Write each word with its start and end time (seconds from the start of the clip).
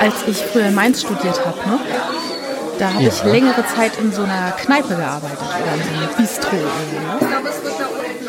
als 0.00 0.14
ich 0.26 0.38
früher 0.38 0.66
in 0.66 0.74
Mainz 0.74 1.02
studiert 1.02 1.38
habe, 1.44 1.58
ne? 1.68 1.78
Da 2.78 2.94
habe 2.94 3.02
Ja. 3.02 3.08
ich 3.10 3.22
längere 3.24 3.62
Zeit 3.76 3.92
in 3.98 4.10
so 4.10 4.22
einer 4.22 4.52
Kneipe 4.52 4.94
gearbeitet 4.96 5.38
oder 5.38 5.74
in 5.74 5.82
so 5.82 6.00
einem 6.00 6.16
Bistro. 6.16 6.56
irgendwie, 6.56 7.06
Ne? 7.06 7.40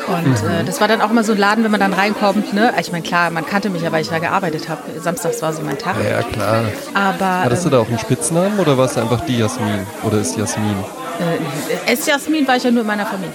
Und 0.07 0.35
äh, 0.49 0.63
das 0.65 0.81
war 0.81 0.89
dann 0.89 0.99
auch 0.99 1.09
immer 1.11 1.23
so 1.23 1.31
ein 1.31 1.37
Laden, 1.37 1.63
wenn 1.63 1.71
man 1.71 1.79
dann 1.79 1.93
reinkommt. 1.93 2.53
Ne? 2.53 2.73
Ich 2.81 2.91
meine, 2.91 3.03
klar, 3.03 3.29
man 3.29 3.45
kannte 3.45 3.69
mich 3.69 3.81
ja, 3.81 3.91
weil 3.93 4.01
ich 4.01 4.09
da 4.09 4.19
gearbeitet 4.19 4.67
habe. 4.67 4.81
Samstags 4.99 5.41
war 5.41 5.53
so 5.53 5.61
mein 5.61 5.77
Tag. 5.77 5.95
Ja, 6.03 6.21
klar. 6.23 6.63
Aber 6.93 7.43
Hattest 7.45 7.63
du 7.63 7.69
ähm, 7.69 7.71
da 7.73 7.79
auch 7.79 7.87
einen 7.87 7.99
Spitznamen 7.99 8.59
oder 8.59 8.77
warst 8.77 8.97
du 8.97 9.01
einfach 9.01 9.21
die 9.21 9.37
Jasmin? 9.37 9.87
Oder 10.03 10.17
ist 10.17 10.35
Jasmin? 10.37 10.75
äh, 11.19 11.93
es 11.93 12.05
Jasmin 12.05 12.45
war 12.47 12.57
ich 12.57 12.63
ja 12.63 12.71
nur 12.71 12.81
in 12.81 12.87
meiner 12.87 13.05
Familie. 13.05 13.31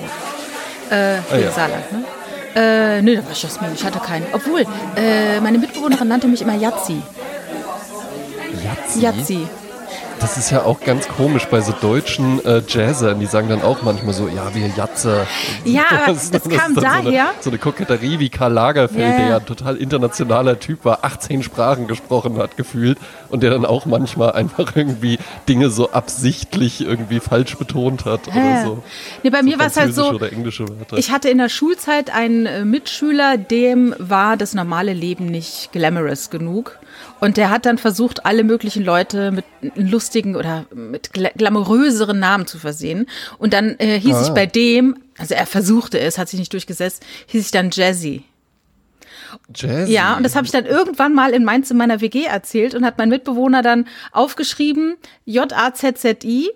Äh, 0.90 1.18
hier 1.30 1.46
ja. 1.46 1.50
Saarland, 1.52 1.92
ne? 1.92 2.04
Äh, 2.54 3.02
nö, 3.02 3.16
da 3.16 3.24
war 3.24 3.32
ich 3.32 3.42
Jasmin, 3.42 3.70
ich 3.74 3.84
hatte 3.84 3.98
keinen. 4.00 4.26
Obwohl, 4.32 4.66
äh, 4.96 5.40
meine 5.40 5.58
Mitbewohnerin 5.58 6.08
nannte 6.08 6.26
mich 6.26 6.42
immer 6.42 6.54
Yazzi. 6.54 7.00
Jazzi? 8.94 9.00
Yazzi. 9.34 9.46
Das 10.18 10.38
ist 10.38 10.50
ja 10.50 10.62
auch 10.62 10.80
ganz 10.80 11.06
komisch 11.08 11.44
bei 11.50 11.60
so 11.60 11.74
deutschen 11.78 12.42
äh, 12.46 12.62
Jazzern. 12.66 13.20
Die 13.20 13.26
sagen 13.26 13.50
dann 13.50 13.60
auch 13.60 13.82
manchmal 13.82 14.14
so, 14.14 14.28
ja, 14.28 14.54
wir 14.54 14.66
Jatze. 14.74 15.26
Ja, 15.66 15.82
aber 16.06 16.12
ist- 16.16 16.32
das 16.32 16.42
kam 16.48 16.74
daher- 16.74 17.02
So 17.02 17.08
eine, 17.10 17.24
so 17.40 17.50
eine 17.50 17.58
Koketterie 17.58 18.18
wie 18.18 18.30
Karl 18.30 18.52
Lagerfeld, 18.54 18.98
ja. 19.10 19.16
der 19.18 19.28
ja 19.28 19.36
ein 19.36 19.44
total 19.46 19.76
internationaler 19.76 20.58
Typ 20.58 20.86
war, 20.86 21.00
18 21.04 21.42
Sprachen 21.42 21.86
gesprochen 21.86 22.38
hat, 22.38 22.56
gefühlt. 22.56 22.96
Und 23.28 23.42
der 23.42 23.50
dann 23.50 23.66
auch 23.66 23.84
manchmal 23.84 24.32
einfach 24.32 24.74
irgendwie 24.74 25.18
Dinge 25.50 25.68
so 25.68 25.90
absichtlich 25.92 26.80
irgendwie 26.80 27.20
falsch 27.20 27.54
betont 27.58 28.06
hat 28.06 28.26
oder 28.28 28.36
Ja. 28.36 28.64
so. 28.64 28.82
Nee, 29.22 29.28
bei 29.30 29.42
mir 29.42 29.58
war 29.58 29.66
es 29.66 29.76
halt 29.76 29.94
so, 29.94 30.12
Oder 30.12 30.32
englische 30.32 30.66
Wörter. 30.66 30.96
ich 30.96 31.10
hatte 31.10 31.28
in 31.28 31.36
der 31.38 31.50
Schulzeit 31.50 32.08
einen 32.12 32.46
äh, 32.46 32.64
Mitschüler, 32.64 33.36
dem 33.36 33.94
war 33.98 34.38
das 34.38 34.54
normale 34.54 34.94
Leben 34.94 35.26
nicht 35.26 35.72
glamorous 35.72 36.30
genug. 36.30 36.78
Und 37.20 37.36
der 37.38 37.48
hat 37.50 37.64
dann 37.64 37.78
versucht, 37.78 38.26
alle 38.26 38.44
möglichen 38.44 38.84
Leute 38.84 39.30
mit 39.30 39.44
lustigen 39.74 40.36
oder 40.36 40.66
mit 40.74 41.12
gla 41.12 41.30
glamouröseren 41.34 42.18
Namen 42.18 42.46
zu 42.46 42.58
versehen. 42.58 43.06
Und 43.38 43.52
dann 43.54 43.76
äh, 43.78 43.98
hieß 43.98 44.20
ich 44.22 44.28
Ah. 44.28 44.34
bei 44.34 44.46
dem, 44.46 44.96
also 45.16 45.34
er 45.34 45.46
versuchte 45.46 45.98
es, 45.98 46.18
hat 46.18 46.28
sich 46.28 46.38
nicht 46.38 46.52
durchgesetzt, 46.52 47.02
hieß 47.26 47.46
ich 47.46 47.50
dann 47.50 47.70
Jazzy. 47.72 48.24
Jazzy. 49.54 49.92
Ja, 49.92 50.16
und 50.16 50.22
das 50.22 50.36
habe 50.36 50.46
ich 50.46 50.52
dann 50.52 50.66
irgendwann 50.66 51.14
mal 51.14 51.32
in 51.32 51.44
Mainz 51.44 51.70
in 51.70 51.76
meiner 51.76 52.00
WG 52.00 52.24
erzählt 52.24 52.74
und 52.74 52.84
hat 52.84 52.98
mein 52.98 53.08
Mitbewohner 53.08 53.62
dann 53.62 53.86
aufgeschrieben, 54.12 54.96
J-A-Z-Z-I, 55.24 56.50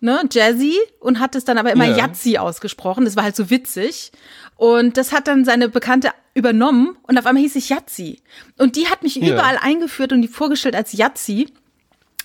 ne, 0.00 0.20
Jazzy, 0.30 0.76
und 1.00 1.20
hat 1.20 1.34
es 1.34 1.44
dann 1.44 1.58
aber 1.58 1.72
immer 1.72 1.86
Ja. 1.86 1.96
Yazzi 2.06 2.38
ausgesprochen. 2.38 3.04
Das 3.06 3.16
war 3.16 3.24
halt 3.24 3.36
so 3.36 3.50
witzig. 3.50 4.12
Und 4.56 4.96
das 4.96 5.12
hat 5.12 5.28
dann 5.28 5.44
seine 5.44 5.68
Bekannte 5.68 6.10
übernommen 6.34 6.96
und 7.02 7.18
auf 7.18 7.26
einmal 7.26 7.42
hieß 7.42 7.56
ich 7.56 7.68
Yazzi. 7.68 8.20
Und 8.58 8.76
die 8.76 8.88
hat 8.88 9.02
mich 9.02 9.16
Ja. 9.16 9.32
überall 9.34 9.58
eingeführt 9.60 10.12
und 10.12 10.22
die 10.22 10.28
vorgestellt 10.28 10.74
als 10.74 10.92
Yazzi. 10.92 11.48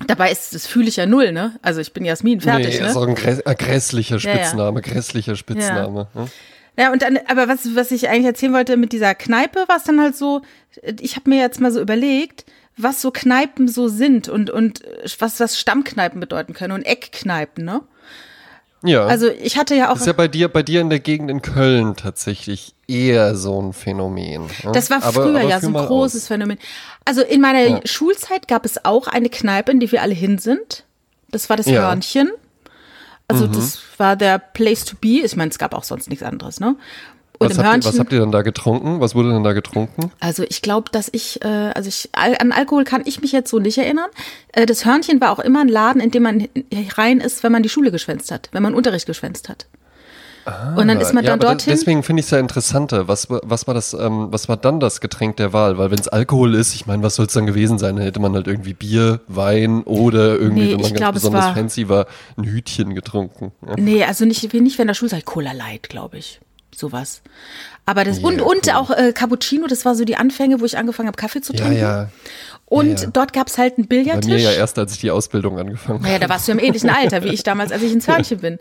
Dabei 0.07 0.31
ist, 0.31 0.55
das 0.55 0.65
fühle 0.65 0.87
ich 0.87 0.95
ja 0.95 1.05
null, 1.05 1.31
ne? 1.31 1.59
Also 1.61 1.79
ich 1.79 1.93
bin 1.93 2.03
Jasmin, 2.05 2.41
fertig, 2.41 2.75
nee, 2.75 2.81
ne? 2.81 2.87
ist 2.89 2.95
auch 2.95 3.07
ein 3.07 3.15
äh, 3.17 3.55
grässlicher 3.55 4.17
Ja, 4.17 4.29
ja. 4.31 4.35
Spitzname, 4.37 4.81
grässlicher 4.81 5.35
Spitzname. 5.35 6.07
Hm? 6.13 6.25
Ja, 6.77 6.91
und 6.91 7.01
dann, 7.01 7.19
aber 7.27 7.47
was, 7.47 7.75
was 7.75 7.91
ich 7.91 8.09
eigentlich 8.09 8.25
erzählen 8.25 8.53
wollte 8.53 8.77
mit 8.77 8.93
dieser 8.93 9.13
Kneipe, 9.13 9.65
war 9.67 9.77
es 9.77 9.83
dann 9.83 10.01
halt 10.01 10.15
so, 10.15 10.41
ich 10.99 11.17
habe 11.17 11.29
mir 11.29 11.39
jetzt 11.39 11.59
mal 11.59 11.71
so 11.71 11.81
überlegt, 11.81 12.45
was 12.77 13.01
so 13.01 13.11
Kneipen 13.11 13.67
so 13.67 13.89
sind 13.89 14.29
und, 14.29 14.49
und 14.49 14.81
was, 15.19 15.39
was 15.39 15.59
Stammkneipen 15.59 16.19
bedeuten 16.19 16.53
können 16.53 16.73
und 16.73 16.83
Eckkneipen, 16.83 17.65
ne? 17.65 17.81
Ja. 18.83 19.05
Also 19.05 19.27
ich 19.29 19.57
hatte 19.57 19.75
ja 19.75 19.89
auch, 19.89 19.93
Das 19.93 20.01
ist 20.01 20.07
ja 20.07 20.13
bei 20.13 20.27
dir, 20.27 20.47
bei 20.47 20.63
dir 20.63 20.81
in 20.81 20.89
der 20.89 20.99
Gegend 20.99 21.29
in 21.29 21.41
Köln 21.41 21.95
tatsächlich 21.95 22.73
eher 22.87 23.35
so 23.35 23.61
ein 23.61 23.73
Phänomen. 23.73 24.47
ne? 24.63 24.71
das 24.73 24.89
war 24.89 25.03
Aber- 25.03 25.11
früher 25.23 25.39
aber 25.39 25.49
ja 25.49 25.59
führ 25.59 25.71
so 25.71 25.77
ein 25.77 25.85
großes 25.85 26.23
aus. 26.23 26.27
Phänomen. 26.27 26.57
Also 27.05 27.21
in 27.21 27.41
meiner 27.41 27.61
Ja. 27.61 27.79
Schulzeit 27.85 28.47
gab 28.47 28.65
es 28.65 28.83
auch 28.83 29.07
eine 29.07 29.29
Kneipe, 29.29 29.71
in 29.71 29.79
die 29.79 29.91
wir 29.91 30.01
alle 30.01 30.13
hin 30.15 30.37
sind. 30.39 30.83
Das 31.29 31.49
war 31.49 31.57
das 31.57 31.67
Ja. 31.67 31.81
Mhm. 31.81 31.85
Hörnchen. 31.85 32.31
Also 33.27 33.47
das 33.47 33.79
war 33.97 34.17
der 34.17 34.39
Place 34.39 34.83
to 34.83 34.95
be. 34.99 35.21
Ich 35.23 35.35
meine, 35.37 35.51
es 35.51 35.57
gab 35.57 35.73
auch 35.73 35.85
sonst 35.85 36.09
nichts 36.09 36.23
anderes, 36.23 36.59
ne? 36.59 36.75
Was 37.49 37.57
habt, 37.57 37.83
ihr, 37.85 37.89
was 37.91 37.99
habt 37.99 38.13
ihr 38.13 38.19
denn 38.19 38.31
da 38.31 38.41
getrunken? 38.41 38.99
Was 39.01 39.15
wurde 39.15 39.31
denn 39.31 39.43
da 39.43 39.53
getrunken? 39.53 40.11
Also 40.19 40.43
ich 40.47 40.61
glaube, 40.61 40.89
dass 40.91 41.09
ich, 41.11 41.41
äh, 41.43 41.47
also 41.47 41.89
ich, 41.89 42.09
an 42.13 42.51
Alkohol 42.51 42.83
kann 42.83 43.01
ich 43.05 43.21
mich 43.21 43.31
jetzt 43.31 43.49
so 43.49 43.59
nicht 43.59 43.77
erinnern. 43.77 44.09
Äh, 44.53 44.65
das 44.65 44.85
Hörnchen 44.85 45.19
war 45.21 45.31
auch 45.31 45.39
immer 45.39 45.61
ein 45.61 45.67
Laden, 45.69 46.01
in 46.01 46.11
dem 46.11 46.23
man 46.23 46.47
rein 46.97 47.19
ist, 47.19 47.43
wenn 47.43 47.51
man 47.51 47.63
die 47.63 47.69
Schule 47.69 47.91
geschwänzt 47.91 48.31
hat, 48.31 48.49
wenn 48.51 48.63
man 48.63 48.73
Unterricht 48.73 49.05
geschwänzt 49.05 49.49
hat. 49.49 49.65
Und 50.75 50.87
dann 50.87 50.99
ist 50.99 51.13
man 51.13 51.23
Ah, 51.23 51.27
ja, 51.27 51.37
dann 51.37 51.39
dorthin. 51.39 51.71
Deswegen 51.71 52.01
finde 52.01 52.21
ich 52.21 52.25
es 52.25 52.31
ja 52.31 52.39
interessanter. 52.39 53.07
Was, 53.07 53.29
war- 53.29 53.41
was 53.43 53.67
war 53.67 53.75
das, 53.75 53.93
ähm, 53.93 54.29
was 54.31 54.49
war 54.49 54.57
dann 54.57 54.79
das 54.79 54.99
Getränk 54.99 55.37
der 55.37 55.53
Wahl? 55.53 55.77
Weil 55.77 55.91
wenn 55.91 55.99
es 55.99 56.07
Alkohol 56.07 56.55
ist, 56.55 56.73
ich 56.73 56.87
meine, 56.87 57.03
was 57.03 57.13
soll 57.13 57.27
es 57.27 57.33
dann 57.33 57.45
gewesen 57.45 57.77
sein? 57.77 57.95
Dann 57.95 58.03
hätte 58.05 58.19
man 58.19 58.33
halt 58.33 58.47
irgendwie 58.47 58.73
Bier, 58.73 59.21
Wein 59.27 59.83
oder 59.83 60.39
irgendwie, 60.39 60.63
Nee, 60.63 60.71
wenn 60.71 60.77
man 60.77 60.85
ich 60.85 60.87
ganz 60.93 60.97
glaub, 60.97 61.15
es 61.15 61.21
besonders 61.21 61.45
war- 61.45 61.53
fancy 61.53 61.89
war, 61.89 62.07
ein 62.37 62.45
Hütchen 62.45 62.95
getrunken. 62.95 63.51
Ja. 63.67 63.75
Nee, 63.77 64.03
also 64.03 64.25
nicht, 64.25 64.51
nicht 64.51 64.77
während 64.79 64.89
der 64.89 64.95
Schulzeit, 64.95 65.25
Cola 65.25 65.51
Light, 65.51 65.89
glaube 65.89 66.17
ich. 66.17 66.39
Sowas. 66.75 67.21
Aber 67.85 68.03
das, 68.03 68.19
Ja, 68.19 68.27
und, 68.27 68.41
und 68.41 68.67
cool. 68.67 68.73
auch 68.73 68.91
äh, 68.91 69.11
Cappuccino, 69.13 69.67
das 69.67 69.85
war 69.85 69.95
so 69.95 70.05
die 70.05 70.15
Anfänge, 70.15 70.61
wo 70.61 70.65
ich 70.65 70.77
angefangen 70.77 71.07
habe, 71.07 71.17
Kaffee 71.17 71.41
zu 71.41 71.53
trinken. 71.53 71.77
ja. 71.77 72.09
Und 72.65 72.99
ja, 72.99 73.03
ja. 73.05 73.09
dort 73.11 73.33
gab 73.33 73.47
es 73.47 73.57
halt 73.57 73.77
einen 73.77 73.87
Bei 73.87 73.97
Billardtisch. 73.97 74.31
mir 74.31 74.39
ja 74.39 74.51
erst, 74.51 74.79
als 74.79 74.93
ich 74.93 74.99
die 74.99 75.11
Ausbildung 75.11 75.59
angefangen 75.59 76.01
Naja, 76.03 76.19
da 76.19 76.29
warst 76.29 76.47
du 76.47 76.53
im 76.53 76.59
ähnlichen 76.59 76.89
Alter 76.89 77.21
wie 77.23 77.29
ich 77.29 77.43
damals, 77.43 77.73
als 77.73 77.83
ich 77.83 77.91
ins 77.91 78.07
Hörnchen 78.07 78.39
bin. 78.39 78.59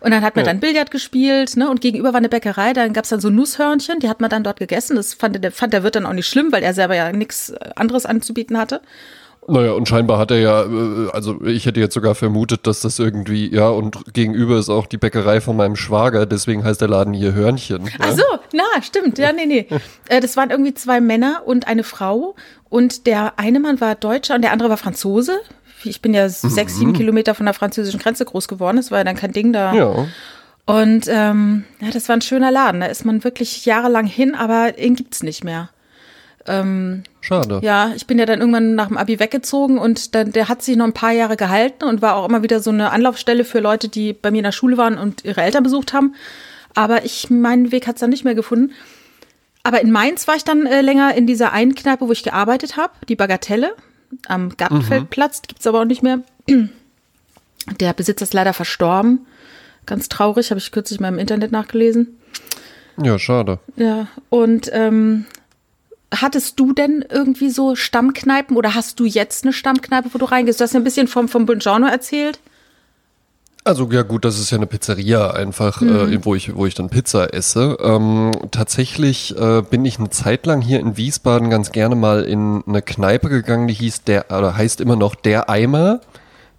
Und 0.00 0.10
dann 0.12 0.22
hat 0.22 0.36
man 0.36 0.44
dann 0.44 0.60
Billard 0.60 0.90
gespielt, 0.90 1.56
ne? 1.56 1.68
Und 1.68 1.80
gegenüber 1.80 2.10
war 2.12 2.18
eine 2.18 2.28
Bäckerei, 2.28 2.72
dann 2.72 2.92
gab's 2.92 3.08
dann 3.08 3.20
so 3.20 3.30
Nusshörnchen, 3.30 3.98
die 4.00 4.08
hat 4.08 4.20
man 4.20 4.30
dann 4.30 4.44
dort 4.44 4.58
gegessen. 4.58 4.96
Das 4.96 5.14
fand 5.14 5.42
der, 5.42 5.50
fand 5.50 5.72
der 5.72 5.82
Wirt 5.82 5.96
dann 5.96 6.06
auch 6.06 6.12
nicht 6.12 6.28
schlimm, 6.28 6.52
weil 6.52 6.62
er 6.62 6.74
selber 6.74 6.94
ja 6.94 7.10
nichts 7.10 7.52
anderes 7.74 8.06
anzubieten 8.06 8.58
hatte. 8.58 8.80
Naja, 9.50 9.72
und 9.72 9.88
scheinbar 9.88 10.18
hat 10.18 10.30
er 10.30 10.38
ja, 10.38 10.62
äh, 10.62 11.10
also 11.12 11.42
ich 11.42 11.64
hätte 11.64 11.80
jetzt 11.80 11.94
sogar 11.94 12.14
vermutet, 12.14 12.66
dass 12.66 12.80
das 12.80 12.98
irgendwie, 12.98 13.52
ja, 13.52 13.68
und 13.70 14.12
gegenüber 14.12 14.58
ist 14.58 14.68
auch 14.68 14.86
die 14.86 14.98
Bäckerei 14.98 15.40
von 15.40 15.56
meinem 15.56 15.74
Schwager, 15.74 16.26
deswegen 16.26 16.64
heißt 16.64 16.82
der 16.82 16.88
Laden 16.88 17.14
hier 17.14 17.32
Hörnchen. 17.32 17.88
Ach 17.98 18.12
so, 18.12 18.22
na, 18.52 18.82
stimmt. 18.82 19.18
Ja, 19.18 19.32
nee, 19.32 19.46
nee. 19.46 19.66
Äh, 20.08 20.20
Das 20.20 20.36
waren 20.36 20.50
irgendwie 20.50 20.74
zwei 20.74 21.00
Männer 21.00 21.42
und 21.46 21.66
eine 21.66 21.82
Frau. 21.82 22.34
Und 22.68 23.06
der 23.06 23.38
eine 23.38 23.60
Mann 23.60 23.80
war 23.80 23.94
Deutscher 23.94 24.34
und 24.34 24.42
der 24.42 24.52
andere 24.52 24.68
war 24.68 24.76
Franzose. 24.76 25.38
Ich 25.84 26.02
bin 26.02 26.12
ja 26.12 26.28
sechs, 26.28 26.76
sieben 26.76 26.92
Kilometer 26.92 27.34
von 27.34 27.46
der 27.46 27.54
französischen 27.54 28.00
Grenze 28.00 28.24
groß 28.24 28.48
geworden. 28.48 28.76
Das 28.76 28.90
war 28.90 28.98
ja 28.98 29.04
dann 29.04 29.16
kein 29.16 29.32
Ding 29.32 29.52
da. 29.52 29.72
Ja. 29.74 30.06
Und 30.66 31.06
ähm, 31.08 31.64
ja, 31.80 31.90
das 31.90 32.08
war 32.08 32.16
ein 32.16 32.20
schöner 32.20 32.50
Laden. 32.50 32.80
Da 32.80 32.86
ist 32.88 33.04
man 33.06 33.24
wirklich 33.24 33.64
jahrelang 33.64 34.06
hin, 34.06 34.34
aber 34.34 34.78
ihn 34.78 34.96
gibt's 34.96 35.22
nicht 35.22 35.44
mehr. 35.44 35.70
Schade. 37.20 37.60
Ja, 37.62 37.92
ich 37.94 38.06
bin 38.06 38.18
ja 38.18 38.26
dann 38.26 38.40
irgendwann 38.40 38.74
nach 38.74 38.88
dem 38.88 38.96
Abi 38.96 39.20
weggezogen 39.20 39.78
und 39.78 40.14
dann, 40.14 40.32
der 40.32 40.48
hat 40.48 40.62
sich 40.62 40.76
noch 40.76 40.86
ein 40.86 40.92
paar 40.92 41.12
Jahre 41.12 41.36
gehalten 41.36 41.84
und 41.84 42.00
war 42.00 42.16
auch 42.16 42.28
immer 42.28 42.42
wieder 42.42 42.60
so 42.60 42.70
eine 42.70 42.90
Anlaufstelle 42.90 43.44
für 43.44 43.60
Leute, 43.60 43.88
die 43.88 44.12
bei 44.12 44.30
mir 44.30 44.38
in 44.38 44.44
der 44.44 44.52
Schule 44.52 44.76
waren 44.76 44.96
und 44.96 45.24
ihre 45.24 45.42
Eltern 45.42 45.62
besucht 45.62 45.92
haben. 45.92 46.14
Aber 46.74 47.04
ich, 47.04 47.28
meinen 47.28 47.72
Weg 47.72 47.86
hat's 47.86 48.00
dann 48.00 48.10
nicht 48.10 48.24
mehr 48.24 48.34
gefunden. 48.34 48.72
Aber 49.62 49.80
in 49.80 49.90
Mainz 49.90 50.26
war 50.28 50.36
ich 50.36 50.44
dann 50.44 50.66
äh, 50.66 50.80
länger 50.80 51.14
in 51.14 51.26
dieser 51.26 51.52
einen 51.52 51.74
Kneipe, 51.74 52.06
wo 52.06 52.12
ich 52.12 52.22
gearbeitet 52.22 52.76
habe, 52.76 52.92
die 53.08 53.16
Bagatelle 53.16 53.74
am 54.26 54.56
Gartenfeldplatz, 54.56 55.42
gibt's 55.42 55.66
aber 55.66 55.80
auch 55.80 55.84
nicht 55.84 56.02
mehr. 56.02 56.20
Der 57.80 57.92
Besitzer 57.92 58.22
ist 58.22 58.32
leider 58.32 58.54
verstorben. 58.54 59.26
Ganz 59.84 60.08
traurig, 60.08 60.50
habe 60.50 60.58
ich 60.58 60.72
kürzlich 60.72 61.00
mal 61.00 61.08
im 61.08 61.18
Internet 61.18 61.52
nachgelesen. 61.52 62.18
Ja, 63.02 63.18
schade. 63.18 63.58
Ja, 63.76 64.08
und 64.30 64.70
ähm, 64.72 65.26
hattest 66.14 66.58
du 66.58 66.72
denn 66.72 67.04
irgendwie 67.08 67.50
so 67.50 67.74
Stammkneipen 67.76 68.56
oder 68.56 68.74
hast 68.74 68.98
du 69.00 69.04
jetzt 69.04 69.44
eine 69.44 69.52
Stammkneipe, 69.52 70.08
wo 70.12 70.18
du 70.18 70.24
reingehst? 70.24 70.60
Du 70.60 70.64
hast 70.64 70.72
ja 70.74 70.80
ein 70.80 70.84
bisschen 70.84 71.08
vom, 71.08 71.28
vom 71.28 71.46
Buongiorno 71.46 71.86
erzählt. 71.86 72.38
Also 73.64 73.86
ja 73.90 74.02
gut, 74.02 74.24
das 74.24 74.38
ist 74.38 74.50
ja 74.50 74.56
eine 74.56 74.66
Pizzeria 74.66 75.32
einfach, 75.32 75.82
Mhm. 75.82 76.12
äh, 76.12 76.24
wo 76.24 76.34
ich 76.34 76.54
wo 76.56 76.64
ich 76.64 76.74
dann 76.74 76.88
Pizza 76.88 77.34
esse. 77.34 77.76
Ähm, 77.82 78.32
tatsächlich 78.50 79.36
äh, 79.36 79.60
bin 79.62 79.84
ich 79.84 79.98
eine 79.98 80.08
Zeit 80.08 80.46
lang 80.46 80.62
hier 80.62 80.80
in 80.80 80.96
Wiesbaden 80.96 81.50
ganz 81.50 81.70
gerne 81.72 81.94
mal 81.94 82.22
in 82.24 82.62
eine 82.66 82.80
Kneipe 82.80 83.28
gegangen, 83.28 83.68
die 83.68 83.74
hieß 83.74 84.04
der 84.04 84.26
oder 84.30 84.56
heißt 84.56 84.80
immer 84.80 84.96
noch 84.96 85.14
der 85.14 85.50
Eimer. 85.50 86.00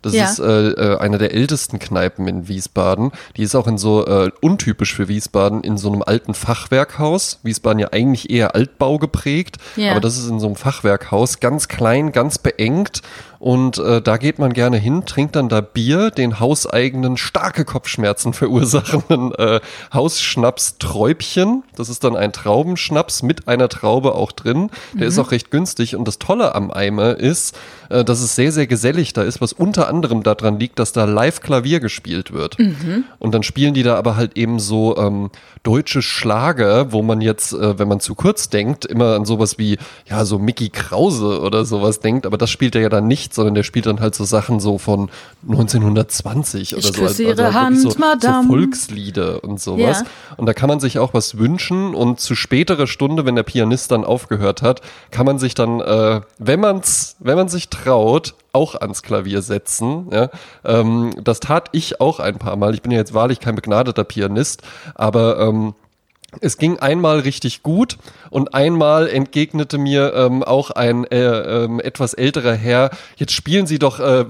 Das 0.01 0.13
Ja. 0.13 0.25
ist 0.29 0.39
äh, 0.39 0.69
äh, 0.69 0.97
eine 0.99 1.17
der 1.17 1.33
ältesten 1.33 1.77
Kneipen 1.79 2.27
in 2.27 2.47
Wiesbaden. 2.47 3.11
Die 3.35 3.43
ist 3.43 3.55
auch 3.55 3.67
in 3.67 3.77
so 3.77 4.05
äh, 4.05 4.31
untypisch 4.41 4.93
für 4.95 5.07
Wiesbaden 5.07 5.61
in 5.61 5.77
so 5.77 5.91
einem 5.91 6.01
alten 6.03 6.33
Fachwerkhaus. 6.33 7.39
Wiesbaden 7.43 7.79
ja 7.79 7.89
eigentlich 7.91 8.29
eher 8.29 8.55
Altbau 8.55 8.97
geprägt, 8.97 9.57
Ja. 9.75 9.91
aber 9.91 9.99
das 10.01 10.17
ist 10.17 10.29
in 10.29 10.39
so 10.39 10.47
einem 10.47 10.55
Fachwerkhaus 10.55 11.39
ganz 11.39 11.67
klein, 11.67 12.11
ganz 12.11 12.37
beengt 12.37 13.01
Und 13.39 13.77
äh, 13.77 14.01
da 14.01 14.17
geht 14.17 14.37
man 14.37 14.51
gerne 14.51 14.77
hin, 14.77 15.05
trinkt 15.05 15.37
dann 15.37 15.47
da 15.47 15.61
Bier, 15.61 16.11
den 16.11 16.41
hauseigenen 16.41 17.15
starke 17.15 17.63
Kopfschmerzen 17.63 18.33
verursachenden 18.39 19.33
äh, 19.35 19.61
Hausschnaps 19.93 20.77
Träubchen. 20.77 21.63
Das 21.75 21.87
ist 21.87 22.03
dann 22.03 22.17
ein 22.17 22.33
Traubenschnaps 22.33 23.23
mit 23.23 23.47
einer 23.47 23.69
Traube 23.69 24.13
auch 24.13 24.33
drin. 24.33 24.69
Der 24.93 25.03
mhm. 25.03 25.07
ist 25.07 25.19
auch 25.19 25.31
recht 25.31 25.51
günstig. 25.51 25.95
Und 25.95 26.05
das 26.05 26.19
Tolle 26.19 26.53
am 26.53 26.69
Eimer 26.69 27.17
ist, 27.17 27.57
äh, 27.89 28.03
dass 28.03 28.21
es 28.21 28.35
sehr, 28.35 28.51
sehr 28.51 28.67
gesellig 28.67 29.13
da 29.13 29.23
ist, 29.23 29.39
was 29.39 29.53
unter 29.53 29.87
anderem 29.87 30.21
daran 30.21 30.59
liegt, 30.59 30.77
dass 30.77 30.91
da 30.91 31.05
live 31.05 31.39
Klavier 31.39 31.79
gespielt 31.79 32.33
wird. 32.33 32.59
Mhm. 32.59 33.05
Und 33.19 33.33
dann 33.33 33.43
spielen 33.43 33.73
die 33.73 33.83
da 33.83 33.95
aber 33.95 34.17
halt 34.17 34.37
eben 34.37 34.59
so 34.59 34.97
ähm, 34.97 35.29
deutsche 35.63 36.01
Schlager, 36.01 36.91
wo 36.91 37.01
man 37.01 37.21
jetzt, 37.21 37.53
äh, 37.53 37.79
wenn 37.79 37.87
man 37.87 38.01
zu 38.01 38.15
kurz 38.15 38.49
denkt, 38.49 38.85
immer 38.85 39.15
an 39.15 39.23
sowas 39.23 39.57
wie, 39.57 39.77
ja, 40.09 40.25
so 40.25 40.39
Mickey 40.39 40.69
Krause 40.69 41.41
oder 41.41 41.63
sowas 41.63 42.01
denkt. 42.01 42.25
Aber 42.25 42.37
das 42.37 42.49
spielt 42.49 42.75
er 42.75 42.81
ja 42.81 42.89
dann 42.89 43.07
nicht 43.07 43.28
nicht, 43.29 43.33
sondern 43.33 43.53
der 43.55 43.63
spielt 43.63 43.85
dann 43.85 43.99
halt 43.99 44.15
so 44.15 44.25
Sachen 44.25 44.59
so 44.59 44.77
von 44.77 45.09
1920 45.47 46.75
oder 46.75 46.89
ich 46.89 46.95
so. 46.95 47.03
Also, 47.03 47.23
ihre 47.23 47.45
also 47.45 47.59
Hand, 47.59 47.79
so, 47.79 47.89
Madame. 47.97 48.43
so 48.43 48.49
Volkslieder 48.49 49.43
und 49.43 49.59
sowas. 49.59 50.01
Ja. 50.01 50.35
Und 50.37 50.45
da 50.45 50.53
kann 50.53 50.67
man 50.67 50.79
sich 50.79 50.99
auch 50.99 51.13
was 51.13 51.37
wünschen 51.37 51.95
und 51.95 52.19
zu 52.19 52.35
späterer 52.35 52.87
Stunde, 52.87 53.25
wenn 53.25 53.35
der 53.35 53.43
Pianist 53.43 53.91
dann 53.91 54.03
aufgehört 54.03 54.61
hat, 54.61 54.81
kann 55.11 55.25
man 55.25 55.39
sich 55.39 55.53
dann, 55.53 55.79
äh, 55.79 56.21
wenn 56.37 56.59
man's, 56.59 57.15
wenn 57.19 57.35
man 57.35 57.49
sich 57.49 57.69
traut, 57.69 58.33
auch 58.51 58.73
ans 58.73 59.03
Klavier 59.03 59.43
setzen. 59.43 60.07
Ja? 60.11 60.29
Ähm, 60.65 61.13
das 61.23 61.39
tat 61.39 61.69
ich 61.71 62.01
auch 62.01 62.19
ein 62.19 62.39
paar 62.39 62.55
Mal. 62.55 62.73
Ich 62.73 62.81
bin 62.81 62.91
ja 62.91 62.97
jetzt 62.97 63.13
wahrlich 63.13 63.39
kein 63.39 63.55
begnadeter 63.55 64.03
Pianist, 64.03 64.63
aber 64.95 65.39
ähm, 65.39 65.75
es 66.41 66.57
ging 66.57 66.77
einmal 66.77 67.19
richtig 67.19 67.63
gut 67.63 67.97
und 68.29 68.53
einmal 68.53 69.07
entgegnete 69.07 69.77
mir 69.77 70.13
ähm, 70.13 70.43
auch 70.43 70.71
ein 70.71 71.05
äh, 71.05 71.17
ähm, 71.19 71.79
etwas 71.79 72.13
älterer 72.13 72.53
Herr, 72.53 72.91
jetzt 73.17 73.33
spielen 73.33 73.67
Sie 73.67 73.79
doch, 73.79 73.99
äh, 73.99 74.25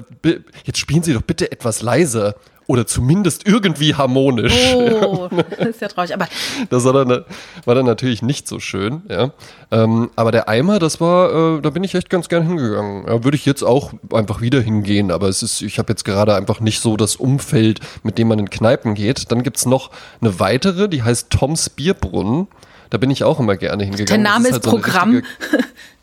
jetzt 0.63 0.77
spielen 0.77 1.03
Sie 1.03 1.13
doch 1.13 1.21
bitte 1.21 1.51
etwas 1.51 1.81
leiser 1.81 2.35
oder 2.69 2.85
zumindest 2.85 3.47
irgendwie 3.47 3.95
harmonisch. 3.95 4.53
Oh, 4.75 5.27
das 5.57 5.69
ist 5.69 5.81
ja 5.81 5.87
traurig. 5.87 6.13
Aber 6.13 6.27
das 6.69 6.83
war 6.85 6.93
dann, 6.93 7.25
war 7.65 7.73
dann 7.73 7.87
natürlich 7.87 8.21
nicht 8.21 8.47
so 8.47 8.59
schön. 8.59 9.01
Ja. 9.09 9.31
Ähm, 9.71 10.11
aber 10.15 10.31
der 10.31 10.47
Eimer, 10.47 10.77
das 10.77 11.01
war, 11.01 11.57
äh, 11.57 11.61
da 11.61 11.71
bin 11.71 11.83
ich 11.83 11.95
echt 11.95 12.11
ganz 12.11 12.29
gern 12.29 12.45
hingegangen. 12.45 13.07
Ja, 13.07 13.23
Würde 13.23 13.35
ich 13.35 13.45
jetzt 13.47 13.63
auch 13.63 13.93
einfach 14.13 14.41
wieder 14.41 14.61
hingehen. 14.61 15.09
Aber 15.09 15.27
es 15.29 15.41
ist, 15.41 15.63
ich 15.63 15.79
habe 15.79 15.91
jetzt 15.91 16.05
gerade 16.05 16.35
einfach 16.35 16.59
nicht 16.59 16.79
so 16.79 16.95
das 16.95 17.15
Umfeld, 17.15 17.79
mit 18.03 18.19
dem 18.19 18.27
man 18.27 18.37
in 18.37 18.51
Kneipen 18.51 18.93
geht. 18.93 19.31
Dann 19.31 19.41
gibt 19.41 19.57
es 19.57 19.65
noch 19.65 19.89
eine 20.21 20.39
weitere, 20.39 20.87
die 20.87 21.01
heißt 21.01 21.31
Toms 21.31 21.71
Bierbrunnen. 21.71 22.49
Da 22.91 22.99
bin 22.99 23.09
ich 23.09 23.23
auch 23.23 23.39
immer 23.39 23.57
gerne 23.57 23.83
hingegangen. 23.83 24.23
Der 24.23 24.31
Name 24.31 24.47
ist, 24.47 24.53
halt 24.53 24.63
so 24.63 24.69
Programm. 24.69 25.23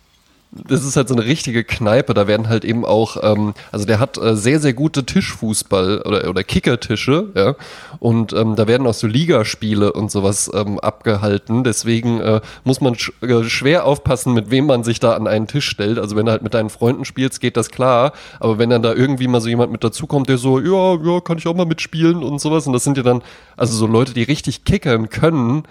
das 0.68 0.84
ist 0.84 0.96
halt 0.96 1.08
so 1.08 1.14
eine 1.14 1.24
richtige 1.24 1.64
Kneipe. 1.64 2.14
Da 2.14 2.26
werden 2.26 2.48
halt 2.48 2.64
eben 2.64 2.84
auch, 2.84 3.16
ähm, 3.22 3.54
also 3.72 3.86
der 3.86 3.98
hat 3.98 4.18
äh, 4.18 4.36
sehr, 4.36 4.60
sehr 4.60 4.72
gute 4.72 5.04
Tischfußball 5.04 6.02
oder, 6.02 6.28
oder 6.28 6.44
Kickertische, 6.44 7.28
ja. 7.34 7.54
Und 7.98 8.32
ähm, 8.32 8.56
da 8.56 8.66
werden 8.66 8.86
auch 8.86 8.94
so 8.94 9.06
Ligaspiele 9.06 9.92
und 9.92 10.10
sowas 10.10 10.50
ähm, 10.54 10.78
abgehalten. 10.78 11.64
Deswegen 11.64 12.20
äh, 12.20 12.40
muss 12.64 12.80
man 12.80 12.94
sch 12.94 13.12
äh, 13.22 13.44
schwer 13.44 13.84
aufpassen, 13.84 14.34
mit 14.34 14.50
wem 14.50 14.66
man 14.66 14.84
sich 14.84 15.00
da 15.00 15.14
an 15.14 15.26
einen 15.26 15.46
Tisch 15.46 15.68
stellt. 15.68 15.98
Also 15.98 16.16
wenn 16.16 16.26
du 16.26 16.32
halt 16.32 16.42
mit 16.42 16.54
deinen 16.54 16.70
Freunden 16.70 17.04
spielst, 17.04 17.40
geht 17.40 17.56
das 17.56 17.70
klar. 17.70 18.12
Aber 18.40 18.58
wenn 18.58 18.70
dann 18.70 18.82
da 18.82 18.94
irgendwie 18.94 19.28
mal 19.28 19.40
so 19.40 19.48
jemand 19.48 19.72
mit 19.72 19.84
dazukommt, 19.84 20.28
der 20.28 20.38
so, 20.38 20.60
ja, 20.60 20.94
ja, 21.02 21.20
kann 21.20 21.38
ich 21.38 21.46
auch 21.46 21.54
mal 21.54 21.66
mitspielen 21.66 22.22
und 22.22 22.40
sowas. 22.40 22.66
Und 22.66 22.72
das 22.72 22.84
sind 22.84 22.96
ja 22.96 23.02
dann, 23.02 23.22
also 23.56 23.76
so 23.76 23.86
Leute, 23.86 24.14
die 24.14 24.22
richtig 24.22 24.64
kickern 24.64 25.08
können, 25.08 25.64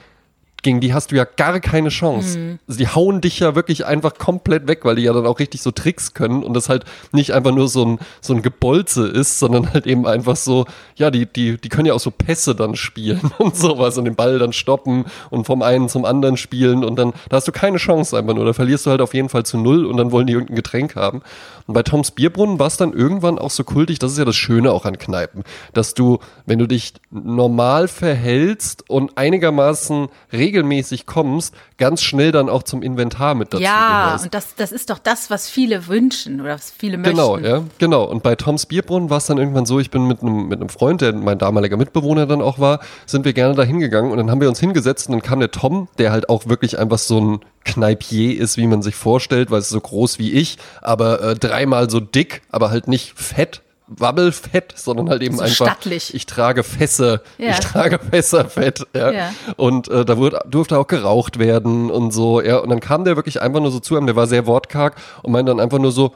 gegen 0.65 0.81
die 0.81 0.95
hast 0.95 1.11
du 1.11 1.15
ja 1.15 1.25
gar 1.25 1.59
keine 1.59 1.89
Chance. 1.89 2.39
Mhm. 2.39 2.59
Die 2.67 2.87
hauen 2.87 3.21
dich 3.21 3.39
ja 3.39 3.53
wirklich 3.53 3.85
einfach 3.85 4.17
komplett 4.17 4.67
weg, 4.67 4.79
weil 4.83 4.95
die 4.95 5.03
ja 5.03 5.13
dann 5.13 5.27
auch 5.27 5.37
richtig 5.37 5.61
so 5.61 5.69
Tricks 5.69 6.15
können 6.15 6.43
und 6.43 6.55
das 6.55 6.69
halt 6.69 6.85
nicht 7.11 7.33
einfach 7.33 7.51
nur 7.51 7.67
so 7.67 7.85
ein, 7.85 7.99
so 8.19 8.33
ein 8.33 8.41
Gebolze 8.41 9.07
ist, 9.07 9.37
sondern 9.37 9.71
halt 9.73 9.85
eben 9.85 10.07
einfach 10.07 10.35
so, 10.35 10.65
ja, 10.95 11.11
die, 11.11 11.27
die, 11.27 11.57
die 11.57 11.69
können 11.69 11.85
ja 11.85 11.93
auch 11.93 11.99
so 11.99 12.09
Pässe 12.09 12.55
dann 12.55 12.75
spielen 12.75 13.21
und 13.37 13.55
sowas 13.55 13.99
und 13.99 14.05
den 14.05 14.15
Ball 14.15 14.39
dann 14.39 14.53
stoppen 14.53 15.05
und 15.29 15.45
vom 15.45 15.61
einen 15.61 15.87
zum 15.87 16.03
anderen 16.03 16.35
spielen 16.35 16.83
und 16.83 16.95
dann, 16.95 17.13
da 17.29 17.37
hast 17.37 17.47
du 17.47 17.51
keine 17.51 17.77
Chance 17.77 18.17
einfach 18.17 18.33
nur. 18.33 18.43
Da 18.43 18.53
verlierst 18.53 18.87
du 18.87 18.89
halt 18.89 19.01
auf 19.01 19.13
jeden 19.13 19.29
Fall 19.29 19.45
zu 19.45 19.59
null 19.59 19.85
und 19.85 19.97
dann 19.97 20.11
wollen 20.11 20.25
die 20.25 20.33
irgendein 20.33 20.55
Getränk 20.55 20.95
haben. 20.95 21.21
Und 21.67 21.73
bei 21.73 21.83
Toms 21.83 22.11
Bierbrunnen 22.11 22.59
war 22.59 22.67
es 22.67 22.77
dann 22.77 22.93
irgendwann 22.93 23.39
auch 23.39 23.49
so 23.49 23.63
kultig, 23.63 23.97
das 23.99 24.11
ist 24.11 24.17
ja 24.17 24.25
das 24.25 24.35
Schöne 24.35 24.71
auch 24.71 24.85
an 24.85 24.97
Kneipen, 24.97 25.43
dass 25.73 25.93
du, 25.95 26.19
wenn 26.45 26.59
du 26.59 26.67
dich 26.67 26.93
normal 27.09 27.87
verhältst 27.87 28.87
und 28.89 29.17
einigermaßen 29.17 30.09
regelmäßig 30.31 31.05
kommst, 31.05 31.55
ganz 31.77 32.01
schnell 32.01 32.31
dann 32.31 32.47
auch 32.49 32.63
zum 32.63 32.81
Inventar 32.81 33.35
mit 33.35 33.53
dazu 33.53 33.61
Ja, 33.63 34.05
gehörst. 34.05 34.25
und 34.25 34.33
das, 34.33 34.55
das 34.55 34.71
ist 34.71 34.89
doch 34.89 34.99
das, 34.99 35.29
was 35.29 35.49
viele 35.49 35.87
wünschen 35.87 36.39
oder 36.41 36.53
was 36.55 36.71
viele 36.71 36.97
möchten. 36.97 37.15
Genau, 37.17 37.37
ja, 37.37 37.63
genau. 37.79 38.03
Und 38.05 38.23
bei 38.23 38.35
Toms 38.35 38.65
Bierbrunnen 38.65 39.09
war 39.09 39.17
es 39.17 39.25
dann 39.25 39.37
irgendwann 39.37 39.65
so, 39.65 39.79
ich 39.79 39.91
bin 39.91 40.07
mit 40.07 40.21
einem, 40.21 40.47
mit 40.47 40.59
einem 40.59 40.69
Freund, 40.69 41.01
der 41.01 41.13
mein 41.13 41.37
damaliger 41.37 41.75
Mitbewohner 41.77 42.25
dann 42.27 42.41
auch 42.41 42.59
war, 42.59 42.79
sind 43.05 43.25
wir 43.25 43.33
gerne 43.33 43.55
da 43.55 43.63
hingegangen 43.63 44.11
und 44.11 44.17
dann 44.17 44.31
haben 44.31 44.39
wir 44.41 44.47
uns 44.49 44.59
hingesetzt 44.59 45.07
und 45.09 45.13
dann 45.13 45.21
kam 45.21 45.39
der 45.39 45.51
Tom, 45.51 45.89
der 45.97 46.11
halt 46.11 46.29
auch 46.29 46.47
wirklich 46.47 46.79
einfach 46.79 46.97
so 46.99 47.19
ein 47.19 47.39
Kneipier 47.65 48.39
ist, 48.39 48.57
wie 48.57 48.67
man 48.67 48.81
sich 48.81 48.95
vorstellt, 48.95 49.51
weil 49.51 49.59
es 49.59 49.69
so 49.69 49.81
groß 49.81 50.19
wie 50.19 50.31
ich, 50.31 50.57
aber 50.81 51.21
äh, 51.21 51.35
dreimal 51.35 51.89
so 51.89 51.99
dick, 51.99 52.41
aber 52.51 52.69
halt 52.69 52.87
nicht 52.87 53.19
fett, 53.19 53.63
Wabbelfett, 53.87 54.73
sondern 54.75 55.09
halt 55.09 55.21
eben 55.21 55.35
so 55.35 55.43
einfach. 55.43 55.67
Stattlich. 55.67 56.13
Ich 56.13 56.25
trage 56.25 56.63
Fässer. 56.63 57.21
Ja. 57.37 57.51
Ich 57.51 57.59
trage 57.59 57.99
Fässerfett. 57.99 58.87
Ja. 58.95 59.11
ja. 59.11 59.33
Und 59.57 59.87
äh, 59.89 60.05
da 60.05 60.17
wurde, 60.17 60.41
durfte 60.49 60.77
auch 60.77 60.87
geraucht 60.87 61.37
werden 61.37 61.91
und 61.91 62.11
so. 62.11 62.41
Ja. 62.41 62.57
Und 62.57 62.69
dann 62.69 62.79
kam 62.79 63.03
der 63.03 63.15
wirklich 63.15 63.41
einfach 63.41 63.59
nur 63.59 63.71
so 63.71 63.79
zu 63.79 63.95
einem, 63.95 64.07
der 64.07 64.15
war 64.15 64.27
sehr 64.27 64.47
wortkarg 64.47 64.95
und 65.21 65.31
meinte 65.31 65.51
dann 65.51 65.59
einfach 65.59 65.79
nur 65.79 65.91
so, 65.91 66.13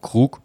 Krug, 0.00 0.40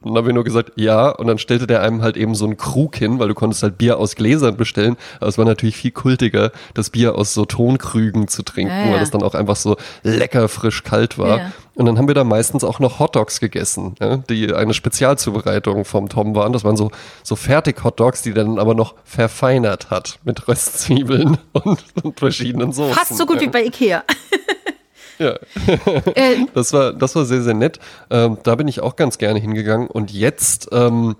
und 0.00 0.10
dann 0.10 0.18
habe 0.18 0.28
ich 0.28 0.34
nur 0.34 0.44
gesagt, 0.44 0.72
ja. 0.76 1.08
Und 1.08 1.26
dann 1.26 1.38
stellte 1.38 1.66
der 1.66 1.82
einem 1.82 2.02
halt 2.02 2.16
eben 2.16 2.34
so 2.34 2.44
einen 2.44 2.56
Krug 2.56 2.96
hin, 2.96 3.18
weil 3.18 3.28
du 3.28 3.34
konntest 3.34 3.62
halt 3.64 3.78
Bier 3.78 3.98
aus 3.98 4.14
Gläsern 4.14 4.56
bestellen. 4.56 4.96
Aber 5.18 5.26
es 5.26 5.38
war 5.38 5.44
natürlich 5.44 5.76
viel 5.76 5.90
kultiger, 5.90 6.52
das 6.74 6.90
Bier 6.90 7.16
aus 7.16 7.34
so 7.34 7.44
Tonkrügen 7.44 8.28
zu 8.28 8.42
trinken, 8.42 8.72
ja, 8.72 8.86
ja. 8.86 8.92
weil 8.92 9.00
das 9.00 9.10
dann 9.10 9.22
auch 9.22 9.34
einfach 9.34 9.56
so 9.56 9.76
lecker 10.04 10.48
frisch 10.48 10.84
kalt 10.84 11.18
war. 11.18 11.38
Ja. 11.38 11.52
Und 11.74 11.86
dann 11.86 11.98
haben 11.98 12.08
wir 12.08 12.14
da 12.14 12.24
meistens 12.24 12.64
auch 12.64 12.80
noch 12.80 12.98
Hotdogs 12.98 13.38
gegessen, 13.38 13.94
die 14.28 14.52
eine 14.52 14.74
Spezialzubereitung 14.74 15.84
vom 15.84 16.08
Tom 16.08 16.34
waren. 16.34 16.52
Das 16.52 16.64
waren 16.64 16.76
so, 16.76 16.90
so 17.22 17.36
Fertig-Hotdogs, 17.36 18.22
die 18.22 18.34
dann 18.34 18.58
aber 18.58 18.74
noch 18.74 18.94
verfeinert 19.04 19.90
hat 19.90 20.18
mit 20.24 20.48
Röstzwiebeln 20.48 21.38
und, 21.52 21.84
und 22.02 22.18
verschiedenen 22.18 22.72
Soßen. 22.72 22.94
Fast 22.94 23.16
so 23.16 23.26
gut 23.26 23.40
wie 23.40 23.48
bei 23.48 23.64
Ikea. 23.64 24.02
Ja. 25.18 25.34
Äh, 26.14 26.46
das, 26.54 26.72
war, 26.72 26.92
das 26.92 27.14
war 27.14 27.24
sehr, 27.24 27.42
sehr 27.42 27.54
nett. 27.54 27.78
Ähm, 28.10 28.38
da 28.42 28.54
bin 28.54 28.68
ich 28.68 28.80
auch 28.80 28.96
ganz 28.96 29.18
gerne 29.18 29.38
hingegangen. 29.38 29.88
Und 29.88 30.12
jetzt 30.12 30.68
ähm, 30.72 31.16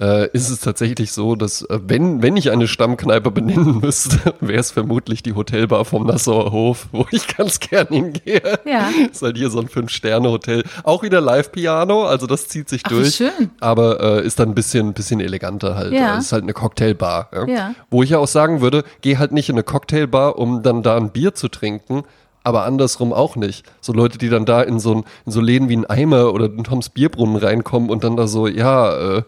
äh, 0.00 0.28
ist 0.30 0.48
es 0.48 0.60
tatsächlich 0.60 1.12
so, 1.12 1.34
dass 1.34 1.62
äh, 1.62 1.80
wenn, 1.84 2.22
wenn 2.22 2.36
ich 2.36 2.50
eine 2.50 2.68
Stammkneipe 2.68 3.30
benennen 3.30 3.80
müsste, 3.80 4.34
wäre 4.40 4.60
es 4.60 4.70
vermutlich 4.70 5.22
die 5.22 5.34
Hotelbar 5.34 5.84
vom 5.84 6.06
Nassauer 6.06 6.52
Hof, 6.52 6.88
wo 6.92 7.06
ich 7.10 7.36
ganz 7.36 7.60
gern 7.60 7.88
hingehe. 7.88 8.60
Ja. 8.64 8.90
Ist 9.10 9.22
halt 9.22 9.36
hier 9.36 9.50
so 9.50 9.60
ein 9.60 9.68
Fünf-Sterne-Hotel. 9.68 10.62
Auch 10.84 11.02
wieder 11.02 11.20
Live-Piano, 11.20 12.04
also 12.04 12.26
das 12.26 12.48
zieht 12.48 12.68
sich 12.68 12.82
Ach, 12.84 12.90
durch. 12.90 13.16
Schön. 13.16 13.50
Aber 13.60 14.00
äh, 14.00 14.26
ist 14.26 14.38
dann 14.38 14.50
ein 14.50 14.54
bisschen, 14.54 14.92
bisschen 14.92 15.20
eleganter 15.20 15.74
halt. 15.76 15.92
Ja. 15.92 16.14
Also 16.14 16.18
ist 16.20 16.32
halt 16.32 16.44
eine 16.44 16.52
Cocktailbar. 16.52 17.30
Ja? 17.32 17.46
ja. 17.46 17.74
Wo 17.90 18.02
ich 18.02 18.10
ja 18.10 18.18
auch 18.18 18.28
sagen 18.28 18.60
würde, 18.60 18.84
geh 19.00 19.16
halt 19.16 19.32
nicht 19.32 19.48
in 19.48 19.56
eine 19.56 19.64
Cocktailbar, 19.64 20.38
um 20.38 20.62
dann 20.62 20.82
da 20.82 20.96
ein 20.96 21.10
Bier 21.10 21.34
zu 21.34 21.48
trinken, 21.48 22.04
aber 22.44 22.64
andersrum 22.64 23.12
auch 23.12 23.36
nicht. 23.36 23.64
So 23.80 23.92
Leute, 23.92 24.18
die 24.18 24.28
dann 24.28 24.44
da 24.46 24.62
in 24.62 24.78
so, 24.80 24.94
ein, 24.94 25.04
in 25.26 25.32
so 25.32 25.40
Läden 25.40 25.68
wie 25.68 25.76
ein 25.76 25.86
Eimer 25.86 26.32
oder 26.32 26.46
ein 26.46 26.64
Toms 26.64 26.88
Bierbrunnen 26.88 27.36
reinkommen 27.36 27.90
und 27.90 28.04
dann 28.04 28.16
da 28.16 28.26
so, 28.26 28.46
ja, 28.46 29.18
äh, 29.18 29.22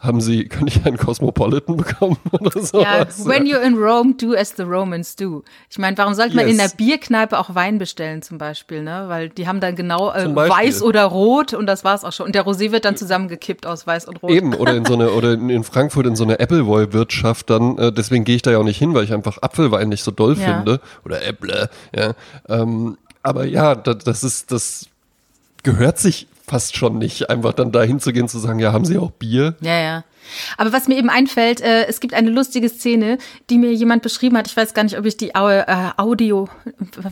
haben 0.00 0.22
Sie, 0.22 0.48
kann 0.48 0.66
ich 0.66 0.84
einen 0.86 0.96
Cosmopolitan 0.96 1.76
bekommen 1.76 2.16
oder 2.32 2.58
so? 2.60 2.80
Ja, 2.80 3.06
when 3.24 3.44
you're 3.44 3.60
in 3.60 3.76
Rome, 3.76 4.14
do 4.14 4.34
as 4.34 4.54
the 4.56 4.62
Romans 4.62 5.14
do. 5.14 5.44
Ich 5.68 5.78
meine, 5.78 5.96
warum 5.98 6.14
sollte 6.14 6.34
man 6.34 6.46
yes. 6.46 6.52
in 6.52 6.58
der 6.58 6.70
Bierkneipe 6.74 7.38
auch 7.38 7.54
Wein 7.54 7.76
bestellen 7.76 8.22
zum 8.22 8.38
Beispiel, 8.38 8.82
ne? 8.82 9.04
Weil 9.08 9.28
die 9.28 9.46
haben 9.46 9.60
dann 9.60 9.76
genau 9.76 10.10
äh, 10.10 10.34
weiß 10.34 10.82
oder 10.82 11.04
rot 11.04 11.52
und 11.52 11.66
das 11.66 11.84
war's 11.84 12.04
auch 12.04 12.12
schon. 12.12 12.26
Und 12.26 12.34
der 12.34 12.46
Rosé 12.46 12.72
wird 12.72 12.86
dann 12.86 12.96
zusammengekippt 12.96 13.66
aus 13.66 13.86
weiß 13.86 14.06
und 14.06 14.22
rot. 14.22 14.30
Eben, 14.30 14.54
oder 14.54 14.74
in 14.74 14.86
so 14.86 14.94
eine, 14.94 15.10
oder 15.12 15.34
in, 15.34 15.64
Frankfurt 15.64 16.06
in 16.06 16.16
so 16.16 16.24
eine 16.24 16.40
Appleboy-Wirtschaft 16.40 17.50
dann, 17.50 17.76
äh, 17.76 17.92
deswegen 17.92 18.24
gehe 18.24 18.36
ich 18.36 18.42
da 18.42 18.50
ja 18.50 18.58
auch 18.58 18.64
nicht 18.64 18.78
hin, 18.78 18.94
weil 18.94 19.04
ich 19.04 19.12
einfach 19.12 19.38
Apfelwein 19.42 19.90
nicht 19.90 20.02
so 20.02 20.10
doll 20.10 20.36
ja. 20.38 20.56
finde. 20.56 20.80
Oder 21.04 21.22
Äpple, 21.26 21.68
ja. 21.94 22.14
Ähm, 22.48 22.96
aber 23.22 23.44
ja, 23.44 23.74
das, 23.74 23.98
das 23.98 24.24
ist, 24.24 24.50
das 24.50 24.86
gehört 25.62 25.98
sich 25.98 26.26
fast 26.50 26.76
schon 26.76 26.98
nicht, 26.98 27.30
einfach 27.30 27.52
dann 27.52 27.70
da 27.70 27.82
hinzugehen 27.82 28.28
zu 28.28 28.40
sagen, 28.40 28.58
ja, 28.58 28.72
haben 28.72 28.84
Sie 28.84 28.98
auch 28.98 29.12
Bier? 29.12 29.54
Ja, 29.60 29.78
ja. 29.78 30.04
Aber 30.56 30.72
was 30.72 30.88
mir 30.88 30.98
eben 30.98 31.08
einfällt, 31.08 31.60
äh, 31.60 31.86
es 31.86 32.00
gibt 32.00 32.12
eine 32.12 32.28
lustige 32.28 32.68
Szene, 32.68 33.18
die 33.48 33.56
mir 33.56 33.72
jemand 33.72 34.02
beschrieben 34.02 34.36
hat. 34.36 34.48
Ich 34.48 34.56
weiß 34.56 34.74
gar 34.74 34.82
nicht, 34.82 34.98
ob 34.98 35.06
ich 35.06 35.16
die 35.16 35.30
äh, 35.30 35.90
Audio, 35.96 36.48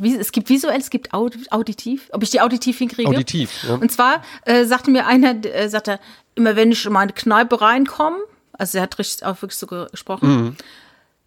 wie, 0.00 0.16
es 0.16 0.33
gibt 0.33 0.49
visuell, 0.49 0.80
es 0.80 0.90
gibt 0.90 1.14
Aud 1.14 1.37
auditiv, 1.50 2.09
ob 2.12 2.25
ich 2.25 2.30
die 2.30 2.40
auditiv 2.40 2.78
hinkriege. 2.78 3.09
Auditiv, 3.09 3.64
ja. 3.66 3.76
Und 3.76 3.92
zwar 3.92 4.23
äh, 4.45 4.64
sagte 4.64 4.90
mir 4.90 5.07
einer, 5.07 5.45
äh, 5.45 5.68
sagte, 5.68 6.00
immer 6.35 6.57
wenn 6.57 6.73
ich 6.73 6.85
in 6.85 6.92
meine 6.92 7.12
Kneipe 7.12 7.61
reinkomme, 7.61 8.18
also 8.52 8.78
er 8.78 8.83
hat 8.83 8.99
richtig 8.99 9.25
auch 9.25 9.40
wirklich 9.40 9.59
so 9.59 9.68
gesprochen, 9.68 10.28
mhm. 10.28 10.57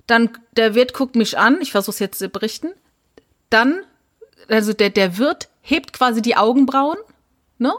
dann 0.05 0.29
der 0.57 0.75
Wirt 0.75 0.93
guckt 0.93 1.15
mich 1.15 1.37
an, 1.37 1.59
ich 1.61 1.71
versuche 1.71 1.93
es 1.93 1.99
jetzt 1.99 2.19
zu 2.19 2.27
berichten, 2.27 2.71
dann, 3.49 3.83
also 4.49 4.73
der, 4.73 4.89
der 4.89 5.17
Wirt 5.17 5.47
hebt 5.61 5.93
quasi 5.93 6.21
die 6.21 6.35
Augenbrauen 6.35 6.97
ne? 7.61 7.73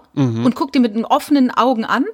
Und 0.45 0.55
guckt 0.55 0.75
die 0.75 0.81
mit 0.81 0.97
offenen 1.05 1.51
Augen 1.51 1.85
an. 1.85 2.07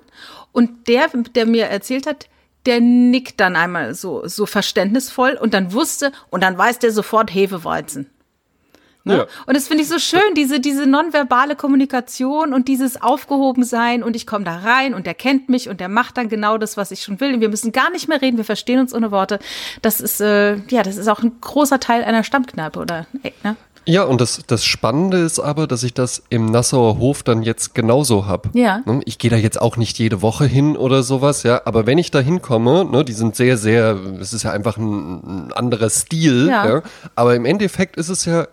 Und 0.52 0.88
der, 0.88 1.08
der 1.34 1.46
mir 1.46 1.66
erzählt 1.66 2.06
hat, 2.06 2.28
der 2.66 2.80
nickt 2.80 3.38
dann 3.38 3.54
einmal 3.54 3.94
so, 3.94 4.26
so 4.26 4.46
verständnisvoll 4.46 5.38
und 5.40 5.54
dann 5.54 5.72
wusste, 5.72 6.12
und 6.30 6.42
dann 6.42 6.58
weiß 6.58 6.80
der 6.80 6.90
sofort 6.90 7.32
Hefeweizen. 7.32 8.10
Ne? 9.04 9.16
Ja. 9.16 9.26
Und 9.46 9.56
das 9.56 9.68
finde 9.68 9.82
ich 9.82 9.88
so 9.88 9.98
schön, 9.98 10.34
diese, 10.36 10.60
diese 10.60 10.86
nonverbale 10.86 11.56
Kommunikation 11.56 12.52
und 12.52 12.68
dieses 12.68 13.00
Aufgehobensein 13.00 14.02
und 14.02 14.16
ich 14.16 14.26
komme 14.26 14.44
da 14.44 14.58
rein 14.58 14.92
und 14.92 15.06
der 15.06 15.14
kennt 15.14 15.48
mich 15.48 15.68
und 15.68 15.80
der 15.80 15.88
macht 15.88 16.18
dann 16.18 16.28
genau 16.28 16.58
das, 16.58 16.76
was 16.76 16.90
ich 16.90 17.02
schon 17.02 17.18
will. 17.20 17.32
Und 17.32 17.40
wir 17.40 17.48
müssen 17.48 17.72
gar 17.72 17.90
nicht 17.90 18.08
mehr 18.08 18.20
reden, 18.20 18.36
wir 18.36 18.44
verstehen 18.44 18.80
uns 18.80 18.92
ohne 18.92 19.10
Worte. 19.10 19.38
Das 19.80 20.00
ist, 20.00 20.20
äh, 20.20 20.56
ja, 20.68 20.82
das 20.82 20.98
ist 20.98 21.08
auch 21.08 21.22
ein 21.22 21.40
großer 21.40 21.80
Teil 21.80 22.04
einer 22.04 22.22
Stammkneipe 22.22 22.78
oder, 22.78 23.06
ey, 23.22 23.32
ne? 23.44 23.56
Ja, 23.84 24.02
und 24.04 24.20
das, 24.20 24.40
das 24.46 24.64
Spannende 24.64 25.18
ist 25.18 25.38
aber, 25.40 25.66
dass 25.66 25.82
ich 25.82 25.94
das 25.94 26.22
im 26.28 26.46
Nassauer 26.46 26.98
Hof 26.98 27.22
dann 27.22 27.42
jetzt 27.42 27.74
genauso 27.74 28.26
hab. 28.26 28.54
Ja. 28.54 28.80
Ne, 28.84 29.00
Ich 29.04 29.18
gehe 29.18 29.30
da 29.30 29.36
jetzt 29.36 29.60
auch 29.60 29.76
nicht 29.76 29.98
jede 29.98 30.22
Woche 30.22 30.44
hin 30.46 30.76
oder 30.76 31.02
sowas, 31.02 31.42
ja. 31.42 31.62
Aber 31.64 31.86
wenn 31.86 31.98
ich 31.98 32.10
da 32.10 32.20
hinkomme, 32.20 32.84
ne, 32.84 33.04
die 33.04 33.12
sind 33.12 33.36
sehr, 33.36 33.56
sehr, 33.56 33.96
es 34.20 34.32
ist 34.32 34.42
ja 34.42 34.52
einfach 34.52 34.76
ein, 34.76 35.46
ein 35.48 35.52
anderer 35.52 35.90
Stil, 35.90 36.48
Ja. 36.48 36.68
ja. 36.68 36.82
Aber 37.14 37.34
im 37.34 37.44
Endeffekt 37.44 37.96
ist 37.96 38.08
es 38.08 38.24
ja 38.24 38.46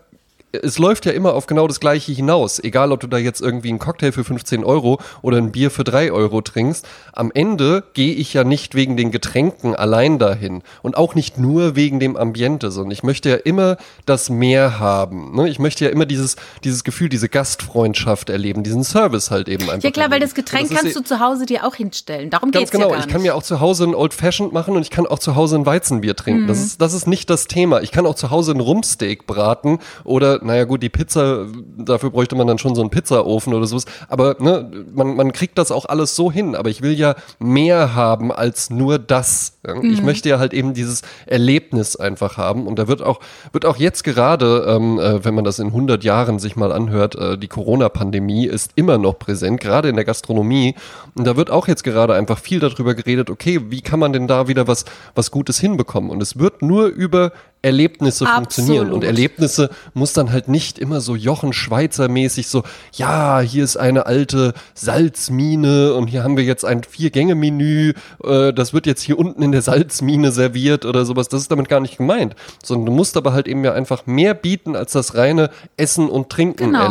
es 0.64 0.80
läuft 0.80 1.06
ja 1.06 1.12
immer 1.12 1.34
auf 1.34 1.48
genau 1.48 1.68
das 1.68 1.80
Gleiche 1.80 2.12
hinaus. 2.12 2.60
Egal, 2.60 2.92
ob 2.92 3.00
du 3.00 3.08
da 3.08 3.18
jetzt 3.18 3.42
irgendwie 3.42 3.70
einen 3.70 3.80
Cocktail 3.80 4.12
für 4.12 4.24
15 4.24 4.64
Euro 4.64 5.00
oder 5.22 5.38
ein 5.38 5.52
Bier 5.52 5.72
für 5.72 5.84
3 5.84 6.12
Euro 6.12 6.42
trinkst. 6.42 6.88
Am 7.14 7.32
Ende 7.34 7.84
gehe 7.94 8.14
ich 8.14 8.34
ja 8.34 8.44
nicht 8.44 8.76
wegen 8.76 8.98
den 8.98 9.12
Getränken 9.12 9.76
allein 9.76 10.20
dahin. 10.20 10.64
Und 10.82 10.98
auch 10.98 11.16
nicht 11.16 11.38
nur 11.38 11.76
wegen 11.76 12.00
dem 12.00 12.18
Ambiente, 12.18 12.72
sondern 12.72 12.92
ich 12.92 13.04
möchte 13.04 13.30
ja 13.30 13.36
immer 13.36 13.78
das 14.06 14.30
Mehr 14.30 14.80
haben. 14.80 15.36
Ne? 15.36 15.50
Ich 15.50 15.60
möchte 15.60 15.86
ja 15.86 15.92
immer 15.92 16.06
dieses, 16.06 16.36
dieses 16.64 16.84
Gefühl, 16.84 17.10
diese 17.10 17.30
Gastfreundschaft 17.30 18.30
erleben, 18.30 18.64
diesen 18.64 18.84
Service 18.84 19.32
halt 19.32 19.48
eben 19.48 19.70
einfach. 19.70 19.84
Ja 19.84 19.92
klar, 19.92 20.06
weil 20.06 20.14
erleben. 20.14 20.30
das 20.30 20.36
Getränk 20.36 20.72
ist 20.72 20.78
kannst 20.78 20.96
du 20.96 21.02
zu 21.02 21.20
Hause 21.20 21.46
dir 21.46 21.66
auch 21.66 21.76
hinstellen. 21.76 22.30
Darum 22.30 22.52
Ganz 22.52 22.62
geht's 22.62 22.72
genau, 22.72 22.90
ja 22.90 22.96
gar 22.96 23.06
ich 23.06 23.12
kann 23.12 23.22
mir 23.22 23.36
auch 23.36 23.44
zu 23.44 23.60
Hause 23.60 23.86
ein 23.86 23.96
Old 23.96 24.14
Fashioned 24.14 24.54
machen 24.54 24.76
und 24.76 24.82
ich 24.82 24.90
kann 24.90 25.06
auch 25.06 25.20
zu 25.20 25.36
Hause 25.36 25.58
ein 25.58 25.66
Weizenbier 25.66 26.16
trinken. 26.16 26.44
Mhm. 26.44 26.48
Das, 26.48 26.60
ist, 26.60 26.82
das 26.82 26.94
ist 26.94 27.08
nicht 27.08 27.30
das 27.30 27.48
Thema. 27.48 27.82
Ich 27.82 27.92
kann 27.92 28.06
auch 28.06 28.16
zu 28.16 28.32
Hause 28.32 28.52
ein 28.52 28.60
Rumpsteak 28.60 29.28
braten 29.28 29.80
oder, 30.04 30.44
naja 30.46 30.64
gut, 30.66 30.84
die 30.84 30.90
Pizza, 30.90 31.48
dafür 31.78 32.12
bräuchte 32.12 32.36
man 32.36 32.48
dann 32.48 32.58
schon 32.58 32.76
so 32.76 32.82
einen 32.82 32.90
Pizzaofen 32.90 33.54
oder 33.54 33.66
sowas. 33.68 33.86
Aber 34.08 34.36
ne, 34.40 34.70
man, 34.94 35.16
man 35.16 35.32
kriegt 35.32 35.58
das 35.58 35.72
auch 35.72 35.86
alles 35.86 36.16
so 36.16 36.32
hin. 36.32 36.56
Aber 36.56 36.70
ich 36.70 36.82
will 36.82 36.94
ja 36.94 37.16
mehr 37.40 37.96
haben 37.96 38.32
als 38.32 38.70
nur 38.70 39.00
das. 39.00 39.58
Ja? 39.66 39.76
Ich 39.82 40.00
Mhm. 40.00 40.06
möchte 40.06 40.30
ja 40.30 40.40
halt 40.40 40.54
eben 40.54 40.74
dieses 40.74 41.02
Erlebnis 41.26 41.96
einfach 41.96 42.38
haben. 42.38 42.68
Und 42.68 42.78
da 42.80 42.88
wird 42.88 43.02
auch, 43.02 43.20
wird 43.52 43.66
auch 43.66 43.78
jetzt 43.78 44.04
gerade, 44.04 44.66
ähm, 44.68 45.00
äh, 45.00 45.26
wenn 45.26 45.34
man 45.34 45.44
das 45.44 45.60
in 45.60 45.74
100 45.74 46.04
Jahren 46.04 46.40
sich 46.40 46.56
mal 46.56 46.72
anhört, 46.72 47.16
äh, 47.16 47.38
die 47.38 47.48
Corona-Pandemie 47.48 48.46
ist 48.46 48.72
immer 48.76 48.98
noch 48.98 49.20
präsent, 49.20 49.60
gerade 49.60 49.90
in 49.90 49.96
der 49.96 50.06
Gastronomie. 50.06 50.76
Und 51.16 51.26
da 51.26 51.36
wird 51.36 51.50
auch 51.50 51.68
jetzt 51.68 51.84
gerade 51.84 52.14
einfach 52.14 52.40
viel 52.40 52.60
darüber 52.60 52.94
geredet, 52.94 53.30
okay, 53.30 53.60
wie 53.70 53.82
kann 53.82 54.00
man 54.00 54.14
denn 54.14 54.28
da 54.28 54.48
wieder 54.48 54.68
was, 54.68 54.86
was 55.16 55.32
Gutes 55.32 55.60
hinbekommen? 55.60 56.10
Und 56.12 56.22
es 56.22 56.38
wird 56.38 56.62
nur 56.62 56.88
über 56.88 57.32
Erlebnisse 57.66 58.26
funktionieren. 58.28 58.88
Und 58.88 58.98
Absolut. 58.98 59.04
Erlebnisse 59.06 59.70
muss 59.94 60.14
dann 60.14 60.32
halt 60.32 60.48
nicht 60.48 60.78
immer 60.78 61.02
so 61.02 61.16
Jochen 61.16 61.52
Schweizer 61.52 62.08
mäßig 62.08 62.48
so, 62.48 62.64
ja, 62.94 63.40
hier 63.40 63.64
ist 63.64 63.76
eine 63.76 64.06
alte 64.06 64.54
Salzmine 64.76 65.94
und 65.96 66.08
hier 66.08 66.24
haben 66.24 66.38
wir 66.38 66.44
jetzt 66.44 66.64
ein 66.64 66.84
Vier-Gänge-Menü, 66.84 67.94
äh, 68.24 68.54
das 68.54 68.74
wird 68.74 68.86
jetzt 68.86 69.02
hier 69.02 69.18
unten 69.18 69.42
in 69.42 69.52
der 69.52 69.64
Salzmine 69.64 70.32
serviert 70.32 70.86
oder 70.86 71.06
sowas. 71.06 71.28
Das 71.28 71.42
ist 71.42 71.52
damit 71.52 71.68
gar 71.68 71.80
nicht 71.80 71.98
gemeint. 71.98 72.36
Sondern 72.64 72.86
du 72.86 72.92
musst 72.92 73.18
aber 73.18 73.34
halt 73.34 73.48
eben 73.48 73.64
ja 73.66 73.74
einfach 73.74 74.06
mehr 74.06 74.36
bieten 74.36 74.76
als 74.76 74.92
das 74.92 75.16
reine 75.16 75.50
Essen 75.76 76.08
und 76.08 76.30
Trinken 76.30 76.66
Genau. 76.66 76.84
Ja? 76.84 76.90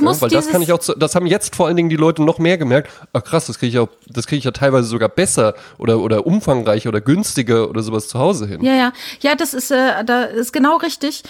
muss 0.00 0.22
Weil 0.22 0.30
das 0.30 0.48
kann 0.48 0.62
ich 0.62 0.72
auch, 0.72 0.78
zu, 0.78 0.94
das 0.94 1.14
haben 1.14 1.26
jetzt 1.26 1.54
vor 1.54 1.66
allen 1.66 1.76
Dingen 1.76 1.90
die 1.90 1.96
Leute 1.96 2.22
noch 2.22 2.38
mehr 2.38 2.56
gemerkt. 2.56 2.90
Ach 3.12 3.22
krass, 3.22 3.46
das 3.46 3.58
kriege 3.58 3.70
ich 3.70 3.78
auch, 3.78 3.88
das 4.08 4.26
kriege 4.26 4.38
ich 4.38 4.44
ja 4.44 4.50
teilweise 4.50 4.88
sogar 4.88 5.10
besser 5.10 5.54
oder, 5.76 6.00
oder 6.00 6.26
umfangreicher 6.26 6.88
oder 6.88 7.02
günstiger 7.02 7.68
oder 7.68 7.82
sowas 7.82 8.08
zu 8.08 8.18
Hause 8.18 8.46
hin. 8.46 8.62
Ja, 8.64 8.74
ja. 8.74 8.92
Ja, 9.20 9.34
das 9.34 9.52
ist, 9.52 9.70
äh, 9.70 9.89
da 10.04 10.24
ist 10.24 10.52
genau 10.52 10.76
richtig. 10.76 11.22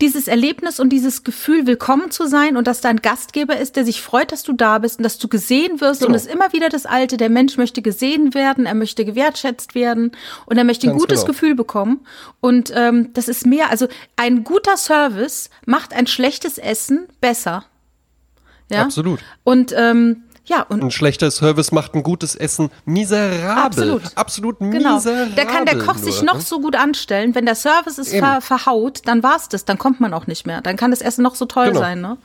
Dieses 0.00 0.28
Erlebnis 0.28 0.78
und 0.78 0.90
dieses 0.90 1.24
Gefühl, 1.24 1.66
willkommen 1.66 2.12
zu 2.12 2.28
sein 2.28 2.56
und 2.56 2.68
dass 2.68 2.80
da 2.80 2.88
ein 2.88 3.02
Gastgeber 3.02 3.58
ist, 3.58 3.74
der 3.74 3.84
sich 3.84 4.00
freut, 4.00 4.30
dass 4.30 4.44
du 4.44 4.52
da 4.52 4.78
bist 4.78 4.98
und 4.98 5.02
dass 5.02 5.18
du 5.18 5.26
gesehen 5.26 5.80
wirst. 5.80 6.02
Und 6.02 6.08
Genau. 6.08 6.16
es 6.16 6.26
ist 6.26 6.32
immer 6.32 6.52
wieder 6.52 6.68
das 6.68 6.86
Alte, 6.86 7.16
der 7.16 7.28
Mensch 7.30 7.56
möchte 7.56 7.82
gesehen 7.82 8.32
werden, 8.32 8.64
er 8.64 8.74
möchte 8.74 9.04
gewertschätzt 9.04 9.74
werden 9.74 10.12
und 10.46 10.56
er 10.56 10.62
möchte 10.62 10.86
ein 10.86 10.90
Ganz 10.90 11.02
gutes 11.02 11.20
genau. 11.22 11.32
Gefühl 11.32 11.54
bekommen. 11.56 12.06
Und 12.40 12.72
ähm, 12.76 13.12
das 13.14 13.26
ist 13.26 13.44
mehr, 13.44 13.70
also 13.70 13.88
ein 14.14 14.44
guter 14.44 14.76
Service 14.76 15.50
macht 15.66 15.92
ein 15.92 16.06
schlechtes 16.06 16.58
Essen 16.58 17.08
besser. 17.20 17.64
Ja? 18.70 18.82
Absolut. 18.82 19.18
Und 19.42 19.74
ähm, 19.76 20.22
ja, 20.48 20.62
und 20.62 20.82
Ein 20.82 20.90
schlechter 20.90 21.30
Service 21.30 21.72
macht 21.72 21.94
ein 21.94 22.02
gutes 22.02 22.34
Essen 22.34 22.70
miserabel. 22.84 23.48
Absolut. 23.48 24.02
Absolut 24.16 24.58
Genau. 24.58 24.94
miserabel. 24.96 25.32
Da 25.36 25.44
kann 25.44 25.66
der 25.66 25.78
Koch 25.78 25.96
sich 25.96 26.16
nur, 26.16 26.24
noch 26.26 26.34
ne? 26.36 26.40
so 26.40 26.60
gut 26.60 26.74
anstellen. 26.76 27.34
Wenn 27.34 27.46
der 27.46 27.54
Service 27.54 27.98
ist 27.98 28.14
ver 28.14 28.40
verhaut, 28.40 29.02
dann 29.04 29.22
war's 29.22 29.48
das. 29.48 29.64
Dann 29.64 29.78
kommt 29.78 30.00
man 30.00 30.12
auch 30.14 30.26
nicht 30.26 30.46
mehr. 30.46 30.60
Dann 30.60 30.76
kann 30.76 30.90
das 30.90 31.00
Essen 31.00 31.22
noch 31.22 31.34
so 31.34 31.44
toll 31.44 31.68
Genau. 31.68 31.80
sein. 31.80 32.00
Ne? 32.00 32.16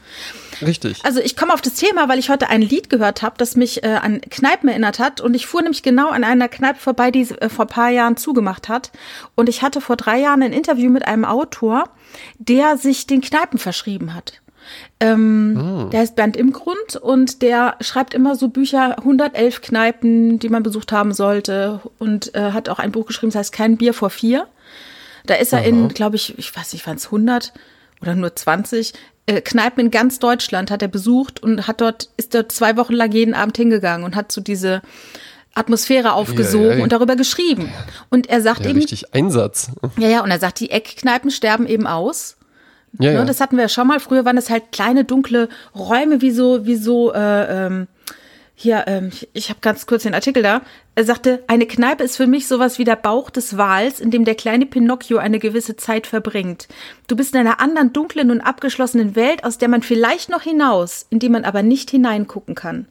Richtig. 0.62 1.03
Also 1.03 1.20
ich 1.20 1.36
komme 1.36 1.53
auf 1.53 1.62
das 1.62 1.74
Thema, 1.75 2.08
weil 2.10 2.20
ich 2.20 2.30
heute 2.30 2.50
ein 2.50 2.62
Lied 2.62 2.89
gehört 2.89 3.22
habe, 3.22 3.36
das 3.38 3.56
mich 3.56 3.84
äh, 3.84 4.00
an 4.01 4.22
Kneipen 4.22 4.70
erinnert 4.70 5.00
hat. 5.00 5.20
Und 5.22 5.34
ich 5.34 5.46
fuhr 5.46 5.62
nämlich 5.62 5.84
genau 5.84 6.10
an 6.10 6.24
einer 6.24 6.48
Kneipe 6.48 6.80
vorbei, 6.80 7.12
die 7.12 7.30
äh, 7.30 7.50
vor 7.50 7.65
paar 7.65 7.89
Jahren 7.89 8.18
zugemacht 8.18 8.70
hat. 8.70 8.92
Und 9.36 9.50
ich 9.50 9.62
hatte 9.62 9.82
vor 9.82 9.98
drei 9.98 10.20
Jahren 10.20 10.42
ein 10.44 10.53
Interview 10.53 10.89
mit 10.89 11.06
einem 11.08 11.25
Autor, 11.25 11.89
der 12.38 12.77
sich 12.77 13.08
den 13.08 13.22
Kneipen 13.22 13.60
verschrieben 13.60 14.13
hat. 14.13 14.42
Ähm, 15.00 15.89
Der 15.91 16.01
heißt 16.01 16.15
Bernd 16.15 16.38
Imgrund 16.38 16.96
und 17.01 17.41
der 17.41 17.75
schreibt 17.82 18.13
immer 18.13 18.36
so 18.36 18.48
Bücher, 18.50 18.98
111 19.00 19.62
Kneipen, 19.62 20.39
die 20.39 20.50
man 20.50 20.63
besucht 20.63 20.91
haben 20.91 21.13
sollte. 21.13 21.82
Und 22.00 22.34
äh, 22.36 22.51
hat 22.51 22.70
auch 22.70 22.79
ein 22.79 22.91
Buch 22.91 23.05
geschrieben, 23.05 23.32
das 23.32 23.39
heißt 23.39 23.53
Kein 23.53 23.77
Bier 23.77 23.93
vor 23.93 24.10
vier. 24.10 24.48
Da 25.25 25.36
ist 25.36 25.53
er 25.53 25.63
in, 25.63 25.88
glaube 25.88 26.17
ich, 26.17 26.38
ich 26.38 26.55
weiß 26.55 26.74
nicht, 26.74 26.86
waren 26.86 26.98
es 26.98 27.05
100 27.05 27.53
oder 28.01 28.15
nur 28.15 28.36
20 28.36 28.93
äh, 29.25 29.41
Kneipen 29.41 29.86
in 29.86 29.91
ganz 29.91 30.20
Deutschland 30.20 30.70
hat 30.70 30.82
er 30.82 30.88
besucht 30.88 31.41
und 31.41 31.67
hat 31.67 31.82
dort, 31.82 32.10
ist 32.17 32.36
dort 32.36 32.51
zwei 32.51 32.75
Wochen 32.77 32.93
lang 32.93 33.12
jeden 33.12 33.34
Abend 33.34 33.55
hingegangen 33.55 34.05
und 34.05 34.15
hat 34.15 34.32
so 34.32 34.41
diese 34.41 34.82
Atmosphäre 35.53 36.13
aufgesogen 36.13 36.70
ja, 36.72 36.77
ja. 36.77 36.84
und 36.84 36.91
darüber 36.91 37.15
geschrieben. 37.15 37.72
Und 38.10 38.27
er 38.27 38.41
sagt 38.41 38.62
Ja, 38.62 38.72
eben, 38.72 38.79
richtig 38.79 39.13
Einsatz. 39.13 39.72
ja, 39.98 40.10
ja, 40.10 40.24
und 40.24 40.32
er 40.32 40.39
sagt, 40.39 40.60
die 40.60 40.72
Eckkneipen 40.72 41.32
sterben 41.32 41.67
eben 41.67 41.88
aus. 41.88 42.38
Ja, 43.00 43.12
Ne, 43.12 43.17
ja. 43.17 43.25
das 43.25 43.41
hatten 43.41 43.55
wir 43.55 43.63
ja 43.63 43.69
schon 43.69 43.88
mal. 43.88 44.00
Früher 44.00 44.25
waren 44.25 44.35
das 44.35 44.50
halt 44.50 44.71
kleine, 44.71 45.03
dunkle 45.03 45.50
Räume, 45.75 46.21
wie 46.21 46.31
so, 46.31 46.65
wie 46.65 46.75
so, 46.75 47.12
äh, 47.13 47.65
ähm, 47.65 47.88
hier, 48.55 48.83
ähm, 48.88 49.09
ich, 49.12 49.27
ich 49.33 49.50
habe 49.50 49.59
ganz 49.62 49.88
kurz 49.88 50.03
den 50.03 50.13
Artikel 50.13 50.43
da. 50.43 50.62
Er 50.95 51.05
sagte, 51.05 51.43
eine 51.47 51.65
Kneipe 51.65 52.03
ist 52.03 52.17
für 52.17 52.27
mich 52.27 52.47
sowas 52.47 52.77
wie 52.77 52.83
der 52.83 52.95
Bauch 52.95 53.31
des 53.31 53.57
Wals, 53.57 54.00
in 54.00 54.12
dem 54.12 54.25
der 54.25 54.35
kleine 54.35 54.67
Pinocchio 54.67 55.17
eine 55.17 55.39
gewisse 55.39 55.75
Zeit 55.75 56.05
verbringt. 56.05 56.67
Du 57.07 57.15
bist 57.15 57.33
in 57.33 57.39
einer 57.39 57.59
anderen 57.59 57.93
dunklen 57.93 58.29
und 58.29 58.41
abgeschlossenen 58.41 59.15
Welt, 59.15 59.43
aus 59.43 59.57
der 59.57 59.69
man 59.69 59.81
vielleicht 59.81 60.29
noch 60.29 60.43
hinaus, 60.43 61.07
in 61.09 61.17
die 61.17 61.29
man 61.29 61.45
aber 61.45 61.63
nicht 61.63 61.89
hineingucken 61.89 62.53
kann. 62.53 62.88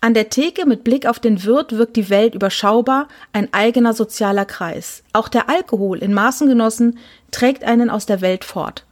An 0.00 0.14
der 0.14 0.30
Theke 0.30 0.66
mit 0.66 0.82
Blick 0.82 1.06
auf 1.06 1.20
den 1.20 1.44
Wirt 1.44 1.72
wirkt 1.72 1.96
die 1.96 2.10
Welt 2.10 2.34
überschaubar, 2.34 3.08
ein 3.32 3.52
eigener 3.52 3.94
sozialer 3.94 4.44
Kreis. 4.44 5.04
Auch 5.12 5.28
der 5.28 5.48
Alkohol, 5.48 5.98
in 5.98 6.12
Maßen 6.12 6.48
genossen, 6.48 6.98
trägt 7.30 7.62
einen 7.64 7.88
aus 7.88 8.04
der 8.06 8.20
Welt 8.20 8.44
fort. 8.44 8.84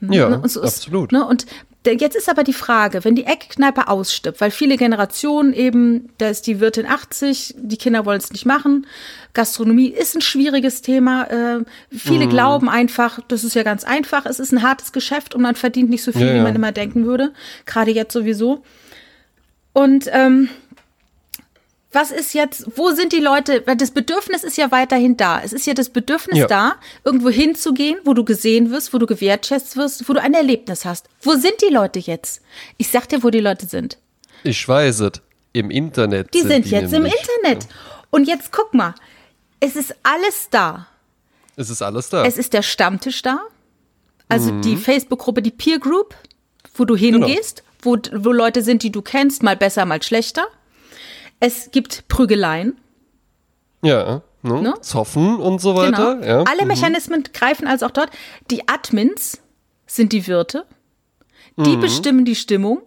Ja, 0.00 0.28
Ne? 0.28 0.40
So 0.48 0.60
ist- 0.62 0.78
absolut. 0.78 1.12
Ne? 1.12 1.24
Und 1.26 1.46
jetzt 1.86 2.16
ist 2.16 2.28
aber 2.30 2.44
die 2.44 2.52
Frage, 2.54 3.04
wenn 3.04 3.14
die 3.14 3.24
Eckkneipe 3.24 3.88
ausstirbt, 3.88 4.40
weil 4.40 4.50
viele 4.50 4.76
Generationen 4.78 5.52
eben, 5.52 6.08
da 6.18 6.28
ist 6.28 6.46
die 6.46 6.58
Wirtin 6.60 6.86
80, 6.86 7.54
die 7.58 7.76
Kinder 7.76 8.06
wollen 8.06 8.18
es 8.18 8.32
nicht 8.32 8.46
machen. 8.46 8.86
Gastronomie 9.34 9.88
ist 9.88 10.14
ein 10.14 10.20
schwieriges 10.22 10.80
Thema. 10.80 11.24
Äh, 11.24 11.64
viele 11.90 12.26
glauben 12.28 12.68
einfach, 12.70 13.18
das 13.28 13.44
ist 13.44 13.54
ja 13.54 13.62
ganz 13.64 13.84
einfach, 13.84 14.24
es 14.26 14.38
ist 14.40 14.52
ein 14.52 14.62
hartes 14.62 14.92
Geschäft 14.92 15.34
und 15.34 15.42
man 15.42 15.56
verdient 15.56 15.90
nicht 15.90 16.02
so 16.04 16.12
viel, 16.12 16.22
Ja, 16.26 16.32
wie 16.32 16.36
ja. 16.38 16.42
man 16.42 16.54
immer 16.56 16.72
denken 16.72 17.04
würde. 17.04 17.32
Gerade 17.66 17.90
jetzt 17.90 18.12
sowieso. 18.14 18.62
Und 19.72 20.08
ähm, 20.12 20.48
was 21.94 22.10
ist 22.10 22.34
jetzt, 22.34 22.66
wo 22.76 22.90
sind 22.90 23.12
die 23.12 23.20
Leute, 23.20 23.62
weil 23.66 23.76
das 23.76 23.90
Bedürfnis 23.90 24.44
ist 24.44 24.56
ja 24.56 24.70
weiterhin 24.70 25.16
da. 25.16 25.40
Es 25.42 25.52
ist 25.52 25.66
ja 25.66 25.74
das 25.74 25.88
Bedürfnis 25.90 26.38
Ja. 26.40 26.46
da, 26.46 26.74
irgendwo 27.04 27.28
hinzugehen, 27.30 27.98
wo 28.04 28.14
du 28.14 28.24
gesehen 28.24 28.70
wirst, 28.70 28.92
wo 28.92 28.98
du 28.98 29.06
gewertschätzt 29.06 29.76
wirst, 29.76 30.08
wo 30.08 30.12
du 30.12 30.20
ein 30.20 30.34
Erlebnis 30.34 30.84
hast. 30.84 31.08
Wo 31.22 31.32
sind 31.34 31.54
die 31.62 31.72
Leute 31.72 31.98
jetzt? 31.98 32.42
Ich 32.76 32.88
sag 32.88 33.08
dir, 33.08 33.22
wo 33.22 33.30
die 33.30 33.40
Leute 33.40 33.66
sind. 33.66 33.98
Ich 34.42 34.66
weiß 34.68 35.00
es. 35.00 35.12
Im 35.52 35.70
Internet. 35.70 36.34
Die 36.34 36.40
sind, 36.42 36.66
jetzt 36.66 36.92
im 36.92 37.02
nämlich. 37.04 37.14
Internet. 37.42 37.66
Und 38.10 38.26
jetzt 38.26 38.50
guck 38.52 38.74
mal, 38.74 38.94
es 39.60 39.76
ist 39.76 39.94
alles 40.02 40.48
da. 40.50 40.88
Es 41.56 41.70
ist 41.70 41.80
alles 41.82 42.08
da. 42.10 42.24
Es 42.24 42.36
ist 42.36 42.52
der 42.52 42.62
Stammtisch 42.62 43.22
da, 43.22 43.40
also 44.28 44.52
Mhm. 44.52 44.62
die 44.62 44.76
Facebook-Gruppe, 44.76 45.42
die 45.42 45.52
Peer 45.52 45.78
Group, 45.78 46.14
wo 46.74 46.84
du 46.84 46.96
Genau. 46.96 47.26
hingehst, 47.26 47.62
wo, 47.82 47.96
wo 48.12 48.32
Leute 48.32 48.62
sind, 48.62 48.82
die 48.82 48.90
du 48.90 49.02
kennst, 49.02 49.42
mal 49.44 49.56
besser, 49.56 49.84
mal 49.86 50.02
schlechter. 50.02 50.46
Es 51.40 51.70
gibt 51.70 52.08
Prügeleien. 52.08 52.78
ja. 53.82 54.22
Ne? 54.42 54.60
Ne? 54.60 54.74
Zoffen 54.82 55.36
und 55.36 55.62
so 55.62 55.74
weiter. 55.74 56.16
Genau. 56.16 56.26
Ja. 56.26 56.42
Alle 56.42 56.66
Mechanismen 56.66 57.24
greifen 57.32 57.66
also 57.66 57.86
auch 57.86 57.90
dort. 57.90 58.10
Die 58.50 58.68
Admins 58.68 59.40
sind 59.86 60.12
die 60.12 60.26
Wirte. 60.26 60.66
Die 61.56 61.78
bestimmen 61.78 62.26
die 62.26 62.34
Stimmung. 62.34 62.82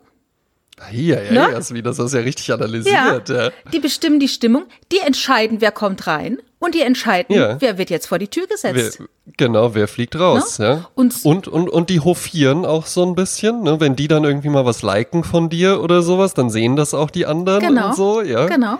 Ja, 0.92 1.20
ja, 1.22 1.32
Ne? 1.32 1.52
ja, 1.54 1.70
wie 1.72 1.82
das 1.82 1.98
ist 2.00 2.14
ja 2.14 2.20
richtig 2.20 2.52
analysiert. 2.54 3.30
Ja. 3.30 3.50
Die 3.74 3.80
bestimmen 3.80 4.20
die 4.20 4.28
Stimmung, 4.28 4.66
die 4.92 5.00
entscheiden, 5.00 5.60
wer 5.60 5.72
kommt 5.72 6.06
rein 6.06 6.38
und 6.60 6.76
die 6.76 6.82
entscheiden, 6.82 7.36
Ja. 7.36 7.60
wer 7.60 7.78
wird 7.80 7.90
jetzt 7.90 8.06
vor 8.08 8.20
die 8.20 8.28
Tür 8.28 8.46
Wer, 8.62 8.74
gesetzt. 8.74 9.02
genau, 9.38 9.74
wer 9.74 9.88
fliegt 9.88 10.18
raus, 10.20 10.60
Ne? 10.60 10.66
ja. 10.66 10.90
Und- 10.94 11.26
und, 11.26 11.48
und, 11.48 11.70
und 11.70 11.90
die 11.90 12.00
hofieren 12.00 12.64
auch 12.66 12.86
so 12.86 13.04
ein 13.06 13.16
bisschen, 13.16 13.64
ne? 13.64 13.80
Wenn 13.80 13.96
die 13.96 14.08
dann 14.08 14.24
irgendwie 14.24 14.50
mal 14.50 14.66
was 14.66 14.84
liken 14.84 15.24
von 15.24 15.50
dir 15.50 15.82
oder 15.82 16.04
sowas, 16.04 16.36
dann 16.36 16.50
sehen 16.52 16.76
das 16.76 16.94
auch 16.94 17.10
die 17.10 17.26
anderen 17.26 17.62
Genau. 17.62 17.88
und 17.90 17.96
so, 17.96 18.22
ja. 18.22 18.46
Genau. 18.46 18.78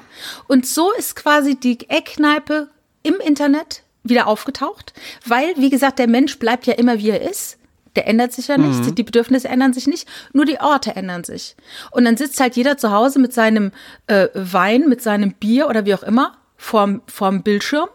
Und 0.48 0.68
so 0.68 0.92
ist 0.94 1.16
quasi 1.16 1.56
die 1.60 1.80
Eckkneipe 1.90 2.68
im 3.04 3.16
Internet 3.26 3.82
wieder 4.04 4.28
aufgetaucht, 4.28 4.94
weil, 5.26 5.48
wie 5.58 5.70
gesagt, 5.70 6.00
der 6.00 6.08
Mensch 6.08 6.38
bleibt 6.40 6.68
ja 6.68 6.74
immer 6.74 7.00
wie 7.00 7.10
er 7.10 7.22
ist. 7.30 7.58
Der 7.98 8.08
ändert 8.08 8.32
sich 8.32 8.48
ja 8.48 8.58
nicht, 8.60 8.96
die 8.98 9.04
Bedürfnisse 9.04 9.48
ändern 9.50 9.74
sich 9.74 9.88
nicht, 9.88 10.08
nur 10.32 10.46
die 10.46 10.60
Orte 10.60 10.96
ändern 10.96 11.24
sich. 11.24 11.56
Und 11.90 12.06
dann 12.06 12.16
sitzt 12.16 12.40
halt 12.40 12.56
jeder 12.56 12.78
zu 12.78 12.92
Hause 12.92 13.18
mit 13.18 13.34
seinem 13.34 13.72
äh, 14.06 14.28
Wein, 14.36 14.88
mit 14.88 15.02
seinem 15.02 15.34
Bier 15.34 15.68
oder 15.68 15.86
wie 15.86 15.96
auch 15.96 16.04
immer 16.04 16.38
vorm, 16.58 17.02
vorm 17.08 17.42
Bildschirm 17.42 17.90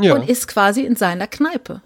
Ja. 0.00 0.14
und 0.14 0.26
ist 0.28 0.48
quasi 0.48 0.80
in 0.86 0.96
seiner 0.96 1.26
Kneipe. 1.26 1.82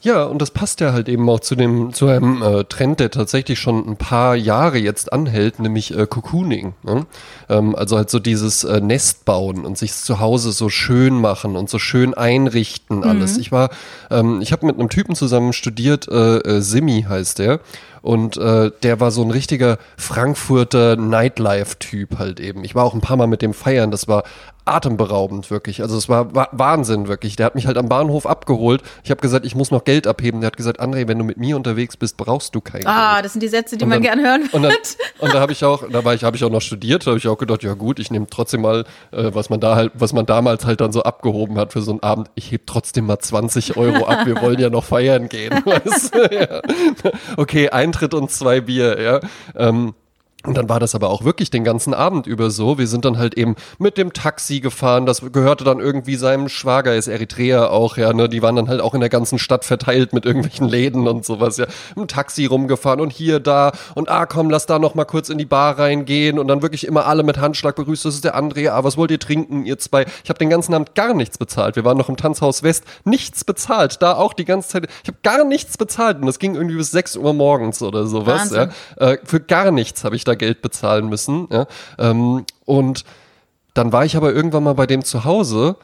Ja, 0.00 0.24
und 0.24 0.40
das 0.40 0.52
passt 0.52 0.80
ja 0.80 0.92
halt 0.92 1.08
eben 1.08 1.28
auch 1.28 1.40
zu 1.40 1.56
dem 1.56 1.92
zu 1.92 2.06
einem 2.06 2.40
äh, 2.40 2.64
Trend, 2.64 3.00
der 3.00 3.10
tatsächlich 3.10 3.58
schon 3.58 3.88
ein 3.88 3.96
paar 3.96 4.36
Jahre 4.36 4.78
jetzt 4.78 5.12
anhält, 5.12 5.58
nämlich 5.58 5.96
äh, 5.96 6.06
Cocooning. 6.06 6.74
Ne? 6.84 7.06
Ähm, 7.48 7.74
also 7.74 7.96
halt 7.96 8.08
so 8.08 8.20
dieses 8.20 8.62
äh, 8.62 8.80
Nest 8.80 9.24
bauen 9.24 9.64
und 9.64 9.76
sich 9.76 9.92
zu 9.92 10.20
Hause 10.20 10.52
so 10.52 10.68
schön 10.68 11.20
machen 11.20 11.56
und 11.56 11.68
so 11.68 11.80
schön 11.80 12.14
einrichten 12.14 13.02
alles. 13.02 13.38
Ich 13.38 13.50
war, 13.50 13.70
ähm, 14.10 14.40
ich 14.40 14.52
habe 14.52 14.66
mit 14.66 14.78
einem 14.78 14.88
Typen 14.88 15.16
zusammen 15.16 15.52
studiert, 15.52 16.06
äh, 16.08 16.38
äh, 16.38 16.60
Simi 16.60 17.04
heißt 17.08 17.40
der. 17.40 17.60
Und 18.00 18.36
äh, 18.36 18.70
der 18.84 19.00
war 19.00 19.10
so 19.10 19.22
ein 19.22 19.30
richtiger 19.32 19.78
Frankfurter 19.96 20.96
Nightlife-Typ 20.96 22.18
halt 22.18 22.38
eben. 22.38 22.62
Ich 22.62 22.76
war 22.76 22.84
auch 22.84 22.94
ein 22.94 23.00
paar 23.00 23.16
Mal 23.16 23.26
mit 23.26 23.42
dem 23.42 23.52
feiern, 23.52 23.90
das 23.90 24.06
war 24.06 24.22
atemberaubend 24.68 25.50
wirklich. 25.50 25.82
Also 25.82 25.96
es 25.96 26.08
war 26.08 26.34
wa 26.34 26.48
Wahnsinn 26.52 27.08
wirklich. 27.08 27.36
Der 27.36 27.46
hat 27.46 27.54
mich 27.54 27.66
halt 27.66 27.78
am 27.78 27.88
Bahnhof 27.88 28.26
abgeholt. 28.26 28.82
Ich 29.02 29.10
habe 29.10 29.20
gesagt, 29.20 29.44
ich 29.44 29.54
muss 29.54 29.70
noch 29.70 29.84
Geld 29.88 30.06
abheben. 30.06 30.40
Der 30.42 30.48
hat 30.48 30.56
gesagt, 30.58 30.80
André, 30.82 31.08
wenn 31.08 31.18
du 31.18 31.24
mit 31.24 31.38
mir 31.38 31.56
unterwegs 31.56 31.96
bist, 31.96 32.18
brauchst 32.18 32.54
du 32.54 32.60
kein 32.60 32.86
Ah, 32.86 33.14
Geld. 33.14 33.24
das 33.24 33.32
sind 33.32 33.42
die 33.42 33.48
Sätze, 33.48 33.78
die 33.78 33.84
Und 33.84 33.88
man 33.88 34.02
dann- 34.02 34.18
gern 34.18 34.26
hören 34.26 34.42
Und, 34.52 34.62
dann, 34.62 34.72
wird. 34.72 34.96
und 35.18 35.32
da 35.32 35.40
habe 35.40 35.52
ich 35.52 35.64
auch, 35.64 35.84
da 35.90 36.04
war 36.04 36.12
ich, 36.14 36.24
habe 36.24 36.36
ich 36.36 36.44
auch 36.44 36.50
noch 36.50 36.60
studiert, 36.60 37.06
da 37.06 37.12
habe 37.12 37.18
ich 37.18 37.26
auch 37.26 37.38
gedacht, 37.38 37.62
ja 37.62 37.72
gut, 37.72 37.98
ich 37.98 38.10
nehme 38.10 38.26
trotzdem 38.28 38.60
mal, 38.60 38.84
äh, 39.12 39.30
was 39.32 39.48
man 39.48 39.60
da 39.60 39.76
halt, 39.76 39.92
was 39.94 40.12
man 40.12 40.26
damals 40.26 40.66
halt 40.66 40.82
dann 40.82 40.92
so 40.92 41.02
abgehoben 41.04 41.56
hat 41.58 41.72
für 41.72 41.80
so 41.80 41.90
einen 41.92 42.00
Abend, 42.02 42.30
ich 42.34 42.52
heb 42.52 42.66
trotzdem 42.66 43.06
mal 43.06 43.18
20 43.18 43.76
Euro 43.78 44.04
ab, 44.06 44.26
wir 44.26 44.40
wollen 44.42 44.58
ja 44.60 44.68
noch 44.68 44.84
feiern 44.84 45.28
gehen. 45.30 45.52
Weißt 45.64 46.14
ja. 46.32 46.60
Okay, 47.36 47.70
Eintritt 47.70 48.12
und 48.12 48.30
zwei 48.30 48.60
Bier, 48.60 49.00
ja. 49.00 49.20
Ähm, 49.56 49.94
und 50.48 50.56
dann 50.56 50.70
war 50.70 50.80
das 50.80 50.94
aber 50.94 51.10
auch 51.10 51.24
wirklich 51.24 51.50
den 51.50 51.62
ganzen 51.62 51.92
Abend 51.92 52.26
über 52.26 52.50
so. 52.50 52.78
Wir 52.78 52.86
sind 52.86 53.04
dann 53.04 53.18
halt 53.18 53.34
eben 53.34 53.54
mit 53.78 53.98
dem 53.98 54.14
Taxi 54.14 54.60
gefahren. 54.60 55.04
Das 55.04 55.20
gehörte 55.30 55.62
dann 55.62 55.78
irgendwie 55.78 56.16
seinem 56.16 56.48
Schwager, 56.48 56.96
ist 56.96 57.06
Eritreer 57.06 57.70
auch, 57.70 57.98
ja, 57.98 58.14
ne? 58.14 58.30
Die 58.30 58.40
waren 58.40 58.56
dann 58.56 58.68
halt 58.68 58.80
auch 58.80 58.94
in 58.94 59.00
der 59.00 59.10
ganzen 59.10 59.38
Stadt 59.38 59.66
verteilt 59.66 60.14
mit 60.14 60.24
irgendwelchen 60.24 60.66
Läden 60.66 61.06
und 61.06 61.26
sowas, 61.26 61.58
ja. 61.58 61.66
Im 61.96 62.08
Taxi 62.08 62.46
rumgefahren 62.46 62.98
und 63.00 63.12
hier, 63.12 63.40
da 63.40 63.72
und 63.94 64.08
ah, 64.08 64.24
komm, 64.24 64.48
lass 64.48 64.64
da 64.64 64.78
noch 64.78 64.94
mal 64.94 65.04
kurz 65.04 65.28
in 65.28 65.36
die 65.36 65.44
Bar 65.44 65.78
reingehen 65.78 66.38
und 66.38 66.48
dann 66.48 66.62
wirklich 66.62 66.86
immer 66.86 67.04
alle 67.04 67.24
mit 67.24 67.36
Handschlag 67.36 67.76
begrüßt. 67.76 68.06
Das 68.06 68.14
ist 68.14 68.24
der 68.24 68.34
André. 68.34 68.70
Ah, 68.70 68.82
was 68.82 68.96
wollt 68.96 69.10
ihr 69.10 69.20
trinken, 69.20 69.66
ihr 69.66 69.78
zwei? 69.78 70.06
Ich 70.24 70.30
habe 70.30 70.38
den 70.38 70.48
ganzen 70.48 70.72
Abend 70.72 70.94
gar 70.94 71.12
nichts 71.12 71.36
bezahlt. 71.36 71.76
Wir 71.76 71.84
waren 71.84 71.98
noch 71.98 72.08
im 72.08 72.16
Tanzhaus 72.16 72.62
West. 72.62 72.84
Nichts 73.04 73.44
bezahlt. 73.44 74.00
Da 74.00 74.14
auch 74.14 74.32
die 74.32 74.46
ganze 74.46 74.68
Zeit. 74.70 74.86
Ich 75.02 75.08
habe 75.08 75.18
gar 75.22 75.44
nichts 75.44 75.76
bezahlt 75.76 76.20
und 76.20 76.26
das 76.26 76.38
ging 76.38 76.54
irgendwie 76.54 76.76
bis 76.76 76.90
6 76.92 77.18
Uhr 77.18 77.34
morgens 77.34 77.82
oder 77.82 78.06
sowas, 78.06 78.50
ja. 78.50 78.60
Wahnsinn. 78.60 78.70
Äh, 78.96 79.18
für 79.24 79.40
gar 79.40 79.70
nichts 79.70 80.04
habe 80.04 80.16
ich 80.16 80.24
da 80.24 80.37
Geld 80.38 80.62
bezahlen 80.62 81.08
müssen. 81.08 81.48
Ja? 81.50 81.66
Ähm, 81.98 82.44
und 82.64 83.04
dann 83.74 83.92
war 83.92 84.04
ich 84.04 84.16
aber 84.16 84.32
irgendwann 84.32 84.64
mal 84.64 84.74
bei 84.74 84.86
dem 84.86 85.04
zu 85.04 85.24
Hause 85.24 85.76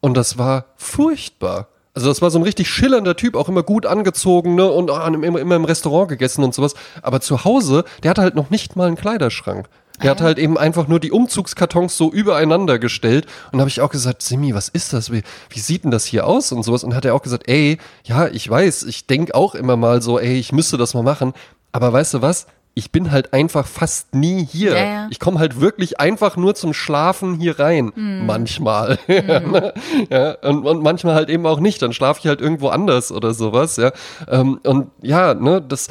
und 0.00 0.14
das 0.14 0.38
war 0.38 0.66
furchtbar. 0.76 1.68
Also 1.94 2.08
das 2.08 2.22
war 2.22 2.30
so 2.30 2.38
ein 2.38 2.44
richtig 2.44 2.68
schillernder 2.70 3.16
Typ, 3.16 3.36
auch 3.36 3.48
immer 3.48 3.62
gut 3.62 3.84
angezogen 3.84 4.54
ne? 4.54 4.70
und 4.70 4.90
ah, 4.90 5.06
immer, 5.06 5.38
immer 5.38 5.56
im 5.56 5.64
Restaurant 5.64 6.08
gegessen 6.08 6.42
und 6.42 6.54
sowas. 6.54 6.74
Aber 7.02 7.20
zu 7.20 7.44
Hause, 7.44 7.84
der 8.02 8.10
hatte 8.10 8.22
halt 8.22 8.34
noch 8.34 8.50
nicht 8.50 8.76
mal 8.76 8.86
einen 8.86 8.96
Kleiderschrank. 8.96 9.68
Der 10.02 10.10
hat 10.10 10.20
halt 10.20 10.38
eben 10.38 10.58
einfach 10.58 10.88
nur 10.88 10.98
die 10.98 11.12
Umzugskartons 11.12 11.96
so 11.96 12.10
übereinander 12.10 12.78
gestellt 12.78 13.26
und 13.52 13.60
habe 13.60 13.68
ich 13.68 13.80
auch 13.80 13.90
gesagt, 13.90 14.22
Simi, 14.22 14.54
was 14.54 14.68
ist 14.68 14.92
das? 14.92 15.12
Wie, 15.12 15.22
wie 15.50 15.60
sieht 15.60 15.84
denn 15.84 15.90
das 15.90 16.06
hier 16.06 16.26
aus 16.26 16.50
und 16.50 16.62
sowas? 16.62 16.82
Und 16.82 16.94
hat 16.94 17.04
er 17.04 17.14
auch 17.14 17.22
gesagt, 17.22 17.44
ey, 17.46 17.78
ja, 18.04 18.26
ich 18.26 18.48
weiß, 18.48 18.84
ich 18.84 19.06
denk 19.06 19.34
auch 19.34 19.54
immer 19.54 19.76
mal 19.76 20.02
so, 20.02 20.18
ey, 20.18 20.38
ich 20.38 20.50
müsste 20.50 20.76
das 20.76 20.94
mal 20.94 21.02
machen. 21.02 21.34
Aber 21.70 21.92
weißt 21.92 22.14
du 22.14 22.22
was? 22.22 22.46
Ich 22.74 22.90
bin 22.90 23.10
halt 23.10 23.34
einfach 23.34 23.66
fast 23.66 24.14
nie 24.14 24.46
hier. 24.46 24.72
Ja, 24.72 24.84
ja. 24.84 25.06
Ich 25.10 25.20
komme 25.20 25.38
halt 25.38 25.60
wirklich 25.60 26.00
einfach 26.00 26.36
nur 26.36 26.54
zum 26.54 26.72
Schlafen 26.72 27.34
hier 27.38 27.58
rein. 27.58 27.92
Hm. 27.94 28.24
Manchmal. 28.26 28.98
Ne? 29.08 29.74
ja, 30.10 30.32
und, 30.42 30.64
und 30.64 30.82
manchmal 30.82 31.14
halt 31.14 31.28
eben 31.28 31.44
auch 31.46 31.60
nicht. 31.60 31.82
Dann 31.82 31.92
schlafe 31.92 32.20
ich 32.20 32.26
halt 32.26 32.40
irgendwo 32.40 32.68
anders 32.68 33.12
oder 33.12 33.34
sowas, 33.34 33.76
ja. 33.76 33.92
Ähm, 34.28 34.58
und 34.64 34.90
ja, 35.02 35.34
ne, 35.34 35.60
das. 35.60 35.88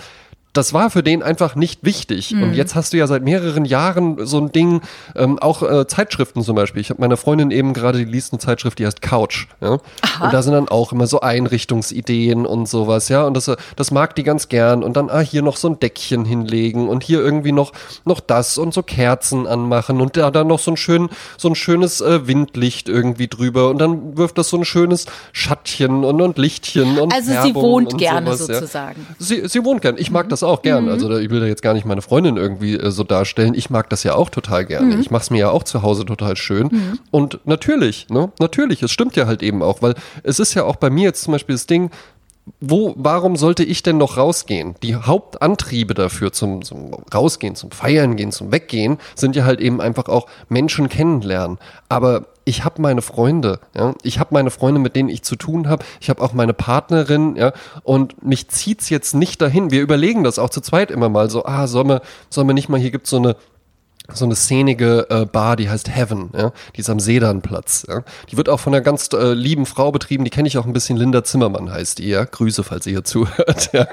Das 0.54 0.74
war 0.74 0.90
für 0.90 1.04
den 1.04 1.24
einfach 1.24 1.56
nicht 1.56 1.84
wichtig. 1.84 2.32
Mhm. 2.32 2.44
Und 2.44 2.54
jetzt 2.54 2.76
hast 2.76 2.94
du 2.94 2.98
ja 2.98 3.08
seit 3.08 3.24
mehreren 3.24 3.66
Jahren 3.66 4.26
so 4.26 4.38
ein 4.38 4.52
Ding, 4.52 4.82
ähm, 5.16 5.40
auch 5.40 5.64
äh, 5.64 5.88
Zeitschriften 5.88 6.44
zum 6.44 6.56
Beispiel. 6.56 6.82
Ich 6.82 6.90
habe 6.90 7.00
meiner 7.02 7.18
Freundin 7.18 7.52
eben 7.52 7.74
gerade, 7.74 8.00
die 8.00 8.06
liest 8.06 8.34
eine 8.34 8.40
Zeitschrift, 8.40 8.80
die 8.80 8.86
heißt 8.86 9.02
Couch. 9.02 9.48
Ja? 9.62 9.74
Und 9.74 10.34
da 10.34 10.42
sind 10.42 10.54
dann 10.54 10.68
auch 10.68 10.92
immer 10.92 11.08
so 11.08 11.22
Einrichtungsideen 11.22 12.46
und 12.46 12.68
sowas, 12.68 13.10
ja. 13.10 13.24
Und 13.24 13.36
das, 13.36 13.48
äh, 13.48 13.56
das 13.76 13.92
mag 13.92 14.16
die 14.16 14.24
ganz 14.24 14.50
gern. 14.50 14.84
Und 14.84 14.98
dann, 14.98 15.10
ah, 15.10 15.20
hier 15.20 15.42
noch 15.42 15.58
so 15.58 15.70
ein 15.70 15.80
Deckchen 15.80 16.26
hinlegen 16.26 16.90
und 16.90 17.04
hier 17.04 17.22
irgendwie 17.22 17.52
noch, 17.52 17.72
noch 18.06 18.20
das 18.20 18.58
und 18.58 18.74
so 18.74 18.84
Kerzen 18.84 19.48
anmachen 19.48 20.02
und 20.02 20.18
da 20.18 20.32
dann 20.32 20.48
noch 20.48 20.60
so 20.60 20.72
ein 20.72 20.78
schön, 20.78 21.10
so 21.38 21.48
ein 21.50 21.56
schönes 21.56 22.02
äh, 22.02 22.28
Windlicht 22.28 22.90
irgendwie 22.90 23.28
drüber. 23.28 23.70
Und 23.70 23.80
dann 23.80 24.18
wirft 24.18 24.38
das 24.38 24.50
so 24.50 24.58
ein 24.58 24.66
schönes 24.66 25.06
Schattchen 25.32 26.04
und, 26.04 26.22
und 26.22 26.38
Lichtchen 26.38 27.00
und 27.00 27.14
Also 27.14 27.32
sie 27.32 27.34
Färbung 27.34 27.64
wohnt 27.64 27.94
und 27.94 28.00
gerne 28.00 28.36
sowas, 28.36 28.48
ja. 28.48 28.54
sozusagen. 28.56 29.08
Sie, 29.18 29.48
sie 29.48 29.64
wohnt 29.64 29.82
gern. 29.82 29.96
Ich 29.98 30.12
mag 30.12 30.30
das 30.30 30.41
auch 30.44 30.62
gern. 30.62 30.90
Also 30.90 31.08
da- 31.10 31.20
ich 31.20 31.30
will 31.30 31.40
da 31.40 31.46
jetzt 31.46 31.62
gar 31.62 31.74
nicht 31.74 31.86
meine 31.86 32.02
Freundin 32.02 32.38
irgendwie 32.38 32.76
äh, 32.76 32.92
so 32.92 33.04
darstellen. 33.04 33.54
Ich 33.54 33.70
mag 33.70 33.90
das 33.90 34.04
ja 34.04 34.16
auch 34.16 34.30
total 34.30 34.66
gerne. 34.66 34.96
Ich 35.00 35.12
mache 35.12 35.22
es 35.24 35.30
mir 35.30 35.40
ja 35.40 35.50
auch 35.52 35.64
zu 35.64 35.82
Hause 35.82 36.06
total 36.06 36.36
schön. 36.38 36.70
Und 37.12 37.40
natürlich, 37.46 38.08
ne, 38.10 38.32
natürlich, 38.40 38.82
es 38.84 38.92
stimmt 38.92 39.16
ja 39.16 39.28
halt 39.28 39.44
eben 39.44 39.62
auch, 39.64 39.82
weil 39.82 39.96
es 40.24 40.40
ist 40.40 40.54
ja 40.54 40.64
auch 40.64 40.76
bei 40.76 40.90
mir 40.90 41.04
jetzt 41.04 41.24
zum 41.24 41.32
Beispiel 41.34 41.56
das 41.56 41.68
Ding, 41.68 41.92
wo, 42.60 42.94
warum 42.98 43.36
sollte 43.36 43.64
ich 43.64 43.84
denn 43.84 43.98
noch 43.98 44.18
rausgehen? 44.18 44.74
Die 44.82 44.96
Hauptantriebe 44.96 45.94
dafür 45.94 46.32
zum, 46.34 46.64
zum 46.64 46.92
Rausgehen, 47.14 47.56
zum 47.56 47.70
Feiern 47.72 48.16
gehen, 48.16 48.32
zum 48.32 48.52
Weggehen, 48.52 48.98
sind 49.16 49.36
ja 49.36 49.46
halt 49.46 49.62
eben 49.62 49.80
einfach 49.80 50.08
auch 50.08 50.26
Menschen 50.50 50.90
kennenlernen. 50.90 51.60
Aber 51.88 52.26
ich 52.52 52.66
habe 52.66 52.82
meine 52.82 53.02
Freunde, 53.02 53.62
ja, 53.74 53.96
ich 54.04 54.20
habe 54.20 54.34
meine 54.34 54.52
Freunde, 54.52 54.82
mit 54.82 54.98
denen 54.98 55.08
ich 55.08 55.24
zu 55.24 55.38
tun 55.38 55.70
habe. 55.70 55.86
Ich 56.02 56.10
habe 56.10 56.22
auch 56.22 56.34
meine 56.34 56.54
Partnerin, 56.54 57.38
ja, 57.38 57.54
und 57.84 58.24
mich 58.26 58.50
zieht's 58.50 58.90
jetzt 58.90 59.14
nicht 59.16 59.42
dahin. 59.42 59.72
Wir 59.72 59.82
überlegen 59.82 60.26
das 60.26 60.38
auch 60.38 60.50
zu 60.50 60.60
zweit 60.60 60.92
immer 60.92 61.08
mal 61.08 61.30
so, 61.30 61.46
ah, 61.46 61.66
sollen 61.68 61.88
wir, 61.88 62.02
sollen 62.30 62.48
wir 62.48 62.54
nicht 62.54 62.68
mal, 62.68 62.78
hier 62.78 62.92
gibt's 62.92 63.10
so 63.10 63.18
eine 63.18 63.38
so 64.14 64.26
eine 64.26 64.36
szenige 64.36 65.08
äh, 65.10 65.26
Bar, 65.26 65.56
die 65.56 65.70
heißt 65.70 65.96
Heaven, 65.96 66.32
ja? 66.36 66.52
die 66.76 66.82
ist 66.82 66.90
am 66.90 67.00
Sedanplatz. 67.00 67.86
Ja? 67.88 68.04
Die 68.30 68.38
wird 68.38 68.50
auch 68.50 68.60
von 68.60 68.74
einer 68.74 68.82
ganz 68.82 69.10
äh, 69.14 69.34
lieben 69.34 69.66
Frau 69.66 69.92
betrieben, 69.92 70.24
die 70.24 70.30
kenne 70.30 70.48
ich 70.48 70.58
auch 70.58 70.66
ein 70.66 70.74
bisschen, 70.74 70.98
Linda 70.98 71.24
Zimmermann 71.24 71.72
heißt 71.72 72.00
die, 72.00 72.10
ja. 72.10 72.26
Grüße, 72.26 72.64
falls 72.64 72.86
ihr 72.88 72.94
hier 72.94 73.04
zuhört. 73.04 73.70
Ja? 73.74 73.88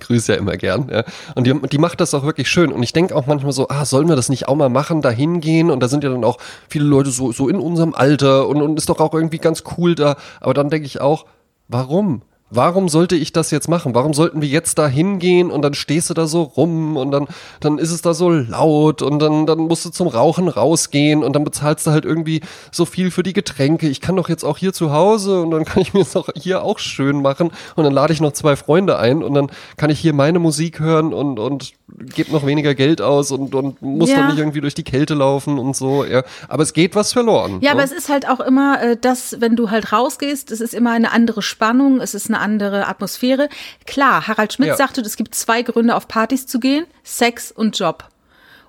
Grüße 0.00 0.32
ja 0.32 0.38
immer 0.38 0.56
gern. 0.56 0.88
Ja? 0.90 1.04
Und 1.34 1.46
die, 1.46 1.60
die 1.68 1.78
macht 1.78 2.00
das 2.00 2.14
auch 2.14 2.24
wirklich 2.24 2.48
schön. 2.48 2.72
Und 2.72 2.82
ich 2.82 2.92
denke 2.92 3.14
auch 3.14 3.26
manchmal 3.26 3.52
so, 3.52 3.68
ah, 3.68 3.84
sollen 3.84 4.08
wir 4.08 4.16
das 4.16 4.28
nicht 4.28 4.48
auch 4.48 4.54
mal 4.54 4.68
machen, 4.68 5.02
da 5.02 5.10
hingehen? 5.10 5.70
Und 5.70 5.80
da 5.80 5.88
sind 5.88 6.04
ja 6.04 6.10
dann 6.10 6.24
auch 6.24 6.38
viele 6.68 6.84
Leute 6.84 7.10
so, 7.10 7.32
so 7.32 7.48
in 7.48 7.56
unserem 7.56 7.94
Alter 7.94 8.48
und, 8.48 8.62
und 8.62 8.78
ist 8.78 8.88
doch 8.88 8.98
auch 9.00 9.12
irgendwie 9.12 9.38
ganz 9.38 9.64
cool 9.76 9.94
da. 9.94 10.16
Aber 10.40 10.54
dann 10.54 10.70
denke 10.70 10.86
ich 10.86 11.00
auch, 11.00 11.26
warum? 11.68 12.22
Warum 12.50 12.88
sollte 12.88 13.14
ich 13.16 13.32
das 13.32 13.50
jetzt 13.52 13.68
machen? 13.68 13.94
Warum 13.94 14.12
sollten 14.12 14.42
wir 14.42 14.48
jetzt 14.48 14.78
da 14.78 14.88
hingehen 14.88 15.50
und 15.50 15.62
dann 15.62 15.74
stehst 15.74 16.10
du 16.10 16.14
da 16.14 16.26
so 16.26 16.42
rum 16.42 16.96
und 16.96 17.12
dann, 17.12 17.28
dann 17.60 17.78
ist 17.78 17.92
es 17.92 18.02
da 18.02 18.12
so 18.12 18.28
laut 18.30 19.02
und 19.02 19.20
dann, 19.20 19.46
dann 19.46 19.58
musst 19.60 19.84
du 19.84 19.90
zum 19.90 20.08
Rauchen 20.08 20.48
rausgehen 20.48 21.22
und 21.22 21.34
dann 21.34 21.44
bezahlst 21.44 21.86
du 21.86 21.92
halt 21.92 22.04
irgendwie 22.04 22.40
so 22.72 22.84
viel 22.84 23.10
für 23.12 23.22
die 23.22 23.32
Getränke. 23.32 23.88
Ich 23.88 24.00
kann 24.00 24.16
doch 24.16 24.28
jetzt 24.28 24.44
auch 24.44 24.58
hier 24.58 24.72
zu 24.72 24.92
Hause 24.92 25.42
und 25.42 25.52
dann 25.52 25.64
kann 25.64 25.80
ich 25.82 25.94
mir 25.94 26.00
es 26.00 26.16
auch 26.16 26.28
hier 26.34 26.64
auch 26.64 26.78
schön 26.80 27.22
machen 27.22 27.50
und 27.76 27.84
dann 27.84 27.92
lade 27.92 28.12
ich 28.12 28.20
noch 28.20 28.32
zwei 28.32 28.56
Freunde 28.56 28.98
ein 28.98 29.22
und 29.22 29.34
dann 29.34 29.50
kann 29.76 29.90
ich 29.90 30.00
hier 30.00 30.12
meine 30.12 30.40
Musik 30.40 30.80
hören 30.80 31.14
und, 31.14 31.38
und 31.38 31.72
gebe 32.14 32.32
noch 32.32 32.44
weniger 32.46 32.74
Geld 32.74 33.00
aus 33.00 33.30
und, 33.30 33.54
und 33.54 33.80
muss 33.80 34.10
Ja. 34.10 34.16
dann 34.16 34.26
nicht 34.28 34.38
irgendwie 34.38 34.60
durch 34.60 34.74
die 34.74 34.84
Kälte 34.84 35.14
laufen 35.14 35.58
und 35.58 35.76
so. 35.76 36.04
Ja. 36.04 36.24
Aber 36.48 36.62
es 36.64 36.72
geht 36.72 36.94
was 36.96 37.12
verloren. 37.12 37.58
Ja, 37.60 37.70
ne? 37.70 37.76
aber 37.76 37.84
es 37.84 37.92
ist 37.92 38.08
halt 38.08 38.28
auch 38.28 38.40
immer 38.40 38.82
äh, 38.82 38.96
das, 39.00 39.36
wenn 39.40 39.54
du 39.54 39.70
halt 39.70 39.92
rausgehst, 39.92 40.50
es 40.50 40.60
ist 40.60 40.74
immer 40.74 40.90
eine 40.92 41.12
andere 41.12 41.42
Spannung, 41.42 42.00
es 42.00 42.14
ist 42.14 42.28
eine 42.28 42.39
andere 42.40 42.88
Atmosphäre. 42.88 43.48
Klar, 43.86 44.26
Harald 44.26 44.52
Schmidt 44.52 44.68
Ja. 44.70 44.76
sagte, 44.76 45.00
es 45.02 45.16
gibt 45.16 45.34
zwei 45.34 45.62
Gründe, 45.62 45.94
auf 45.94 46.08
Partys 46.08 46.46
zu 46.46 46.58
gehen, 46.60 46.86
Sex 47.04 47.52
und 47.52 47.78
Job. 47.78 48.04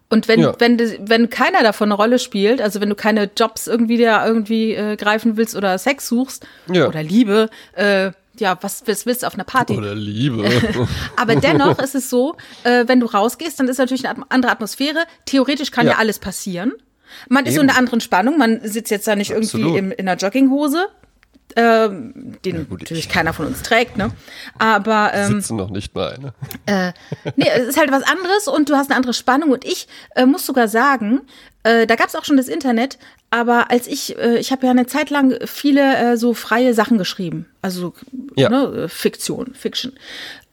Und 0.09 0.27
wenn, 0.27 0.41
Ja. 0.41 0.53
wenn, 0.59 0.77
wenn 1.09 1.29
keiner 1.29 1.63
davon 1.63 1.87
eine 1.87 1.93
Rolle 1.95 2.19
spielt, 2.19 2.61
also 2.61 2.81
wenn 2.81 2.89
du 2.89 2.95
keine 2.95 3.29
Jobs 3.37 3.67
irgendwie 3.67 3.97
da 3.97 4.25
irgendwie 4.27 4.73
äh, 4.73 4.97
greifen 4.97 5.37
willst 5.37 5.55
oder 5.55 5.77
Sex 5.77 6.07
suchst 6.07 6.45
Ja. 6.71 6.87
oder 6.87 7.01
Liebe, 7.01 7.49
äh, 7.73 8.11
ja, 8.37 8.57
was, 8.61 8.83
was 8.87 9.05
willst 9.05 9.23
du 9.23 9.27
auf 9.27 9.35
einer 9.35 9.43
Party? 9.43 9.77
Oder 9.77 9.93
Liebe. 9.95 10.49
Aber 11.15 11.35
dennoch 11.35 11.79
ist 11.79 11.95
es 11.95 12.09
so, 12.09 12.35
äh, 12.63 12.85
wenn 12.87 12.99
du 12.99 13.05
rausgehst, 13.05 13.59
dann 13.59 13.67
ist 13.67 13.77
natürlich 13.77 14.07
eine 14.07 14.23
andere 14.29 14.51
Atmosphäre. 14.51 14.99
Theoretisch 15.25 15.71
kann 15.71 15.85
ja, 15.85 15.93
Ja. 15.93 15.97
alles 15.99 16.19
passieren. 16.19 16.73
Man 17.29 17.45
ist 17.45 17.55
so 17.55 17.59
in 17.61 17.65
Eben. 17.67 17.71
einer 17.71 17.79
anderen 17.79 17.99
Spannung. 18.01 18.37
Man 18.37 18.61
sitzt 18.63 18.89
jetzt 18.89 19.05
da 19.07 19.15
nicht 19.17 19.31
irgendwie 19.31 19.47
Absolut. 19.57 19.77
im, 19.77 19.91
in 19.91 20.07
einer 20.07 20.17
Jogginghose, 20.17 20.87
ähm, 21.55 22.37
den 22.45 22.67
gut, 22.69 22.81
natürlich 22.81 23.05
ich- 23.05 23.09
keiner 23.11 23.33
von 23.33 23.47
uns 23.47 23.61
trägt, 23.61 23.97
ne? 23.97 24.11
Aber 24.59 25.11
ähm, 25.13 25.33
Sitzen 25.41 25.57
noch 25.57 25.69
nicht 25.69 25.93
mal 25.95 26.13
eine. 26.67 26.93
nee, 27.35 27.47
es 27.55 27.67
ist 27.69 27.77
halt 27.79 27.91
was 27.91 28.03
anderes 28.03 28.47
und 28.47 28.69
du 28.69 28.75
hast 28.75 28.89
eine 28.89 28.97
andere 28.97 29.13
Spannung. 29.13 29.51
Und 29.51 29.65
ich 29.65 29.87
äh, 30.15 30.25
muss 30.25 30.45
sogar 30.45 30.67
sagen, 30.67 31.21
äh, 31.63 31.85
da 31.87 31.95
gab 31.95 32.07
es 32.07 32.15
auch 32.15 32.25
schon 32.25 32.37
das 32.37 32.47
Internet, 32.47 32.97
aber 33.29 33.71
als 33.71 33.87
ich, 33.87 34.17
äh, 34.17 34.37
ich 34.39 34.51
habe 34.51 34.65
ja 34.65 34.71
eine 34.71 34.87
Zeit 34.87 35.09
lang 35.09 35.35
viele 35.45 35.95
äh, 36.13 36.17
so 36.17 36.33
freie 36.33 36.73
Sachen 36.73 36.97
geschrieben, 36.97 37.45
also 37.61 37.93
Ja. 38.35 38.49
ne, 38.49 38.83
äh, 38.83 38.87
Fiktion, 38.89 39.53
Fiction. 39.53 39.93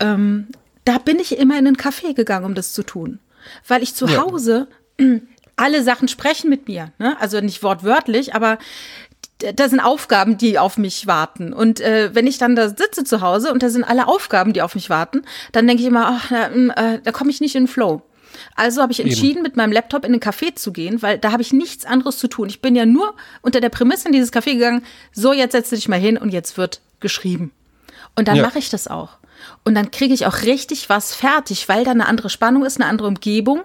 Ähm, 0.01 0.49
da 0.85 0.99
bin 0.99 1.19
ich 1.19 1.39
immer 1.39 1.59
in 1.59 1.67
einen 1.67 1.77
Café 1.77 2.15
gegangen, 2.15 2.45
um 2.47 2.55
das 2.55 2.73
zu 2.73 2.83
tun, 2.83 3.19
weil 3.67 3.83
ich 3.83 3.95
zu 3.95 4.07
Ja. 4.07 4.23
Hause 4.25 4.69
alle 5.57 5.83
Sachen 5.83 6.09
sprechen 6.09 6.51
mit 6.51 6.69
mir, 6.69 6.93
ne? 6.99 7.17
also 7.21 7.41
nicht 7.41 7.63
wortwörtlich, 7.63 8.35
aber 8.35 8.59
da 9.39 9.69
sind 9.69 9.81
Aufgaben, 9.81 10.37
die 10.37 10.59
auf 10.59 10.79
mich 10.79 11.07
warten. 11.07 11.53
Und 11.53 11.81
äh, 11.81 12.15
wenn 12.15 12.27
ich 12.27 12.39
dann 12.39 12.57
da 12.57 12.69
sitze 12.69 13.05
zu 13.05 13.21
Hause 13.21 13.53
und 13.53 13.63
da 13.63 13.69
sind 13.71 13.85
alle 13.85 14.09
Aufgaben, 14.09 14.53
die 14.53 14.63
auf 14.63 14.75
mich 14.75 14.91
warten, 14.91 15.23
dann 15.53 15.67
denke 15.67 15.83
ich 15.83 15.89
immer, 15.89 16.09
ach, 16.09 16.29
da, 16.29 16.49
mm, 16.49 16.71
äh, 16.71 17.01
da 17.03 17.13
komme 17.13 17.31
ich 17.31 17.41
nicht 17.41 17.55
in 17.55 17.65
den 17.65 17.69
Flow. 17.69 18.03
Also 18.55 18.83
habe 18.83 18.93
ich 18.93 19.01
entschieden, 19.01 19.43
mit 19.43 19.57
meinem 19.57 19.73
Laptop 19.73 20.05
in 20.05 20.13
den 20.13 20.21
Café 20.21 20.55
zu 20.55 20.73
gehen, 20.73 21.03
weil 21.03 21.19
da 21.19 21.33
habe 21.33 21.43
ich 21.43 21.53
nichts 21.53 21.85
anderes 21.85 22.19
zu 22.19 22.29
tun. 22.29 22.49
Ich 22.49 22.61
bin 22.61 22.77
ja 22.77 22.87
nur 22.87 23.15
unter 23.43 23.61
der 23.61 23.69
Prämisse 23.69 24.09
in 24.09 24.13
dieses 24.13 24.33
Café 24.33 24.53
gegangen, 24.55 24.85
so 25.13 25.33
jetzt 25.33 25.53
setze 25.53 25.75
dich 25.75 25.89
mal 25.89 25.99
hin 25.99 26.17
und 26.19 26.33
jetzt 26.33 26.59
wird 26.59 26.81
geschrieben. 27.01 27.53
Und 28.17 28.29
dann 28.29 28.37
Ja. 28.37 28.43
mache 28.43 28.59
ich 28.59 28.71
das 28.71 28.87
auch. 28.89 29.19
Und 29.65 29.75
dann 29.75 29.91
kriege 29.91 30.15
ich 30.15 30.27
auch 30.27 30.43
richtig 30.43 30.89
was 30.89 31.15
fertig, 31.15 31.69
weil 31.69 31.85
da 31.85 31.93
eine 31.93 32.07
andere 32.07 32.31
Spannung 32.31 32.65
ist, 32.65 32.81
eine 32.81 32.89
andere 32.91 33.09
Umgebung. 33.09 33.63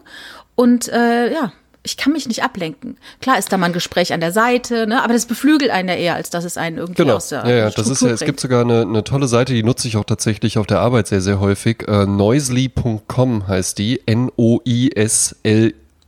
Und 0.55 0.87
äh, 0.89 1.33
ja, 1.33 1.51
ich 1.83 1.97
kann 1.97 2.13
mich 2.13 2.27
nicht 2.27 2.43
ablenken. 2.43 2.97
Klar 3.21 3.37
ist 3.37 3.51
da 3.51 3.57
mal 3.57 3.65
ein 3.67 3.73
Gespräch 3.73 4.13
an 4.13 4.21
der 4.21 4.31
Seite, 4.31 4.87
ne? 4.87 5.03
aber 5.03 5.11
das 5.13 5.25
beflügelt 5.25 5.69
einen 5.69 5.89
ja 5.89 5.95
eher, 5.95 6.15
als 6.15 6.29
dass 6.29 6.45
es 6.45 6.55
einen 6.57 6.77
irgendwie 6.77 7.03
Genau. 7.03 7.15
aus 7.17 7.27
der 7.29 7.45
Ja, 7.45 7.55
ja, 7.55 7.69
das 7.69 7.87
ist 7.89 8.01
ja, 8.01 8.09
es 8.09 8.21
gibt 8.21 8.39
sogar 8.39 8.61
eine, 8.61 8.81
eine 8.81 9.03
tolle 9.03 9.27
Seite, 9.27 9.53
die 9.53 9.63
nutze 9.63 9.89
ich 9.89 9.97
auch 9.97 10.05
tatsächlich 10.05 10.57
auf 10.57 10.65
der 10.65 10.79
Arbeit 10.79 11.07
sehr, 11.07 11.21
sehr 11.21 11.41
häufig. 11.41 11.85
Äh, 11.87 12.05
noisely.com 12.05 13.47
heißt 13.47 13.77
die. 13.77 14.01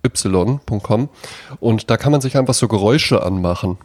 N-O-I-S-L-Y.com. 0.05 1.09
Und 1.59 1.89
da 1.89 1.97
kann 1.97 2.11
man 2.11 2.21
sich 2.21 2.37
einfach 2.37 2.53
so 2.53 2.67
Geräusche 2.67 3.23
anmachen. 3.23 3.77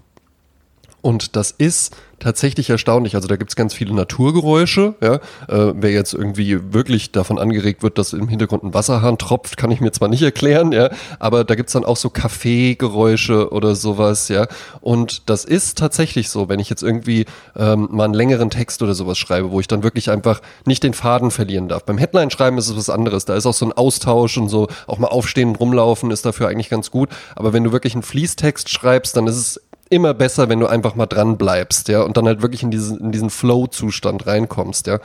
Und 1.02 1.36
das 1.36 1.50
ist 1.50 1.96
tatsächlich 2.20 2.70
erstaunlich. 2.70 3.14
Also 3.16 3.26
da 3.26 3.36
gibt's 3.36 3.56
ganz 3.56 3.74
viele 3.74 3.94
Naturgeräusche. 3.94 4.94
Ja? 5.00 5.14
Äh, 5.48 5.72
wer 5.74 5.90
jetzt 5.90 6.14
irgendwie 6.14 6.72
wirklich 6.72 7.10
davon 7.10 7.38
angeregt 7.38 7.82
wird, 7.82 7.98
dass 7.98 8.12
im 8.12 8.28
Hintergrund 8.28 8.62
ein 8.62 8.74
Wasserhahn 8.74 9.18
tropft, 9.18 9.56
kann 9.56 9.70
ich 9.70 9.80
mir 9.80 9.90
zwar 9.90 10.08
nicht 10.08 10.22
erklären, 10.22 10.72
ja, 10.72 10.90
aber 11.18 11.44
da 11.44 11.54
gibt's 11.54 11.72
dann 11.72 11.84
auch 11.84 11.96
so 11.96 12.10
Kaffeegeräusche 12.10 13.50
oder 13.50 13.74
sowas, 13.74 14.28
ja. 14.28 14.46
Und 14.80 15.28
das 15.28 15.44
ist 15.44 15.78
tatsächlich 15.78 16.28
so, 16.28 16.48
wenn 16.48 16.60
ich 16.60 16.70
jetzt 16.70 16.82
irgendwie 16.82 17.24
ähm, 17.56 17.88
mal 17.90 18.04
einen 18.04 18.14
längeren 18.14 18.50
Text 18.50 18.82
oder 18.82 18.94
sowas 18.94 19.18
schreibe, 19.18 19.50
wo 19.50 19.60
ich 19.60 19.68
dann 19.68 19.82
wirklich 19.82 20.10
einfach 20.10 20.40
nicht 20.66 20.82
den 20.82 20.94
Faden 20.94 21.30
verlieren 21.30 21.68
darf. 21.68 21.84
Beim 21.84 21.98
Headline-Schreiben 21.98 22.58
ist 22.58 22.68
es 22.68 22.76
was 22.76 22.90
anderes. 22.90 23.24
Da 23.24 23.34
ist 23.34 23.46
auch 23.46 23.54
so 23.54 23.64
ein 23.64 23.72
Austausch 23.72 24.36
und 24.36 24.48
so, 24.48 24.68
auch 24.86 24.98
mal 24.98 25.08
aufstehen 25.08 25.48
und 25.50 25.56
rumlaufen 25.56 26.10
ist 26.10 26.26
dafür 26.26 26.48
eigentlich 26.48 26.68
ganz 26.68 26.90
gut. 26.90 27.08
Aber 27.34 27.52
wenn 27.52 27.64
du 27.64 27.72
wirklich 27.72 27.94
einen 27.94 28.02
Fließtext 28.02 28.68
schreibst, 28.68 29.16
dann 29.16 29.26
ist 29.26 29.36
es 29.36 29.60
immer 29.90 30.14
besser, 30.14 30.48
wenn 30.48 30.60
du 30.60 30.66
einfach 30.66 30.94
mal 30.94 31.06
dran 31.06 31.36
bleibst, 31.36 31.88
ja, 31.88 32.02
und 32.02 32.16
dann 32.16 32.26
halt 32.26 32.40
wirklich 32.40 32.62
in 32.62 32.70
diesen, 32.70 32.98
in 33.00 33.12
diesen 33.12 33.28
Flow-Zustand 33.28 34.26
reinkommst, 34.26 34.86
ja. 34.86 35.00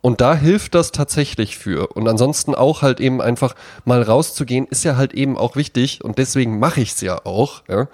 Und 0.00 0.20
da 0.20 0.34
hilft 0.34 0.74
das 0.74 0.92
tatsächlich 0.92 1.56
für. 1.56 1.86
Und 1.88 2.08
ansonsten 2.08 2.54
auch 2.54 2.82
halt 2.82 3.00
eben 3.00 3.22
einfach 3.22 3.54
mal 3.86 4.02
rauszugehen, 4.02 4.66
ist 4.66 4.84
ja 4.84 4.96
halt 4.96 5.14
eben 5.14 5.38
auch 5.38 5.56
wichtig. 5.56 6.04
Und 6.04 6.18
deswegen 6.18 6.58
mache 6.58 6.82
ich 6.82 6.92
es 6.92 7.00
ja 7.00 7.24
auch, 7.24 7.62
ja. 7.68 7.88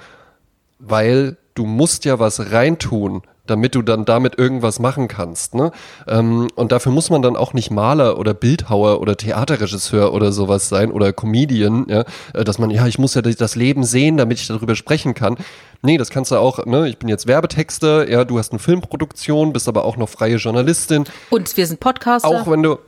Weil 0.80 1.36
du 1.54 1.66
musst 1.66 2.04
ja 2.04 2.18
was 2.18 2.50
reintun, 2.50 3.22
damit 3.50 3.74
du 3.74 3.82
dann 3.82 4.04
damit 4.04 4.38
irgendwas 4.38 4.78
machen 4.78 5.08
kannst. 5.08 5.54
Ne? 5.54 5.72
Ähm, 6.06 6.48
und 6.54 6.72
dafür 6.72 6.92
muss 6.92 7.10
man 7.10 7.22
dann 7.22 7.36
auch 7.36 7.52
nicht 7.52 7.70
Maler 7.70 8.18
oder 8.18 8.32
Bildhauer 8.32 9.00
oder 9.00 9.16
Theaterregisseur 9.16 10.12
oder 10.12 10.32
sowas 10.32 10.68
sein 10.68 10.92
oder 10.92 11.12
Comedian, 11.12 11.86
ja? 11.88 12.04
äh, 12.32 12.44
dass 12.44 12.58
man, 12.58 12.70
ja, 12.70 12.86
ich 12.86 12.98
muss 12.98 13.14
ja 13.14 13.22
das 13.22 13.56
Leben 13.56 13.84
sehen, 13.84 14.16
damit 14.16 14.38
ich 14.38 14.46
darüber 14.46 14.76
sprechen 14.76 15.14
kann. 15.14 15.36
Nee, 15.82 15.98
das 15.98 16.10
kannst 16.10 16.30
du 16.30 16.36
auch, 16.36 16.66
ne? 16.66 16.88
Ich 16.88 16.98
bin 16.98 17.08
jetzt 17.08 17.26
Werbetexter, 17.26 18.08
ja, 18.08 18.24
du 18.24 18.38
hast 18.38 18.52
eine 18.52 18.58
Filmproduktion, 18.58 19.52
bist 19.52 19.66
aber 19.66 19.84
auch 19.84 19.96
noch 19.96 20.08
freie 20.08 20.36
Journalistin. 20.36 21.04
Und 21.30 21.56
wir 21.56 21.66
sind 21.66 21.80
Podcaster. 21.80 22.28
Auch 22.28 22.46
wenn 22.46 22.62
du, 22.62 22.78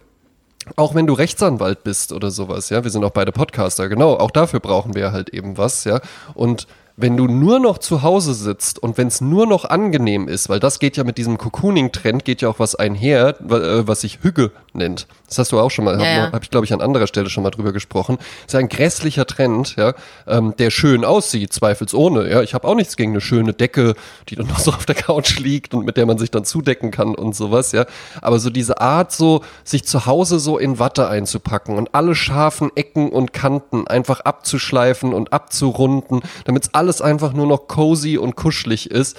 auch 0.77 0.95
wenn 0.95 1.07
du 1.07 1.15
Rechtsanwalt 1.15 1.85
bist 1.85 2.13
oder 2.13 2.31
sowas, 2.31 2.69
ja, 2.69 2.85
wir 2.85 2.91
sind 2.91 3.03
auch 3.03 3.11
beide 3.11 3.33
Podcaster, 3.33 3.89
genau, 3.89 4.15
auch 4.15 4.31
dafür 4.31 4.61
brauchen 4.61 4.95
wir 4.95 5.13
halt 5.13 5.31
eben 5.31 5.57
was, 5.57 5.85
ja. 5.85 6.01
Und 6.35 6.67
wenn 6.97 7.17
du 7.17 7.27
nur 7.27 7.59
noch 7.61 7.79
zu 7.79 8.03
Hause 8.03 8.35
sitzt 8.35 8.83
und 8.83 8.99
wenn 8.99 9.09
es 9.09 9.21
nur 9.21 9.47
noch 9.47 9.65
angenehm 9.65 10.29
ist, 10.29 10.49
weil 10.49 10.61
das 10.61 10.79
geht 10.79 10.97
ja 10.97 11.05
mit 11.05 11.19
diesem 11.19 11.39
Cocooning-Trend, 11.39 12.25
geht 12.25 12.43
ja 12.43 12.49
auch 12.49 12.59
was 12.59 12.75
einher, 12.75 13.41
äh, 13.41 13.87
was 13.87 14.03
sich 14.03 14.19
Hüge 14.23 14.53
nennt. 14.75 15.07
Das 15.29 15.39
hast 15.39 15.53
du 15.53 15.59
auch 15.59 15.71
schon 15.71 15.85
mal, 15.85 15.99
Ja, 16.01 16.07
ja. 16.07 16.23
habe 16.23 16.33
hab 16.33 16.43
ich 16.43 16.51
glaube 16.51 16.67
ich 16.67 16.73
an 16.73 16.81
anderer 16.81 17.07
Stelle 17.07 17.31
schon 17.31 17.43
mal 17.43 17.51
drüber 17.51 17.73
gesprochen. 17.73 18.19
Das 18.45 18.55
ist 18.55 18.61
ein 18.61 18.69
grässlicher 18.69 19.27
Trend, 19.27 19.77
ja, 19.77 19.95
ähm, 20.27 20.55
der 20.59 20.71
schön 20.71 21.05
aussieht, 21.05 21.53
zweifelsohne. 21.53 22.31
Ja, 22.31 22.43
ich 22.43 22.55
habe 22.55 22.69
auch 22.69 22.75
nichts 22.75 22.97
gegen 22.97 23.13
eine 23.13 23.21
schöne 23.21 23.53
Decke, 23.53 23.95
die 24.29 24.37
dann 24.37 24.47
noch 24.49 24.59
so 24.59 24.73
auf 24.73 24.87
der 24.87 24.95
Couch 24.95 25.39
liegt 25.39 25.75
und 25.75 25.85
mit 25.85 25.97
der 25.97 26.07
man 26.07 26.19
sich 26.19 26.31
dann 26.31 26.45
zudecken 26.45 26.91
kann 26.91 27.15
und 27.15 27.35
sowas, 27.35 27.73
ja. 27.73 27.87
Aber 28.21 28.39
so 28.39 28.51
diese 28.51 28.81
Art, 28.81 29.13
so 29.13 29.43
sich 29.65 29.85
zu 29.85 30.07
Hause 30.07 30.39
so 30.39 30.59
in 30.59 30.79
Watte 30.79 31.09
einzupacken 31.09 31.77
und 31.77 31.95
alle 31.95 32.15
scharfen 32.15 32.71
Ecken 32.75 33.11
und 33.11 33.33
Kanten 33.33 33.87
einfach 33.87 34.21
abzuschleifen 34.21 35.15
und 35.15 35.33
abzurunden, 35.33 36.23
damit 36.45 36.65
es 36.65 36.75
alles 36.83 37.01
einfach 37.01 37.33
nur 37.33 37.47
noch 37.47 37.69
cozy 37.69 38.19
und 38.19 38.35
kuschelig 38.35 38.91
ist, 38.91 39.17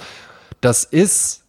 das 0.60 0.84
ist 0.84 1.44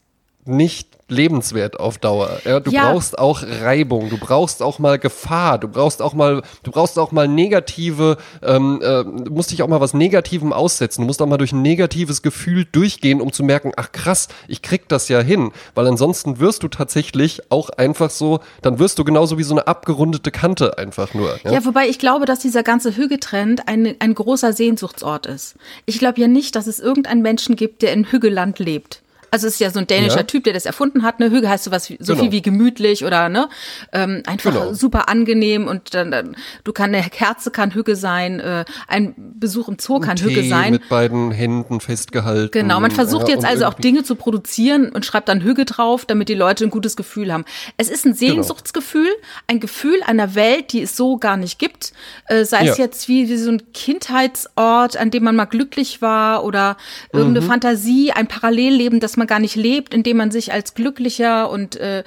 nicht 0.45 0.94
lebenswert 1.08 1.80
auf 1.80 1.98
Dauer. 2.00 2.39
Ja, 2.46 2.60
du 2.60 2.72
Ja. 2.72 2.91
brauchst 2.91 3.18
auch 3.20 3.44
Reibung, 3.44 4.10
du 4.10 4.18
brauchst 4.18 4.63
auch 4.63 4.80
mal 4.80 4.98
Gefahr, 4.98 5.60
du 5.60 5.68
brauchst 5.68 6.02
auch 6.02 6.13
mal, 6.13 6.41
du 6.63 6.72
brauchst 6.72 6.98
auch 6.98 7.12
mal 7.12 7.28
negative, 7.28 8.18
ähm, 8.41 8.80
äh, 8.82 9.04
du 9.04 9.32
musst 9.32 9.52
dich 9.52 9.62
auch 9.62 9.68
mal 9.68 9.82
was 9.82 9.94
Negativem 9.94 10.52
aussetzen, 10.52 11.02
du 11.02 11.08
musst 11.08 11.22
auch 11.22 11.28
mal 11.28 11.38
durch 11.38 11.52
ein 11.52 11.62
negatives 11.62 12.22
Gefühl 12.24 12.65
durchgehen, 12.72 13.22
um 13.22 13.32
zu 13.32 13.44
merken, 13.44 13.72
ach 13.78 13.91
krass, 13.91 14.28
ich 14.48 14.62
krieg 14.63 14.88
das 14.89 15.08
ja 15.08 15.20
hin, 15.22 15.52
weil 15.76 15.86
ansonsten 15.88 16.39
wirst 16.39 16.63
du 16.63 16.68
tatsächlich 16.70 17.52
auch 17.52 17.70
einfach 17.70 18.10
so, 18.10 18.39
dann 18.63 18.80
wirst 18.80 18.98
du 18.98 19.04
genauso 19.04 19.38
wie 19.38 19.44
so 19.44 19.54
eine 19.54 19.68
abgerundete 19.68 20.32
Kante 20.32 20.78
einfach 20.80 21.13
nur. 21.13 21.38
Ja? 21.44 21.52
Ja, 21.54 21.65
wobei 21.65 21.88
ich 21.88 22.00
glaube, 22.00 22.26
dass 22.26 22.39
dieser 22.39 22.63
ganze 22.63 22.96
Hüggetrend 22.98 23.68
ein, 23.68 23.96
ein 24.00 24.15
großer 24.15 24.54
Sehnsuchtsort 24.54 25.28
ist. 25.28 25.56
Ich 25.86 26.00
glaube 26.00 26.20
ja 26.20 26.28
nicht, 26.28 26.56
dass 26.56 26.65
es 26.65 26.80
irgendeinen 26.80 27.22
Menschen 27.22 27.56
gibt, 27.56 27.84
der 27.84 27.94
in 27.94 28.06
Hügelland 28.06 28.58
lebt. 28.58 29.02
Also 29.36 29.48
es 29.48 29.56
ist 29.56 29.60
ja 29.60 29.69
so 29.69 29.80
ein 29.80 29.88
dänischer 29.88 30.19
Ja. 30.19 30.24
Typ, 30.24 30.45
der 30.45 30.54
das 30.54 30.65
erfunden 30.65 31.04
hat. 31.04 31.19
Ne? 31.19 31.30
Hüge 31.30 31.50
heißt 31.50 31.65
sowas 31.65 31.89
wie, 31.89 31.98
so 32.00 32.13
Genau. 32.13 32.24
viel 32.24 32.32
wie 32.32 32.41
gemütlich 32.41 33.04
oder 33.04 33.28
ne 33.28 33.50
ähm, 33.91 34.24
einfach 34.26 34.54
Genau. 34.54 34.74
super 34.74 35.10
angenehm 35.10 35.67
und 35.67 35.93
dann, 35.93 36.10
dann 36.10 36.38
du 36.63 36.71
kann 36.71 36.95
eine 36.95 37.04
Kerze 37.10 37.52
kann 37.52 37.74
Hüge 37.74 37.98
sein, 37.98 38.39
äh, 38.39 38.63
ein 38.88 39.13
Besuch 39.38 39.67
im 39.67 39.78
Zoo 39.78 40.00
kann 40.00 40.17
Hüge 40.17 40.41
Tee 40.41 40.48
sein. 40.48 40.71
mit 40.71 40.88
beiden 40.88 41.32
Händen 41.32 41.82
festgehalten. 41.82 42.52
Genau, 42.52 42.80
man 42.80 42.91
versucht 42.91 43.28
ja, 43.28 43.34
jetzt 43.36 43.43
also 43.45 43.65
auch 43.65 43.74
Dinge 43.74 44.04
zu 44.04 44.15
produzieren 44.15 44.88
und 44.89 45.06
schreibt 45.06 45.28
dann 45.28 45.41
Hüge 45.41 45.65
drauf, 45.65 46.06
damit 46.06 46.30
die 46.30 46.34
Leute 46.34 46.63
ein 46.63 46.69
gutes 46.69 46.95
Gefühl 46.95 47.34
haben. 47.34 47.43
Es 47.76 47.89
ist 47.89 48.06
ein 48.06 48.15
Genau. 48.15 48.36
Sehnsuchtsgefühl, 48.36 49.10
ein 49.48 49.60
Gefühl 49.60 50.02
einer 50.06 50.34
Welt, 50.36 50.71
die 50.71 50.82
es 50.84 50.95
so 50.95 51.17
gar 51.17 51.36
nicht 51.36 51.60
gibt. 51.60 51.91
Äh, 52.28 52.45
sei 52.45 52.65
es 52.67 52.78
Ja. 52.78 52.86
jetzt 52.86 53.10
wie, 53.10 53.28
wie 53.28 53.36
so 53.36 53.52
ein 53.52 53.62
Kindheitsort, 53.74 54.98
an 54.98 55.12
dem 55.12 55.24
man 55.24 55.36
mal 55.36 55.45
glücklich 55.45 56.02
war 56.02 56.43
oder 56.43 56.78
irgendeine 57.12 57.45
Mhm. 57.45 57.50
Fantasie, 57.50 58.12
ein 58.12 58.28
Parallelleben, 58.28 59.00
das 59.00 59.17
man 59.17 59.25
gar 59.28 59.40
nicht 59.40 59.56
lebt, 59.56 59.94
in 59.94 60.04
dem 60.04 60.18
man 60.18 60.32
sich 60.32 60.52
als 60.52 60.74
glücklicher 60.74 61.50
und 61.50 61.76
äh, 61.76 62.04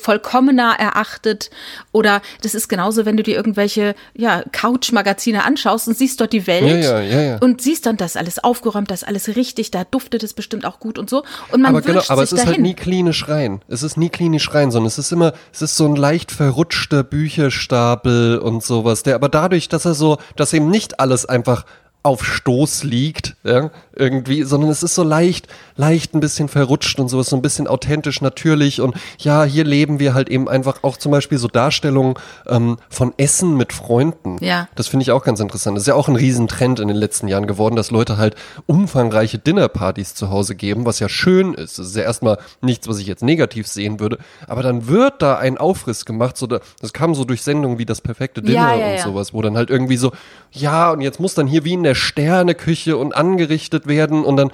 vollkommener 0.00 0.74
erachtet. 0.78 1.50
Oder 1.92 2.22
das 2.42 2.54
ist 2.54 2.68
genauso, 2.68 3.06
wenn 3.06 3.16
du 3.16 3.22
dir 3.22 3.36
irgendwelche 3.36 3.94
ja, 4.14 4.42
Couch-Magazine 4.52 5.44
anschaust 5.44 5.88
und 5.88 5.96
siehst 5.96 6.20
dort 6.20 6.32
die 6.32 6.46
Welt 6.46 6.84
Ja, 6.84 7.00
ja, 7.00 7.38
und 7.38 7.60
siehst 7.60 7.86
dann, 7.86 7.96
das 7.96 8.16
alles 8.16 8.42
aufgeräumt, 8.42 8.90
das 8.90 9.02
ist 9.02 9.08
alles 9.08 9.36
richtig, 9.36 9.70
da 9.70 9.84
duftet 9.84 10.22
es 10.22 10.34
bestimmt 10.34 10.64
auch 10.64 10.80
gut 10.80 10.98
und 10.98 11.10
so. 11.10 11.22
Und 11.52 11.62
man 11.62 11.70
aber 11.70 11.82
genau, 11.82 12.02
aber 12.08 12.22
es 12.22 12.32
ist 12.32 12.40
dahin. 12.40 12.52
halt 12.54 12.60
nie 12.62 12.74
klinisch 12.74 13.28
rein. 13.28 13.60
Es 13.68 13.82
ist 13.82 13.96
nie 13.96 14.08
klinisch 14.08 14.52
rein, 14.54 14.70
sondern 14.70 14.88
es 14.88 14.98
ist 14.98 15.12
immer, 15.12 15.32
es 15.52 15.62
ist 15.62 15.76
so 15.76 15.86
ein 15.86 15.96
leicht 15.96 16.32
verrutschter 16.32 17.02
Bücherstapel 17.02 18.38
und 18.38 18.62
sowas, 18.62 19.02
der 19.02 19.14
aber 19.14 19.28
dadurch, 19.28 19.68
dass 19.68 19.84
er 19.84 19.94
so, 19.94 20.18
dass 20.36 20.52
eben 20.52 20.68
nicht 20.68 21.00
alles 21.00 21.26
einfach 21.26 21.64
auf 22.06 22.24
Stoß 22.24 22.84
liegt, 22.84 23.34
ja, 23.42 23.70
irgendwie, 23.92 24.44
sondern 24.44 24.70
es 24.70 24.84
ist 24.84 24.94
so 24.94 25.02
leicht, 25.02 25.48
leicht 25.74 26.14
ein 26.14 26.20
bisschen 26.20 26.48
verrutscht 26.48 27.00
und 27.00 27.08
sowas, 27.08 27.28
so 27.28 27.36
ein 27.36 27.42
bisschen 27.42 27.66
authentisch, 27.66 28.20
natürlich 28.20 28.80
und 28.80 28.94
ja, 29.18 29.42
hier 29.42 29.64
leben 29.64 29.98
wir 29.98 30.14
halt 30.14 30.28
eben 30.28 30.48
einfach 30.48 30.84
auch 30.84 30.96
zum 30.98 31.10
Beispiel 31.10 31.38
so 31.38 31.48
Darstellungen 31.48 32.14
ähm, 32.46 32.76
von 32.88 33.12
Essen 33.16 33.56
mit 33.56 33.72
Freunden. 33.72 34.38
Ja. 34.40 34.68
Das 34.76 34.86
finde 34.86 35.02
ich 35.02 35.10
auch 35.10 35.24
ganz 35.24 35.40
interessant. 35.40 35.76
Das 35.76 35.82
ist 35.82 35.88
ja 35.88 35.94
auch 35.94 36.06
ein 36.06 36.14
Riesentrend 36.14 36.78
in 36.78 36.86
den 36.86 36.96
letzten 36.96 37.26
Jahren 37.26 37.48
geworden, 37.48 37.74
dass 37.74 37.90
Leute 37.90 38.18
halt 38.18 38.36
umfangreiche 38.66 39.38
Dinnerpartys 39.38 40.14
zu 40.14 40.30
Hause 40.30 40.54
geben, 40.54 40.86
was 40.86 41.00
ja 41.00 41.08
schön 41.08 41.54
ist. 41.54 41.80
Das 41.80 41.88
ist 41.88 41.96
ja 41.96 42.04
erstmal 42.04 42.38
nichts, 42.60 42.86
was 42.86 43.00
ich 43.00 43.08
jetzt 43.08 43.24
negativ 43.24 43.66
sehen 43.66 43.98
würde, 43.98 44.18
aber 44.46 44.62
dann 44.62 44.86
wird 44.86 45.22
da 45.22 45.38
ein 45.38 45.58
Aufriss 45.58 46.04
gemacht, 46.04 46.36
so 46.36 46.46
da, 46.46 46.60
das 46.80 46.92
kam 46.92 47.16
so 47.16 47.24
durch 47.24 47.42
Sendungen 47.42 47.78
wie 47.78 47.84
das 47.84 48.00
perfekte 48.00 48.42
Dinner 48.42 48.76
Ja, 48.76 48.76
ja, 48.76 48.92
und 48.92 49.00
sowas, 49.00 49.34
wo 49.34 49.42
dann 49.42 49.56
halt 49.56 49.70
irgendwie 49.70 49.96
so, 49.96 50.12
ja, 50.52 50.92
und 50.92 51.00
jetzt 51.00 51.18
muss 51.18 51.34
dann 51.34 51.48
hier 51.48 51.64
wie 51.64 51.72
in 51.72 51.82
der 51.82 51.95
Sterneküche 51.96 52.96
und 52.96 53.14
angerichtet 53.14 53.86
werden 53.86 54.24
und 54.24 54.36
dann 54.36 54.52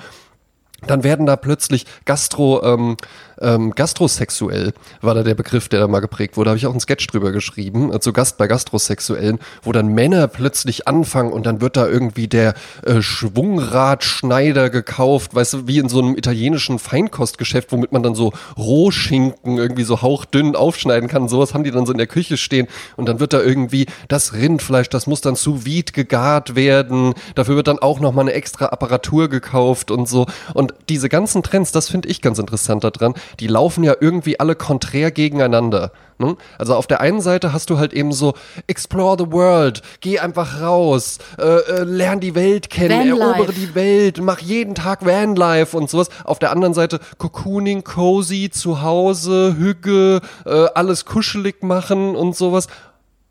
dann 0.86 1.04
werden 1.04 1.26
da 1.26 1.36
plötzlich 1.36 1.86
Gastro, 2.04 2.62
ähm, 2.64 2.96
ähm, 3.42 3.72
gastrosexuell 3.74 4.72
war 5.00 5.14
da 5.14 5.22
der 5.22 5.34
Begriff, 5.34 5.68
der 5.68 5.80
da 5.80 5.88
mal 5.88 6.00
geprägt 6.00 6.36
wurde. 6.36 6.50
Habe 6.50 6.58
ich 6.58 6.66
auch 6.66 6.72
einen 6.72 6.80
Sketch 6.80 7.06
drüber 7.06 7.32
geschrieben, 7.32 7.92
äh, 7.92 8.00
zu 8.00 8.12
Gast 8.12 8.38
bei 8.38 8.46
Gastrosexuellen, 8.46 9.38
wo 9.62 9.72
dann 9.72 9.88
Männer 9.88 10.28
plötzlich 10.28 10.88
anfangen 10.88 11.32
und 11.32 11.46
dann 11.46 11.60
wird 11.60 11.76
da 11.76 11.86
irgendwie 11.86 12.28
der 12.28 12.54
äh, 12.84 13.02
Schwungradschneider 13.02 14.70
gekauft, 14.70 15.34
weißt 15.34 15.52
du, 15.54 15.66
wie 15.66 15.78
in 15.78 15.88
so 15.88 16.00
einem 16.00 16.16
italienischen 16.16 16.78
Feinkostgeschäft, 16.78 17.72
womit 17.72 17.92
man 17.92 18.02
dann 18.02 18.14
so 18.14 18.32
Rohschinken 18.56 19.58
irgendwie 19.58 19.84
so 19.84 20.02
hauchdünn 20.02 20.56
aufschneiden 20.56 21.08
kann. 21.08 21.28
Sowas 21.28 21.54
haben 21.54 21.64
die 21.64 21.70
dann 21.70 21.86
so 21.86 21.92
in 21.92 21.98
der 21.98 22.06
Küche 22.06 22.36
stehen 22.36 22.68
und 22.96 23.08
dann 23.08 23.20
wird 23.20 23.32
da 23.32 23.40
irgendwie 23.40 23.86
das 24.08 24.32
Rindfleisch, 24.32 24.88
das 24.88 25.06
muss 25.06 25.20
dann 25.20 25.34
sous 25.34 25.64
vide 25.64 25.92
gegart 25.92 26.54
werden. 26.54 27.14
Dafür 27.34 27.56
wird 27.56 27.68
dann 27.68 27.78
auch 27.78 28.00
nochmal 28.00 28.24
eine 28.24 28.32
extra 28.32 28.66
Apparatur 28.66 29.28
gekauft 29.28 29.90
und 29.90 30.08
so. 30.08 30.26
Und 30.54 30.74
diese 30.88 31.08
ganzen 31.08 31.42
Trends, 31.42 31.72
das 31.72 31.88
finde 31.88 32.08
ich 32.08 32.22
ganz 32.22 32.38
interessant 32.38 32.84
daran, 32.84 33.14
die 33.40 33.46
laufen 33.46 33.84
ja 33.84 33.94
irgendwie 34.00 34.38
alle 34.40 34.54
konträr 34.54 35.10
gegeneinander. 35.10 35.92
Ne? 36.18 36.36
Also 36.58 36.74
auf 36.74 36.86
der 36.86 37.00
einen 37.00 37.20
Seite 37.20 37.52
hast 37.52 37.70
du 37.70 37.78
halt 37.78 37.92
eben 37.92 38.12
so 38.12 38.34
Explore 38.66 39.16
the 39.18 39.32
world, 39.32 39.82
geh 40.00 40.18
einfach 40.18 40.60
raus, 40.60 41.18
äh, 41.38 41.42
äh, 41.44 41.82
lern 41.84 42.20
die 42.20 42.34
Welt 42.34 42.70
kennen, 42.70 43.10
Vanlife. 43.10 43.20
erobere 43.20 43.52
die 43.52 43.74
Welt, 43.74 44.20
mach 44.20 44.38
jeden 44.38 44.74
Tag 44.74 45.04
Vanlife 45.04 45.76
und 45.76 45.90
sowas. 45.90 46.08
Auf 46.24 46.38
der 46.38 46.52
anderen 46.52 46.74
Seite 46.74 47.00
Cocooning, 47.18 47.84
cozy, 47.84 48.50
zu 48.50 48.82
Hause, 48.82 49.56
Hügge, 49.58 50.20
äh, 50.46 50.66
alles 50.74 51.04
kuschelig 51.04 51.62
machen 51.62 52.14
und 52.14 52.36
sowas. 52.36 52.68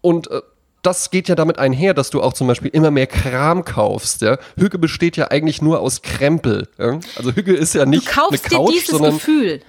Und 0.01 0.29
äh, 0.29 0.41
das 0.81 1.11
geht 1.11 1.27
ja 1.27 1.35
damit 1.35 1.59
einher, 1.59 1.93
dass 1.93 2.09
du 2.09 2.21
auch 2.21 2.33
zum 2.33 2.47
Beispiel 2.47 2.71
immer 2.73 2.91
mehr 2.91 3.07
Kram 3.07 3.63
kaufst. 3.63 4.21
Ja? 4.21 4.37
Hügge 4.57 4.79
besteht 4.79 5.15
ja 5.15 5.29
eigentlich 5.29 5.61
nur 5.61 5.79
aus 5.79 6.01
Krempel. 6.01 6.67
Ja? 6.77 6.99
Also 7.15 7.33
Hügge 7.33 7.53
ist 7.53 7.75
ja 7.75 7.85
Du 7.85 7.91
nicht 7.91 8.07
kaufst 8.07 8.45
eine 8.45 8.55
Couch, 8.55 8.69
dir 8.69 8.73
dieses 8.73 8.87
sondern 8.89 9.13
Gefühl. 9.13 9.61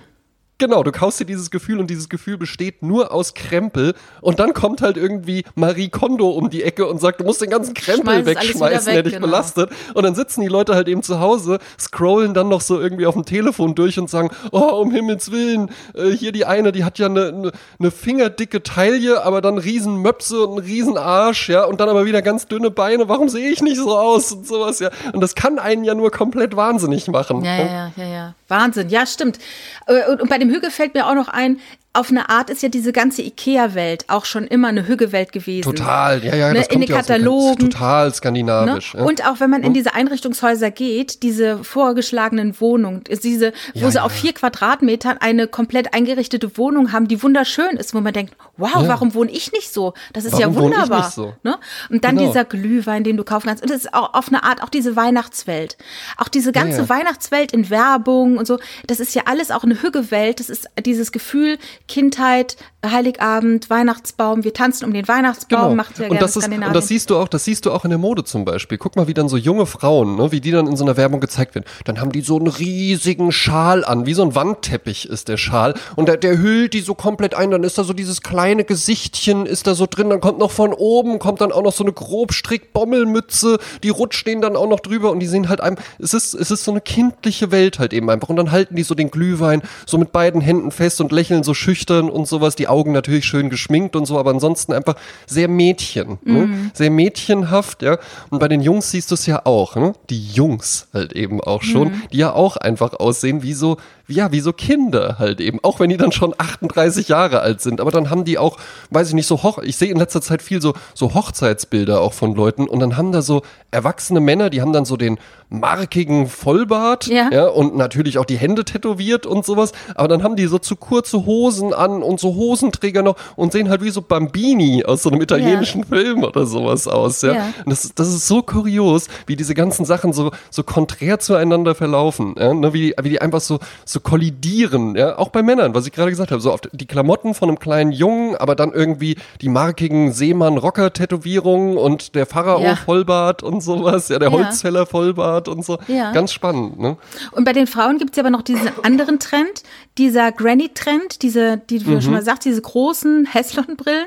Genau, 0.63 0.85
du 0.85 0.93
kaufst 0.93 1.19
dir 1.19 1.25
dieses 1.25 1.51
Gefühl 1.51 1.81
und 1.81 1.91
dieses 1.91 2.09
Gefühl 2.09 2.39
besteht 2.39 2.85
nur 2.85 3.11
aus 3.11 3.35
Krempel 3.35 3.95
und 4.21 4.39
dann 4.39 4.55
kommt 4.55 4.81
halt 4.81 4.97
irgendwie 4.97 5.43
Marie 5.57 5.89
Kondo 5.89 6.31
um 6.31 6.51
die 6.51 6.63
Ecke 6.63 6.87
und 6.87 7.01
sagt, 7.01 7.19
du 7.19 7.25
musst 7.25 7.43
den 7.43 7.51
ganzen 7.51 7.75
Krempel 7.75 8.25
wegschmeißen, 8.25 8.85
der 8.87 8.99
weg, 8.99 9.05
dich 9.07 9.15
genau. 9.15 9.27
belastet. 9.27 9.71
Und 9.95 10.05
dann 10.05 10.15
sitzen 10.15 10.41
die 10.41 10.47
Leute 10.47 10.77
halt 10.77 10.87
eben 10.87 11.03
zu 11.03 11.19
Hause, 11.19 11.59
scrollen 11.81 12.33
dann 12.33 12.49
noch 12.49 12.61
so 12.61 12.81
irgendwie 12.81 13.07
auf 13.07 13.15
dem 13.15 13.25
Telefon 13.25 13.75
durch 13.75 13.99
und 13.99 14.09
sagen, 14.09 14.31
oh, 14.53 14.81
um 14.81 14.93
Himmels 14.93 15.33
Willen, 15.33 15.69
äh, 15.97 16.11
hier 16.11 16.31
die 16.31 16.45
eine, 16.45 16.71
die 16.71 16.85
hat 16.85 17.01
ja 17.01 17.07
eine, 17.07 17.27
eine, 17.27 17.53
eine 17.81 17.91
fingerdicke 17.91 18.63
Taille, 18.63 19.25
aber 19.25 19.41
dann 19.41 19.59
riesen 19.59 19.97
Möpse 19.97 20.47
und 20.47 20.61
einen 20.61 20.69
riesen 20.69 20.97
Arsch, 20.97 21.49
ja, 21.49 21.65
und 21.65 21.81
dann 21.81 21.89
aber 21.89 22.07
wieder 22.07 22.23
ganz 22.23 22.47
dünne 22.47 22.71
Beine, 22.71 23.09
warum 23.09 23.29
sehe 23.29 23.51
ich 23.51 23.63
nicht 23.63 23.79
so 23.79 23.99
aus 23.99 24.31
und 24.31 24.47
sowas, 24.47 24.79
ja. 24.79 24.91
Und 25.13 25.23
das 25.23 25.35
kann 25.35 25.59
einen 25.59 25.83
ja 25.83 25.97
nur 25.97 26.13
komplett 26.13 26.55
wahnsinnig 26.55 27.09
machen. 27.09 27.43
Ja, 27.43 27.57
ja, 27.57 27.65
ja, 27.65 27.93
ja, 27.97 28.05
ja. 28.05 28.35
Wahnsinn, 28.47 28.91
ja, 28.91 29.07
stimmt. 29.07 29.39
Äh, 29.87 30.11
Und, 30.11 30.29
bei 30.29 30.39
dem 30.39 30.51
Hügge 30.51 30.71
fällt 30.71 30.95
mir 30.95 31.07
auch 31.07 31.15
noch 31.15 31.29
ein, 31.29 31.61
auf 31.95 32.09
eine 32.11 32.31
Art 32.31 32.49
ist 32.49 32.63
ja 32.63 32.71
diese 32.71 32.91
ganze 32.91 33.21
Ikea-Welt 33.21 34.07
auch 34.09 34.25
schon 34.25 34.47
immer 34.47 34.69
eine 34.69 34.87
Hügge-Welt 34.89 35.31
gewesen. 35.31 35.63
Total, 35.75 36.25
ja, 36.25 36.35
ja, 36.35 36.49
Ne, 36.49 36.55
das 36.61 36.69
in 36.69 36.73
kommt 36.75 36.89
den 36.89 36.91
ja 36.91 36.97
Katalogen. 37.03 37.71
total 37.71 38.07
Ne? 38.09 38.15
skandinavisch. 38.15 38.95
Ja. 38.95 39.03
Und 39.03 39.27
auch 39.27 39.41
wenn 39.41 39.51
man 39.51 39.63
in 39.63 39.75
diese 39.75 39.93
Einrichtungshäuser 39.95 40.71
geht, 40.71 41.23
diese 41.23 41.63
vorgeschlagenen 41.63 42.59
Wohnungen, 42.61 43.03
diese, 43.23 43.53
wo 43.75 43.81
Ja, 43.81 43.91
sie 43.91 43.97
ja. 43.97 44.05
auf 44.05 44.13
vier 44.13 44.33
Quadratmetern 44.33 45.19
eine 45.19 45.47
komplett 45.49 45.93
eingerichtete 45.93 46.57
Wohnung 46.57 46.93
haben, 46.93 47.09
die 47.09 47.23
wunderschön 47.23 47.77
ist, 47.77 47.93
wo 47.95 48.01
man 48.01 48.15
denkt, 48.15 48.35
wow, 48.57 48.71
warum 48.87 49.13
wohne 49.15 49.31
ich 49.31 49.53
nicht 49.53 49.73
so? 49.73 49.93
Das 50.15 50.25
ist 50.25 50.33
Warum 50.33 50.41
ja 50.41 50.55
wohne 50.55 50.75
ich 50.75 50.81
wunderbar. 50.81 50.99
nicht 51.07 51.15
so? 51.15 51.35
Ne? 51.43 51.59
Und 51.91 52.05
dann 52.05 52.17
Genau. 52.17 52.29
dieser 52.29 52.45
Glühwein, 52.47 53.05
den 53.05 53.17
du 53.19 53.25
kaufen 53.25 53.49
kannst. 53.49 53.63
Und 53.63 53.71
das 53.71 53.79
ist 53.85 53.93
auch 53.93 54.15
auf 54.15 54.29
eine 54.29 54.45
Art 54.45 54.63
auch 54.63 54.69
diese 54.71 54.97
Weihnachtswelt. 54.97 55.77
Auch 56.17 56.29
diese 56.29 56.53
ganze. 56.53 56.89
Weihnachtswelt 56.89 57.53
in 57.53 57.69
Werbung 57.71 58.39
und 58.39 58.47
so. 58.47 58.59
Das 58.87 58.99
ist 59.01 59.15
ja 59.15 59.23
alles 59.27 59.51
auch 59.51 59.63
eine 59.65 59.83
Hüggewelt. 59.83 60.41
Das 60.41 60.49
ist 60.49 60.69
dieses 60.85 61.13
Gefühl, 61.13 61.59
Kindheit, 61.89 62.57
Heiligabend, 62.85 63.71
Weihnachtsbaum, 63.71 64.43
wir 64.43 64.53
tanzen 64.53 64.85
um 64.85 64.93
den 64.93 65.07
Weihnachtsbaum, 65.07 65.77
macht 65.77 66.01
ja 66.01 66.09
und 66.09 66.21
das 66.21 66.37
ist, 66.37 66.49
und 66.49 66.75
das 66.75 66.89
siehst 66.89 67.11
du 67.11 67.17
auch, 67.17 67.29
das 67.29 67.45
siehst 67.45 67.65
du 67.65 67.71
auch 67.71 67.85
in 67.85 67.91
der 67.91 67.99
Mode 67.99 68.25
zum 68.25 68.45
Beispiel. 68.45 68.77
Guck 68.77 68.97
mal, 68.97 69.07
wie 69.07 69.15
dann 69.15 69.29
so 69.29 69.37
junge 69.37 69.67
Frauen, 69.67 70.17
ne, 70.17 70.33
wie 70.33 70.41
die 70.41 70.51
dann 70.51 70.67
in 70.67 70.77
so 70.77 70.85
einer 70.85 70.97
Werbung 70.97 71.21
gezeigt 71.21 71.55
werden. 71.55 71.65
Dann 71.85 72.01
haben 72.01 72.11
die 72.11 72.23
so 72.23 72.37
einen 72.37 72.49
riesigen 72.49 73.31
Schal 73.31 73.85
an, 73.85 74.07
wie 74.07 74.15
so 74.15 74.23
ein 74.23 74.35
Wandteppich 74.35 75.09
ist 75.09 75.29
der 75.29 75.37
Schal. 75.37 75.75
Und 75.95 76.09
der, 76.09 76.17
der 76.17 76.39
hüllt 76.39 76.75
die 76.75 76.81
so 76.81 76.95
komplett 76.95 77.35
ein. 77.35 77.53
Dann 77.53 77.63
ist 77.63 77.79
da 77.79 77.85
so 77.85 77.93
dieses 77.93 78.21
kleine 78.23 78.65
Gesichtchen, 78.65 79.47
ist 79.47 79.69
da 79.69 79.75
so 79.75 79.87
drin. 79.89 80.11
Dann 80.11 80.21
kommt 80.21 80.39
noch 80.39 80.51
von 80.51 80.73
oben, 80.73 81.21
kommt 81.21 81.41
dann 81.41 81.53
auch 81.53 81.63
noch 81.63 81.73
so 81.73 81.85
eine 81.85 81.93
Grobstrick-Bommelmütze. 81.93 83.59
Die 83.85 83.91
rutscht 83.91 84.27
denen 84.27 84.43
dann 84.43 84.57
auch 84.57 84.69
noch 84.69 84.81
drüber 84.81 85.13
und 85.13 85.21
die 85.21 85.27
sehen 85.27 85.49
halt 85.49 85.61
einem, 85.61 85.77
es 86.01 86.15
ist, 86.15 86.35
es 86.35 86.51
ist 86.51 86.65
so 86.65 86.73
eine 86.73 86.81
kindliche 86.81 87.53
Welt 87.53 87.79
halt 87.79 87.93
eben 87.93 88.11
einfach. 88.11 88.29
Und 88.29 88.37
dann 88.37 88.51
halten 88.51 88.75
die 88.75 88.83
so 88.83 88.97
den 88.97 89.11
Glühwein 89.11 89.63
so 89.87 89.99
mit 89.99 90.11
beiden 90.11 90.41
Händen 90.41 90.73
fest 90.73 91.01
und 91.01 91.13
lächeln 91.13 91.45
so 91.45 91.55
schüchtern 91.73 92.11
und 92.11 92.29
sowas. 92.29 92.55
Die 92.55 92.69
Augen 92.69 92.93
natürlich 92.93 93.25
schön 93.25 93.49
geschminkt 93.49 93.97
und 93.97 94.05
so, 94.05 94.19
aber 94.19 94.31
ansonsten 94.31 94.73
einfach 94.73 94.97
sehr 95.27 95.49
Mädchen, 95.49 96.19
ne? 96.25 96.71
sehr 96.75 96.91
mädchenhaft, 96.91 97.83
ja. 97.83 97.99
Und 98.31 98.39
bei 98.39 98.49
den 98.49 98.61
Jungs 98.61 98.91
siehst 98.91 99.11
du 99.11 99.15
es 99.15 99.25
ja 99.27 99.47
auch, 99.47 99.77
ne? 99.77 99.95
Die 100.11 100.33
Jungs 100.33 100.89
halt 100.93 101.15
eben 101.15 101.41
auch 101.41 101.63
schon, 101.63 101.93
die 102.13 102.19
ja 102.19 102.33
auch 102.33 102.57
einfach 102.59 102.93
aussehen 102.95 103.43
wie 103.43 103.55
so, 103.55 103.79
ja, 104.09 104.33
wie 104.33 104.41
so 104.41 104.53
Kinder 104.53 105.17
halt 105.19 105.41
eben, 105.41 105.59
auch 105.63 105.81
wenn 105.81 105.89
die 105.91 105.97
dann 105.97 106.13
schon 106.13 106.35
38 106.37 107.09
Jahre 107.09 107.41
alt 107.41 107.61
sind, 107.61 107.81
aber 107.81 107.91
dann 107.91 108.11
haben 108.11 108.25
die 108.25 108.39
auch, 108.39 108.59
weiß 108.91 109.09
ich 109.09 109.15
nicht, 109.15 109.27
so 109.27 109.43
hoch, 109.43 109.59
ich 109.59 109.77
sehe 109.77 109.91
in 109.91 109.97
letzter 109.99 110.21
Zeit 110.21 110.43
viel 110.43 110.61
so, 110.61 110.75
so 110.95 111.15
Hochzeitsbilder 111.15 112.01
auch 112.01 112.13
von 112.13 112.35
Leuten 112.35 112.67
und 112.69 112.81
dann 112.81 112.97
haben 112.97 113.13
da 113.13 113.23
so 113.23 113.43
erwachsene 113.71 114.21
Männer, 114.21 114.51
die 114.51 114.61
haben 114.61 114.73
dann 114.73 114.85
so 114.85 114.97
den 114.97 115.19
markigen 115.49 116.29
Vollbart, 116.29 117.07
Ja. 117.07 117.31
ja, 117.31 117.47
und 117.47 117.77
natürlich 117.77 118.19
auch 118.19 118.25
die 118.25 118.37
Hände 118.39 118.65
tätowiert 118.65 119.27
und 119.27 119.45
sowas, 119.45 119.73
aber 119.95 120.09
dann 120.09 120.23
haben 120.23 120.35
die 120.37 120.47
so 120.47 120.59
zu 120.59 120.77
kurze 120.77 121.27
Hosen 121.27 121.75
an 121.75 122.03
und 122.03 122.19
so 122.21 122.35
Hosenträger 122.35 123.03
noch 123.03 123.17
und 123.37 123.53
sehen 123.53 123.69
halt 123.69 123.83
wie 123.83 123.91
so 123.91 124.01
Bambini 124.03 124.85
aus 124.85 125.03
so 125.03 125.11
einem 125.11 125.21
italienischen 125.21 125.85
Film 125.85 126.25
oder 126.25 126.47
sowas 126.47 126.89
aus, 126.89 127.23
ja. 127.23 127.33
Ja. 127.35 127.45
Und 127.65 127.71
das, 127.71 127.85
ist- 127.85 127.99
das 127.99 128.09
ist 128.09 128.27
so 128.27 128.43
kurios, 128.43 129.09
wie 129.27 129.37
diese 129.37 129.55
ganzen 129.55 129.85
Sachen 129.85 130.13
so, 130.13 130.31
so 130.51 130.63
konträr 130.63 131.19
zueinander 131.19 131.75
verlaufen, 131.75 132.35
ja, 132.39 132.55
ne? 132.55 132.73
wie, 132.73 132.81
die, 132.89 132.95
wie 133.03 133.11
die 133.11 133.21
einfach 133.21 133.41
so, 133.41 133.59
so 133.85 133.92
kollidieren, 134.01 134.95
ja, 134.97 135.19
auch 135.19 135.29
bei 135.31 135.43
Männern, 135.43 135.75
was 135.75 135.87
ich 135.87 135.93
gerade 135.93 136.11
gesagt 136.11 136.31
habe, 136.31 136.41
so 136.41 136.53
auf 136.53 136.61
die 136.73 136.87
Klamotten 136.87 137.35
von 137.35 137.49
einem 137.49 137.59
kleinen 137.59 137.93
Jungen, 137.93 138.37
aber 138.37 138.55
dann 138.55 138.73
irgendwie 138.73 139.17
die 139.41 139.49
markigen 139.49 140.13
Seemann-Rocker-Tätowierungen 140.13 141.77
und 141.77 142.15
der 142.15 142.23
Ja. 142.23 142.27
Pharao-Vollbart 142.27 143.43
und 143.43 143.61
sowas, 143.61 144.09
ja, 144.09 144.19
der 144.19 144.31
Ja. 144.31 144.37
Holzfäller-Vollbart 144.39 145.49
und 145.49 145.65
so. 145.65 145.79
Ja. 145.89 146.13
Ganz 146.13 146.33
spannend, 146.33 146.79
ne? 146.79 146.97
Und 147.33 147.45
bei 147.45 147.53
den 147.53 147.67
Frauen 147.67 147.99
gibt 147.99 148.13
es 148.13 148.19
aber 148.19 148.31
noch 148.31 148.43
diesen 148.43 148.69
anderen 148.83 149.19
Trend, 149.19 149.63
dieser 149.99 150.33
Granny-Trend, 150.33 151.23
diese, 151.23 151.59
die 151.59 151.79
du 151.79 151.91
Mhm. 151.91 152.01
schon 152.01 152.13
mal 152.13 152.23
sagst, 152.23 152.45
diese 152.45 152.63
großen 152.63 153.27
Häslon-Brillen 153.27 154.07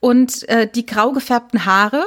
und 0.00 0.48
äh, 0.48 0.68
die 0.72 0.86
grau 0.86 1.12
gefärbten 1.12 1.64
Haare. 1.66 2.04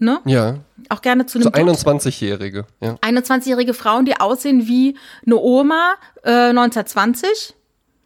Ne? 0.00 0.18
Ja, 0.24 0.56
Auch 0.88 1.02
gerne 1.02 1.26
zu 1.26 1.40
so 1.40 1.52
einem 1.52 1.66
Dutt. 1.66 1.76
21-Jährige, 1.76 2.64
ja. 2.80 2.94
21-jährige 3.02 3.74
Frauen, 3.74 4.06
die 4.06 4.18
aussehen 4.18 4.66
wie 4.66 4.96
eine 5.26 5.36
Oma 5.36 5.94
äh, 6.24 6.48
1920. 6.48 7.54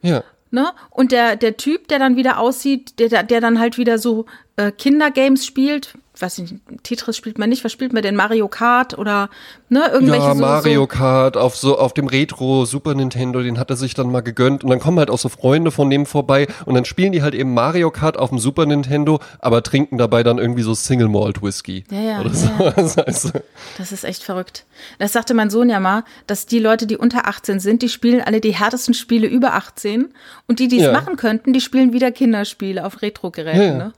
Ja. 0.03 0.25
Ne? 0.51 0.73
Und 0.91 1.13
der, 1.13 1.37
der 1.37 1.57
Typ, 1.57 1.87
der 1.87 2.01
dann 2.01 2.17
wieder 2.17 2.39
aussieht, 2.41 2.99
der, 2.99 3.23
der 3.23 3.41
dann 3.41 3.61
halt 3.61 3.79
wieder 3.79 3.99
so 3.99 4.27
äh, 4.57 4.73
Kindergames 4.73 5.47
spielt, 5.47 5.95
weiß 6.19 6.39
ich 6.39 6.53
nicht, 6.53 6.65
Tetris 6.85 7.17
spielt 7.17 7.39
man 7.39 7.49
nicht, 7.49 7.65
was 7.65 7.73
spielt 7.73 7.93
man 7.93 8.03
denn? 8.03 8.15
Mario 8.15 8.47
Kart 8.49 8.97
oder 8.97 9.29
ne, 9.69 9.89
irgendwelche 9.93 10.27
Ja, 10.27 10.35
so, 10.35 10.41
Mario 10.41 10.81
so 10.83 10.87
Kart 10.87 11.37
auf 11.37 11.57
so 11.57 11.79
auf 11.79 11.93
dem 11.95 12.07
Retro 12.07 12.65
Super 12.67 12.95
Nintendo, 12.95 13.43
den 13.43 13.59
hat 13.59 13.71
er 13.71 13.77
sich 13.77 13.95
dann 13.95 14.11
mal 14.13 14.21
gegönnt 14.21 14.63
und 14.65 14.71
dann 14.71 14.79
kommen 14.81 14.99
halt 14.99 15.11
auch 15.11 15.19
so 15.19 15.29
Freunde 15.29 15.71
von 15.71 15.91
dem 15.91 16.07
vorbei 16.07 16.47
und 16.67 16.75
dann 16.75 16.85
spielen 16.85 17.13
die 17.13 17.23
halt 17.23 17.35
eben 17.35 17.53
Mario 17.55 17.91
Kart 17.91 18.17
auf 18.17 18.29
dem 18.31 18.39
Super 18.39 18.65
Nintendo, 18.67 19.19
aber 19.41 19.63
trinken 19.63 19.99
dabei 19.99 20.23
dann 20.23 20.39
irgendwie 20.39 20.63
so 20.63 20.75
Single 20.75 21.09
Malt 21.09 21.43
Whisky 21.43 21.85
Ja, 21.91 22.01
ja, 22.01 22.21
oder 22.21 22.31
ja, 22.31 22.87
so. 22.87 23.03
Also, 23.03 23.31
Das 23.79 23.91
ist 23.93 24.05
echt 24.05 24.23
verrückt. 24.23 24.65
Das 24.99 25.13
sagte 25.13 25.35
mein 25.35 25.51
Sohn 25.51 25.69
ja 25.69 25.81
mal, 25.81 26.05
dass 26.27 26.47
die 26.47 26.59
Leute, 26.61 26.87
die 26.87 26.97
unter 26.97 27.27
18 27.27 27.59
sind, 27.61 27.83
die 27.83 27.89
spielen 27.89 28.21
alle 28.21 28.41
die 28.41 28.55
härtesten 28.55 28.95
Spiele 28.95 29.27
über 29.27 29.55
18 29.55 30.13
und 30.47 30.59
die, 30.59 30.69
die 30.69 30.79
es 30.79 30.85
Ja. 30.85 30.93
machen 30.93 31.17
könnten, 31.17 31.53
die 31.53 31.61
spielen 31.61 31.93
wieder 31.93 32.13
Kinderspiele 32.13 32.85
auf 32.85 33.03
Retro-Geräten. 33.03 33.59
Ja, 33.61 33.67
ja. 33.67 33.75
Ne? 33.75 33.93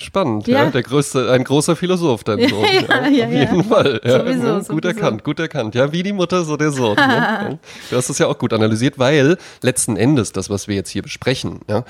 Spannend, 0.00 0.46
ja. 0.46 0.64
ja. 0.64 0.70
Der 0.70 0.82
größte, 0.82 1.30
ein 1.32 1.42
großer 1.42 1.74
Philosoph, 1.74 2.22
dein 2.22 2.38
Sohn. 2.48 2.64
ja, 2.64 3.08
ja, 3.08 3.26
auf 3.26 3.32
jeden 3.32 3.64
Fall. 3.64 4.00
Ja. 4.04 4.20
Sowieso, 4.20 4.54
gut 4.54 4.64
sowieso. 4.66 4.88
erkannt, 4.88 5.24
gut 5.24 5.40
erkannt. 5.40 5.74
Ja, 5.74 5.92
wie 5.92 6.04
die 6.04 6.12
Mutter, 6.12 6.44
so 6.44 6.56
der 6.56 6.70
Sohn. 6.70 6.94
ne? 6.96 7.58
Du 7.90 7.96
hast 7.96 8.08
es 8.08 8.18
ja 8.18 8.28
auch 8.28 8.38
gut 8.38 8.52
analysiert, 8.52 8.98
weil 8.98 9.36
letzten 9.60 9.96
Endes 9.96 10.30
das, 10.32 10.50
was 10.50 10.68
wir 10.68 10.76
jetzt 10.76 10.90
hier 10.90 11.02
besprechen, 11.02 11.60
ja, 11.68 11.84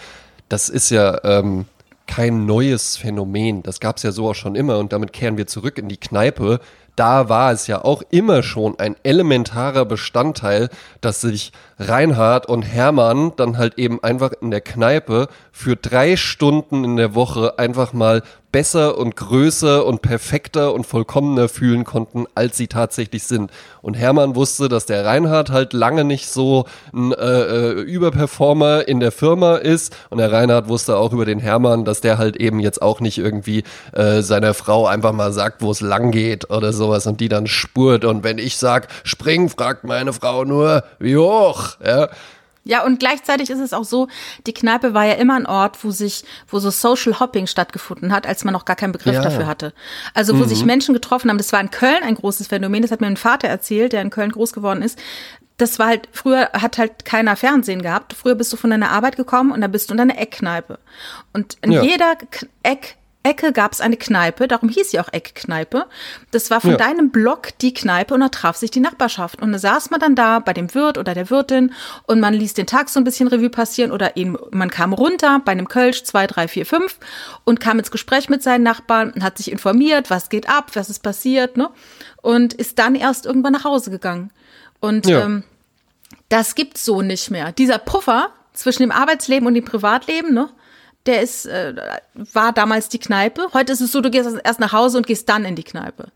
das 0.49 0.71
ist 0.71 0.89
ja 0.89 1.23
ähm, 1.23 1.67
kein 2.07 2.47
neues 2.47 2.97
Phänomen. 2.97 3.63
Das 3.63 3.79
gab 3.81 3.99
es 3.99 4.03
ja 4.03 4.13
so 4.13 4.31
auch 4.31 4.35
schon 4.35 4.55
immer 4.55 4.79
und 4.79 4.95
damit 4.95 5.13
kehren 5.13 5.37
wir 5.37 5.47
zurück 5.47 5.77
in 5.77 5.89
die 5.89 5.99
Kneipe. 5.99 6.61
Da 6.97 7.29
war 7.29 7.53
es 7.53 7.67
ja 7.67 7.85
auch 7.85 8.03
immer 8.11 8.43
schon 8.43 8.79
ein 8.79 8.97
elementarer 9.03 9.85
Bestandteil, 9.85 10.71
dass 11.03 11.21
sich 11.21 11.53
Reinhard 11.79 12.47
und 12.47 12.63
Hermann 12.63 13.33
dann 13.37 13.57
halt 13.59 13.79
eben 13.79 14.03
einfach 14.03 14.33
in 14.41 14.51
der 14.51 14.61
Kneipe 14.61 15.29
für 15.53 15.77
drei 15.77 16.17
Stunden 16.17 16.85
in 16.85 16.97
der 16.97 17.15
Woche 17.15 17.59
einfach 17.59 17.93
mal 17.93 18.23
besser 18.51 18.97
und 18.97 19.15
größer 19.15 19.85
und 19.85 20.01
perfekter 20.01 20.73
und 20.73 20.87
vollkommener 20.87 21.49
fühlen 21.49 21.85
konnten, 21.85 22.25
als 22.35 22.57
sie 22.57 22.67
tatsächlich 22.67 23.25
sind. 23.25 23.51
Und 23.83 23.95
Hermann 23.95 24.37
wusste, 24.37 24.69
dass 24.69 24.87
der 24.87 25.05
Reinhard 25.05 25.51
halt 25.51 25.73
lange 25.73 26.05
nicht 26.05 26.29
so 26.29 26.65
ein 26.95 27.13
äh, 27.13 27.41
äh, 27.41 27.73
Überperformer 27.83 28.89
in 28.89 29.01
der 29.01 29.13
Firma 29.13 29.57
ist. 29.57 29.95
Und 30.09 30.19
der 30.19 30.33
Reinhard 30.33 30.69
wusste 30.69 30.97
auch 30.97 31.13
über 31.13 31.27
den 31.27 31.41
Hermann, 31.41 31.85
dass 31.85 32.01
der 32.01 32.17
halt 32.17 32.37
eben 32.37 32.61
jetzt 32.61 32.81
auch 32.81 33.01
nicht 33.01 33.19
irgendwie 33.19 33.65
äh, 33.93 34.23
seiner 34.23 34.55
Frau 34.55 34.87
einfach 34.87 35.13
mal 35.13 35.33
sagt, 35.33 35.61
wo 35.61 35.71
es 35.71 35.81
lang 35.81 36.11
geht 36.11 36.51
oder 36.51 36.73
sowas 36.73 37.07
und 37.07 37.21
die 37.21 37.29
dann 37.29 37.47
spurt. 37.47 38.05
Und 38.05 38.25
wenn 38.25 38.39
ich 38.39 38.57
sag, 38.57 38.89
spring, 39.05 39.51
fragt 39.51 39.85
meine 39.85 40.15
Frau 40.15 40.45
nur, 40.45 40.85
wie 40.99 41.17
hoch, 41.19 41.68
ja. 41.85 42.09
Ja, 42.69 42.85
und 42.85 43.01
gleichzeitig 43.01 43.49
ist 43.49 43.61
es 43.61 43.73
auch 43.73 43.85
so, 43.85 44.09
die 44.47 44.53
Kneipe 44.53 44.93
war 44.93 45.07
ja 45.07 45.15
immer 45.15 45.37
ein 45.37 45.47
Ort, 45.47 45.83
wo 45.85 45.91
sich, 45.91 46.25
wo 46.49 46.59
so 46.59 46.69
Social 46.69 47.19
Hopping 47.19 47.47
stattgefunden 47.47 48.13
hat, 48.13 48.27
als 48.27 48.45
man 48.45 48.53
noch 48.53 48.67
gar 48.67 48.77
keinen 48.77 48.93
Begriff 48.93 49.15
ja. 49.15 49.23
dafür 49.23 49.47
hatte. 49.47 49.73
Also 50.13 50.39
wo 50.39 50.43
mhm. 50.43 50.49
sich 50.49 50.67
Menschen 50.67 50.93
getroffen 50.93 51.31
haben. 51.31 51.39
Das 51.39 51.51
war 51.55 51.63
in 51.63 51.71
Köln 51.71 52.03
ein 52.03 52.15
großes 52.15 52.49
Phänomen. 52.49 52.83
Das 52.83 52.91
hat 52.91 53.01
mir 53.01 53.07
mein 53.07 53.17
Vater 53.17 53.49
erzählt, 53.49 53.95
der 53.95 54.03
in 54.03 54.11
Köln 54.11 54.31
groß 54.31 54.53
geworden 54.53 54.83
ist. 54.83 54.99
Das 55.57 55.79
war 55.79 55.87
halt, 55.87 56.11
früher 56.13 56.51
hat 56.53 56.77
halt 56.77 57.07
keiner 57.07 57.37
Fernsehen 57.37 57.81
gehabt. 57.81 58.13
Früher 58.13 58.35
bist 58.35 58.53
du 58.53 58.59
von 58.59 58.69
deiner 58.69 58.91
Arbeit 58.91 59.17
gekommen 59.17 59.51
und 59.51 59.63
da 59.63 59.67
bist 59.67 59.89
du 59.89 59.95
in 59.95 59.99
deiner 59.99 60.19
Eckkneipe. 60.19 60.79
Und 61.33 61.57
in 61.63 61.73
ja. 61.73 61.83
jeder 61.83 62.17
Eck 62.63 62.99
Ecke 63.29 63.53
gab 63.53 63.73
es 63.73 63.81
eine 63.81 63.99
Kneipe, 63.99 64.49
darum 64.49 64.71
hieß 64.71 64.91
sie 64.91 65.01
auch 65.01 65.13
Eckkneipe. 65.13 65.87
Das 66.31 66.51
war 66.51 66.63
von 66.63 66.71
ja. 66.73 66.77
deinem 66.77 67.11
Block 67.11 67.59
die 67.61 67.75
Kneipe 67.75 68.15
und 68.15 68.21
da 68.21 68.31
traf 68.31 68.57
sich 68.57 68.71
die 68.71 68.81
Nachbarschaft. 68.81 69.43
Und 69.43 69.53
da 69.53 69.59
saß 69.59 69.91
man 69.91 70.01
dann 70.01 70.15
da 70.15 70.39
bei 70.39 70.55
dem 70.55 70.75
Wirt 70.75 70.97
oder 70.97 71.13
der 71.13 71.29
Wirtin 71.29 71.73
und 72.05 72.21
man 72.21 72.33
ließ 72.33 72.55
den 72.55 72.67
Tag 72.67 72.89
so 72.89 72.99
ein 72.99 73.05
bisschen 73.05 73.29
Revue 73.29 73.51
passieren 73.51 73.93
oder 73.93 74.17
eben, 74.17 74.39
man 74.51 74.71
kam 74.71 74.95
runter 74.95 75.43
bei 75.45 75.53
einem 75.53 75.69
Kölsch 75.69 76.05
zwei, 76.05 76.27
drei, 76.27 76.49
vier, 76.49 76.65
fünf 76.65 76.97
und 77.45 77.61
kam 77.61 77.79
ins 77.79 77.91
Gespräch 77.91 78.31
mit 78.31 78.43
seinen 78.43 78.63
Nachbarn 78.63 79.11
und 79.11 79.23
hat 79.23 79.37
sich 79.37 79.53
informiert, 79.53 80.09
was 80.09 80.31
geht 80.31 80.49
ab, 80.49 80.71
was 80.75 80.89
ist 80.89 81.03
passiert, 81.03 81.57
ne? 81.57 81.69
Und 82.23 82.55
ist 82.55 82.79
dann 82.79 82.95
erst 82.95 83.27
irgendwann 83.27 83.53
nach 83.53 83.65
Hause 83.65 83.91
gegangen. 83.91 84.33
Und 84.81 85.07
ja. 85.07 85.25
ähm, 85.25 85.45
das 86.29 86.55
gibt's 86.55 86.85
so 86.85 87.03
nicht 87.03 87.31
mehr. 87.31 87.53
Dieser 87.53 87.79
Puffer 87.79 88.31
zwischen 88.53 88.83
dem 88.83 88.91
Arbeitsleben 88.91 89.47
und 89.47 89.55
dem 89.55 89.65
Privatleben, 89.65 90.35
ne? 90.35 90.49
Der 91.09 91.23
ist, 91.23 91.47
äh, 91.47 91.75
war 92.33 92.53
damals 92.53 92.89
die 92.89 92.99
Kneipe. 92.99 93.49
Heute 93.55 93.73
ist 93.73 93.81
es 93.81 93.91
so, 93.91 94.01
du 94.01 94.11
gehst 94.11 94.29
erst 94.45 94.61
nach 94.61 94.73
Hause 94.73 94.99
und 94.99 95.07
gehst 95.07 95.29
dann 95.29 95.45
in 95.45 95.57
die 95.57 95.65
Kneipe. 95.65 96.09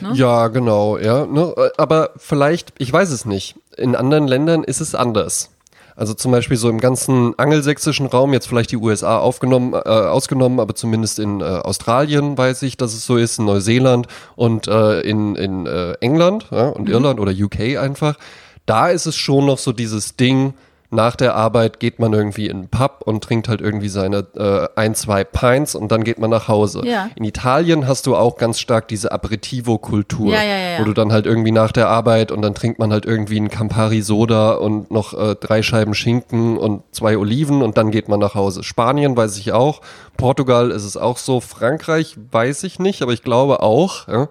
Ne? 0.00 0.12
Ja, 0.14 0.48
genau, 0.48 0.98
ja. 0.98 1.26
Ne? 1.26 1.54
Aber 1.78 2.10
vielleicht, 2.16 2.74
ich 2.78 2.92
weiß 2.92 3.10
es 3.10 3.24
nicht. 3.24 3.56
In 3.76 3.94
anderen 3.94 4.26
Ländern 4.26 4.64
ist 4.64 4.80
es 4.80 4.94
anders. 4.94 5.50
Also 5.96 6.14
zum 6.14 6.32
Beispiel 6.32 6.56
so 6.56 6.70
im 6.70 6.80
ganzen 6.80 7.38
angelsächsischen 7.38 8.06
Raum, 8.06 8.32
jetzt 8.32 8.48
vielleicht 8.48 8.72
die 8.72 8.78
USA 8.78 9.18
aufgenommen, 9.18 9.74
äh, 9.74 9.88
ausgenommen, 9.88 10.58
aber 10.58 10.74
zumindest 10.74 11.18
in 11.18 11.40
äh, 11.40 11.44
Australien 11.44 12.38
weiß 12.38 12.62
ich, 12.62 12.76
dass 12.76 12.94
es 12.94 13.04
so 13.04 13.16
ist, 13.16 13.38
in 13.38 13.44
Neuseeland 13.44 14.06
und 14.34 14.66
äh, 14.66 15.00
in, 15.02 15.36
in 15.36 15.66
äh, 15.66 15.92
England 16.00 16.46
ja, 16.50 16.68
und 16.68 16.88
mhm. 16.88 16.94
Irland 16.94 17.20
oder 17.20 17.32
UK 17.32 17.78
einfach. 17.78 18.16
Da 18.66 18.88
ist 18.88 19.06
es 19.06 19.16
schon 19.16 19.46
noch 19.46 19.58
so 19.58 19.72
dieses 19.72 20.16
Ding, 20.16 20.54
nach 20.90 21.14
der 21.14 21.36
Arbeit 21.36 21.78
geht 21.78 22.00
man 22.00 22.12
irgendwie 22.12 22.48
in 22.48 22.62
den 22.62 22.68
Pub 22.68 23.02
und 23.04 23.22
trinkt 23.22 23.48
halt 23.48 23.60
irgendwie 23.60 23.88
seine 23.88 24.26
äh, 24.36 24.68
ein, 24.74 24.96
zwei 24.96 25.22
Pints 25.22 25.76
und 25.76 25.92
dann 25.92 26.02
geht 26.02 26.18
man 26.18 26.30
nach 26.30 26.48
Hause. 26.48 26.82
Ja. 26.84 27.10
In 27.14 27.24
Italien 27.24 27.86
hast 27.86 28.06
du 28.06 28.16
auch 28.16 28.36
ganz 28.36 28.58
stark 28.58 28.88
diese 28.88 29.12
Aperitivo-Kultur, 29.12 30.32
ja, 30.32 30.42
ja, 30.42 30.80
wo 30.80 30.84
du 30.84 30.92
dann 30.92 31.12
halt 31.12 31.26
irgendwie 31.26 31.52
nach 31.52 31.70
der 31.70 31.88
Arbeit 31.88 32.32
und 32.32 32.42
dann 32.42 32.54
trinkt 32.54 32.80
man 32.80 32.92
halt 32.92 33.06
irgendwie 33.06 33.36
einen 33.36 33.50
Campari 33.50 34.02
Soda 34.02 34.52
und 34.52 34.90
noch 34.90 35.14
äh, 35.14 35.36
drei 35.36 35.62
Scheiben 35.62 35.94
Schinken 35.94 36.58
und 36.58 36.82
zwei 36.90 37.16
Oliven 37.16 37.62
und 37.62 37.78
dann 37.78 37.92
geht 37.92 38.08
man 38.08 38.18
nach 38.18 38.34
Hause. 38.34 38.64
Spanien 38.64 39.16
weiß 39.16 39.38
ich 39.38 39.52
auch, 39.52 39.82
Portugal 40.16 40.72
ist 40.72 40.84
es 40.84 40.96
auch 40.96 41.18
so, 41.18 41.40
Frankreich 41.40 42.16
weiß 42.32 42.64
ich 42.64 42.80
nicht, 42.80 43.02
aber 43.02 43.12
ich 43.12 43.22
glaube 43.22 43.62
auch. 43.62 44.08
Ja. 44.08 44.28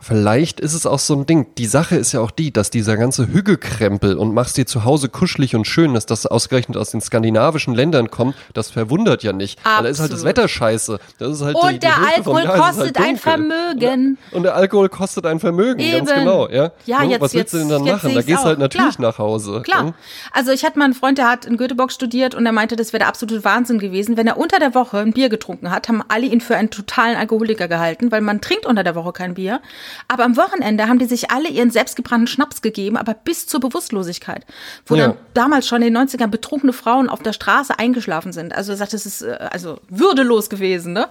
Vielleicht 0.00 0.60
ist 0.60 0.74
es 0.74 0.86
auch 0.86 0.98
so 0.98 1.14
ein 1.14 1.26
Ding. 1.26 1.46
Die 1.58 1.66
Sache 1.66 1.96
ist 1.96 2.12
ja 2.12 2.20
auch 2.20 2.30
die, 2.30 2.52
dass 2.52 2.70
dieser 2.70 2.96
ganze 2.96 3.28
Hügelkrempel 3.28 4.16
und 4.16 4.34
machst 4.34 4.56
dir 4.56 4.66
zu 4.66 4.84
Hause 4.84 5.08
kuschelig 5.08 5.54
und 5.54 5.66
schön, 5.66 5.94
dass 5.94 6.06
das 6.06 6.26
ausgerechnet 6.26 6.76
aus 6.76 6.90
den 6.90 7.00
skandinavischen 7.00 7.74
Ländern 7.74 8.10
kommt, 8.10 8.34
das 8.54 8.70
verwundert 8.70 9.22
ja 9.22 9.32
nicht. 9.32 9.58
Absolut. 9.58 9.76
Weil 9.76 9.84
da 9.84 9.88
ist 9.90 10.00
halt 10.00 10.12
das 10.12 10.24
Wetter 10.24 10.48
scheiße. 10.48 10.98
Das 11.18 11.30
ist 11.32 11.42
halt 11.42 11.56
und 11.56 11.72
die, 11.72 11.78
der 11.78 11.90
die 11.90 12.16
Alkohol 12.16 12.48
halt 12.48 12.60
kostet 12.60 12.98
halt 12.98 13.08
ein 13.08 13.16
Vermögen. 13.16 14.18
Und 14.32 14.42
der 14.42 14.54
Alkohol 14.54 14.88
kostet 14.88 15.26
ein 15.26 15.40
Vermögen, 15.40 15.80
Eben. 15.80 16.06
ganz 16.06 16.18
genau. 16.18 16.48
Ja, 16.48 16.72
ja 16.86 17.02
jetzt, 17.02 17.20
Was 17.20 17.34
willst 17.34 17.34
jetzt, 17.34 17.54
du 17.54 17.58
denn 17.58 17.68
dann 17.68 17.84
machen? 17.84 18.14
Da 18.14 18.22
gehst 18.22 18.42
du 18.42 18.46
halt 18.46 18.58
natürlich 18.58 18.96
Klar. 18.96 19.10
nach 19.10 19.18
Hause. 19.18 19.62
Klar. 19.62 19.84
Ja? 19.86 19.94
Also 20.32 20.52
ich 20.52 20.64
hatte 20.64 20.78
mal 20.78 20.86
einen 20.86 20.94
Freund, 20.94 21.18
der 21.18 21.28
hat 21.28 21.44
in 21.44 21.56
Göteborg 21.56 21.92
studiert 21.92 22.34
und 22.34 22.46
er 22.46 22.52
meinte, 22.52 22.76
das 22.76 22.92
wäre 22.92 23.00
der 23.00 23.08
absolute 23.08 23.44
Wahnsinn 23.44 23.78
gewesen. 23.78 24.16
Wenn 24.16 24.26
er 24.26 24.38
unter 24.38 24.58
der 24.58 24.74
Woche 24.74 24.98
ein 24.98 25.12
Bier 25.12 25.28
getrunken 25.28 25.70
hat, 25.70 25.88
haben 25.88 26.02
alle 26.08 26.26
ihn 26.26 26.40
für 26.40 26.56
einen 26.56 26.70
totalen 26.70 27.16
Alkoholiker 27.16 27.68
gehalten, 27.68 28.10
weil 28.10 28.20
man 28.20 28.40
trinkt 28.40 28.66
unter 28.66 28.84
der 28.84 28.94
Woche 28.94 29.12
kein 29.12 29.34
Bier. 29.34 29.60
Aber 30.08 30.24
am 30.24 30.36
Wochenende 30.36 30.88
haben 30.88 30.98
die 30.98 31.06
sich 31.06 31.30
alle 31.30 31.48
ihren 31.48 31.70
selbstgebrannten 31.70 32.26
Schnaps 32.26 32.62
gegeben, 32.62 32.96
aber 32.96 33.14
bis 33.14 33.46
zur 33.46 33.60
Bewusstlosigkeit. 33.60 34.44
Wo 34.86 34.94
ja. 34.94 35.08
dann 35.08 35.16
damals 35.34 35.66
schon 35.66 35.82
in 35.82 35.94
den 35.94 36.08
90ern 36.08 36.28
betrunkene 36.28 36.72
Frauen 36.72 37.08
auf 37.08 37.22
der 37.22 37.32
Straße 37.32 37.78
eingeschlafen 37.78 38.32
sind. 38.32 38.54
Also 38.54 38.72
er 38.72 38.76
sagt, 38.76 38.92
das 38.92 39.06
ist 39.06 39.22
äh, 39.22 39.36
also 39.50 39.80
würdelos 39.88 40.50
gewesen, 40.50 40.92
ne? 40.92 41.08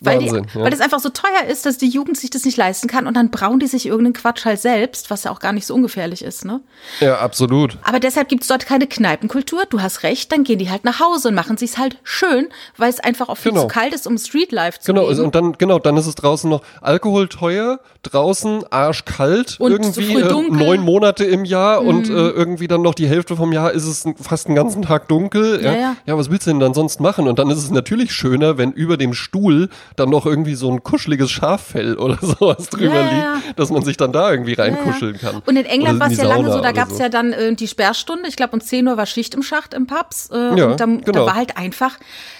Weil, 0.00 0.20
Wahnsinn, 0.20 0.46
die, 0.52 0.58
ja. 0.58 0.64
weil 0.64 0.70
das 0.70 0.80
einfach 0.80 1.00
so 1.00 1.08
teuer 1.08 1.48
ist, 1.48 1.66
dass 1.66 1.78
die 1.78 1.88
Jugend 1.88 2.16
sich 2.16 2.30
das 2.30 2.44
nicht 2.44 2.56
leisten 2.56 2.88
kann 2.88 3.06
und 3.06 3.14
dann 3.14 3.30
brauen 3.30 3.58
die 3.58 3.66
sich 3.66 3.86
irgendeinen 3.86 4.14
Quatsch 4.14 4.44
halt 4.44 4.60
selbst, 4.60 5.10
was 5.10 5.24
ja 5.24 5.30
auch 5.30 5.40
gar 5.40 5.52
nicht 5.52 5.66
so 5.66 5.74
ungefährlich 5.74 6.22
ist, 6.22 6.44
ne? 6.44 6.60
Ja, 7.00 7.18
absolut. 7.18 7.78
Aber 7.82 8.00
deshalb 8.00 8.28
gibt 8.28 8.42
es 8.42 8.48
dort 8.48 8.66
keine 8.66 8.86
Kneipenkultur. 8.86 9.64
Du 9.68 9.82
hast 9.82 10.02
recht, 10.02 10.30
dann 10.32 10.44
gehen 10.44 10.58
die 10.58 10.70
halt 10.70 10.84
nach 10.84 11.00
Hause 11.00 11.28
und 11.28 11.34
machen 11.34 11.56
sich's 11.56 11.78
halt 11.78 11.98
schön, 12.04 12.48
weil 12.76 12.90
es 12.90 13.00
einfach 13.00 13.28
auch 13.28 13.36
viel 13.36 13.52
genau. 13.52 13.62
zu 13.62 13.68
kalt 13.68 13.94
ist, 13.94 14.06
um 14.06 14.18
Streetlife 14.18 14.80
zu 14.80 14.92
Genau, 14.92 15.08
leben. 15.08 15.24
und 15.24 15.34
dann, 15.34 15.52
genau, 15.58 15.78
dann 15.78 15.96
ist 15.96 16.06
es 16.06 16.14
draußen 16.14 16.48
noch 16.48 16.62
Alkohol 16.80 17.28
teuer, 17.28 17.80
draußen 18.02 18.64
arschkalt, 18.70 19.56
und 19.58 19.72
irgendwie 19.72 20.20
so 20.22 20.42
äh, 20.42 20.50
neun 20.50 20.80
Monate 20.80 21.24
im 21.24 21.44
Jahr 21.44 21.82
mhm. 21.82 21.88
und 21.88 22.08
äh, 22.08 22.12
irgendwie 22.12 22.68
dann 22.68 22.82
noch 22.82 22.94
die 22.94 23.08
Hälfte 23.08 23.36
vom 23.36 23.52
Jahr 23.52 23.72
ist 23.72 23.84
es 23.84 24.04
fast 24.20 24.48
den 24.48 24.54
ganzen 24.54 24.82
Tag 24.82 25.08
dunkel. 25.08 25.62
Ja, 25.62 25.74
ja. 25.74 25.96
ja, 26.06 26.18
was 26.18 26.30
willst 26.30 26.46
du 26.46 26.50
denn 26.50 26.60
dann 26.60 26.74
sonst 26.74 27.00
machen? 27.00 27.28
Und 27.28 27.38
dann 27.38 27.50
ist 27.50 27.58
es 27.58 27.70
natürlich 27.70 28.12
schöner, 28.12 28.58
wenn 28.58 28.72
über 28.72 28.96
dem 28.96 29.14
Stuhl 29.14 29.68
dann 29.96 30.10
noch 30.10 30.26
irgendwie 30.26 30.54
so 30.54 30.70
ein 30.70 30.82
kuscheliges 30.82 31.30
Schaffell 31.30 31.96
oder 31.96 32.18
sowas 32.20 32.68
drüber 32.68 32.94
ja, 32.94 33.34
liegt, 33.34 33.58
dass 33.58 33.70
man 33.70 33.82
sich 33.82 33.96
dann 33.96 34.12
da 34.12 34.30
irgendwie 34.30 34.54
reinkuscheln 34.54 35.18
kann. 35.18 35.42
Und 35.46 35.56
in 35.56 35.64
England 35.64 36.00
war 36.00 36.10
es 36.10 36.18
ja 36.18 36.24
lange 36.24 36.52
so, 36.52 36.60
da 36.60 36.72
gab 36.72 36.88
es 36.88 36.96
so. 36.96 37.02
ja 37.02 37.08
dann 37.08 37.32
äh, 37.32 37.54
die 37.54 37.68
Sperrstunde. 37.68 38.28
Ich 38.28 38.36
glaube, 38.36 38.52
um 38.52 38.60
10 38.60 38.86
Uhr 38.86 38.96
war 38.96 39.06
Schicht 39.06 39.34
im 39.34 39.42
Schacht 39.42 39.74
im 39.74 39.86
Pubs. 39.86 40.30
Äh, 40.30 40.58
ja, 40.58 40.66
und 40.66 40.80
dann, 40.80 41.00
genau. 41.00 41.20
da 41.20 41.26
war 41.26 41.34
halt 41.34 41.56
einfach 41.56 41.98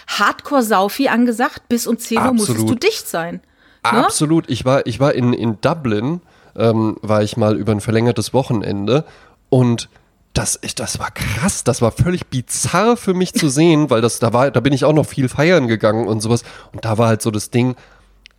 Hardcore-Saufi 0.09 1.09
angesagt. 1.09 1.69
Bis 1.69 1.87
um 1.87 1.99
10 1.99 2.19
Uhr 2.19 2.23
Absolut. 2.25 2.49
musstest 2.49 2.69
du 2.69 2.75
dicht 2.75 3.09
sein. 3.09 3.41
Ne? 3.85 4.05
Absolut. 4.05 4.49
Ich 4.49 4.65
war, 4.65 4.87
ich 4.87 5.01
war 5.01 5.15
in, 5.15 5.33
in 5.33 5.61
Dublin, 5.61 6.21
ähm, 6.57 6.97
war 7.03 7.23
ich 7.23 7.37
mal 7.37 7.57
über 7.57 7.73
ein 7.73 7.81
verlängertes 7.81 8.35
Wochenende 8.35 9.05
und 9.49 9.89
das, 10.33 10.59
das 10.77 10.99
war 10.99 11.11
krass, 11.11 11.65
das 11.65 11.83
war 11.83 11.91
völlig 11.91 12.27
bizarr 12.27 12.97
für 12.97 13.15
mich 13.15 13.35
zu 13.35 13.49
sehen, 13.49 13.91
weil 13.91 14.01
das, 14.01 14.19
da 14.19 14.33
war, 14.33 14.51
da 14.51 14.61
bin 14.61 14.73
ich 14.73 14.85
auch 14.85 14.93
noch 14.93 15.07
viel 15.07 15.29
feiern 15.29 15.67
gegangen 15.67 16.07
und 16.07 16.21
sowas. 16.21 16.45
Und 16.73 16.85
da 16.85 16.99
war 16.99 17.09
halt 17.09 17.23
so 17.23 17.31
das 17.31 17.51
Ding, 17.51 17.75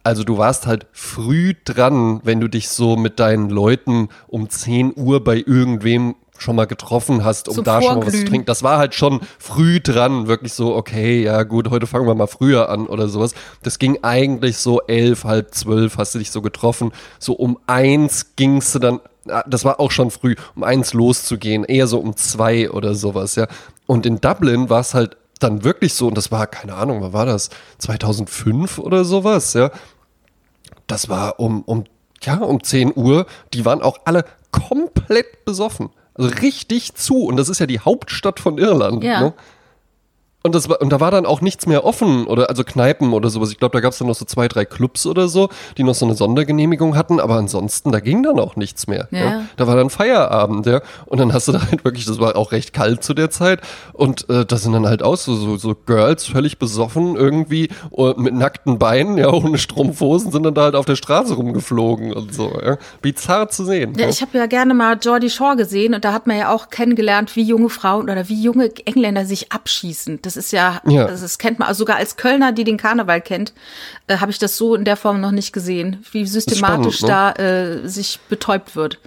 also 0.03 0.23
du 0.23 0.37
warst 0.37 0.65
halt 0.65 0.87
früh 0.91 1.53
dran, 1.65 2.21
wenn 2.23 2.39
du 2.39 2.47
dich 2.47 2.69
so 2.69 2.95
mit 2.95 3.19
deinen 3.19 3.49
Leuten 3.49 4.09
um 4.27 4.49
10 4.49 4.93
Uhr 4.95 5.23
bei 5.23 5.35
irgendwem 5.35 6.15
schon 6.41 6.55
mal 6.55 6.65
getroffen 6.65 7.23
hast, 7.23 7.49
um 7.49 7.55
Zum 7.55 7.63
da 7.65 7.81
schon 7.81 7.99
mal 7.99 8.07
was 8.07 8.13
zu 8.13 8.25
trinken. 8.25 8.45
Das 8.45 8.63
war 8.63 8.77
halt 8.77 8.95
schon 8.95 9.19
früh 9.37 9.81
dran, 9.81 10.27
wirklich 10.27 10.53
so, 10.53 10.75
okay, 10.75 11.21
ja 11.21 11.43
gut, 11.43 11.69
heute 11.69 11.85
fangen 11.85 12.07
wir 12.07 12.15
mal 12.15 12.27
früher 12.27 12.69
an 12.69 12.87
oder 12.87 13.09
sowas. 13.09 13.33
Das 13.61 13.77
ging 13.77 13.99
eigentlich 14.03 14.57
so 14.57 14.81
elf, 14.87 15.25
halb 15.25 15.53
zwölf 15.53 15.97
hast 15.97 16.15
du 16.15 16.19
dich 16.19 16.31
so 16.31 16.41
getroffen. 16.41 16.91
So 17.19 17.33
um 17.33 17.59
eins 17.67 18.35
gingst 18.37 18.73
du 18.75 18.79
dann 18.79 18.99
das 19.47 19.65
war 19.65 19.79
auch 19.79 19.91
schon 19.91 20.11
früh, 20.11 20.35
um 20.55 20.63
eins 20.63 20.93
loszugehen, 20.93 21.63
eher 21.63 21.87
so 21.87 21.99
um 21.99 22.15
zwei 22.15 22.69
oder 22.71 22.95
sowas, 22.95 23.35
ja. 23.35 23.47
Und 23.85 24.05
in 24.05 24.21
Dublin 24.21 24.69
war 24.69 24.81
es 24.81 24.93
halt 24.93 25.17
dann 25.39 25.63
wirklich 25.63 25.93
so, 25.93 26.07
und 26.07 26.15
das 26.15 26.31
war, 26.31 26.47
keine 26.47 26.75
Ahnung, 26.75 27.01
wann 27.01 27.13
war 27.13 27.25
das? 27.25 27.49
2005 27.79 28.79
oder 28.79 29.05
sowas, 29.05 29.53
ja. 29.53 29.71
Das 30.87 31.09
war 31.09 31.39
um, 31.39 31.61
um, 31.63 31.85
ja, 32.21 32.37
um 32.37 32.63
10 32.63 32.93
Uhr. 32.95 33.25
Die 33.53 33.65
waren 33.65 33.81
auch 33.81 33.99
alle 34.05 34.25
komplett 34.51 35.45
besoffen. 35.45 35.89
Also 36.15 36.31
richtig 36.41 36.95
zu. 36.95 37.25
Und 37.25 37.37
das 37.37 37.47
ist 37.47 37.59
ja 37.59 37.65
die 37.65 37.79
Hauptstadt 37.79 38.39
von 38.39 38.57
Irland. 38.57 39.03
Ja. 39.03 39.21
Ne? 39.21 39.33
Und, 40.41 40.55
das 40.55 40.69
war, 40.69 40.81
und 40.81 40.89
da 40.89 41.01
war 41.01 41.11
dann 41.11 41.25
auch 41.25 41.41
nichts 41.41 41.65
mehr 41.65 41.83
offen 41.83 42.25
oder 42.25 42.49
also 42.49 42.63
Kneipen 42.63 43.11
oder 43.11 43.29
sowas. 43.29 43.51
Ich 43.51 43.57
glaube, 43.57 43.73
da 43.73 43.81
gab 43.81 43.91
es 43.91 43.97
dann 43.97 44.07
noch 44.07 44.15
so 44.15 44.23
zwei, 44.23 44.47
drei 44.47 44.63
Clubs 44.63 45.05
oder 45.05 45.27
so, 45.27 45.49
die 45.77 45.83
noch 45.83 45.95
so 45.95 46.05
eine 46.05 46.15
Sondergenehmigung 46.15 46.95
hatten, 46.95 47.19
aber 47.19 47.35
ansonsten, 47.35 47.91
da 47.91 47.99
ging 47.99 48.23
dann 48.23 48.39
auch 48.39 48.55
nichts 48.55 48.87
mehr. 48.87 49.09
Ja. 49.11 49.19
Ja. 49.19 49.41
Da 49.57 49.67
war 49.67 49.75
dann 49.75 49.89
Feierabend, 49.89 50.65
ja. 50.65 50.81
Und 51.07 51.19
dann 51.19 51.33
hast 51.33 51.49
du 51.49 51.51
da 51.51 51.61
halt 51.69 51.83
wirklich, 51.83 52.05
das 52.05 52.19
war 52.19 52.37
auch 52.37 52.53
recht 52.53 52.71
kalt 52.71 53.03
zu 53.03 53.13
der 53.13 53.29
Zeit. 53.29 53.59
Und 53.91 54.29
äh, 54.29 54.45
da 54.45 54.55
sind 54.55 54.71
dann 54.71 54.87
halt 54.87 55.03
auch 55.03 55.17
so, 55.17 55.35
so, 55.35 55.57
so 55.57 55.75
Girls 55.75 56.25
völlig 56.25 56.57
besoffen 56.57 57.17
irgendwie 57.17 57.69
uh, 57.91 58.13
mit 58.15 58.33
nackten 58.33 58.79
Beinen, 58.79 59.17
ja, 59.17 59.33
ohne 59.33 59.57
Strumpfhosen, 59.57 60.31
sind 60.31 60.43
dann 60.43 60.53
da 60.53 60.63
halt 60.63 60.75
auf 60.75 60.85
der 60.85 60.95
Straße 60.95 61.33
rumgeflogen 61.33 62.13
und 62.13 62.33
so. 62.33 62.57
Ja. 62.63 62.77
Bizarr 63.01 63.49
zu 63.49 63.65
sehen. 63.65 63.93
Ja, 63.97 64.07
ich 64.07 64.21
habe 64.21 64.37
ja 64.37 64.45
gerne 64.45 64.73
mal 64.73 64.97
Geordie 64.97 65.29
Shore 65.29 65.57
gesehen 65.57 65.93
und 65.93 66.05
da 66.05 66.13
hat 66.13 66.27
man 66.27 66.37
ja 66.37 66.53
auch 66.53 66.69
kennengelernt, 66.69 67.35
wie 67.35 67.43
junge 67.43 67.69
Frauen 67.69 68.03
oder 68.03 68.29
wie 68.29 68.41
junge 68.41 68.71
Engländer 68.85 69.25
sich 69.25 69.51
abschießen. 69.51 70.19
Das 70.21 70.28
ist 70.37 70.51
ja, 70.51 70.81
ja. 70.85 71.05
Das 71.05 71.37
kennt 71.37 71.59
man, 71.59 71.67
also 71.67 71.79
sogar 71.79 71.97
als 71.97 72.17
Kölner, 72.17 72.51
die 72.51 72.63
den 72.63 72.77
Karneval 72.77 73.21
kennt, 73.21 73.53
äh, 74.07 74.17
habe 74.17 74.31
ich 74.31 74.39
das 74.39 74.57
so 74.57 74.75
in 74.75 74.85
der 74.85 74.97
Form 74.97 75.21
noch 75.21 75.31
nicht 75.31 75.53
gesehen, 75.53 76.03
wie 76.11 76.25
systematisch 76.25 76.99
spannend, 76.99 77.37
ne? 77.37 77.43
da 77.77 77.83
äh, 77.83 77.87
sich 77.87 78.19
betäubt 78.29 78.75
wird. 78.75 78.99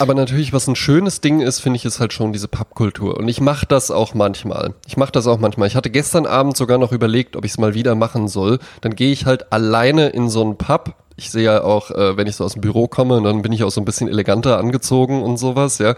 Aber 0.00 0.14
natürlich, 0.14 0.54
was 0.54 0.66
ein 0.66 0.76
schönes 0.76 1.20
Ding 1.20 1.40
ist, 1.40 1.60
finde 1.60 1.76
ich, 1.76 1.84
ist 1.84 2.00
halt 2.00 2.14
schon 2.14 2.32
diese 2.32 2.48
Pappkultur. 2.48 3.18
Und 3.18 3.28
ich 3.28 3.42
mache 3.42 3.66
das 3.66 3.90
auch 3.90 4.14
manchmal. 4.14 4.72
Ich 4.86 4.96
mache 4.96 5.12
das 5.12 5.26
auch 5.26 5.38
manchmal. 5.38 5.68
Ich 5.68 5.76
hatte 5.76 5.90
gestern 5.90 6.24
Abend 6.24 6.56
sogar 6.56 6.78
noch 6.78 6.90
überlegt, 6.90 7.36
ob 7.36 7.44
ich 7.44 7.50
es 7.50 7.58
mal 7.58 7.74
wieder 7.74 7.94
machen 7.94 8.26
soll. 8.26 8.60
Dann 8.80 8.94
gehe 8.94 9.12
ich 9.12 9.26
halt 9.26 9.52
alleine 9.52 10.08
in 10.08 10.30
so 10.30 10.40
einen 10.40 10.56
Pub. 10.56 10.94
Ich 11.16 11.30
sehe 11.30 11.44
ja 11.44 11.62
auch, 11.64 11.90
äh, 11.90 12.16
wenn 12.16 12.26
ich 12.26 12.36
so 12.36 12.44
aus 12.44 12.54
dem 12.54 12.62
Büro 12.62 12.88
komme, 12.88 13.20
dann 13.20 13.42
bin 13.42 13.52
ich 13.52 13.62
auch 13.62 13.70
so 13.70 13.82
ein 13.82 13.84
bisschen 13.84 14.08
eleganter 14.08 14.56
angezogen 14.56 15.22
und 15.22 15.36
sowas, 15.36 15.76
ja. 15.76 15.94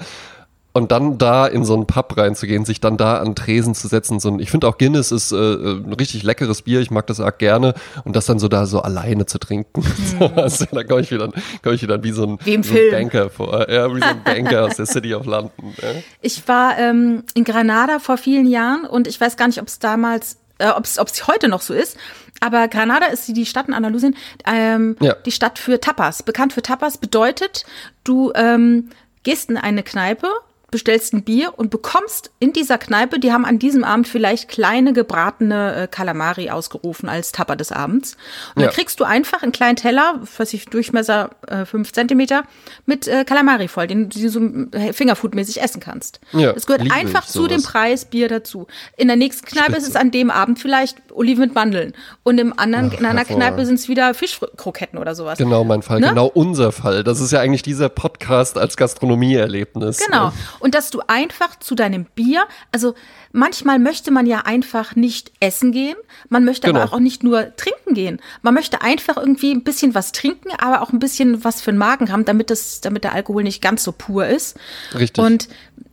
Und 0.75 0.91
dann 0.91 1.19
da 1.19 1.47
in 1.47 1.65
so 1.65 1.75
einen 1.75 1.87
Pub 1.87 2.17
reinzugehen, 2.17 2.65
sich 2.65 2.81
dann 2.81 2.97
da 2.97 3.19
an 3.19 3.35
Tresen 3.35 3.75
zu 3.75 3.89
setzen. 3.89 4.21
So 4.21 4.31
ein, 4.31 4.39
ich 4.39 4.51
finde 4.51 4.67
auch 4.67 4.79
Guinness 4.79 5.13
ist 5.13 5.31
äh, 5.33 5.37
ein 5.37 5.93
richtig 5.93 6.23
leckeres 6.23 6.63
Bier, 6.63 6.81
ich 6.81 6.91
mag 6.91 7.07
das 7.07 7.21
auch 7.21 7.37
gerne. 7.37 7.75
Und 8.05 8.17
das 8.17 8.25
dann 8.25 8.39
so 8.39 8.49
da 8.49 8.65
so 8.65 8.81
alleine 8.81 9.27
zu 9.27 9.39
trinken. 9.39 9.83
Mhm. 10.13 10.33
also, 10.37 10.67
da 10.71 10.85
komme 10.85 11.01
ich, 11.01 11.11
wieder, 11.11 11.31
komm 11.63 11.73
ich 11.73 11.83
wieder 11.83 12.03
wie 12.03 12.13
so 12.13 12.25
ein, 12.25 12.39
wie 12.45 12.63
so 12.63 12.75
ein 12.75 12.91
Banker 12.91 13.31
vor. 13.31 13.71
Ja, 13.71 13.95
wie 13.95 14.01
so 14.01 14.07
ein 14.07 14.23
Banker 14.23 14.65
aus 14.65 14.77
der 14.77 14.87
City 14.87 15.15
of 15.15 15.25
London. 15.27 15.75
Ja. 15.81 15.89
Ich 16.21 16.47
war 16.49 16.79
ähm, 16.79 17.23
in 17.35 17.45
Granada 17.45 17.99
vor 17.99 18.19
vielen 18.19 18.47
Jahren 18.47 18.85
und 18.85 19.07
ich 19.07 19.21
weiß 19.21 19.37
gar 19.37 19.47
nicht, 19.47 19.61
ob 19.61 19.69
es 19.69 19.79
damals, 19.79 20.39
äh, 20.59 20.69
ob 20.69 20.85
es 20.85 21.27
heute 21.29 21.49
noch 21.49 21.63
so 21.63 21.73
ist. 21.73 21.97
Aber 22.41 22.67
Granada 22.67 23.07
ist 23.07 23.29
die 23.29 23.47
Stadt 23.47 23.69
in 23.69 23.75
Andalusien, 23.75 24.17
ähm, 24.47 24.97
ja. 25.01 25.15
die 25.15 25.31
Stadt 25.31 25.61
für 25.61 25.81
Tapas. 25.81 26.25
Bekannt 26.25 26.53
für 26.53 26.63
Tapas 26.63 26.99
bedeutet, 26.99 27.65
du 28.03 28.33
ähm, 28.35 28.91
gehst 29.23 29.49
in 29.49 29.57
eine 29.57 29.85
Kneipe 29.85 30.29
bestellst 30.73 31.13
ein 31.13 31.23
Bier 31.23 31.53
und 31.57 31.71
bekommst 31.71 32.33
in 32.41 32.53
dieser 32.53 32.79
Kneipe, 32.79 33.21
die 33.21 33.33
haben 33.33 33.45
an 33.45 33.61
diesem 33.61 33.85
Abend 33.85 34.09
vielleicht 34.09 34.49
kleine 34.49 34.93
gebratene 34.93 35.83
äh, 35.83 35.87
Kalamari 35.87 36.51
ausgerufen 36.51 37.09
als 37.09 37.31
Tapper 37.31 37.55
des 37.55 37.71
Abends. 37.71 38.17
Und 38.57 38.63
ja. 38.63 38.67
dann 38.67 38.75
kriegst 38.75 38.99
du 38.99 39.05
einfach 39.05 39.45
einen 39.45 39.53
kleinen 39.53 39.77
Teller, 39.77 40.21
was 40.37 40.53
ich 40.53 40.65
Durchmesser 40.65 41.31
äh, 41.47 41.65
fünf 41.65 41.93
Zentimeter, 41.93 42.43
mit 42.87 43.07
äh, 43.07 43.25
Kalamari 43.25 43.69
voll, 43.69 43.87
den 43.87 44.09
du 44.09 44.29
so 44.29 44.41
äh, 44.41 44.93
Fingerfood-mäßig 44.93 45.61
essen 45.61 45.81
kannst. 45.81 46.21
Ja, 46.33 46.53
das 46.53 46.67
gehört 46.67 46.91
einfach 46.91 47.27
zu 47.27 47.47
dem 47.47 47.63
Preis 47.63 48.07
Bier 48.07 48.29
dazu. 48.29 48.67
In 48.97 49.07
der 49.07 49.17
nächsten 49.17 49.47
Kneipe 49.47 49.73
Spitze. 49.73 49.83
ist 49.83 49.89
es 49.91 49.97
an 49.97 50.11
dem 50.11 50.31
Abend 50.31 50.59
vielleicht 50.59 51.12
Oliven 51.13 51.43
mit 51.43 51.55
Mandeln. 51.55 51.93
Und 52.23 52.39
im 52.39 52.59
anderen, 52.59 52.91
Ach, 52.93 52.99
in 52.99 53.07
einer 53.07 53.25
Kneipe 53.25 53.65
sind 53.67 53.77
es 53.77 53.89
wieder 53.89 54.15
Fischkroketten 54.15 54.99
oder 54.99 55.15
sowas. 55.15 55.39
Genau 55.39 55.65
mein 55.65 55.83
Fall, 55.83 56.01
ne? 56.01 56.09
genau 56.09 56.27
unser 56.27 56.73
Fall. 56.73 57.05
Das 57.05 57.21
ist 57.21 57.33
ja 57.33 57.41
eigentlich 57.41 57.63
dieser 57.63 57.89
Podcast 57.89 58.59
als 58.59 58.77
Gastronomieerlebnis. 58.77 59.99
Genau. 60.05 60.27
Ne? 60.27 60.33
und 60.61 60.75
dass 60.75 60.91
du 60.91 61.01
einfach 61.07 61.59
zu 61.59 61.75
deinem 61.75 62.05
Bier, 62.05 62.45
also 62.71 62.95
manchmal 63.33 63.79
möchte 63.79 64.11
man 64.11 64.27
ja 64.27 64.41
einfach 64.41 64.95
nicht 64.95 65.33
essen 65.41 65.73
gehen, 65.73 65.97
man 66.29 66.45
möchte 66.45 66.69
genau. 66.69 66.81
aber 66.81 66.93
auch 66.93 66.99
nicht 66.99 67.23
nur 67.23 67.55
trinken 67.57 67.95
gehen. 67.95 68.21
Man 68.43 68.55
möchte 68.55 68.83
einfach 68.83 69.17
irgendwie 69.17 69.53
ein 69.53 69.65
bisschen 69.65 69.95
was 69.95 70.13
trinken, 70.13 70.51
aber 70.59 70.83
auch 70.83 70.93
ein 70.93 70.99
bisschen 70.99 71.45
was 71.45 71.61
für 71.61 71.73
den 71.73 71.79
Magen 71.79 72.13
haben, 72.13 72.25
damit 72.25 72.51
das, 72.51 72.81
damit 72.81 73.05
der 73.05 73.13
Alkohol 73.13 73.43
nicht 73.43 73.63
ganz 73.63 73.83
so 73.83 73.93
pur 73.93 74.27
ist. 74.27 74.59
Richtig. 74.95 75.23
Und 75.23 75.49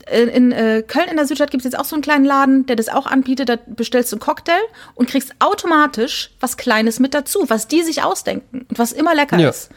äh, 0.05 0.23
in 0.23 0.51
äh, 0.51 0.83
Köln 0.85 1.09
in 1.09 1.17
der 1.17 1.25
Südstadt 1.25 1.51
gibt 1.51 1.61
es 1.61 1.71
jetzt 1.71 1.79
auch 1.79 1.85
so 1.85 1.95
einen 1.95 2.03
kleinen 2.03 2.25
Laden, 2.25 2.65
der 2.65 2.75
das 2.75 2.89
auch 2.89 3.07
anbietet. 3.07 3.49
Da 3.49 3.57
bestellst 3.65 4.11
du 4.11 4.17
einen 4.17 4.21
Cocktail 4.21 4.61
und 4.95 5.09
kriegst 5.09 5.33
automatisch 5.39 6.31
was 6.39 6.57
Kleines 6.57 6.99
mit 6.99 7.13
dazu, 7.13 7.45
was 7.47 7.67
die 7.67 7.83
sich 7.83 8.03
ausdenken 8.03 8.65
und 8.69 8.79
was 8.79 8.91
immer 8.91 9.15
lecker 9.15 9.39
ja. 9.39 9.49
ist. 9.49 9.69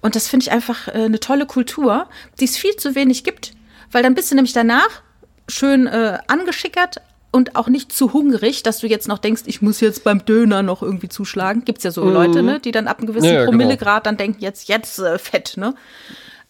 Und 0.00 0.14
das 0.14 0.28
finde 0.28 0.44
ich 0.44 0.52
einfach 0.52 0.88
äh, 0.88 0.92
eine 0.92 1.20
tolle 1.20 1.46
Kultur, 1.46 2.08
die 2.40 2.44
es 2.44 2.56
viel 2.56 2.76
zu 2.76 2.94
wenig 2.94 3.24
gibt 3.24 3.56
weil 3.92 4.02
dann 4.02 4.14
bist 4.14 4.30
du 4.30 4.34
nämlich 4.34 4.52
danach 4.52 5.02
schön 5.48 5.86
äh, 5.86 6.18
angeschickert 6.26 7.00
und 7.30 7.54
auch 7.56 7.68
nicht 7.68 7.92
zu 7.92 8.12
hungrig, 8.12 8.62
dass 8.62 8.78
du 8.78 8.86
jetzt 8.86 9.08
noch 9.08 9.18
denkst, 9.18 9.42
ich 9.46 9.62
muss 9.62 9.80
jetzt 9.80 10.04
beim 10.04 10.24
Döner 10.24 10.62
noch 10.62 10.82
irgendwie 10.82 11.08
zuschlagen. 11.08 11.64
Gibt 11.64 11.78
es 11.78 11.84
ja 11.84 11.90
so 11.90 12.04
mhm. 12.04 12.12
Leute, 12.12 12.42
ne, 12.42 12.60
die 12.60 12.72
dann 12.72 12.88
ab 12.88 12.98
einem 12.98 13.08
gewissen 13.08 13.26
ja, 13.26 13.40
genau. 13.40 13.50
Promillegrad 13.50 14.04
genau. 14.04 14.10
dann 14.10 14.16
denken, 14.16 14.40
jetzt, 14.40 14.68
jetzt 14.68 14.98
äh, 14.98 15.18
fett, 15.18 15.56
ne? 15.56 15.74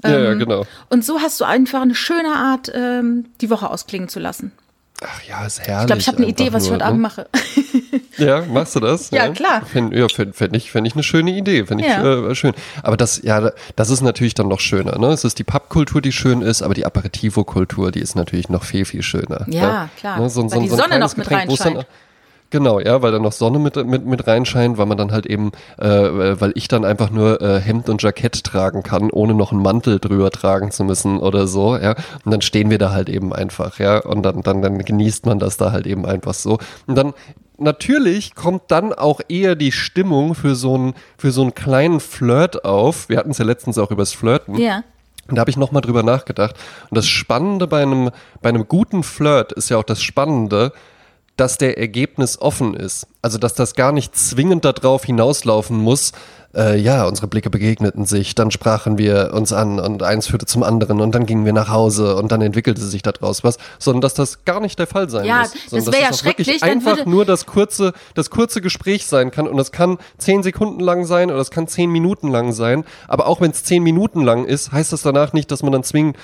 Ähm, 0.05 0.12
ja, 0.12 0.18
ja, 0.18 0.32
ähm, 0.32 0.38
genau. 0.38 0.66
Und 0.88 1.05
so 1.05 1.20
hast 1.20 1.40
du 1.40 1.44
einfach 1.44 1.82
eine 1.82 1.94
schöne 1.94 2.34
Art, 2.34 2.70
ähm, 2.74 3.26
die 3.40 3.51
Woche 3.51 3.70
ausklingen 3.70 4.09
zu 4.09 4.20
lassen. 4.20 4.53
Ach 5.05 5.22
ja, 5.28 5.44
ist 5.44 5.61
herrlich. 5.61 5.82
Ich 5.82 5.86
glaube, 5.86 6.01
ich 6.01 6.09
habe 6.09 6.16
eine 6.18 6.26
Idee, 6.26 6.53
was 6.53 6.64
ich 6.64 6.70
heute 6.70 6.78
ne? 6.78 6.86
Abend 6.86 7.01
mache. 7.01 7.28
Ja, 8.18 8.42
machst 8.47 8.74
du 8.74 8.80
das? 8.80 9.11
ja, 9.12 9.26
ja, 9.26 9.32
klar. 9.32 9.64
Fände 9.64 9.99
ja, 9.99 10.09
fänd, 10.09 10.34
fänd 10.34 10.57
ich, 10.57 10.70
fänd 10.70 10.86
ich 10.86 10.94
eine 10.94 11.03
schöne 11.03 11.32
Idee. 11.32 11.66
Fände 11.66 11.84
ich 11.84 11.90
ja. 11.90 12.30
äh, 12.30 12.34
schön. 12.34 12.55
Aber 12.82 12.97
das, 12.97 13.20
ja, 13.22 13.51
das 13.76 13.90
ist 13.90 14.01
natürlich 14.01 14.34
dann 14.34 14.49
noch 14.49 14.61
schöner. 14.61 14.99
Ne? 14.99 15.09
Es 15.09 15.24
ist 15.24 15.38
die 15.38 15.44
Pappkultur, 15.44 16.01
die 16.01 16.12
schön 16.12 16.42
ist, 16.42 16.62
aber 16.62 16.74
die 16.74 16.86
Aperitivo-Kultur, 16.86 17.92
die 17.92 18.01
ist 18.01 18.14
natürlich 18.14 18.49
noch 18.49 18.64
viel, 18.64 18.84
viel 18.84 19.03
schöner. 19.03 19.44
Ja, 19.49 19.61
ja? 19.61 19.88
klar. 19.99 20.20
Ne? 20.20 20.30
So, 20.30 20.42
Weil 20.44 20.51
so, 20.51 20.61
die 20.61 20.68
so 20.68 20.76
Sonne 20.76 20.99
noch 20.99 21.16
mit 21.16 21.30
reinscheint. 21.30 21.86
Genau, 22.51 22.78
ja, 22.78 23.03
weil 23.03 23.11
dann 23.11 23.22
noch 23.22 23.32
Sonne 23.32 23.59
mit, 23.59 23.76
mit, 23.86 24.07
mit 24.07 24.26
reinscheint, 24.26 24.78
weil 24.78 24.86
man 24.86 24.97
dann 24.97 25.11
halt 25.11 25.26
eben, 25.26 25.51
äh, 25.78 25.86
weil 25.86 26.53
ich 26.55 26.68
dann 26.68 26.84
einfach 26.84 27.11
nur 27.11 27.40
äh, 27.42 27.61
Hemd 27.61 27.88
und 27.88 28.03
Jackett 28.03 28.44
tragen 28.44 28.82
kann, 28.82 29.11
ohne 29.11 29.34
noch 29.34 29.51
einen 29.51 29.62
Mantel 29.62 29.99
drüber 29.99 30.30
tragen 30.30 30.70
zu 30.70 30.84
müssen 30.84 31.18
oder 31.18 31.49
so, 31.49 31.76
ja. 31.76 31.97
Und 32.24 32.30
dann 32.30 32.42
stehen 32.42 32.70
wir 32.70 32.78
da 32.78 32.92
halt 32.92 33.09
eben 33.09 33.32
einfach, 33.32 33.78
ja. 33.80 33.99
Und 33.99 34.22
dann, 34.22 34.42
dann, 34.42 34.62
dann 34.62 34.78
genießt 34.78 35.26
man 35.26 35.38
das 35.40 35.57
da 35.57 35.72
halt 35.72 35.86
eben 35.86 36.07
einfach 36.07 36.34
so. 36.34 36.59
Und 36.86 36.94
dann 36.94 37.14
natürlich 37.59 38.34
kommt 38.34 38.62
dann 38.68 38.92
auch 38.92 39.20
eher 39.28 39.57
die 39.57 39.72
Stimmung 39.72 40.34
für 40.34 40.55
so 40.55 40.74
einen, 40.74 40.94
für 41.18 41.32
so 41.32 41.42
einen 41.42 41.55
kleinen 41.55 42.01
Flirt 42.01 42.64
auf. 42.64 43.09
Wir 43.09 43.18
hatten 43.18 43.30
es 43.30 43.38
ja 43.38 43.44
letztens 43.44 43.78
auch 43.78 43.90
übers 43.90 44.12
Flirten. 44.12 44.57
Ja. 44.57 44.84
Und 45.28 45.36
da 45.36 45.40
habe 45.40 45.51
ich 45.51 45.57
nochmal 45.57 45.82
drüber 45.82 46.03
nachgedacht. 46.03 46.55
Und 46.90 46.97
das 46.97 47.09
Spannende 47.09 47.66
bei 47.66 47.82
einem, 47.82 48.11
bei 48.40 48.49
einem 48.51 48.68
guten 48.68 49.03
Flirt 49.03 49.53
ist 49.53 49.68
ja 49.68 49.78
auch 49.78 49.84
das 49.84 50.01
Spannende, 50.01 50.72
dass 51.37 51.59
der 51.59 51.78
Ergebnis 51.78 52.41
offen 52.41 52.74
ist. 52.74 53.07
Also 53.22 53.39
dass 53.39 53.55
das 53.55 53.74
gar 53.74 53.93
nicht 53.93 54.16
zwingend 54.16 54.64
darauf 54.64 55.05
hinauslaufen 55.05 55.76
muss, 55.76 56.12
äh, 56.57 56.78
ja, 56.78 57.07
unsere 57.07 57.26
Blicke 57.26 57.51
begegneten 57.51 58.07
sich, 58.07 58.34
dann 58.34 58.51
sprachen 58.51 58.97
wir 58.97 59.32
uns 59.34 59.53
an 59.53 59.78
und 59.78 60.03
eins 60.03 60.28
führte 60.28 60.47
zum 60.47 60.62
anderen 60.62 61.01
und 61.01 61.14
dann 61.14 61.26
gingen 61.26 61.45
wir 61.45 61.53
nach 61.53 61.68
Hause 61.68 62.16
und 62.16 62.32
dann 62.32 62.41
entwickelte 62.41 62.80
sich 62.80 63.03
daraus 63.03 63.45
was, 63.45 63.59
sondern 63.78 64.01
dass 64.01 64.14
das 64.14 64.45
gar 64.45 64.61
nicht 64.61 64.78
der 64.78 64.87
Fall 64.87 65.11
sein 65.11 65.26
ja, 65.26 65.41
muss. 65.41 65.53
Sondern 65.68 65.84
das 65.87 65.95
wäre 65.95 66.11
ja 66.11 66.16
schrecklich. 66.16 66.47
Wirklich 66.47 66.62
einfach 66.62 67.05
nur 67.05 67.26
das 67.26 67.45
kurze, 67.45 67.93
das 68.14 68.30
kurze 68.30 68.62
Gespräch 68.62 69.07
sein 69.07 69.30
kann 69.30 69.47
und 69.47 69.59
das 69.59 69.70
kann 69.70 69.99
zehn 70.16 70.43
Sekunden 70.43 70.80
lang 70.80 71.05
sein 71.05 71.30
oder 71.30 71.41
es 71.41 71.51
kann 71.51 71.68
zehn 71.68 71.91
Minuten 71.91 72.28
lang 72.28 72.53
sein, 72.53 72.84
aber 73.07 73.26
auch 73.26 73.41
wenn 73.43 73.51
es 73.51 73.62
zehn 73.62 73.82
Minuten 73.82 74.22
lang 74.22 74.47
ist, 74.47 74.72
heißt 74.72 74.93
das 74.93 75.03
danach 75.03 75.34
nicht, 75.34 75.51
dass 75.51 75.62
man 75.62 75.72
dann 75.72 75.82
zwingend 75.82 76.16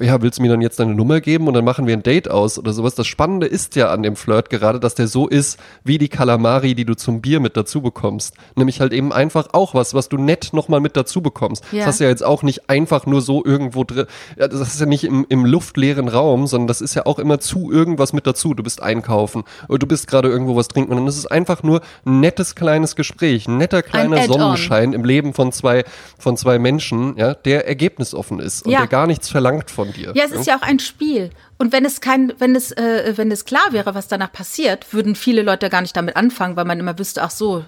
ja, 0.00 0.22
willst 0.22 0.38
du 0.38 0.42
mir 0.42 0.48
dann 0.48 0.60
jetzt 0.60 0.80
deine 0.80 0.94
Nummer 0.94 1.20
geben 1.20 1.46
und 1.48 1.54
dann 1.54 1.64
machen 1.64 1.86
wir 1.86 1.94
ein 1.94 2.02
Date 2.02 2.30
aus 2.30 2.58
oder 2.58 2.72
sowas. 2.72 2.94
Das 2.94 3.06
Spannende 3.06 3.46
ist 3.46 3.76
ja 3.76 3.90
an 3.90 4.02
dem 4.02 4.16
Flirt 4.16 4.50
gerade, 4.50 4.80
dass 4.80 4.94
der 4.94 5.06
so 5.06 5.28
ist 5.28 5.58
wie 5.84 5.98
die 5.98 6.08
Kalamari, 6.08 6.74
die 6.74 6.84
du 6.84 6.94
zum 6.94 7.20
Bier 7.20 7.40
mit 7.40 7.56
dazu 7.56 7.82
bekommst. 7.82 8.34
Nämlich 8.56 8.80
halt 8.80 8.92
eben 8.92 9.12
einfach 9.12 9.48
auch 9.52 9.74
was, 9.74 9.94
was 9.94 10.08
du 10.08 10.16
nett 10.16 10.50
nochmal 10.52 10.80
mit 10.80 10.96
dazu 10.96 11.20
bekommst. 11.20 11.64
Ja. 11.72 11.80
Das 11.80 11.88
hast 11.88 12.00
du 12.00 12.04
ja 12.04 12.10
jetzt 12.10 12.24
auch 12.24 12.42
nicht 12.42 12.70
einfach 12.70 13.06
nur 13.06 13.20
so 13.20 13.44
irgendwo 13.44 13.84
drin. 13.84 14.06
Das 14.36 14.52
ist 14.52 14.80
ja 14.80 14.86
nicht 14.86 15.04
im, 15.04 15.26
im 15.28 15.44
luftleeren 15.44 16.08
Raum, 16.08 16.46
sondern 16.46 16.68
das 16.68 16.80
ist 16.80 16.94
ja 16.94 17.06
auch 17.06 17.18
immer 17.18 17.40
zu 17.40 17.70
irgendwas 17.70 18.12
mit 18.12 18.26
dazu. 18.26 18.54
Du 18.54 18.62
bist 18.62 18.82
einkaufen 18.82 19.44
oder 19.68 19.78
du 19.78 19.86
bist 19.86 20.06
gerade 20.06 20.28
irgendwo 20.28 20.56
was 20.56 20.68
trinken 20.68 20.92
und 20.92 21.06
es 21.06 21.18
ist 21.18 21.26
einfach 21.26 21.62
nur 21.62 21.80
ein 22.04 22.20
nettes 22.20 22.54
kleines 22.54 22.96
Gespräch, 22.96 23.48
ein 23.48 23.58
netter 23.58 23.82
kleiner 23.82 24.16
ein 24.16 24.28
Sonnenschein 24.28 24.92
im 24.92 25.04
Leben 25.04 25.34
von 25.34 25.52
zwei, 25.52 25.84
von 26.18 26.36
zwei 26.36 26.58
Menschen, 26.58 27.16
ja, 27.16 27.34
der 27.34 27.66
ergebnisoffen 27.66 28.40
ist 28.40 28.64
und 28.64 28.72
ja. 28.72 28.80
der 28.80 28.88
gar 28.88 29.06
nichts 29.06 29.28
verlangt 29.28 29.70
von 29.70 29.89
dir. 29.92 30.12
Ja, 30.14 30.24
es 30.24 30.32
ist 30.32 30.46
ja 30.46 30.56
auch 30.56 30.62
ein 30.62 30.78
Spiel. 30.78 31.30
Und 31.58 31.72
wenn 31.72 31.84
es 31.84 32.00
kein, 32.00 32.32
wenn 32.38 32.56
es, 32.56 32.72
äh, 32.72 33.12
wenn 33.16 33.30
es 33.30 33.44
klar 33.44 33.66
wäre, 33.70 33.94
was 33.94 34.08
danach 34.08 34.32
passiert, 34.32 34.92
würden 34.92 35.14
viele 35.14 35.42
Leute 35.42 35.68
gar 35.68 35.82
nicht 35.82 35.96
damit 35.96 36.16
anfangen, 36.16 36.56
weil 36.56 36.64
man 36.64 36.80
immer 36.80 36.98
wüsste, 36.98 37.22
ach 37.22 37.30
so, 37.30 37.64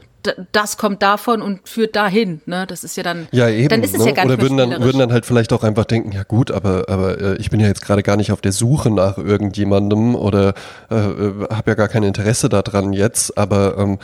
das 0.52 0.76
kommt 0.76 1.02
davon 1.02 1.42
und 1.42 1.68
führt 1.68 1.96
dahin. 1.96 2.40
Ne? 2.46 2.66
Das 2.66 2.84
ist 2.84 2.96
ja 2.96 3.02
dann. 3.02 3.28
Ja, 3.32 3.48
eben. 3.48 3.68
Dann 3.68 3.82
ist 3.82 3.94
es 3.94 4.00
ne? 4.00 4.06
ja 4.06 4.12
gar 4.12 4.24
Oder 4.26 4.40
würden 4.40 4.56
dann, 4.56 4.82
würden 4.82 4.98
dann 4.98 5.12
halt 5.12 5.26
vielleicht 5.26 5.52
auch 5.52 5.64
einfach 5.64 5.84
denken, 5.84 6.12
ja 6.12 6.22
gut, 6.22 6.50
aber, 6.50 6.84
aber 6.88 7.20
äh, 7.20 7.36
ich 7.36 7.50
bin 7.50 7.60
ja 7.60 7.66
jetzt 7.66 7.82
gerade 7.82 8.02
gar 8.02 8.16
nicht 8.16 8.32
auf 8.32 8.40
der 8.40 8.52
Suche 8.52 8.90
nach 8.90 9.18
irgendjemandem 9.18 10.14
oder 10.14 10.54
äh, 10.90 10.96
äh 10.96 11.48
habe 11.50 11.72
ja 11.72 11.74
gar 11.74 11.88
kein 11.88 12.02
Interesse 12.02 12.48
daran 12.48 12.92
jetzt, 12.92 13.36
aber 13.36 13.76
ähm, 13.78 13.98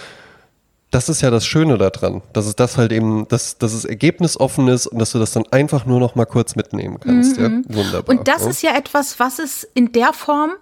das 0.91 1.09
ist 1.09 1.21
ja 1.21 1.31
das 1.31 1.45
Schöne 1.47 1.77
daran, 1.79 2.23
dass 2.33 2.47
es 2.47 2.57
das 2.57 2.77
halt 2.79 2.93
eben, 2.93 3.29
dass, 3.29 3.59
dass 3.59 3.73
es 3.75 3.85
ergebnisoffen 3.85 4.69
ist 4.69 4.87
und 4.87 4.99
dass 4.99 5.13
du 5.13 5.19
das 5.19 5.33
dann 5.33 5.45
einfach 5.51 5.85
nur 5.87 6.01
noch 6.01 6.15
mal 6.15 6.25
kurz 6.25 6.57
mitnehmen 6.57 6.99
kannst. 7.01 7.39
Mhm. 7.39 7.65
Ja? 7.69 7.77
Wunderbar. 7.77 8.17
Und 8.17 8.27
das 8.29 8.45
ja? 8.45 8.51
ist 8.51 8.63
ja 8.63 8.77
etwas, 8.77 9.21
was 9.21 9.39
es 9.39 9.65
in 9.75 9.93
der 9.93 10.13
Form 10.13 10.53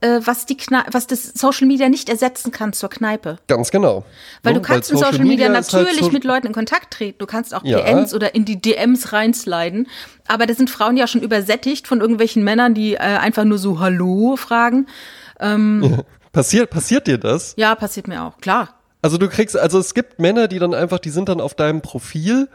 äh, 0.00 0.20
was 0.24 0.44
die 0.46 0.56
Kne 0.56 0.84
was 0.92 1.06
das 1.06 1.32
Social 1.34 1.66
Media 1.66 1.88
nicht 1.88 2.08
ersetzen 2.08 2.50
kann 2.52 2.72
zur 2.72 2.88
Kneipe. 2.90 3.38
Ganz 3.46 3.70
genau. 3.70 4.04
Weil 4.42 4.52
Ne? 4.54 4.60
du 4.60 4.66
kannst 4.66 4.90
Weil 4.90 4.98
in 4.98 5.04
Social 5.04 5.24
Media, 5.24 5.46
ist 5.46 5.72
halt 5.72 5.84
natürlich 5.86 6.04
so- 6.04 6.10
mit 6.10 6.24
Leuten 6.24 6.48
in 6.48 6.52
Kontakt 6.52 6.92
treten. 6.92 7.18
Du 7.18 7.26
kannst 7.26 7.54
auch 7.54 7.64
Ja. 7.64 7.80
DMs 7.80 8.12
oder 8.14 8.34
in 8.34 8.44
die 8.44 8.60
DMs 8.60 9.12
reinsliden. 9.12 9.88
Aber 10.28 10.46
da 10.46 10.54
sind 10.54 10.68
Frauen 10.70 10.96
ja 10.96 11.06
schon 11.06 11.22
übersättigt 11.22 11.86
von 11.88 12.00
irgendwelchen 12.00 12.44
Männern, 12.44 12.74
die 12.74 12.94
äh, 12.94 12.98
einfach 12.98 13.44
nur 13.44 13.58
so 13.58 13.80
Hallo 13.80 14.36
fragen. 14.36 14.86
Passiert, 16.32 16.70
passiert 16.70 17.06
dir 17.06 17.18
das? 17.18 17.54
Ja, 17.56 17.74
passiert 17.74 18.08
mir 18.08 18.22
auch, 18.24 18.38
klar. 18.38 18.68
Also 19.04 19.18
du 19.18 19.28
kriegst, 19.28 19.54
also 19.54 19.78
es 19.78 19.92
gibt 19.92 20.18
Männer, 20.18 20.48
die 20.48 20.58
dann 20.58 20.72
einfach, 20.72 20.98
die 20.98 21.10
sind 21.10 21.28
dann 21.28 21.38
auf 21.38 21.52
deinem 21.52 21.82
Profil 21.82 22.48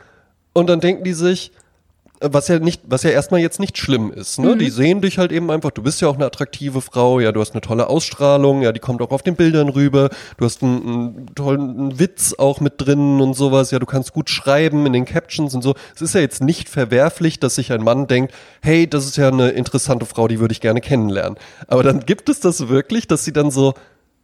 und 0.51 0.67
dann 0.67 0.79
denken 0.79 1.03
die 1.03 1.13
sich, 1.13 1.51
äh, 2.21 2.29
was 2.31 2.47
ja 2.47 2.57
nicht, 2.57 2.81
was 2.87 3.03
ja 3.03 3.11
erstmal 3.11 3.39
jetzt 3.39 3.59
nicht 3.59 3.77
schlimm 3.77 4.11
ist, 4.11 4.39
ne? 4.39 4.57
Die 4.57 4.71
sehen 4.71 4.99
dich 4.99 5.19
halt 5.19 5.31
eben 5.31 5.51
einfach, 5.51 5.69
du 5.69 5.83
bist 5.83 6.01
ja 6.01 6.07
auch 6.07 6.15
eine 6.15 6.25
attraktive 6.25 6.81
Frau, 6.81 7.19
ja, 7.19 7.31
du 7.31 7.39
hast 7.39 7.51
eine 7.51 7.61
tolle 7.61 7.87
Ausstrahlung, 7.87 8.63
ja, 8.63 8.71
die 8.71 8.79
kommt 8.79 9.03
auch 9.03 9.11
auf 9.11 9.21
den 9.21 9.35
Bildern 9.35 9.69
rüber, 9.69 10.09
du 10.37 10.45
hast 10.45 10.63
einen, 10.63 10.81
einen 10.81 11.35
tollen 11.35 11.99
Witz 11.99 12.33
auch 12.35 12.61
mit 12.61 12.73
drin 12.77 13.21
und 13.21 13.35
sowas, 13.35 13.69
ja, 13.69 13.77
du 13.77 13.85
kannst 13.85 14.13
gut 14.13 14.31
schreiben 14.31 14.87
in 14.87 14.93
den 14.93 15.05
Captions 15.05 15.53
und 15.53 15.61
so. 15.61 15.75
Es 15.93 16.01
ist 16.01 16.15
ja 16.15 16.21
jetzt 16.21 16.41
nicht 16.41 16.67
verwerflich, 16.67 17.39
dass 17.39 17.53
sich 17.53 17.71
ein 17.71 17.83
Mann 17.83 18.07
denkt, 18.07 18.33
hey, 18.63 18.89
das 18.89 19.05
ist 19.05 19.17
ja 19.17 19.27
eine 19.27 19.49
interessante 19.49 20.07
Frau, 20.07 20.27
die 20.27 20.39
würde 20.39 20.53
ich 20.53 20.61
gerne 20.61 20.81
kennenlernen. 20.81 21.37
Aber 21.67 21.83
dann 21.83 22.07
gibt 22.07 22.27
es 22.27 22.39
das 22.39 22.69
wirklich, 22.69 23.05
dass 23.05 23.23
sie 23.23 23.33
dann 23.33 23.51
so, 23.51 23.75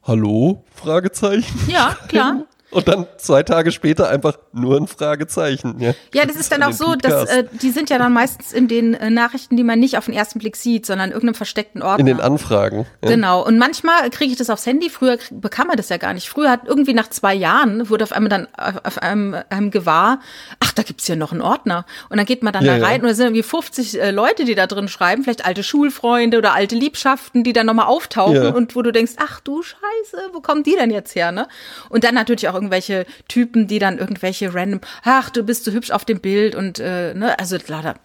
hallo? 0.05 0.63
Fragezeichen. 0.73 1.59
Ja, 1.67 1.95
klar. 2.07 2.43
Und 2.75 2.87
dann 2.87 3.07
zwei 3.17 3.43
Tage 3.43 3.71
später 3.71 4.09
einfach 4.09 4.37
nur 4.53 4.77
ein 4.77 4.87
Fragezeichen. 4.87 5.79
Ja, 5.79 5.93
Ja, 6.13 6.25
das 6.25 6.35
ist 6.35 6.51
dann 6.51 6.61
An 6.61 6.71
auch 6.71 6.75
so, 6.75 6.95
dass 6.95 7.29
äh, 7.29 7.45
die 7.61 7.71
sind 7.71 7.89
ja 7.89 7.97
dann 7.97 8.13
meistens 8.13 8.53
in 8.53 8.67
den 8.67 8.93
äh, 8.93 9.09
Nachrichten, 9.09 9.57
die 9.57 9.63
man 9.63 9.79
nicht 9.79 9.97
auf 9.97 10.05
den 10.05 10.13
ersten 10.13 10.39
Blick 10.39 10.55
sieht, 10.55 10.85
sondern 10.85 11.09
in 11.09 11.13
irgendeinem 11.13 11.35
versteckten 11.35 11.81
Ordner. 11.81 11.99
in 11.99 12.05
den 12.05 12.21
Anfragen. 12.21 12.85
Ja. 13.03 13.09
Genau. 13.09 13.45
Und 13.45 13.57
manchmal 13.57 14.09
kriege 14.09 14.31
ich 14.31 14.37
das 14.37 14.49
aufs 14.49 14.65
Handy. 14.65 14.89
Früher 14.89 15.17
bekam 15.31 15.67
man 15.67 15.77
das 15.77 15.89
ja 15.89 15.97
gar 15.97 16.13
nicht. 16.13 16.29
Früher 16.29 16.49
hat 16.49 16.61
irgendwie 16.65 16.93
nach 16.93 17.09
zwei 17.09 17.33
Jahren 17.33 17.89
wurde 17.89 18.03
auf 18.03 18.11
einmal 18.11 18.29
dann 18.29 18.47
auf 18.55 18.95
auf 18.95 19.01
einem, 19.01 19.35
einem 19.49 19.71
gewahr, 19.71 20.19
ach, 20.59 20.71
da 20.71 20.83
gibt's 20.83 21.07
ja 21.07 21.15
noch 21.15 21.31
einen 21.31 21.41
Ordner. 21.41 21.85
Und 22.09 22.17
dann 22.17 22.25
geht 22.25 22.43
man 22.43 22.53
dann 22.53 22.63
Ja, 22.63 22.77
da 22.77 22.85
rein 22.85 23.01
und 23.01 23.07
da 23.07 23.13
sind 23.13 23.27
irgendwie 23.27 23.43
50 23.43 24.01
äh, 24.01 24.11
Leute, 24.11 24.45
die 24.45 24.55
da 24.55 24.67
drin 24.67 24.87
schreiben, 24.87 25.23
vielleicht 25.23 25.45
alte 25.45 25.63
Schulfreunde 25.63 26.37
oder 26.37 26.53
alte 26.53 26.75
Liebschaften, 26.75 27.43
die 27.43 27.53
dann 27.53 27.65
nochmal 27.65 27.87
auftauchen 27.87 28.53
und 28.53 28.75
wo 28.75 28.81
du 28.81 28.91
denkst, 28.91 29.13
ach 29.17 29.39
du 29.41 29.61
Scheiße, 29.63 30.29
wo 30.33 30.41
kommen 30.41 30.63
die 30.63 30.75
denn 30.75 30.91
jetzt 30.91 31.15
her, 31.15 31.31
ne? 31.31 31.47
Und 31.89 32.03
dann 32.03 32.15
natürlich 32.15 32.47
auch 32.49 32.55
irgendwelche 32.65 33.05
Typen, 33.27 33.67
die 33.67 33.79
dann 33.79 33.97
irgendwelche 33.99 34.53
random, 34.53 34.81
ach, 35.03 35.29
du 35.29 35.43
bist 35.43 35.65
so 35.65 35.71
hübsch 35.71 35.91
auf 35.91 36.05
dem 36.05 36.19
Bild 36.19 36.55
und 36.55 36.79
äh, 36.79 37.13
ne, 37.13 37.37
also 37.39 37.57
lauter 37.67 37.95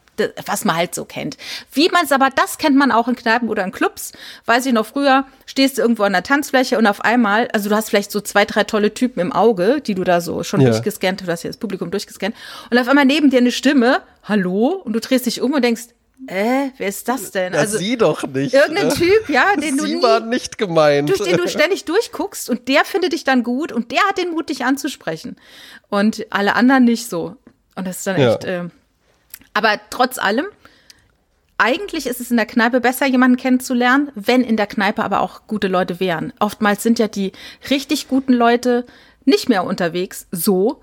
was 0.44 0.66
man 0.66 0.76
halt 0.76 0.94
so 0.94 1.06
kennt. 1.06 1.38
Wie 1.72 1.88
man 1.88 2.04
es 2.04 2.12
aber, 2.12 2.28
das 2.28 2.58
kennt 2.58 2.76
man 2.76 2.92
auch 2.92 3.08
in 3.08 3.16
Kneipen 3.16 3.48
oder 3.48 3.64
in 3.64 3.72
Clubs. 3.72 4.12
Weiß 4.44 4.66
ich 4.66 4.74
noch 4.74 4.84
früher, 4.84 5.24
stehst 5.46 5.78
du 5.78 5.82
irgendwo 5.82 6.02
an 6.02 6.12
der 6.12 6.22
Tanzfläche 6.22 6.76
und 6.76 6.86
auf 6.86 7.00
einmal, 7.00 7.48
also 7.54 7.70
du 7.70 7.74
hast 7.74 7.88
vielleicht 7.88 8.10
so 8.10 8.20
zwei, 8.20 8.44
drei 8.44 8.64
tolle 8.64 8.92
Typen 8.92 9.20
im 9.20 9.32
Auge, 9.32 9.80
die 9.80 9.94
du 9.94 10.04
da 10.04 10.20
so 10.20 10.42
schon 10.42 10.60
Ja. 10.60 10.70
durchgescannt, 10.70 11.22
du 11.22 11.26
hast 11.26 11.44
ja 11.44 11.48
das 11.48 11.56
Publikum 11.56 11.90
durchgescannt. 11.90 12.34
Und 12.70 12.76
auf 12.78 12.86
einmal 12.86 13.06
neben 13.06 13.30
dir 13.30 13.38
eine 13.38 13.50
Stimme, 13.50 14.02
hallo, 14.24 14.82
und 14.84 14.92
du 14.92 15.00
drehst 15.00 15.24
dich 15.24 15.40
um 15.40 15.54
und 15.54 15.64
denkst, 15.64 15.84
äh, 16.26 16.68
wer 16.76 16.88
ist 16.88 17.08
das 17.08 17.30
denn? 17.30 17.52
Ja, 17.54 17.66
sie 17.66 17.96
doch 17.96 18.22
nicht. 18.24 18.54
irgendein 18.54 18.88
ne? 18.88 18.94
Typ, 18.94 19.28
ja, 19.28 19.54
den 19.60 19.76
du 19.76 19.84
sie 19.86 19.96
nie, 19.96 20.02
war 20.02 20.20
nicht 20.20 20.58
gemeint. 20.58 21.08
durch 21.08 21.22
den 21.22 21.36
du 21.36 21.48
ständig 21.48 21.84
durchguckst 21.84 22.50
und 22.50 22.68
der 22.68 22.84
findet 22.84 23.12
dich 23.12 23.24
dann 23.24 23.42
gut 23.42 23.72
und 23.72 23.90
der 23.90 24.00
hat 24.08 24.18
den 24.18 24.30
Mut, 24.30 24.48
dich 24.48 24.64
anzusprechen. 24.64 25.36
Und 25.88 26.26
alle 26.30 26.54
anderen 26.54 26.84
nicht 26.84 27.08
so. 27.08 27.36
Und 27.74 27.86
das 27.86 27.98
ist 27.98 28.06
dann 28.06 28.20
Ja. 28.20 28.34
echt. 28.34 28.44
Äh, 28.44 28.68
aber 29.54 29.80
trotz 29.90 30.18
allem, 30.18 30.46
eigentlich 31.58 32.06
ist 32.06 32.20
es 32.20 32.30
in 32.30 32.36
der 32.36 32.46
Kneipe 32.46 32.80
besser, 32.80 33.06
jemanden 33.06 33.36
kennenzulernen, 33.36 34.10
wenn 34.14 34.42
in 34.42 34.56
der 34.56 34.66
Kneipe 34.66 35.02
aber 35.04 35.20
auch 35.20 35.42
gute 35.46 35.68
Leute 35.68 36.00
wären. 36.00 36.32
Oftmals 36.38 36.82
sind 36.82 36.98
ja 36.98 37.08
die 37.08 37.32
richtig 37.68 38.08
guten 38.08 38.32
Leute 38.32 38.86
nicht 39.24 39.48
mehr 39.48 39.64
unterwegs. 39.64 40.26
So 40.30 40.82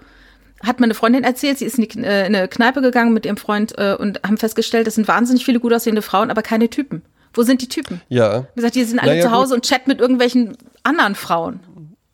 hat 0.64 0.80
meine 0.80 0.94
Freundin 0.94 1.24
erzählt, 1.24 1.60
sie 1.60 1.66
ist 1.66 1.78
in, 1.78 1.88
die, 1.88 2.00
äh, 2.00 2.28
in 2.28 2.36
eine 2.36 2.48
Kneipe 2.48 2.82
gegangen 2.82 3.14
mit 3.14 3.26
ihrem 3.26 3.38
Freund 3.38 3.78
äh, 3.78 3.96
und 3.98 4.22
haben 4.24 4.38
festgestellt, 4.38 4.88
das 4.88 4.96
sind 4.96 5.08
wahnsinnig 5.08 5.46
viele 5.46 5.60
gut 5.60 5.74
aussehende 5.74 6.02
Frauen, 6.02 6.32
aber 6.32 6.42
keine 6.42 6.70
Typen. 6.70 7.02
Wo 7.34 7.44
sind 7.44 7.62
die 7.62 7.70
Typen? 7.70 8.02
ja. 8.10 8.42
Wie 8.56 8.62
gesagt, 8.62 8.76
die 8.76 8.84
sind 8.84 9.00
alle 9.00 9.12
Naja, 9.12 9.24
zu 9.24 9.32
Hause 9.32 9.50
gut. 9.50 9.58
und 9.58 9.66
chatten 9.66 9.90
mit 9.90 10.00
irgendwelchen 10.00 10.58
anderen 10.84 11.14
Frauen. 11.16 11.60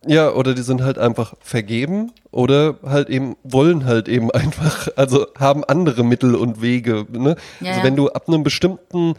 Ja, 0.05 0.31
oder 0.33 0.53
die 0.53 0.63
sind 0.63 0.81
halt 0.81 0.97
einfach 0.97 1.33
vergeben 1.39 2.11
oder 2.31 2.75
halt 2.85 3.09
eben, 3.09 3.37
wollen 3.43 3.85
halt 3.85 4.09
eben 4.09 4.31
einfach, 4.31 4.89
also 4.97 5.27
haben 5.39 5.63
andere 5.63 6.03
Mittel 6.03 6.35
und 6.35 6.61
Wege. 6.61 7.05
Ne? 7.11 7.37
Ja, 7.61 7.71
also 7.71 7.83
wenn 7.83 7.95
du 7.95 8.09
ab 8.09 8.27
einem 8.27 8.43
bestimmten 8.43 9.13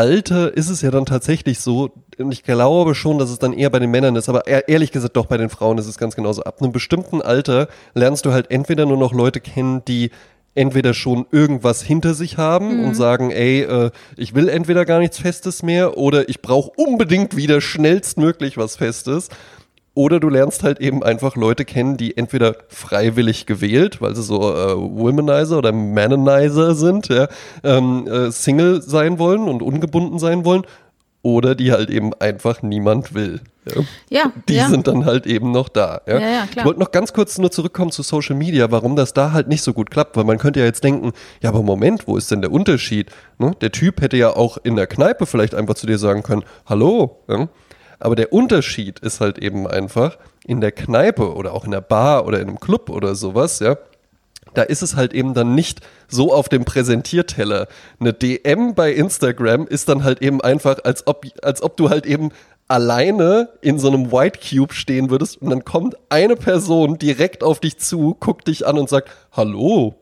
Alter 0.00 0.56
ist 0.56 0.70
es 0.70 0.80
ja 0.80 0.90
dann 0.90 1.04
tatsächlich 1.04 1.60
so, 1.60 1.90
und 2.16 2.32
ich 2.32 2.42
glaube 2.42 2.94
schon, 2.94 3.18
dass 3.18 3.28
es 3.28 3.38
dann 3.38 3.52
eher 3.52 3.68
bei 3.68 3.80
den 3.80 3.90
Männern 3.90 4.16
ist, 4.16 4.30
aber 4.30 4.46
ehr- 4.46 4.66
ehrlich 4.66 4.92
gesagt 4.92 5.14
doch 5.14 5.26
bei 5.26 5.36
den 5.36 5.50
Frauen 5.50 5.76
ist 5.76 5.86
es 5.86 5.98
ganz 5.98 6.16
genauso. 6.16 6.42
Ab 6.42 6.62
einem 6.62 6.72
bestimmten 6.72 7.20
Alter 7.20 7.68
lernst 7.92 8.24
du 8.24 8.32
halt 8.32 8.50
entweder 8.50 8.86
nur 8.86 8.96
noch 8.96 9.12
Leute 9.12 9.40
kennen, 9.40 9.84
die 9.86 10.10
entweder 10.54 10.94
schon 10.94 11.26
irgendwas 11.32 11.82
hinter 11.82 12.14
sich 12.14 12.38
haben 12.38 12.82
und 12.82 12.94
sagen, 12.94 13.30
ey, 13.30 13.60
äh, 13.60 13.90
ich 14.16 14.34
will 14.34 14.48
entweder 14.48 14.86
gar 14.86 15.00
nichts 15.00 15.18
Festes 15.18 15.62
mehr 15.62 15.98
oder 15.98 16.30
ich 16.30 16.40
brauche 16.40 16.70
unbedingt 16.76 17.36
wieder 17.36 17.60
schnellstmöglich 17.60 18.56
was 18.56 18.76
Festes. 18.76 19.28
Oder 20.00 20.18
du 20.18 20.30
lernst 20.30 20.62
halt 20.62 20.80
eben 20.80 21.02
einfach 21.02 21.36
Leute 21.36 21.66
kennen, 21.66 21.98
die 21.98 22.16
entweder 22.16 22.56
freiwillig 22.68 23.44
gewählt, 23.44 24.00
weil 24.00 24.16
sie 24.16 24.22
so 24.22 24.50
äh, 24.50 24.74
Womanizer 24.74 25.58
oder 25.58 25.72
Mananizer 25.72 26.74
sind, 26.74 27.08
ja, 27.08 27.28
ähm, 27.62 28.06
äh, 28.06 28.30
Single 28.30 28.80
sein 28.80 29.18
wollen 29.18 29.42
und 29.42 29.60
ungebunden 29.60 30.18
sein 30.18 30.46
wollen, 30.46 30.62
oder 31.20 31.54
die 31.54 31.70
halt 31.70 31.90
eben 31.90 32.14
einfach 32.14 32.62
niemand 32.62 33.12
will. 33.12 33.42
Ja. 33.68 33.82
Ja, 34.08 34.32
Die 34.48 34.54
ja. 34.54 34.68
sind 34.70 34.86
dann 34.86 35.04
halt 35.04 35.26
eben 35.26 35.52
noch 35.52 35.68
da. 35.68 36.00
Ja, 36.06 36.18
Ja. 36.18 36.48
Ich 36.56 36.64
wollte 36.64 36.80
noch 36.80 36.92
ganz 36.92 37.12
kurz 37.12 37.36
nur 37.36 37.50
zurückkommen 37.50 37.90
zu 37.90 38.02
Social 38.02 38.36
Media, 38.36 38.70
warum 38.70 38.96
das 38.96 39.12
da 39.12 39.32
halt 39.32 39.48
nicht 39.48 39.62
so 39.62 39.74
gut 39.74 39.90
klappt, 39.90 40.16
weil 40.16 40.24
man 40.24 40.38
könnte 40.38 40.60
ja 40.60 40.64
jetzt 40.64 40.82
denken, 40.82 41.12
ja, 41.42 41.50
aber 41.50 41.62
Moment, 41.62 42.08
wo 42.08 42.16
ist 42.16 42.30
denn 42.30 42.40
der 42.40 42.52
Unterschied? 42.52 43.10
Ne? 43.36 43.54
Der 43.60 43.70
Typ 43.70 44.00
hätte 44.00 44.16
ja 44.16 44.34
auch 44.34 44.56
in 44.62 44.76
der 44.76 44.86
Kneipe 44.86 45.26
vielleicht 45.26 45.54
einfach 45.54 45.74
zu 45.74 45.86
dir 45.86 45.98
sagen 45.98 46.22
können, 46.22 46.44
hallo. 46.64 47.18
Aber 48.00 48.16
der 48.16 48.32
Unterschied 48.32 48.98
ist 49.00 49.20
halt 49.20 49.38
eben 49.38 49.66
einfach, 49.66 50.18
in 50.44 50.60
der 50.60 50.72
Kneipe 50.72 51.34
oder 51.34 51.52
auch 51.54 51.64
in 51.64 51.70
der 51.70 51.82
Bar 51.82 52.26
oder 52.26 52.40
in 52.40 52.48
einem 52.48 52.60
Club 52.60 52.90
oder 52.90 53.14
sowas, 53.14 53.60
ja, 53.60 53.76
da 54.54 54.62
ist 54.62 54.82
es 54.82 54.96
halt 54.96 55.12
eben 55.12 55.34
dann 55.34 55.54
nicht 55.54 55.80
so 56.08 56.32
auf 56.32 56.48
dem 56.48 56.64
Präsentierteller. 56.64 57.68
Eine 58.00 58.12
DM 58.12 58.74
bei 58.74 58.92
Instagram 58.92 59.66
ist 59.66 59.88
dann 59.88 60.02
halt 60.02 60.22
eben 60.22 60.40
einfach, 60.40 60.78
als 60.82 61.06
ob, 61.06 61.24
als 61.42 61.62
ob 61.62 61.76
du 61.76 61.90
halt 61.90 62.06
eben 62.06 62.30
alleine 62.66 63.50
in 63.60 63.78
so 63.78 63.88
einem 63.88 64.12
White 64.12 64.40
Cube 64.40 64.74
stehen 64.74 65.10
würdest 65.10 65.40
und 65.42 65.50
dann 65.50 65.64
kommt 65.64 65.96
eine 66.08 66.36
Person 66.36 66.98
direkt 66.98 67.42
auf 67.42 67.60
dich 67.60 67.78
zu, 67.78 68.16
guckt 68.18 68.48
dich 68.48 68.66
an 68.66 68.78
und 68.78 68.88
sagt, 68.88 69.10
hallo. 69.32 69.94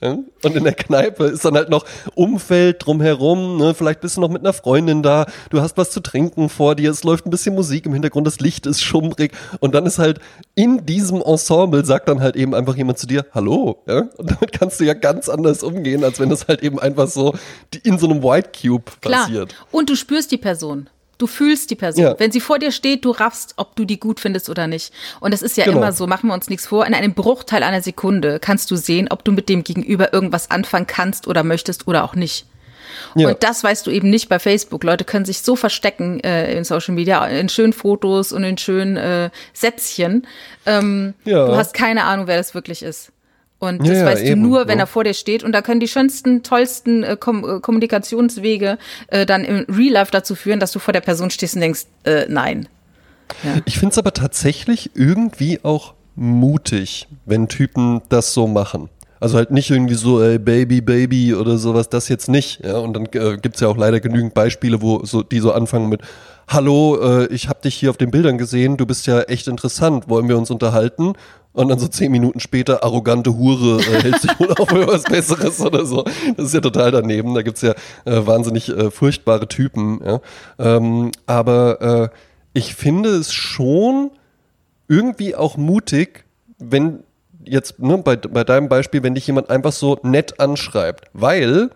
Und 0.00 0.56
in 0.56 0.64
der 0.64 0.74
Kneipe 0.74 1.24
ist 1.24 1.44
dann 1.44 1.54
halt 1.54 1.70
noch 1.70 1.84
Umfeld 2.14 2.84
drumherum, 2.84 3.56
ne? 3.56 3.74
vielleicht 3.74 4.00
bist 4.00 4.16
du 4.16 4.20
noch 4.20 4.28
mit 4.28 4.42
einer 4.42 4.52
Freundin 4.52 5.02
da, 5.02 5.26
du 5.50 5.60
hast 5.60 5.76
was 5.76 5.90
zu 5.90 6.00
trinken 6.00 6.48
vor 6.48 6.74
dir, 6.74 6.90
es 6.90 7.04
läuft 7.04 7.26
ein 7.26 7.30
bisschen 7.30 7.54
Musik 7.54 7.86
im 7.86 7.92
Hintergrund, 7.92 8.26
das 8.26 8.40
Licht 8.40 8.66
ist 8.66 8.82
schummrig 8.82 9.32
und 9.60 9.74
dann 9.74 9.86
ist 9.86 9.98
halt 9.98 10.20
in 10.54 10.84
diesem 10.84 11.22
Ensemble 11.22 11.84
sagt 11.84 12.08
dann 12.08 12.20
halt 12.20 12.36
eben 12.36 12.54
einfach 12.54 12.76
jemand 12.76 12.98
zu 12.98 13.06
dir, 13.06 13.24
hallo, 13.32 13.82
ja? 13.86 14.08
Und 14.16 14.30
damit 14.30 14.52
kannst 14.52 14.80
du 14.80 14.84
ja 14.84 14.94
ganz 14.94 15.28
anders 15.28 15.62
umgehen, 15.62 16.04
als 16.04 16.20
wenn 16.20 16.28
das 16.28 16.46
halt 16.48 16.62
eben 16.62 16.78
einfach 16.78 17.08
so 17.08 17.34
in 17.82 17.98
so 17.98 18.08
einem 18.08 18.22
White 18.22 18.50
Cube 18.60 18.84
Klar. 19.00 19.22
passiert. 19.22 19.54
Und 19.70 19.90
du 19.90 19.96
spürst 19.96 20.30
die 20.30 20.38
Person. 20.38 20.88
Du 21.18 21.26
fühlst 21.26 21.70
die 21.70 21.76
Person. 21.76 22.04
Ja. 22.04 22.14
Wenn 22.18 22.30
sie 22.30 22.40
vor 22.40 22.58
dir 22.58 22.70
steht, 22.72 23.04
du 23.04 23.10
raffst, 23.10 23.54
ob 23.56 23.74
du 23.76 23.84
die 23.84 23.98
gut 23.98 24.20
findest 24.20 24.48
oder 24.50 24.66
nicht. 24.66 24.92
Und 25.20 25.32
es 25.32 25.42
ist 25.42 25.56
ja 25.56 25.64
Genau. 25.64 25.78
immer 25.78 25.92
so, 25.92 26.06
machen 26.06 26.28
wir 26.28 26.34
uns 26.34 26.48
nichts 26.50 26.66
vor, 26.66 26.86
in 26.86 26.94
einem 26.94 27.14
Bruchteil 27.14 27.62
einer 27.62 27.80
Sekunde 27.82 28.38
kannst 28.38 28.70
du 28.70 28.76
sehen, 28.76 29.08
ob 29.10 29.24
du 29.24 29.32
mit 29.32 29.48
dem 29.48 29.64
Gegenüber 29.64 30.12
irgendwas 30.12 30.50
anfangen 30.50 30.86
kannst 30.86 31.26
oder 31.26 31.42
möchtest 31.42 31.88
oder 31.88 32.04
auch 32.04 32.14
nicht. 32.14 32.46
Ja. 33.14 33.28
Und 33.28 33.42
das 33.42 33.62
weißt 33.64 33.86
du 33.86 33.90
eben 33.90 34.10
nicht 34.10 34.28
bei 34.28 34.38
Facebook. 34.38 34.84
Leute 34.84 35.04
können 35.04 35.24
sich 35.24 35.42
so 35.42 35.56
verstecken 35.56 36.20
äh, 36.20 36.54
in 36.56 36.64
Social 36.64 36.94
Media, 36.94 37.26
in 37.26 37.48
schönen 37.48 37.72
Fotos 37.72 38.32
und 38.32 38.44
in 38.44 38.56
schönen 38.58 38.96
äh, 38.96 39.30
Sätzchen. 39.52 40.26
Ähm, 40.66 41.14
Ja. 41.24 41.46
Du 41.46 41.56
hast 41.56 41.74
keine 41.74 42.04
Ahnung, 42.04 42.26
wer 42.26 42.36
das 42.36 42.54
wirklich 42.54 42.82
ist. 42.82 43.10
Und 43.58 43.84
Ja, 43.84 43.92
das 43.92 43.98
ja, 43.98 44.06
weißt 44.06 44.22
eben, 44.22 44.42
du 44.42 44.48
nur, 44.48 44.68
wenn 44.68 44.78
ja. 44.78 44.84
er 44.84 44.86
vor 44.86 45.04
dir 45.04 45.14
steht. 45.14 45.42
Und 45.42 45.52
da 45.52 45.62
können 45.62 45.80
die 45.80 45.88
schönsten, 45.88 46.42
tollsten 46.42 47.02
äh, 47.02 47.16
Kom 47.18 47.44
äh, 47.44 47.60
Kommunikationswege 47.60 48.78
äh, 49.08 49.24
dann 49.24 49.44
im 49.44 49.64
Real 49.74 49.92
Life 49.92 50.10
dazu 50.12 50.34
führen, 50.34 50.60
dass 50.60 50.72
du 50.72 50.78
vor 50.78 50.92
der 50.92 51.00
Person 51.00 51.30
stehst 51.30 51.54
und 51.54 51.62
denkst, 51.62 51.84
äh, 52.04 52.26
nein. 52.28 52.68
Ich 53.64 53.78
finde 53.78 53.92
es 53.92 53.98
aber 53.98 54.12
tatsächlich 54.12 54.90
irgendwie 54.94 55.60
auch 55.64 55.94
mutig, 56.14 57.08
wenn 57.24 57.48
Typen 57.48 58.02
das 58.08 58.32
so 58.34 58.46
machen. 58.46 58.88
Also 59.18 59.38
halt 59.38 59.50
nicht 59.50 59.70
irgendwie 59.70 59.94
so, 59.94 60.22
ey, 60.22 60.38
Baby, 60.38 60.80
Baby 60.80 61.34
oder 61.34 61.56
sowas, 61.56 61.88
das 61.88 62.08
jetzt 62.08 62.28
nicht. 62.28 62.64
Ja, 62.64 62.78
und 62.78 62.94
dann 62.94 63.06
äh, 63.06 63.38
gibt's 63.38 63.60
ja 63.60 63.68
auch 63.68 63.76
leider 63.76 64.00
genügend 64.00 64.34
Beispiele, 64.34 64.82
wo 64.82 65.04
so, 65.04 65.22
die 65.22 65.40
so 65.40 65.52
anfangen 65.52 65.88
mit, 65.88 66.02
hallo, 66.48 66.98
äh, 67.00 67.26
ich 67.26 67.48
habe 67.48 67.60
dich 67.62 67.74
hier 67.74 67.90
auf 67.90 67.96
den 67.96 68.10
Bildern 68.10 68.36
gesehen, 68.36 68.76
du 68.76 68.84
bist 68.84 69.06
ja 69.06 69.22
echt 69.22 69.48
interessant, 69.48 70.08
wollen 70.08 70.28
wir 70.28 70.36
uns 70.36 70.50
unterhalten? 70.50 71.14
Und 71.56 71.68
dann 71.68 71.78
so 71.78 71.88
zehn 71.88 72.12
Minuten 72.12 72.38
später, 72.38 72.84
arrogante 72.84 73.34
Hure, 73.34 73.80
äh, 73.80 74.02
hält 74.02 74.20
sich 74.20 74.38
wohl 74.38 74.52
auch 74.52 74.68
für 74.68 74.86
was 74.86 75.04
Besseres 75.04 75.58
oder 75.62 75.86
so. 75.86 76.04
Das 76.36 76.48
ist 76.48 76.52
ja 76.52 76.60
total 76.60 76.90
daneben. 76.90 77.34
Da 77.34 77.40
gibt's 77.40 77.62
ja 77.62 77.72
äh, 78.04 78.26
wahnsinnig 78.26 78.68
äh, 78.68 78.90
furchtbare 78.90 79.48
Typen. 79.48 80.02
Ja? 80.04 80.20
Ähm, 80.58 81.12
aber 81.24 82.10
äh, 82.12 82.18
ich 82.52 82.74
finde 82.74 83.08
es 83.08 83.32
schon 83.32 84.10
irgendwie 84.86 85.34
auch 85.34 85.56
mutig, 85.56 86.26
wenn 86.58 87.04
jetzt 87.42 87.78
ne, 87.78 87.96
bei, 87.96 88.16
bei 88.16 88.44
deinem 88.44 88.68
Beispiel, 88.68 89.02
wenn 89.02 89.14
dich 89.14 89.26
jemand 89.26 89.48
einfach 89.48 89.72
so 89.72 89.98
nett 90.02 90.38
anschreibt, 90.38 91.06
weil 91.14 91.70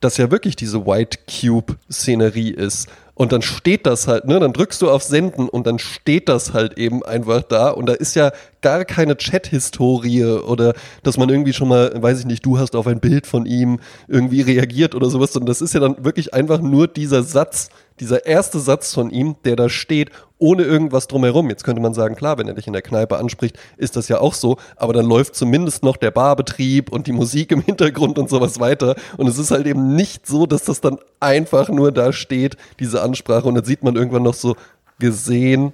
das 0.00 0.16
ja 0.16 0.30
wirklich 0.30 0.56
diese 0.56 0.86
White 0.86 1.18
Cube-Szenerie 1.28 2.52
ist. 2.52 2.88
Und 3.18 3.32
dann 3.32 3.40
steht 3.40 3.86
das 3.86 4.08
halt, 4.08 4.26
ne, 4.26 4.38
dann 4.38 4.52
drückst 4.52 4.82
du 4.82 4.90
auf 4.90 5.02
Senden 5.02 5.48
und 5.48 5.66
dann 5.66 5.78
steht 5.78 6.28
das 6.28 6.52
halt 6.52 6.76
eben 6.76 7.02
einfach 7.02 7.42
da. 7.42 7.70
Und 7.70 7.86
da 7.86 7.94
ist 7.94 8.14
ja 8.14 8.30
gar 8.60 8.84
keine 8.84 9.16
Chat-Historie 9.16 10.24
oder 10.24 10.74
dass 11.02 11.16
man 11.16 11.30
irgendwie 11.30 11.54
schon 11.54 11.68
mal, 11.68 11.90
weiß 11.94 12.20
ich 12.20 12.26
nicht, 12.26 12.44
du 12.44 12.58
hast 12.58 12.76
auf 12.76 12.86
ein 12.86 13.00
Bild 13.00 13.26
von 13.26 13.46
ihm 13.46 13.80
irgendwie 14.06 14.42
reagiert 14.42 14.94
oder 14.94 15.08
sowas. 15.08 15.34
Und 15.34 15.46
das 15.46 15.62
ist 15.62 15.72
ja 15.72 15.80
dann 15.80 16.04
wirklich 16.04 16.34
einfach 16.34 16.60
nur 16.60 16.88
dieser 16.88 17.22
Satz, 17.22 17.70
dieser 18.00 18.26
erste 18.26 18.58
Satz 18.58 18.92
von 18.92 19.10
ihm, 19.10 19.36
der 19.44 19.56
da 19.56 19.68
steht, 19.68 20.10
ohne 20.38 20.64
irgendwas 20.64 21.06
drumherum. 21.06 21.48
Jetzt 21.48 21.64
könnte 21.64 21.80
man 21.80 21.94
sagen, 21.94 22.14
klar, 22.14 22.38
wenn 22.38 22.48
er 22.48 22.54
dich 22.54 22.66
in 22.66 22.72
der 22.72 22.82
Kneipe 22.82 23.16
anspricht, 23.16 23.58
ist 23.76 23.96
das 23.96 24.08
ja 24.08 24.20
auch 24.20 24.34
so, 24.34 24.58
aber 24.76 24.92
dann 24.92 25.06
läuft 25.06 25.34
zumindest 25.34 25.82
noch 25.82 25.96
der 25.96 26.10
Barbetrieb 26.10 26.92
und 26.92 27.06
die 27.06 27.12
Musik 27.12 27.52
im 27.52 27.62
Hintergrund 27.62 28.18
und 28.18 28.28
sowas 28.28 28.60
weiter. 28.60 28.96
Und 29.16 29.26
es 29.26 29.38
ist 29.38 29.50
halt 29.50 29.66
eben 29.66 29.94
nicht 29.94 30.26
so, 30.26 30.46
dass 30.46 30.64
das 30.64 30.80
dann 30.80 30.98
einfach 31.20 31.68
nur 31.68 31.92
da 31.92 32.12
steht, 32.12 32.56
diese 32.80 33.02
Ansprache, 33.02 33.48
und 33.48 33.54
dann 33.54 33.64
sieht 33.64 33.82
man 33.82 33.96
irgendwann 33.96 34.22
noch 34.24 34.34
so 34.34 34.56
gesehen. 34.98 35.72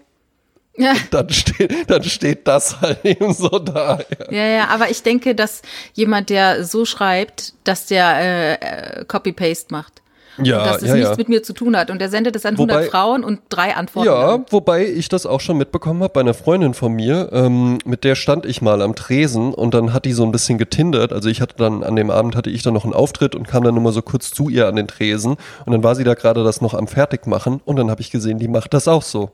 Ja. 0.77 0.95
Dann, 1.11 1.29
steht, 1.29 1.91
dann 1.91 2.03
steht 2.03 2.49
das 2.49 2.81
halt 2.81 3.05
eben 3.05 3.35
so 3.35 3.49
da. 3.49 3.99
Ja. 3.99 4.33
ja, 4.33 4.47
ja, 4.47 4.69
aber 4.69 4.91
ich 4.91 5.03
denke, 5.03 5.35
dass 5.35 5.61
jemand, 5.93 6.31
der 6.31 6.65
so 6.65 6.85
schreibt, 6.85 7.55
dass 7.65 7.87
der 7.87 8.17
äh, 8.17 8.55
äh 8.55 9.05
Copy-Paste 9.05 9.67
macht. 9.71 10.02
Ja, 10.39 10.59
und 10.59 10.67
dass 10.67 10.83
es 10.83 10.89
ja, 10.89 10.95
nichts 10.95 11.11
ja. 11.11 11.17
mit 11.17 11.29
mir 11.29 11.43
zu 11.43 11.53
tun 11.53 11.77
hat. 11.77 11.91
Und 11.91 12.01
er 12.01 12.09
sendet 12.09 12.37
es 12.37 12.47
an 12.47 12.57
wobei, 12.57 12.75
100 12.75 12.91
Frauen 12.91 13.25
und 13.25 13.41
drei 13.49 13.75
Antworten. 13.75 14.09
Ja, 14.09 14.35
an. 14.35 14.47
wobei 14.51 14.87
ich 14.87 15.09
das 15.09 15.27
auch 15.27 15.41
schon 15.41 15.59
mitbekommen 15.59 16.03
habe 16.03 16.13
bei 16.13 16.21
einer 16.21 16.35
Freundin 16.35 16.75
von 16.75 16.93
mir. 16.93 17.29
Ähm, 17.33 17.79
mit 17.85 18.05
der 18.05 18.15
stand 18.15 18.47
ich 18.47 18.63
mal 18.63 18.81
am 18.83 18.95
Tresen 18.95 19.53
und 19.53 19.75
dann 19.75 19.93
hat 19.93 20.05
die 20.05 20.13
so 20.13 20.25
ein 20.25 20.33
bisschen 20.33 20.59
getindert. 20.59 21.13
Also 21.13 21.29
ich 21.29 21.41
hatte 21.41 21.57
dann 21.57 21.83
an 21.83 21.97
dem 21.97 22.11
Abend 22.11 22.37
hatte 22.37 22.51
ich 22.51 22.63
dann 22.63 22.75
noch 22.75 22.85
einen 22.85 22.95
Auftritt 22.95 23.35
und 23.35 23.47
kam 23.47 23.65
dann 23.65 23.75
nur 23.75 23.83
mal 23.83 23.93
so 23.93 24.03
kurz 24.03 24.31
zu 24.31 24.49
ihr 24.49 24.67
an 24.69 24.77
den 24.77 24.89
Tresen. 24.89 25.37
Und 25.67 25.73
dann 25.73 25.83
war 25.83 25.95
sie 25.95 26.05
da 26.05 26.15
gerade 26.15 26.45
das 26.45 26.61
noch 26.61 26.75
am 26.75 26.87
Fertigmachen 26.87 27.61
und 27.65 27.77
dann 27.77 27.91
habe 27.91 28.01
ich 28.01 28.11
gesehen, 28.11 28.39
die 28.39 28.49
macht 28.49 28.75
das 28.75 28.89
auch 28.89 29.03
so. 29.03 29.31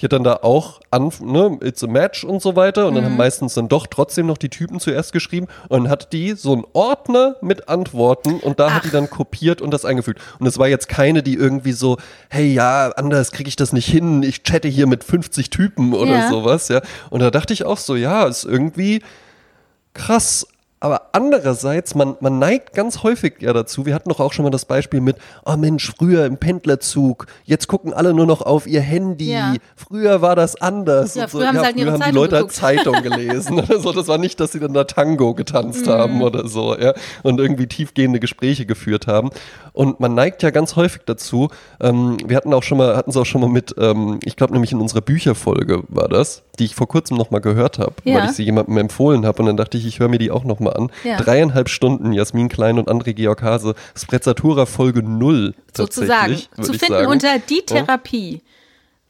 Die 0.00 0.04
hat 0.04 0.12
dann 0.12 0.24
da 0.24 0.40
auch 0.42 0.80
an, 0.90 1.12
ne, 1.20 1.58
it's 1.62 1.84
a 1.84 1.86
match 1.86 2.24
und 2.24 2.40
so 2.40 2.56
weiter. 2.56 2.86
Und 2.86 2.94
dann 2.94 3.04
haben 3.04 3.12
mhm. 3.12 3.18
meistens 3.18 3.54
dann 3.54 3.68
doch 3.68 3.86
trotzdem 3.86 4.26
noch 4.26 4.38
die 4.38 4.48
Typen 4.48 4.80
zuerst 4.80 5.12
geschrieben. 5.12 5.46
Und 5.68 5.84
dann 5.84 5.90
hat 5.90 6.12
die 6.12 6.32
so 6.32 6.52
einen 6.52 6.64
Ordner 6.72 7.36
mit 7.42 7.68
Antworten 7.68 8.40
und 8.40 8.58
da 8.58 8.68
Ach. 8.68 8.74
hat 8.74 8.84
die 8.84 8.90
dann 8.90 9.10
kopiert 9.10 9.60
und 9.60 9.72
das 9.72 9.84
eingefügt. 9.84 10.20
Und 10.38 10.46
es 10.46 10.58
war 10.58 10.68
jetzt 10.68 10.88
keine, 10.88 11.22
die 11.22 11.34
irgendwie 11.34 11.72
so, 11.72 11.98
hey 12.30 12.52
ja, 12.52 12.90
anders 12.96 13.32
kriege 13.32 13.48
ich 13.48 13.56
das 13.56 13.72
nicht 13.72 13.86
hin, 13.86 14.22
ich 14.22 14.42
chatte 14.42 14.68
hier 14.68 14.86
mit 14.86 15.04
50 15.04 15.50
Typen 15.50 15.92
oder 15.92 16.12
ja. 16.12 16.28
sowas, 16.28 16.68
ja. 16.68 16.80
Und 17.10 17.20
da 17.20 17.30
dachte 17.30 17.52
ich 17.52 17.64
auch 17.64 17.78
so, 17.78 17.96
ja, 17.96 18.26
ist 18.26 18.44
irgendwie 18.44 19.02
krass, 19.92 20.46
aber 20.82 21.10
andererseits, 21.12 21.94
man, 21.94 22.16
man 22.20 22.38
neigt 22.38 22.72
ganz 22.72 23.02
häufig 23.02 23.34
ja 23.40 23.52
dazu, 23.52 23.84
wir 23.84 23.94
hatten 23.94 24.08
doch 24.08 24.18
auch 24.18 24.32
schon 24.32 24.44
mal 24.44 24.50
das 24.50 24.64
Beispiel 24.64 25.02
mit, 25.02 25.16
oh 25.44 25.56
Mensch, 25.58 25.92
früher 25.94 26.24
im 26.24 26.38
Pendlerzug, 26.38 27.26
jetzt 27.44 27.68
gucken 27.68 27.92
alle 27.92 28.14
nur 28.14 28.24
noch 28.24 28.40
auf 28.40 28.66
ihr 28.66 28.80
Handy, 28.80 29.32
ja. 29.32 29.54
früher 29.76 30.22
war 30.22 30.36
das 30.36 30.56
anders. 30.56 31.16
Ja, 31.16 31.28
früher, 31.28 31.42
so. 31.42 31.46
haben, 31.48 31.56
ja, 31.56 31.62
halt 31.64 31.76
früher 31.78 31.92
haben 31.92 32.02
die 32.02 32.10
Leute 32.12 32.36
halt 32.36 32.52
Zeitung 32.52 33.02
gelesen 33.02 33.58
oder 33.58 33.78
so. 33.78 33.92
Das 33.92 34.08
war 34.08 34.16
nicht, 34.16 34.40
dass 34.40 34.52
sie 34.52 34.60
dann 34.60 34.72
da 34.72 34.84
Tango 34.84 35.34
getanzt 35.34 35.84
mhm. 35.84 35.90
haben 35.90 36.22
oder 36.22 36.48
so, 36.48 36.74
ja, 36.74 36.94
und 37.22 37.38
irgendwie 37.40 37.66
tiefgehende 37.66 38.18
Gespräche 38.18 38.64
geführt 38.64 39.06
haben. 39.06 39.30
Und 39.74 40.00
man 40.00 40.14
neigt 40.14 40.42
ja 40.42 40.48
ganz 40.48 40.76
häufig 40.76 41.02
dazu, 41.04 41.50
ähm, 41.80 42.16
wir 42.24 42.38
hatten 42.38 42.54
auch 42.54 42.62
schon 42.62 42.78
mal, 42.78 42.96
hatten 42.96 43.10
es 43.10 43.18
auch 43.18 43.26
schon 43.26 43.42
mal 43.42 43.50
mit, 43.50 43.74
ähm, 43.76 44.18
ich 44.24 44.36
glaube 44.36 44.54
nämlich 44.54 44.72
in 44.72 44.80
unserer 44.80 45.02
Bücherfolge 45.02 45.82
war 45.88 46.08
das, 46.08 46.42
die 46.58 46.64
ich 46.64 46.74
vor 46.74 46.88
kurzem 46.88 47.18
nochmal 47.18 47.42
gehört 47.42 47.78
habe, 47.78 47.94
ja. 48.04 48.16
weil 48.16 48.30
ich 48.30 48.32
sie 48.32 48.44
jemandem 48.44 48.78
empfohlen 48.78 49.26
habe 49.26 49.40
und 49.42 49.46
dann 49.46 49.56
dachte 49.58 49.76
ich, 49.76 49.86
ich 49.86 49.98
höre 49.98 50.08
mir 50.08 50.18
die 50.18 50.30
auch 50.30 50.44
nochmal 50.44 50.69
mal 50.70 50.76
an. 50.76 50.90
Ja. 51.04 51.16
Dreieinhalb 51.18 51.68
Stunden 51.68 52.12
Jasmin 52.12 52.48
Klein 52.48 52.78
und 52.78 52.88
André 52.88 53.12
Georg 53.12 53.42
Hase, 53.42 53.74
Sprezzatura 53.94 54.66
Folge 54.66 55.02
0 55.02 55.54
Sozusagen, 55.76 56.38
zu 56.60 56.72
finden 56.74 57.06
unter 57.06 57.38
die 57.38 57.62
Therapie. 57.62 58.32
Ja, 58.32 58.40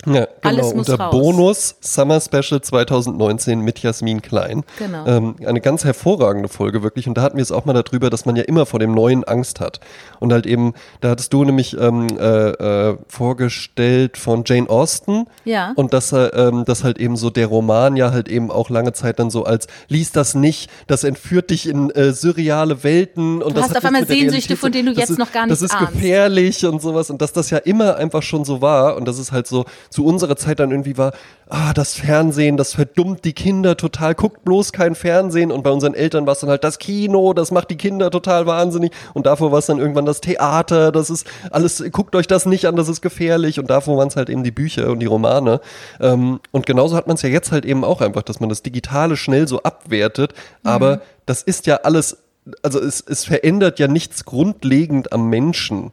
genau. 0.05 0.27
Alles 0.43 0.75
muss 0.75 0.89
Unter 0.89 1.05
raus. 1.05 1.11
Bonus 1.13 1.77
Summer 1.81 2.21
Special 2.21 2.61
2019 2.61 3.61
mit 3.61 3.81
Jasmin 3.81 4.23
Klein. 4.23 4.65
Genau. 4.79 5.07
Ähm, 5.07 5.37
eine 5.45 5.61
ganz 5.61 5.85
hervorragende 5.85 6.49
Folge 6.49 6.83
wirklich. 6.83 7.09
Und 7.09 7.15
da 7.15 7.23
hatten 7.23 7.37
wir 7.37 7.43
es 7.43 7.53
auch 7.53 7.65
mal 7.65 7.73
darüber, 7.73 8.11
dass 8.11 8.27
man 8.27 8.37
ja 8.37 8.43
immer 8.45 8.67
vor 8.67 8.81
dem 8.81 8.93
Neuen 8.93 9.25
Angst 9.25 9.61
hat. 9.61 9.81
Und 10.19 10.33
halt 10.33 10.47
eben, 10.47 10.75
da 11.01 11.11
hattest 11.11 11.33
du 11.33 11.45
nämlich 11.45 11.77
ähm, 11.79 12.09
äh, 12.19 12.91
äh, 12.91 12.97
vorgestellt 13.09 14.17
von 14.17 14.45
Jane 14.47 14.69
Austen. 14.69 15.27
Ja. 15.45 15.73
Und 15.77 15.93
dass, 15.93 16.13
äh, 16.13 16.27
ähm, 16.27 16.65
dass 16.65 16.85
halt 16.85 16.99
eben 16.99 17.17
so 17.17 17.31
der 17.31 17.47
Roman 17.47 17.97
ja 17.97 18.13
halt 18.13 18.29
eben 18.29 18.51
auch 18.51 18.71
lange 18.71 18.93
Zeit 18.93 19.19
dann 19.19 19.31
so 19.31 19.45
als, 19.45 19.67
lies 19.89 20.13
das 20.13 20.35
nicht, 20.35 20.71
das 20.87 21.05
entführt 21.05 21.51
dich 21.51 21.69
in 21.69 21.91
äh, 21.91 22.13
surreale 22.13 22.83
Welten. 22.85 23.43
Und 23.43 23.57
du 23.57 23.63
hast 23.63 23.77
auf 23.77 23.85
einmal 23.85 24.07
Sehnsüchte, 24.07 24.57
von 24.57 24.73
denen 24.73 24.95
du 24.95 25.01
jetzt 25.01 25.11
ist, 25.11 25.19
noch 25.19 25.33
gar 25.33 25.47
nicht 25.47 25.53
Das 25.53 25.63
ist 25.63 25.75
ahnst. 25.75 25.93
gefährlich 25.93 26.65
und 26.67 26.81
sowas. 26.83 27.11
Und 27.11 27.21
dass 27.23 27.33
das 27.33 27.51
ja 27.51 27.59
immer 27.59 27.97
einfach 27.97 28.23
schon 28.23 28.45
so 28.45 28.61
war. 28.61 28.97
Und 28.97 29.07
das 29.07 29.19
ist 29.19 29.33
halt 29.33 29.47
so, 29.47 29.65
zu 29.91 30.05
unserer 30.05 30.37
Zeit 30.37 30.61
dann 30.61 30.71
irgendwie 30.71 30.97
war, 30.97 31.13
ah, 31.49 31.73
das 31.75 31.95
Fernsehen, 31.95 32.57
das 32.57 32.75
verdummt 32.75 33.25
die 33.25 33.33
Kinder 33.33 33.77
total, 33.77 34.15
guckt 34.15 34.45
bloß 34.45 34.73
kein 34.73 34.95
Fernsehen. 34.95 35.51
Und 35.51 35.63
bei 35.63 35.71
unseren 35.71 35.95
Eltern 35.95 36.27
war 36.27 36.33
es 36.33 36.41
dann 36.41 36.51
halt 36.51 36.63
das 36.63 36.79
Kino, 36.79 37.33
das 37.33 37.51
macht 37.51 37.71
die 37.71 37.77
Kinder 37.77 38.11
total 38.11 38.47
wahnsinnig. 38.47 38.93
Und 39.15 39.27
davor 39.27 39.51
war 39.51 39.59
es 39.59 39.67
dann 39.67 39.79
irgendwann 39.79 40.07
das 40.07 40.21
Theater, 40.21 40.93
das 40.93 41.11
ist 41.11 41.27
alles, 41.51 41.85
guckt 41.91 42.15
euch 42.15 42.29
das 42.29 42.47
nicht 42.47 42.67
an, 42.67 42.77
das 42.77 42.89
ist 42.89 43.03
gefährlich. 43.03 43.59
Und 43.59 43.69
davor 43.69 43.99
waren 43.99 44.09
es 44.09 44.17
halt 44.17 44.31
eben 44.31 44.45
die 44.45 44.53
Bücher 44.53 44.91
und 44.91 45.01
die 45.01 45.07
Romane. 45.07 45.61
Ähm, 46.01 46.41
und 46.53 46.67
genauso 46.67 46.97
hat 46.97 47.09
man 47.09 47.17
es 47.17 47.23
ja 47.23 47.29
jetzt 47.29 47.51
halt 47.51 47.65
eben 47.65 47.85
auch 47.85 48.01
einfach, 48.01 48.23
dass 48.23 48.39
man 48.39 48.49
das 48.49 48.63
Digitale 48.63 49.17
schnell 49.17 49.49
so 49.49 49.63
abwertet. 49.63 50.35
Aber 50.63 50.97
mhm. 50.97 51.01
das 51.27 51.43
ist 51.43 51.67
ja 51.67 51.81
alles 51.83 52.19
also 52.63 52.81
es, 52.81 53.01
es 53.01 53.25
verändert 53.25 53.79
ja 53.79 53.89
nichts 53.89 54.25
grundlegend 54.25 55.13
am 55.13 55.29
Menschen. 55.29 55.93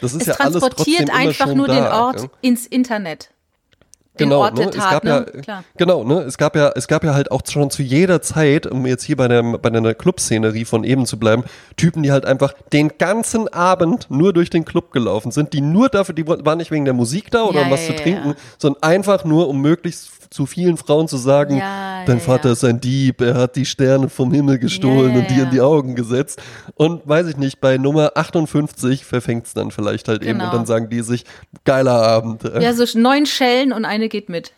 Das 0.00 0.12
ist 0.12 0.22
es 0.22 0.26
ja 0.26 0.34
transportiert 0.34 1.10
alles 1.10 1.40
einfach 1.40 1.54
nur 1.54 1.66
da, 1.66 1.74
den 1.74 1.84
Ort 1.84 2.20
ja. 2.22 2.28
ins 2.42 2.66
Internet 2.66 3.30
genau, 4.18 4.50
ne? 4.50 4.64
es 4.64 4.76
gab 4.76 5.04
ne? 5.04 5.10
ja, 5.10 5.40
Klar. 5.42 5.64
genau, 5.76 6.04
ne? 6.04 6.20
Es 6.22 6.36
gab 6.36 6.56
ja, 6.56 6.72
es 6.74 6.88
gab 6.88 7.04
ja 7.04 7.14
halt 7.14 7.30
auch 7.30 7.42
schon 7.48 7.70
zu 7.70 7.82
jeder 7.82 8.20
Zeit, 8.20 8.66
um 8.66 8.84
jetzt 8.86 9.04
hier 9.04 9.16
bei 9.16 9.28
der, 9.28 9.42
bei 9.42 9.70
der 9.70 9.94
Club-Szenerie 9.94 10.64
von 10.64 10.84
eben 10.84 11.06
zu 11.06 11.18
bleiben, 11.18 11.44
Typen, 11.76 12.02
die 12.02 12.12
halt 12.12 12.26
einfach 12.26 12.52
den 12.72 12.92
ganzen 12.98 13.48
Abend 13.48 14.10
nur 14.10 14.32
durch 14.32 14.50
den 14.50 14.64
Club 14.64 14.92
gelaufen 14.92 15.30
sind, 15.30 15.52
die 15.52 15.60
nur 15.60 15.88
dafür, 15.88 16.14
die 16.14 16.26
waren 16.26 16.58
nicht 16.58 16.70
wegen 16.70 16.84
der 16.84 16.94
Musik 16.94 17.30
da 17.30 17.44
oder 17.44 17.60
ja, 17.60 17.66
um 17.66 17.70
was 17.70 17.88
ja, 17.88 17.94
zu 17.94 18.02
trinken, 18.02 18.34
sondern 18.58 18.82
einfach 18.82 19.24
nur, 19.24 19.48
um 19.48 19.60
möglichst 19.60 20.10
zu 20.30 20.46
vielen 20.46 20.76
Frauen 20.76 21.08
zu 21.08 21.16
sagen, 21.16 21.56
ja, 21.56 22.04
dein 22.04 22.18
ja, 22.18 22.22
Vater 22.22 22.48
ja. 22.48 22.52
ist 22.52 22.64
ein 22.64 22.80
Dieb, 22.80 23.20
er 23.20 23.34
hat 23.34 23.56
die 23.56 23.64
Sterne 23.64 24.08
vom 24.08 24.32
Himmel 24.32 24.58
gestohlen 24.58 25.16
und 25.16 25.30
dir 25.30 25.44
in 25.44 25.50
die 25.50 25.60
Augen 25.60 25.94
gesetzt. 25.94 26.40
Und 26.74 27.06
weiß 27.08 27.28
ich 27.28 27.36
nicht, 27.36 27.60
bei 27.60 27.78
Nummer 27.78 28.12
58 28.14 29.04
verfängt 29.04 29.46
es 29.46 29.54
dann 29.54 29.70
vielleicht 29.70 30.08
halt 30.08 30.20
genau. 30.20 30.30
eben 30.30 30.40
und 30.40 30.46
dann 30.46 30.64
genau. 30.64 30.66
sagen 30.66 30.90
die 30.90 31.02
sich, 31.02 31.24
geiler 31.64 32.02
Abend. 32.02 32.42
Ja, 32.44 32.72
so 32.72 32.84
neun 32.98 33.26
Schellen 33.26 33.72
und 33.72 33.84
eine 33.84 34.08
geht 34.08 34.28
mit. 34.28 34.52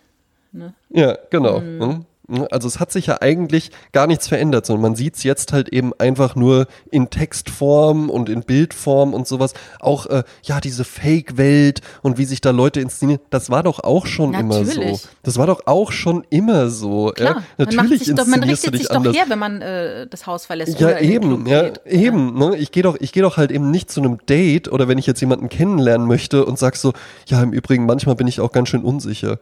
Ne? 0.53 0.75
Ja, 0.91 1.17
genau. 1.31 1.61
Mhm. 1.61 2.05
Ne? 2.31 2.49
Also 2.51 2.69
es 2.69 2.81
hat 2.81 2.93
sich 2.93 3.07
ja 3.07 3.19
eigentlich 3.21 3.71
gar 3.93 4.07
nichts 4.07 4.29
verändert, 4.29 4.67
sondern 4.67 4.83
man 4.83 4.97
sieht 4.97 5.17
es 5.17 5.23
jetzt 5.23 5.53
halt 5.53 5.69
eben 5.71 5.93
einfach 5.99 6.37
nur 6.37 6.67
in 6.91 7.11
Textform 7.11 8.09
und 8.11 8.29
in 8.29 8.43
Bildform 8.43 9.15
und 9.15 9.27
sowas. 9.27 9.55
Auch 9.81 10.07
äh, 10.07 10.23
ja 10.43 10.61
diese 10.61 10.85
Fake-Welt 10.85 11.81
und 12.03 12.19
wie 12.19 12.25
sich 12.25 12.41
da 12.41 12.51
Leute 12.51 12.81
inszenieren, 12.81 13.21
das 13.31 13.51
war 13.51 13.63
doch 13.63 13.81
auch 13.81 14.07
schon 14.07 14.31
Natürlich. 14.31 14.77
immer 14.77 14.95
so. 14.97 15.09
Das 15.23 15.39
war 15.39 15.47
doch 15.47 15.63
auch 15.67 15.93
schon 15.93 16.25
immer 16.31 16.71
so. 16.71 17.13
Klar. 17.15 17.37
Ja? 17.37 17.43
Natürlich 17.59 18.07
man, 18.07 18.17
doch, 18.17 18.27
man 18.27 18.43
richtet 18.43 18.77
sich 18.77 18.91
anders. 18.91 19.13
doch 19.13 19.21
her, 19.21 19.29
wenn 19.29 19.39
man 19.39 19.63
äh, 19.63 20.07
das 20.07 20.27
Haus 20.27 20.47
verlässt. 20.47 20.79
Ja 20.81 20.99
eben, 20.99 21.47
ja 21.47 21.63
geht. 21.63 21.87
eben. 21.87 22.39
Ne? 22.39 22.57
Ich 22.57 22.73
gehe 22.73 22.83
doch, 22.83 22.97
ich 23.01 23.13
gehe 23.13 23.23
doch 23.23 23.37
halt 23.37 23.51
eben 23.51 23.71
nicht 23.71 23.91
zu 23.91 24.01
einem 24.01 24.19
Date 24.27 24.71
oder 24.71 24.89
wenn 24.89 24.99
ich 24.99 25.07
jetzt 25.07 25.21
jemanden 25.21 25.49
kennenlernen 25.49 26.07
möchte 26.07 26.45
und 26.45 26.59
sag 26.59 26.77
so, 26.77 26.93
ja 27.27 27.43
im 27.43 27.53
Übrigen 27.53 27.87
manchmal 27.87 28.15
bin 28.15 28.27
ich 28.27 28.41
auch 28.41 28.53
ganz 28.53 28.69
schön 28.69 28.83
unsicher. 28.83 29.39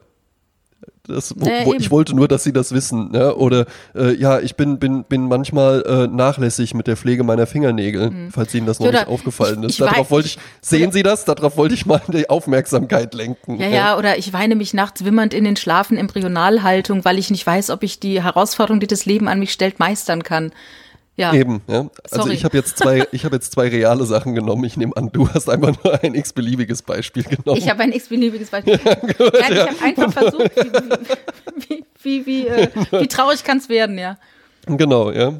Das, 1.09 1.33
wo, 1.37 1.73
ich 1.73 1.91
wollte 1.91 2.15
nur, 2.15 2.27
dass 2.27 2.43
sie 2.43 2.53
das 2.53 2.71
wissen. 2.71 3.11
Ja? 3.13 3.33
Oder 3.33 3.65
äh, 3.95 4.15
ja, 4.15 4.39
ich 4.39 4.55
bin, 4.55 4.79
bin, 4.79 5.03
bin 5.03 5.27
manchmal 5.27 5.83
äh, 5.85 6.07
nachlässig 6.07 6.73
mit 6.73 6.87
der 6.87 6.95
Pflege 6.95 7.23
meiner 7.23 7.47
Fingernägel, 7.47 8.11
mhm. 8.11 8.31
falls 8.31 8.53
Ihnen 8.53 8.67
das 8.67 8.79
noch 8.79 8.87
oder 8.87 8.99
nicht 8.99 9.09
aufgefallen 9.09 9.63
ist. 9.63 9.73
Ich, 9.73 9.79
ich 9.79 9.85
Darauf 9.85 10.11
wollte 10.11 10.27
ich, 10.27 10.37
sehen 10.61 10.91
Sie 10.91 11.03
das? 11.03 11.25
Darauf 11.25 11.57
wollte 11.57 11.73
ich 11.73 11.85
mal 11.85 12.01
die 12.07 12.29
Aufmerksamkeit 12.29 13.13
lenken. 13.13 13.59
Ja, 13.59 13.67
ja, 13.67 13.75
ja, 13.75 13.97
oder 13.97 14.17
ich 14.17 14.31
weine 14.33 14.55
mich 14.55 14.73
nachts 14.73 15.03
wimmernd 15.03 15.33
in 15.33 15.43
den 15.43 15.55
Schlafen 15.55 15.97
Embryonalhaltung, 15.97 17.03
weil 17.05 17.17
ich 17.17 17.31
nicht 17.31 17.45
weiß, 17.45 17.71
ob 17.71 17.83
ich 17.83 17.99
die 17.99 18.23
Herausforderung, 18.23 18.79
die 18.79 18.87
das 18.87 19.05
Leben 19.05 19.27
an 19.27 19.39
mich 19.39 19.51
stellt, 19.51 19.79
meistern 19.79 20.23
kann. 20.23 20.51
Ja. 21.19 21.33
Eben, 21.33 21.61
ja. 21.67 21.89
Also 22.09 22.23
Sorry. 22.23 22.33
ich 22.33 22.45
habe 22.45 22.55
jetzt 22.55 22.77
zwei, 22.77 23.05
ich 23.11 23.25
habe 23.25 23.35
jetzt 23.35 23.51
zwei 23.51 23.67
reale 23.67 24.05
Sachen 24.05 24.35
genommen. 24.35 24.63
Ich 24.63 24.77
nehme 24.77 24.95
an, 24.95 25.11
du 25.11 25.27
hast 25.27 25.49
einfach 25.49 25.73
nur 25.83 26.01
ein 26.01 26.15
x-beliebiges 26.15 26.81
Beispiel 26.81 27.23
genommen. 27.23 27.57
Ich 27.57 27.69
habe 27.69 27.83
ein 27.83 27.91
x-beliebiges 27.91 28.49
Beispiel. 28.49 28.79
Nein, 28.85 29.51
ich 29.51 29.59
habe 29.59 29.81
einfach 29.83 30.13
versucht, 30.13 30.55
wie, 30.55 31.67
wie, 31.67 31.85
wie, 32.03 32.25
wie, 32.25 32.47
äh, 32.47 32.69
wie 32.91 33.07
traurig 33.09 33.43
kann 33.43 33.57
es 33.57 33.67
werden, 33.67 33.97
ja. 33.97 34.17
genau, 34.65 35.11
ja. 35.11 35.33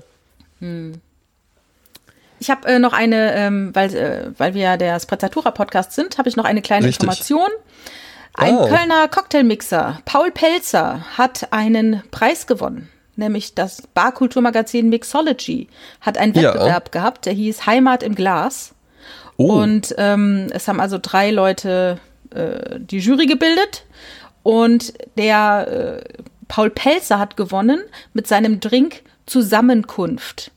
Ich 2.40 2.50
habe 2.50 2.68
äh, 2.68 2.80
noch 2.80 2.92
eine, 2.92 3.34
ähm, 3.36 3.72
weil, 3.74 3.96
äh, 3.96 4.32
weil 4.38 4.54
wir 4.54 4.62
ja 4.62 4.76
der 4.78 5.00
Sprezzatura-Podcast 5.00 5.94
sind, 5.94 6.18
habe 6.18 6.28
ich 6.28 6.36
noch 6.36 6.44
eine 6.46 6.62
kleine 6.62 6.88
Richtig. 6.88 7.04
Information. 7.04 7.48
Ein 8.34 8.58
Ah. 8.58 8.68
Kölner 8.68 9.08
Cocktailmixer, 9.08 10.02
Paul 10.04 10.32
Pelzer, 10.32 11.06
hat 11.18 11.48
einen 11.52 12.04
Preis 12.12 12.48
gewonnen. 12.48 12.90
Nämlich 13.20 13.54
das 13.54 13.84
Barkulturmagazin 13.94 14.88
Mixology 14.88 15.68
hat 16.00 16.18
einen 16.18 16.34
Ja. 16.34 16.54
Wettbewerb 16.54 16.92
gehabt, 16.94 17.26
der 17.26 17.34
hieß 17.34 17.66
Heimat 17.66 18.02
im 18.02 18.16
Glas. 18.16 18.74
Oh, 19.36 19.62
Und 19.62 19.94
ähm, 19.98 20.48
es 20.52 20.70
haben 20.70 20.80
also 20.80 20.98
drei 21.02 21.30
Leute 21.30 22.00
äh, 22.34 22.80
die 22.80 23.00
Jury 23.00 23.26
gebildet. 23.26 23.84
Und 24.42 24.94
der 25.18 26.02
äh, 26.08 26.14
Paul 26.48 26.70
Pelzer 26.70 27.20
hat 27.20 27.36
gewonnen 27.36 27.82
mit 28.14 28.26
seinem 28.26 28.62
Drink 28.62 29.02
Zusammenkunft. 29.26 30.52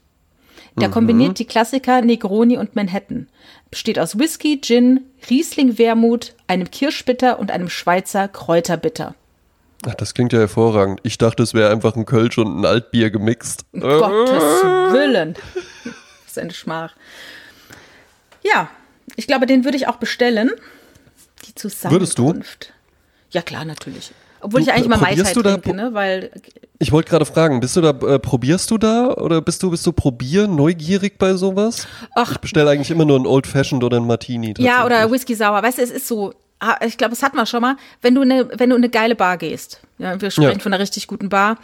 Der 0.79 0.89
kombiniert 0.89 1.37
die 1.37 1.45
Klassiker 1.45 2.01
Negroni 2.01 2.57
und 2.57 2.75
Manhattan. 2.75 3.27
Besteht 3.69 3.99
aus 3.99 4.17
Whisky, 4.17 4.59
Gin, 4.59 5.01
Riesling 5.29 5.77
Wermut, 5.77 6.33
einem 6.47 6.71
Kirschbitter 6.71 7.39
und 7.39 7.51
einem 7.51 7.69
Schweizer 7.69 8.27
Kräuterbitter. 8.27 9.15
Ach, 9.87 9.95
das 9.95 10.13
klingt 10.13 10.33
ja 10.33 10.39
hervorragend. 10.39 10.99
Ich 11.03 11.17
dachte, 11.17 11.43
es 11.43 11.53
wäre 11.53 11.71
einfach 11.71 11.95
ein 11.95 12.05
Kölsch 12.05 12.37
und 12.37 12.59
ein 12.61 12.65
Altbier 12.65 13.09
gemixt. 13.11 13.65
Um 13.73 13.81
Gottes 13.81 14.43
Willen. 14.93 15.33
Das 15.83 15.93
ist 16.27 16.39
eine 16.39 16.53
Schmach. 16.53 16.93
Ja, 18.43 18.69
ich 19.15 19.27
glaube, 19.27 19.45
den 19.45 19.63
würde 19.63 19.77
ich 19.77 19.87
auch 19.87 19.97
bestellen. 19.97 20.51
Die 21.45 21.53
Würdest 21.91 22.17
du? 22.17 22.23
Zusammenkunft. 22.23 22.73
Ja, 23.31 23.41
klar, 23.41 23.65
natürlich. 23.65 24.11
Obwohl 24.41 24.61
Du, 24.61 24.67
ich 24.67 24.73
eigentlich 24.73 24.89
mal 24.89 24.97
Mai 24.97 25.09
Tai 25.09 25.15
probierst 25.15 25.35
du 25.35 25.41
da 25.41 25.51
trinke, 25.57 25.73
ne? 25.73 25.93
Weil, 25.93 26.31
Ich 26.79 26.91
wollte 26.91 27.09
gerade 27.09 27.25
fragen, 27.25 27.59
bist 27.61 27.75
du 27.77 27.81
da, 27.81 27.89
äh, 27.91 28.19
probierst 28.19 28.69
du 28.71 28.77
da 28.77 29.13
oder 29.13 29.41
bist 29.41 29.63
du, 29.63 29.71
bist 29.71 29.85
du 29.85 29.93
probier 29.93 30.47
neugierig 30.47 31.17
bei 31.17 31.33
sowas? 31.35 31.87
Ach. 32.15 32.31
Ich 32.33 32.37
bestelle 32.39 32.69
eigentlich 32.69 32.91
immer 32.91 33.05
nur 33.05 33.19
ein 33.19 33.25
Old 33.25 33.47
Fashioned 33.47 33.83
oder 33.83 33.97
ein 33.97 34.05
Martini. 34.07 34.53
ja, 34.57 34.85
oder. 34.85 35.09
Whisky 35.09 35.33
sauer. 35.35 35.63
Weißt 35.63 35.77
du, 35.77 35.81
es 35.81 35.91
ist 35.91 36.07
so, 36.07 36.33
ich 36.85 36.97
glaube, 36.97 37.11
das 37.11 37.23
hatten 37.23 37.37
wir 37.37 37.45
schon 37.45 37.61
mal, 37.61 37.75
wenn 38.01 38.15
du 38.15 38.21
eine, 38.21 38.47
wenn 38.59 38.69
du 38.69 38.75
in 38.75 38.81
eine 38.83 38.89
geile 38.89 39.15
Bar 39.15 39.37
gehst, 39.37 39.81
ja, 39.97 40.19
wir 40.21 40.31
sprechen 40.31 40.57
Ja. 40.57 40.59
von 40.59 40.73
einer 40.73 40.81
richtig 40.81 41.07
guten 41.07 41.29
Bar, 41.29 41.57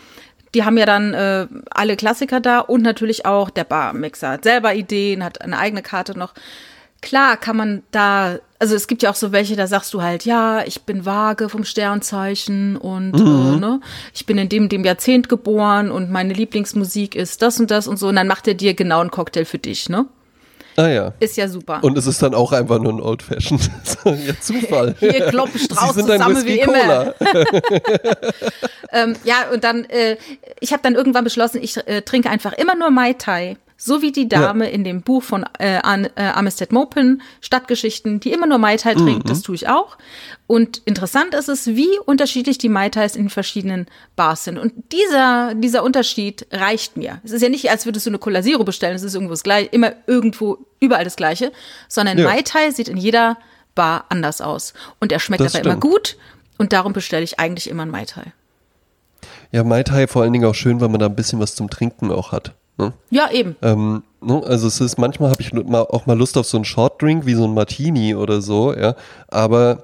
die 0.55 0.63
haben 0.65 0.77
ja 0.77 0.85
dann 0.85 1.13
äh, 1.13 1.47
alle 1.69 1.95
Klassiker 1.95 2.39
da 2.39 2.59
und 2.59 2.81
natürlich 2.81 3.25
auch 3.25 3.49
der 3.49 3.63
Barmixer 3.65 4.29
hat 4.29 4.43
selber 4.43 4.73
Ideen, 4.73 5.23
hat 5.23 5.41
eine 5.41 5.57
eigene 5.59 5.81
Karte 5.83 6.17
noch. 6.17 6.33
Klar 7.01 7.37
kann 7.37 7.55
man 7.55 7.83
da, 7.91 8.39
also 8.57 8.75
es 8.75 8.87
gibt 8.87 9.03
ja 9.03 9.11
auch 9.11 9.15
so 9.15 9.31
welche, 9.31 9.55
da 9.55 9.67
sagst 9.67 9.93
du 9.93 10.01
halt, 10.01 10.25
ja, 10.25 10.63
ich 10.65 10.81
bin 10.81 11.05
vage 11.05 11.47
vom 11.47 11.63
Sternzeichen 11.63 12.75
und 12.77 13.13
Mhm. 13.13 13.53
äh, 13.55 13.59
ne, 13.59 13.81
ich 14.13 14.25
bin 14.25 14.37
in 14.37 14.49
dem, 14.49 14.67
dem 14.69 14.83
Jahrzehnt 14.83 15.29
geboren 15.29 15.91
und 15.91 16.09
meine 16.11 16.33
Lieblingsmusik 16.33 17.15
ist 17.15 17.41
das 17.41 17.59
und 17.59 17.71
das 17.71 17.87
und 17.87 17.97
so. 17.97 18.07
Und 18.09 18.15
dann 18.15 18.27
macht 18.27 18.47
er 18.47 18.53
dir 18.55 18.73
genau 18.73 18.99
einen 19.01 19.11
Cocktail 19.11 19.45
für 19.45 19.59
dich, 19.59 19.87
ne? 19.89 20.05
Ah 20.79 20.87
ja. 20.87 21.13
Ist 21.19 21.35
ja 21.35 21.47
super. 21.49 21.83
Und 21.83 21.97
es 21.97 22.07
ist 22.07 22.21
dann 22.23 22.33
auch 22.33 22.53
einfach 22.53 22.79
nur 22.79 22.93
ein 22.93 23.01
Old 23.01 23.21
Fashioned. 23.21 23.69
ja, 24.05 24.39
Zufall. 24.39 24.95
Hier 24.99 25.27
kloppen 25.27 25.59
Strauß 25.59 25.95
zusammen 25.95 26.45
wie 26.45 26.59
immer. 26.59 26.73
Cola. 26.73 27.15
Ähm, 28.91 29.15
ja, 29.23 29.49
und 29.53 29.63
dann, 29.63 29.85
äh, 29.85 30.17
ich 30.59 30.71
habe 30.73 30.81
dann 30.81 30.95
irgendwann 30.95 31.23
beschlossen, 31.23 31.61
ich 31.61 31.77
äh, 31.77 32.01
trinke 32.01 32.27
einfach 32.27 32.53
immer 32.53 32.75
nur 32.75 32.89
Mai 32.89 33.13
Tai. 33.13 33.55
So 33.81 34.01
wie 34.01 34.11
die 34.11 34.27
Dame 34.27 34.69
in 34.69 34.83
dem 34.83 35.01
Buch 35.03 35.23
von 35.23 35.45
äh, 35.57 35.77
äh, 35.77 36.21
Armistead 36.21 36.73
Maupin, 36.73 37.21
Stadtgeschichten, 37.39 38.19
die 38.19 38.33
immer 38.33 38.45
nur 38.45 38.57
Mai 38.57 38.75
Tai 38.75 38.93
trinkt, 38.93 39.29
das 39.29 39.41
tue 39.41 39.55
ich 39.55 39.69
auch. 39.69 39.97
Und 40.47 40.81
interessant 40.83 41.33
ist 41.33 41.47
es, 41.47 41.65
wie 41.67 41.97
unterschiedlich 42.05 42.57
die 42.57 42.67
Mai 42.67 42.89
Tais 42.89 43.15
in 43.15 43.23
den 43.23 43.29
verschiedenen 43.29 43.85
Bars 44.17 44.43
sind. 44.43 44.57
Und 44.57 44.73
dieser, 44.91 45.53
dieser 45.55 45.83
Unterschied 45.83 46.45
reicht 46.51 46.97
mir. 46.97 47.21
Es 47.23 47.31
ist 47.31 47.41
ja 47.41 47.47
nicht, 47.47 47.71
als 47.71 47.85
würdest 47.85 48.05
du 48.05 48.09
eine 48.09 48.19
Cola 48.19 48.41
Zero 48.41 48.65
bestellen, 48.65 48.97
es 48.97 49.03
ist 49.03 49.13
irgendwo 49.13 49.31
das 49.31 49.43
gleiche, 49.43 49.69
immer 49.69 49.93
irgendwo, 50.07 50.57
überall 50.81 51.05
das 51.05 51.15
Gleiche, 51.15 51.53
sondern 51.87 52.17
Ja. 52.17 52.25
Mai 52.25 52.41
Tai 52.41 52.71
sieht 52.71 52.89
in 52.89 52.97
jeder 52.97 53.37
Bar 53.75 54.05
anders 54.09 54.41
aus. 54.41 54.73
Und 54.99 55.13
er 55.13 55.19
schmeckt 55.19 55.39
Das 55.41 55.55
aber 55.55 55.63
immer 55.63 55.71
stimmt. 55.79 55.81
gut. 55.93 56.17
Und 56.57 56.73
darum 56.73 56.91
bestelle 56.91 57.23
ich 57.23 57.39
eigentlich 57.39 57.69
immer 57.69 57.83
einen 57.83 57.91
Mai 57.91 58.03
Tai. 58.03 58.33
Ja, 59.53 59.63
Mai 59.63 59.83
Tai 59.83 60.07
vor 60.07 60.23
allen 60.23 60.33
Dingen 60.33 60.43
auch 60.45 60.55
schön, 60.55 60.81
weil 60.81 60.89
man 60.89 60.99
da 60.99 61.05
ein 61.05 61.15
bisschen 61.15 61.39
was 61.39 61.55
zum 61.55 61.69
Trinken 61.69 62.11
auch 62.11 62.33
hat. 62.33 62.53
Ne? 62.79 62.93
Ja, 63.09 63.29
eben. 63.29 63.57
Ähm, 63.61 64.03
ne, 64.21 64.41
also 64.45 64.67
es 64.67 64.79
ist 64.79 64.97
manchmal 64.97 65.31
habe 65.31 65.41
ich 65.41 65.51
mal, 65.51 65.81
auch 65.81 66.05
mal 66.05 66.17
Lust 66.17 66.37
auf 66.37 66.45
so 66.47 66.57
einen 66.57 66.63
Short 66.65 67.01
Drink 67.01 67.25
wie 67.25 67.33
so 67.33 67.43
ein 67.43 67.53
Martini 67.53 68.15
oder 68.15 68.41
so, 68.41 68.73
ja. 68.73 68.95
Aber 69.27 69.83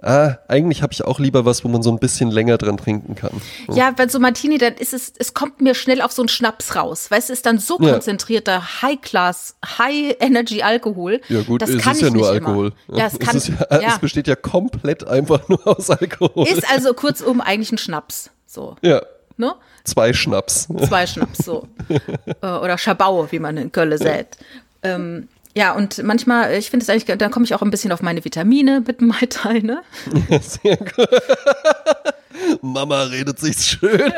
ah, 0.00 0.36
eigentlich 0.48 0.82
habe 0.82 0.94
ich 0.94 1.04
auch 1.04 1.18
lieber 1.20 1.44
was, 1.44 1.62
wo 1.62 1.68
man 1.68 1.82
so 1.82 1.90
ein 1.90 1.98
bisschen 1.98 2.30
länger 2.30 2.56
dran 2.56 2.78
trinken 2.78 3.14
kann. 3.16 3.42
Ja, 3.70 3.92
weil 3.98 4.08
so 4.08 4.18
Martini, 4.18 4.56
dann 4.56 4.74
ist 4.76 4.94
es, 4.94 5.12
es 5.18 5.34
kommt 5.34 5.60
mir 5.60 5.74
schnell 5.74 6.00
auf 6.00 6.10
so 6.12 6.22
einen 6.22 6.30
Schnaps 6.30 6.74
raus. 6.74 7.10
Weißt 7.10 7.28
du, 7.28 7.34
ist 7.34 7.44
dann 7.44 7.58
so 7.58 7.78
Ja. 7.80 7.92
konzentrierter 7.92 8.80
High-Class, 8.80 9.56
High-Energy-Alkohol. 9.78 11.20
Ja 11.28 11.42
gut, 11.42 11.60
das 11.60 11.68
es 11.68 11.82
kann 11.82 11.92
ist 11.92 12.00
ja 12.00 12.08
nur 12.08 12.28
Alkohol. 12.30 12.72
Immer. 12.88 12.98
Ja, 12.98 13.06
es 13.08 13.18
kann, 13.18 13.36
es, 13.36 13.48
ja, 13.48 13.54
ja. 13.70 13.88
es 13.88 13.98
besteht 13.98 14.26
ja 14.26 14.36
komplett 14.36 15.06
einfach 15.06 15.48
nur 15.50 15.66
aus 15.66 15.90
Alkohol. 15.90 16.48
ist 16.48 16.64
also 16.70 16.94
kurzum 16.94 17.42
eigentlich 17.42 17.72
ein 17.72 17.78
Schnaps. 17.78 18.30
So, 18.46 18.76
ja, 18.80 19.02
ne? 19.36 19.54
Zwei 19.84 20.12
Schnaps. 20.12 20.68
Zwei 20.86 21.06
Schnaps, 21.06 21.44
so. 21.44 21.68
Äh, 22.42 22.46
Oder 22.46 22.78
Schabau, 22.78 23.30
wie 23.30 23.38
man 23.38 23.56
in 23.56 23.72
Köln 23.72 23.96
sät. 23.98 24.36
Ähm, 24.82 25.28
ja, 25.54 25.72
und 25.72 26.02
manchmal, 26.02 26.54
ich 26.54 26.70
finde 26.70 26.84
es 26.84 26.90
eigentlich, 26.90 27.18
da 27.18 27.28
komme 27.28 27.44
ich 27.44 27.54
auch 27.54 27.62
ein 27.62 27.70
bisschen 27.70 27.92
auf 27.92 28.00
meine 28.00 28.24
Vitamine 28.24 28.82
mit 28.86 29.00
dem 29.00 29.08
Mai 29.08 29.26
Tai, 29.28 29.58
ne? 29.58 29.82
Sehr 30.40 30.78
gut. 30.78 31.08
Mama 32.62 33.02
redet 33.04 33.38
sich's 33.38 33.66
schön. 33.66 34.12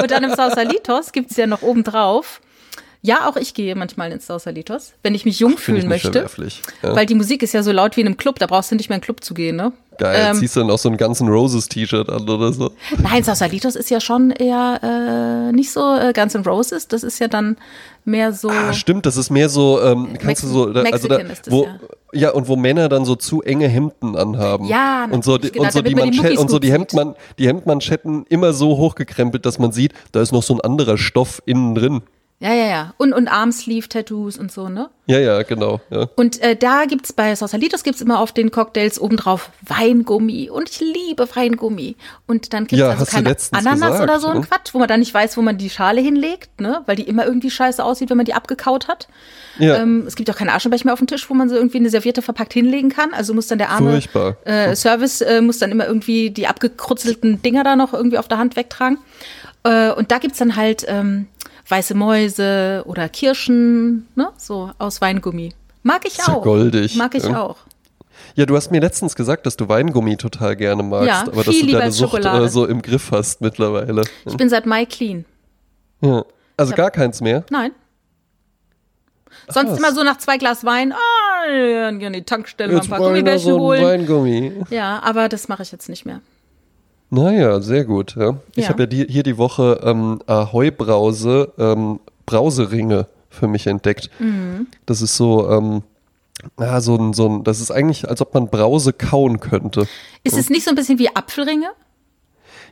Und 0.00 0.10
dann 0.10 0.22
im 0.24 0.34
Sausalitos 0.34 1.12
gibt 1.12 1.32
es 1.32 1.36
ja 1.36 1.46
noch 1.46 1.62
obendrauf. 1.62 2.40
Ja, 3.02 3.28
auch 3.28 3.36
ich 3.36 3.54
gehe 3.54 3.74
manchmal 3.74 4.12
ins 4.12 4.26
Sausalitos, 4.26 4.94
wenn 5.02 5.14
ich 5.14 5.24
mich 5.24 5.38
jung 5.38 5.56
Finde 5.58 5.80
fühlen 5.80 5.88
möchte. 5.88 6.26
Ja. 6.82 6.94
Weil 6.96 7.06
die 7.06 7.14
Musik 7.14 7.42
ist 7.42 7.52
ja 7.52 7.62
so 7.62 7.72
laut 7.72 7.96
wie 7.96 8.00
in 8.00 8.06
einem 8.06 8.16
Club, 8.16 8.38
da 8.38 8.46
brauchst 8.46 8.70
du 8.70 8.74
nicht 8.74 8.88
mehr 8.88 8.96
in 8.96 9.00
einen 9.00 9.04
Club 9.04 9.22
zu 9.22 9.34
gehen, 9.34 9.56
ne? 9.56 9.72
Geil, 9.98 10.26
Ähm, 10.30 10.36
ziehst 10.36 10.56
du 10.56 10.60
dann 10.60 10.70
auch 10.70 10.78
so 10.78 10.90
ein 10.90 10.96
ganzen 10.96 11.28
Roses 11.28 11.68
T-Shirt 11.68 12.10
an 12.10 12.28
oder 12.28 12.52
so. 12.52 12.72
nein, 12.98 13.22
Sausalitos 13.22 13.76
ist 13.76 13.90
ja 13.90 14.00
schon 14.00 14.30
eher 14.30 14.80
äh, 14.82 15.52
nicht 15.52 15.70
so 15.70 15.94
äh, 15.94 16.12
Guns 16.12 16.34
N' 16.34 16.44
Roses, 16.44 16.88
das 16.88 17.02
ist 17.02 17.18
ja 17.18 17.28
dann 17.28 17.56
mehr 18.04 18.32
so. 18.32 18.50
Ah, 18.50 18.72
stimmt, 18.72 19.06
das 19.06 19.16
ist 19.16 19.30
mehr 19.30 19.48
so, 19.48 19.80
ähm, 19.82 20.08
kannst 20.18 20.42
du 20.42 20.48
so, 20.48 20.72
da, 20.72 20.82
also 20.82 21.08
da, 21.08 21.16
ist 21.16 21.46
das, 21.46 21.52
wo, 21.52 21.64
ja. 21.64 21.78
ja. 22.12 22.30
und 22.30 22.48
wo 22.48 22.56
Männer 22.56 22.88
dann 22.88 23.04
so 23.04 23.16
zu 23.16 23.42
enge 23.42 23.68
Hemden 23.68 24.16
anhaben. 24.16 24.66
Ja, 24.66 25.08
und 25.10 25.24
so, 25.24 25.38
die, 25.38 25.50
genau, 25.50 25.64
und 25.64 25.72
so 25.72 25.82
die, 25.82 25.94
die 25.94 26.36
und 26.36 26.50
so 26.50 26.58
die. 26.58 26.72
Hemdman, 26.72 27.14
die 27.38 27.48
Hemdmanschetten 27.48 28.26
immer 28.28 28.52
so 28.52 28.76
hochgekrempelt, 28.76 29.46
dass 29.46 29.58
man 29.58 29.72
sieht, 29.72 29.92
da 30.12 30.20
ist 30.20 30.32
noch 30.32 30.42
so 30.42 30.54
ein 30.54 30.60
anderer 30.60 30.98
Stoff 30.98 31.42
innen 31.46 31.74
drin. 31.74 32.02
Ja, 32.38 32.52
ja, 32.52 32.66
ja. 32.66 32.94
Und, 32.98 33.14
und 33.14 33.28
Armsleeve-Tattoos 33.28 34.36
und 34.36 34.52
so, 34.52 34.68
ne? 34.68 34.90
Ja, 35.06 35.18
ja, 35.18 35.42
genau. 35.42 35.80
Ja. 35.88 36.06
Und 36.16 36.42
äh, 36.42 36.54
da 36.54 36.84
gibt's 36.84 37.14
bei 37.14 37.34
Sausalitos 37.34 37.82
gibt's 37.82 38.02
immer 38.02 38.20
auf 38.20 38.32
den 38.32 38.50
Cocktails 38.50 39.00
obendrauf 39.00 39.50
Weingummi. 39.66 40.50
Und 40.50 40.68
ich 40.68 40.80
liebe 40.80 41.26
Weingummi. 41.34 41.96
Und 42.26 42.52
dann 42.52 42.66
gibt's 42.66 42.78
Ja, 42.78 42.90
also 42.90 43.06
keine 43.06 43.34
Ananas 43.52 43.80
gesagt, 43.80 44.02
oder 44.02 44.20
so 44.20 44.28
ein 44.28 44.40
ne? 44.40 44.46
Quatsch, 44.46 44.74
wo 44.74 44.78
man 44.78 44.88
dann 44.88 45.00
nicht 45.00 45.14
weiß, 45.14 45.38
wo 45.38 45.42
man 45.42 45.56
die 45.56 45.70
Schale 45.70 46.02
hinlegt, 46.02 46.60
ne? 46.60 46.82
Weil 46.84 46.96
die 46.96 47.04
immer 47.04 47.24
irgendwie 47.24 47.50
scheiße 47.50 47.82
aussieht, 47.82 48.10
wenn 48.10 48.18
man 48.18 48.26
die 48.26 48.34
abgekaut 48.34 48.86
hat. 48.86 49.08
Ja. 49.58 49.78
Ähm, 49.78 50.04
es 50.06 50.14
gibt 50.14 50.28
auch 50.28 50.36
keine 50.36 50.52
Aschenbecher 50.52 50.84
mehr 50.84 50.92
auf 50.92 50.98
dem 50.98 51.08
Tisch, 51.08 51.30
wo 51.30 51.34
man 51.34 51.48
so 51.48 51.54
irgendwie 51.54 51.78
eine 51.78 51.88
Serviette 51.88 52.20
verpackt 52.20 52.52
hinlegen 52.52 52.90
kann. 52.90 53.14
Also 53.14 53.32
muss 53.32 53.46
dann 53.46 53.56
der 53.56 53.70
arme 53.70 53.98
äh, 54.44 54.76
Service 54.76 55.22
äh, 55.22 55.40
muss 55.40 55.58
dann 55.58 55.70
immer 55.70 55.86
irgendwie 55.86 56.28
die 56.28 56.46
abgekrutzelten 56.46 57.40
Dinger 57.40 57.64
da 57.64 57.76
noch 57.76 57.94
irgendwie 57.94 58.18
auf 58.18 58.28
der 58.28 58.36
Hand 58.36 58.56
wegtragen. 58.56 58.98
Äh, 59.64 59.92
und 59.92 60.10
da 60.10 60.18
gibt's 60.18 60.38
dann 60.38 60.56
halt 60.56 60.84
ähm, 60.86 61.28
weiße 61.68 61.94
Mäuse 61.94 62.82
oder 62.86 63.08
Kirschen, 63.08 64.08
ne? 64.14 64.30
So 64.36 64.70
aus 64.78 65.00
Weingummi. 65.00 65.52
Mag 65.82 66.06
ich 66.06 66.20
auch. 66.26 66.42
goldig, 66.42 66.96
Mag 66.96 67.14
ich 67.14 67.24
ja. 67.24 67.40
auch. 67.40 67.58
ja, 68.34 68.44
du 68.46 68.56
hast 68.56 68.70
mir 68.70 68.80
letztens 68.80 69.14
gesagt, 69.14 69.46
dass 69.46 69.56
du 69.56 69.68
Weingummi 69.68 70.16
total 70.16 70.56
gerne 70.56 70.82
magst, 70.82 71.08
Ja, 71.08 71.22
aber 71.22 71.44
dass 71.44 71.58
du 71.58 71.66
deine 71.66 71.92
Sucht 71.92 72.24
äh, 72.24 72.48
so 72.48 72.66
im 72.66 72.82
Griff 72.82 73.10
hast 73.12 73.40
mittlerweile. 73.40 74.02
Ich 74.24 74.36
bin 74.36 74.48
seit 74.48 74.66
Mai 74.66 74.84
clean. 74.84 75.24
Ja. 76.00 76.24
Also 76.56 76.74
gar 76.74 76.90
keins 76.90 77.20
mehr. 77.20 77.44
Nein. 77.50 77.72
Sonst 79.48 79.72
was. 79.72 79.78
immer 79.78 79.92
so 79.92 80.02
nach 80.02 80.18
zwei 80.18 80.38
Glas 80.38 80.64
Wein, 80.64 80.92
ah, 80.92 81.90
gehen 81.92 82.12
die 82.12 82.22
Tankstelle 82.22 82.72
mal 82.72 82.82
ein 82.82 82.88
paar 82.88 82.98
Gummibärchen 82.98 83.52
so 83.52 83.60
holen. 83.60 83.84
Weingummi. 83.84 84.64
Ja, 84.70 85.00
aber 85.04 85.28
das 85.28 85.48
mache 85.48 85.62
ich 85.62 85.70
jetzt 85.70 85.88
nicht 85.88 86.04
mehr. 86.04 86.20
Naja, 87.10 87.60
sehr 87.60 87.84
gut. 87.84 88.16
Ja. 88.16 88.36
Ich 88.54 88.64
Ja. 88.64 88.70
habe 88.70 88.82
ja 88.82 88.86
die, 88.86 89.06
hier 89.08 89.22
die 89.22 89.38
Woche 89.38 89.80
ähm, 89.84 90.20
Ahoi-Brause, 90.26 91.52
ähm, 91.58 92.00
Brauseringe 92.26 93.06
für 93.30 93.46
mich 93.48 93.66
entdeckt. 93.66 94.10
Mhm. 94.18 94.66
Das 94.86 95.02
ist 95.02 95.16
so, 95.16 95.48
ähm, 95.50 95.82
ja, 96.58 96.80
so 96.80 96.96
ein, 96.96 97.12
so 97.12 97.28
ein, 97.28 97.44
das 97.44 97.60
ist 97.60 97.70
eigentlich, 97.70 98.08
als 98.08 98.20
ob 98.20 98.34
man 98.34 98.48
Brause 98.48 98.92
kauen 98.92 99.40
könnte. 99.40 99.86
Ist 100.24 100.36
es 100.36 100.50
nicht 100.50 100.64
so 100.64 100.70
ein 100.70 100.74
bisschen 100.76 100.98
wie 100.98 101.14
Apfelringe? 101.14 101.68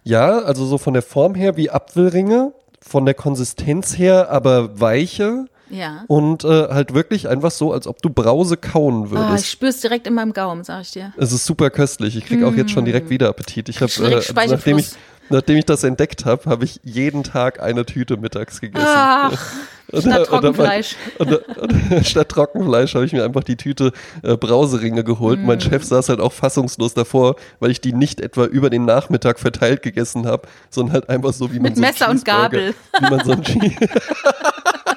Ja, 0.02 0.38
also 0.40 0.66
so 0.66 0.78
von 0.78 0.92
der 0.94 1.02
Form 1.02 1.34
her 1.34 1.56
wie 1.56 1.70
Apfelringe, 1.70 2.52
von 2.80 3.06
der 3.06 3.14
Konsistenz 3.14 3.96
her 3.96 4.30
aber 4.30 4.78
weicher 4.80 5.46
Ja. 5.74 6.04
Und 6.06 6.44
äh, 6.44 6.48
halt 6.68 6.94
wirklich 6.94 7.28
einfach 7.28 7.50
so, 7.50 7.72
als 7.72 7.86
ob 7.86 8.00
du 8.02 8.10
Brause 8.10 8.56
kauen 8.56 9.06
Oh, 9.06 9.10
würdest. 9.10 9.44
ich 9.44 9.50
spür's 9.50 9.80
direkt 9.80 10.06
in 10.06 10.14
meinem 10.14 10.32
Gaumen, 10.32 10.64
sag 10.64 10.82
ich 10.82 10.92
dir. 10.92 11.12
es 11.16 11.32
ist 11.32 11.44
super 11.44 11.70
köstlich. 11.70 12.16
Ich 12.16 12.26
kriege 12.26 12.46
auch 12.46 12.54
jetzt 12.54 12.70
schon 12.70 12.84
direkt 12.84 13.10
wieder 13.10 13.28
Appetit. 13.28 13.68
Ich 13.68 13.80
habe, 13.80 13.90
äh, 14.04 14.46
nachdem 14.48 14.78
ich 14.78 14.90
nachdem 15.30 15.56
ich 15.56 15.64
das 15.64 15.82
entdeckt 15.84 16.26
habe, 16.26 16.44
habe 16.50 16.64
ich 16.66 16.80
jeden 16.84 17.22
Tag 17.24 17.62
eine 17.62 17.86
Tüte 17.86 18.18
mittags 18.18 18.60
gegessen. 18.60 18.86
Ach, 18.86 19.32
Und- 19.92 20.02
statt 20.02 20.18
und- 20.20 20.26
Trockenfleisch. 20.26 20.96
Und, 21.18 21.32
und, 21.32 21.92
und 21.92 22.06
statt 22.06 22.28
Trockenfleisch 22.30 22.94
habe 22.94 23.04
ich 23.06 23.12
mir 23.12 23.24
einfach 23.24 23.44
die 23.44 23.56
Tüte 23.56 23.92
äh, 24.22 24.36
Brauseringe 24.36 25.02
geholt. 25.04 25.40
Mm. 25.40 25.46
Mein 25.46 25.60
Chef 25.60 25.84
saß 25.84 26.08
halt 26.08 26.20
auch 26.20 26.32
fassungslos 26.32 26.94
davor, 26.94 27.36
weil 27.60 27.70
ich 27.70 27.80
die 27.80 27.92
nicht 27.92 28.20
etwa 28.20 28.44
über 28.44 28.70
den 28.70 28.84
Nachmittag 28.86 29.38
verteilt 29.38 29.82
gegessen 29.82 30.26
habe, 30.26 30.48
sondern 30.70 30.94
halt 30.94 31.08
einfach 31.10 31.32
so 31.32 31.50
wie 31.52 31.56
man 31.56 31.64
Mit 31.72 31.76
so 31.76 31.80
Messer 31.82 32.10
und 32.10 32.24
Gabel. 32.24 32.74
Wie 32.98 33.10
man 33.10 33.24
so 33.24 33.32
Chee- 33.42 33.76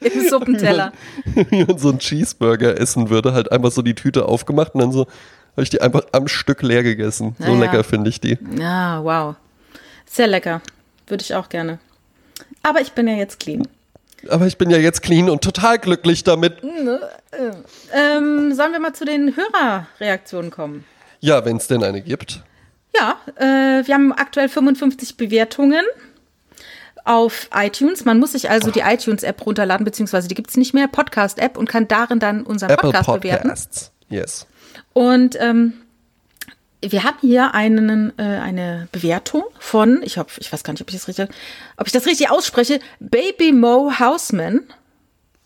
Im 0.00 0.28
Suppenteller. 0.28 0.92
wie 1.50 1.64
man 1.64 1.78
so 1.78 1.90
einen 1.90 1.98
Cheeseburger 1.98 2.78
essen 2.80 3.10
würde, 3.10 3.32
halt 3.32 3.52
einfach 3.52 3.70
so 3.70 3.82
die 3.82 3.94
Tüte 3.94 4.26
aufgemacht 4.26 4.74
und 4.74 4.80
dann 4.80 4.92
so 4.92 5.06
habe 5.52 5.62
ich 5.62 5.70
die 5.70 5.80
einfach 5.80 6.02
am 6.12 6.28
Stück 6.28 6.62
leer 6.62 6.82
gegessen. 6.82 7.34
So 7.38 7.44
Naja. 7.54 7.60
lecker 7.60 7.84
finde 7.84 8.08
ich 8.10 8.20
die. 8.20 8.38
Ja, 8.58 9.02
wow. 9.04 9.34
Sehr 10.06 10.26
lecker. 10.26 10.62
Würde 11.06 11.22
ich 11.22 11.34
auch 11.34 11.48
gerne. 11.48 11.78
Aber 12.62 12.80
ich 12.80 12.92
bin 12.92 13.08
ja 13.08 13.14
jetzt 13.14 13.40
clean. 13.40 13.66
Aber 14.28 14.46
ich 14.46 14.58
bin 14.58 14.70
ja 14.70 14.78
jetzt 14.78 15.02
clean 15.02 15.28
und 15.30 15.42
total 15.42 15.78
glücklich 15.78 16.24
damit. 16.24 16.58
Ähm, 16.62 18.54
sollen 18.54 18.72
wir 18.72 18.78
mal 18.80 18.92
zu 18.92 19.04
den 19.04 19.34
Hörerreaktionen 19.34 20.50
kommen? 20.50 20.84
Ja, 21.20 21.44
wenn 21.44 21.56
es 21.56 21.66
denn 21.66 21.82
eine 21.82 22.00
gibt. 22.02 22.42
Ja, 22.94 23.16
äh, 23.36 23.86
wir 23.86 23.94
haben 23.94 24.12
aktuell 24.12 24.48
55 24.48 25.16
Bewertungen 25.16 25.84
auf 27.10 27.48
iTunes. 27.52 28.04
Man 28.04 28.20
muss 28.20 28.32
sich 28.32 28.50
also 28.50 28.70
die 28.70 28.80
iTunes-App 28.80 29.44
runterladen, 29.44 29.84
beziehungsweise 29.84 30.28
die 30.28 30.36
gibt 30.36 30.50
es 30.50 30.56
nicht 30.56 30.74
mehr, 30.74 30.86
Podcast-App, 30.86 31.58
und 31.58 31.68
kann 31.68 31.88
darin 31.88 32.20
dann 32.20 32.44
unseren 32.44 32.70
Apple 32.70 32.92
Podcast 32.92 33.20
bewerten. 33.20 33.48
Podcasts. 33.48 33.90
Yes. 34.08 34.46
Und 34.92 35.36
ähm, 35.40 35.72
wir 36.80 37.02
haben 37.02 37.16
hier 37.20 37.52
einen, 37.52 38.16
äh, 38.16 38.22
eine 38.22 38.86
Bewertung 38.92 39.42
von, 39.58 40.02
ich 40.04 40.18
hoffe, 40.18 40.40
ich 40.40 40.52
weiß 40.52 40.62
gar 40.62 40.72
nicht, 40.72 40.82
ob 40.82 40.88
ich 40.88 40.94
das 40.94 41.08
richtig, 41.08 41.28
ob 41.76 41.88
ich 41.88 41.92
das 41.92 42.06
richtig 42.06 42.30
ausspreche, 42.30 42.78
Baby 43.00 43.50
Mo 43.50 43.92
Houseman. 43.98 44.60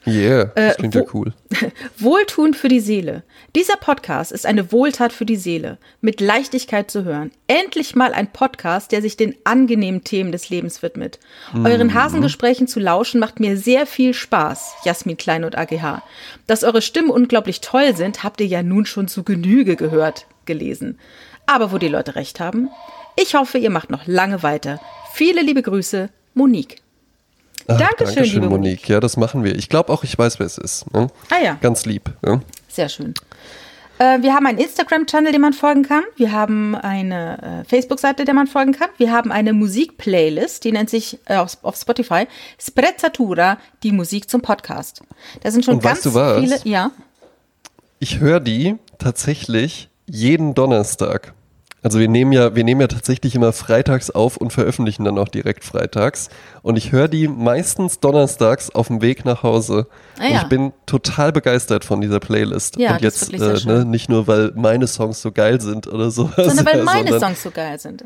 Yeah, 0.06 0.52
das 0.54 0.76
klingt 0.76 0.94
ja 0.94 1.00
Äh, 1.00 1.04
wo- 1.04 1.10
cool. 1.18 1.32
Wohltun 1.98 2.54
für 2.54 2.68
die 2.68 2.80
Seele. 2.80 3.22
Dieser 3.56 3.76
Podcast 3.76 4.32
ist 4.32 4.44
eine 4.46 4.70
Wohltat 4.72 5.12
für 5.12 5.24
die 5.24 5.36
Seele, 5.36 5.78
mit 6.00 6.20
Leichtigkeit 6.20 6.90
zu 6.90 7.04
hören. 7.04 7.30
Endlich 7.46 7.94
mal 7.94 8.12
ein 8.12 8.30
Podcast, 8.32 8.92
der 8.92 9.00
sich 9.00 9.16
den 9.16 9.34
angenehmen 9.44 10.04
Themen 10.04 10.32
des 10.32 10.50
Lebens 10.50 10.82
widmet. 10.82 11.18
Euren 11.54 11.94
Hasengesprächen 11.94 12.66
zu 12.66 12.80
lauschen 12.80 13.20
macht 13.20 13.40
mir 13.40 13.56
sehr 13.56 13.86
viel 13.86 14.12
Spaß, 14.14 14.74
Jasmin 14.84 15.16
Klein 15.16 15.44
und 15.44 15.56
AGH. 15.56 16.02
Dass 16.46 16.64
eure 16.64 16.82
Stimmen 16.82 17.10
unglaublich 17.10 17.60
toll 17.60 17.96
sind, 17.96 18.22
habt 18.24 18.40
ihr 18.40 18.46
ja 18.46 18.62
nun 18.62 18.86
schon 18.86 19.08
zu 19.08 19.22
Genüge 19.22 19.76
gehört, 19.76 20.26
gelesen. 20.44 20.98
Aber 21.46 21.72
wo 21.72 21.78
die 21.78 21.88
Leute 21.88 22.14
recht 22.16 22.40
haben, 22.40 22.68
ich 23.16 23.34
hoffe, 23.34 23.58
ihr 23.58 23.70
macht 23.70 23.90
noch 23.90 24.06
lange 24.06 24.42
weiter. 24.42 24.80
Viele 25.12 25.40
liebe 25.42 25.62
Grüße, 25.62 26.08
Monique. 26.34 26.78
Ach, 27.66 27.78
Dankeschön, 27.78 28.14
Dankeschön, 28.16 28.24
liebe 28.42 28.48
Monique. 28.48 28.88
Ja, 28.88 29.00
das 29.00 29.16
machen 29.16 29.44
wir. 29.44 29.54
Ich 29.56 29.68
glaube 29.68 29.92
auch, 29.92 30.04
ich 30.04 30.18
weiß, 30.18 30.38
wer 30.38 30.46
es 30.46 30.58
ist. 30.58 30.92
Ne? 30.92 31.08
Ah 31.30 31.42
ja. 31.42 31.58
Ganz 31.60 31.86
lieb. 31.86 32.12
Ne? 32.22 32.42
Sehr 32.68 32.88
schön. 32.88 33.14
Äh, 33.98 34.22
wir 34.22 34.34
haben 34.34 34.46
einen 34.46 34.58
Instagram-Channel, 34.58 35.32
dem 35.32 35.40
man 35.40 35.52
folgen 35.52 35.84
kann. 35.84 36.02
Wir 36.16 36.32
haben 36.32 36.74
eine 36.74 37.62
äh, 37.62 37.68
Facebook-Seite, 37.68 38.24
der 38.24 38.34
man 38.34 38.46
folgen 38.46 38.72
kann. 38.72 38.88
Wir 38.98 39.12
haben 39.12 39.30
eine 39.30 39.52
Musik-Playlist, 39.52 40.64
die 40.64 40.72
nennt 40.72 40.90
sich 40.90 41.18
äh, 41.26 41.36
auf, 41.36 41.58
auf 41.62 41.76
Spotify 41.76 42.26
Sprezzatura, 42.58 43.58
die 43.82 43.92
Musik 43.92 44.28
zum 44.28 44.42
Podcast. 44.42 45.02
Da 45.42 45.50
sind 45.50 45.64
schon 45.64 45.74
Und 45.74 45.82
ganz 45.82 45.98
weißt 45.98 46.06
du 46.06 46.14
was? 46.14 46.40
viele. 46.40 46.60
Ja. 46.64 46.90
Ich 48.00 48.18
höre 48.18 48.40
die 48.40 48.76
tatsächlich 48.98 49.88
jeden 50.06 50.54
Donnerstag. 50.54 51.32
Also 51.84 51.98
wir 51.98 52.08
nehmen 52.08 52.32
ja, 52.32 52.56
wir 52.56 52.64
nehmen 52.64 52.80
ja 52.80 52.86
tatsächlich 52.86 53.34
immer 53.34 53.52
freitags 53.52 54.10
auf 54.10 54.38
und 54.38 54.54
veröffentlichen 54.54 55.04
dann 55.04 55.18
auch 55.18 55.28
direkt 55.28 55.64
freitags. 55.64 56.30
Und 56.62 56.76
ich 56.76 56.92
höre 56.92 57.08
die 57.08 57.28
meistens 57.28 58.00
donnerstags 58.00 58.70
auf 58.70 58.86
dem 58.86 59.02
Weg 59.02 59.26
nach 59.26 59.42
Hause. 59.42 59.86
Ah 60.18 60.24
und 60.24 60.30
ja. 60.30 60.42
ich 60.42 60.48
bin 60.48 60.72
total 60.86 61.30
begeistert 61.30 61.84
von 61.84 62.00
dieser 62.00 62.20
Playlist. 62.20 62.78
Ja, 62.78 62.94
und 62.94 63.04
das 63.04 63.20
ist 63.20 63.32
jetzt 63.32 63.66
äh, 63.66 63.68
ne, 63.68 63.84
nicht 63.84 64.08
nur, 64.08 64.26
weil 64.26 64.52
meine 64.54 64.86
Songs 64.86 65.20
so 65.20 65.30
geil 65.30 65.60
sind 65.60 65.86
oder 65.86 66.10
sowas. 66.10 66.46
Sondern 66.46 66.64
weil 66.64 66.82
meine 66.84 67.20
Songs 67.20 67.42
so 67.42 67.50
geil 67.50 67.78
sind. 67.78 68.04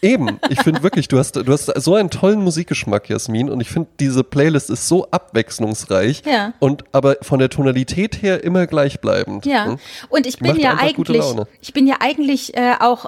Eben, 0.00 0.38
ich 0.48 0.60
finde 0.62 0.82
wirklich, 0.82 1.08
du 1.08 1.18
hast, 1.18 1.34
du 1.36 1.52
hast 1.52 1.66
so 1.66 1.94
einen 1.94 2.10
tollen 2.10 2.40
Musikgeschmack, 2.42 3.08
Jasmin, 3.08 3.50
und 3.50 3.60
ich 3.60 3.68
finde, 3.68 3.88
diese 3.98 4.22
Playlist 4.22 4.70
ist 4.70 4.86
so 4.86 5.10
abwechslungsreich 5.10 6.22
Ja. 6.24 6.52
und 6.60 6.84
aber 6.92 7.16
von 7.22 7.38
der 7.38 7.50
Tonalität 7.50 8.22
her 8.22 8.44
immer 8.44 8.66
gleichbleibend. 8.66 9.44
Ja. 9.44 9.66
Hm? 9.66 9.78
Und 10.08 10.26
ich 10.26 10.38
bin 10.38 10.56
ja 10.56 10.76
eigentlich, 10.76 11.22
ich 11.60 11.72
bin 11.72 11.86
ja 11.86 11.96
eigentlich 12.00 12.56
äh, 12.56 12.74
auch, 12.78 13.06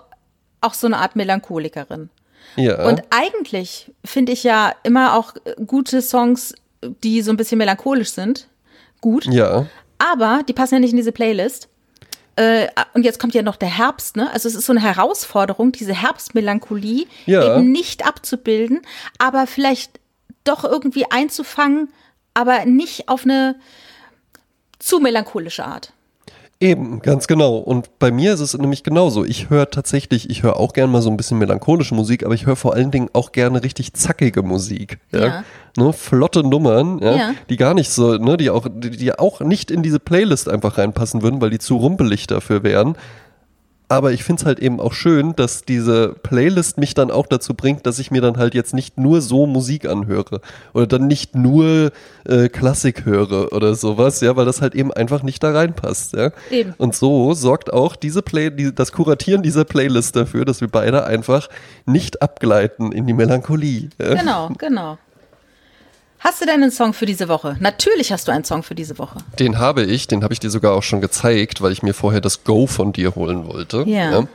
auch 0.60 0.74
so 0.74 0.86
eine 0.86 0.98
Art 0.98 1.14
Melancholikerin. 1.16 2.10
Ja. 2.56 2.86
Und 2.88 3.02
eigentlich 3.10 3.92
finde 4.04 4.32
ich 4.32 4.42
ja 4.42 4.72
immer 4.82 5.14
auch 5.16 5.34
gute 5.66 6.02
Songs, 6.02 6.54
die 7.04 7.22
so 7.22 7.30
ein 7.30 7.36
bisschen 7.36 7.58
melancholisch 7.58 8.10
sind, 8.10 8.48
gut. 9.00 9.26
ja. 9.26 9.66
Aber 10.02 10.42
die 10.48 10.54
passen 10.54 10.76
ja 10.76 10.80
nicht 10.80 10.92
in 10.92 10.96
diese 10.96 11.12
Playlist. 11.12 11.68
Äh, 12.40 12.68
und 12.94 13.02
jetzt 13.04 13.18
kommt 13.20 13.34
ja 13.34 13.42
noch 13.42 13.56
der 13.56 13.68
Herbst, 13.68 14.16
ne? 14.16 14.30
Also 14.32 14.48
es 14.48 14.54
ist 14.54 14.64
so 14.64 14.72
eine 14.72 14.80
Herausforderung, 14.80 15.72
diese 15.72 15.92
Herbstmelancholie 15.92 17.06
Ja. 17.26 17.56
eben 17.56 17.70
nicht 17.70 18.06
abzubilden, 18.06 18.80
aber 19.18 19.46
vielleicht 19.46 20.00
doch 20.44 20.64
irgendwie 20.64 21.04
einzufangen, 21.10 21.92
aber 22.32 22.64
nicht 22.64 23.10
auf 23.10 23.24
eine 23.24 23.56
zu 24.78 25.00
melancholische 25.00 25.66
Art. 25.66 25.92
Eben, 26.62 27.00
ganz 27.00 27.26
genau. 27.26 27.56
Und 27.56 27.98
bei 27.98 28.10
mir 28.10 28.34
ist 28.34 28.40
es 28.40 28.56
nämlich 28.56 28.82
genauso. 28.82 29.24
Ich 29.24 29.48
höre 29.48 29.70
tatsächlich, 29.70 30.28
ich 30.28 30.42
höre 30.42 30.56
auch 30.58 30.74
gerne 30.74 30.92
mal 30.92 31.00
so 31.00 31.08
ein 31.08 31.16
bisschen 31.16 31.38
melancholische 31.38 31.94
Musik, 31.94 32.22
aber 32.22 32.34
ich 32.34 32.44
höre 32.44 32.54
vor 32.56 32.74
allen 32.74 32.90
Dingen 32.90 33.08
auch 33.14 33.32
gerne 33.32 33.62
richtig 33.62 33.94
zackige 33.94 34.42
Musik. 34.42 34.98
Ja. 35.10 35.20
Ja. 35.26 35.44
Ne, 35.78 35.92
flotte 35.94 36.42
Nummern, 36.42 36.98
ja, 37.02 37.16
Ja. 37.16 37.30
die 37.48 37.56
gar 37.56 37.72
nicht 37.72 37.88
so, 37.88 38.16
ne, 38.18 38.36
die 38.36 38.50
auch, 38.50 38.66
die, 38.70 38.90
die 38.90 39.18
auch 39.18 39.40
nicht 39.40 39.70
in 39.70 39.82
diese 39.82 40.00
Playlist 40.00 40.50
einfach 40.50 40.76
reinpassen 40.76 41.22
würden, 41.22 41.40
weil 41.40 41.48
die 41.50 41.58
zu 41.60 41.76
rumpelig 41.76 42.26
dafür 42.26 42.62
wären. 42.62 42.94
Aber 43.90 44.12
ich 44.12 44.22
finde 44.22 44.40
es 44.40 44.46
halt 44.46 44.60
eben 44.60 44.78
auch 44.78 44.92
schön, 44.92 45.34
dass 45.34 45.64
diese 45.64 46.14
Playlist 46.22 46.78
mich 46.78 46.94
dann 46.94 47.10
auch 47.10 47.26
dazu 47.26 47.54
bringt, 47.54 47.86
dass 47.86 47.98
ich 47.98 48.12
mir 48.12 48.20
dann 48.20 48.36
halt 48.36 48.54
jetzt 48.54 48.72
nicht 48.72 48.98
nur 48.98 49.20
so 49.20 49.46
Musik 49.46 49.84
anhöre 49.84 50.40
oder 50.72 50.86
dann 50.86 51.08
nicht 51.08 51.34
nur 51.34 51.90
äh, 52.24 52.48
Klassik 52.48 53.04
höre 53.04 53.52
oder 53.52 53.74
sowas, 53.74 54.20
ja, 54.20 54.36
weil 54.36 54.46
das 54.46 54.62
halt 54.62 54.76
eben 54.76 54.92
einfach 54.92 55.24
nicht 55.24 55.42
da 55.42 55.50
reinpasst, 55.50 56.12
ja. 56.12 56.30
Eben. 56.52 56.72
Und 56.78 56.94
so 56.94 57.34
sorgt 57.34 57.72
auch 57.72 57.96
diese 57.96 58.22
Play, 58.22 58.50
die, 58.50 58.72
das 58.72 58.92
Kuratieren 58.92 59.42
dieser 59.42 59.64
Playlist 59.64 60.14
dafür, 60.14 60.44
dass 60.44 60.60
wir 60.60 60.68
beide 60.68 61.04
einfach 61.04 61.48
nicht 61.84 62.22
abgleiten 62.22 62.92
in 62.92 63.08
die 63.08 63.12
Melancholie. 63.12 63.88
Ja? 63.98 64.14
Genau, 64.14 64.50
genau. 64.56 64.98
Hast 66.20 66.40
du 66.42 66.44
denn 66.44 66.62
einen 66.62 66.70
Song 66.70 66.92
für 66.92 67.06
diese 67.06 67.28
Woche? 67.28 67.56
Natürlich 67.60 68.12
hast 68.12 68.28
du 68.28 68.32
einen 68.32 68.44
Song 68.44 68.62
für 68.62 68.74
diese 68.74 68.98
Woche. 68.98 69.18
Den 69.38 69.58
habe 69.58 69.82
ich, 69.84 70.06
den 70.06 70.22
habe 70.22 70.34
ich 70.34 70.40
dir 70.40 70.50
sogar 70.50 70.74
auch 70.74 70.82
schon 70.82 71.00
gezeigt, 71.00 71.62
weil 71.62 71.72
ich 71.72 71.82
mir 71.82 71.94
vorher 71.94 72.20
das 72.20 72.44
Go 72.44 72.66
von 72.66 72.92
dir 72.92 73.14
holen 73.14 73.46
wollte. 73.46 73.84
Ja. 73.86 74.26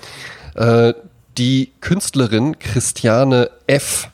Ja. 0.56 0.90
Äh, 0.90 0.94
die 1.38 1.72
Künstlerin 1.82 2.58
Christiane 2.58 3.52
F. 3.68 4.10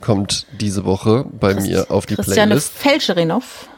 kommt 0.00 0.46
diese 0.58 0.84
Woche 0.86 1.26
bei 1.38 1.54
mir 1.54 1.90
auf 1.90 2.06
die 2.06 2.14
Christiane 2.14 2.48
Playlist. 2.48 2.72
Felscherinov. 2.72 3.68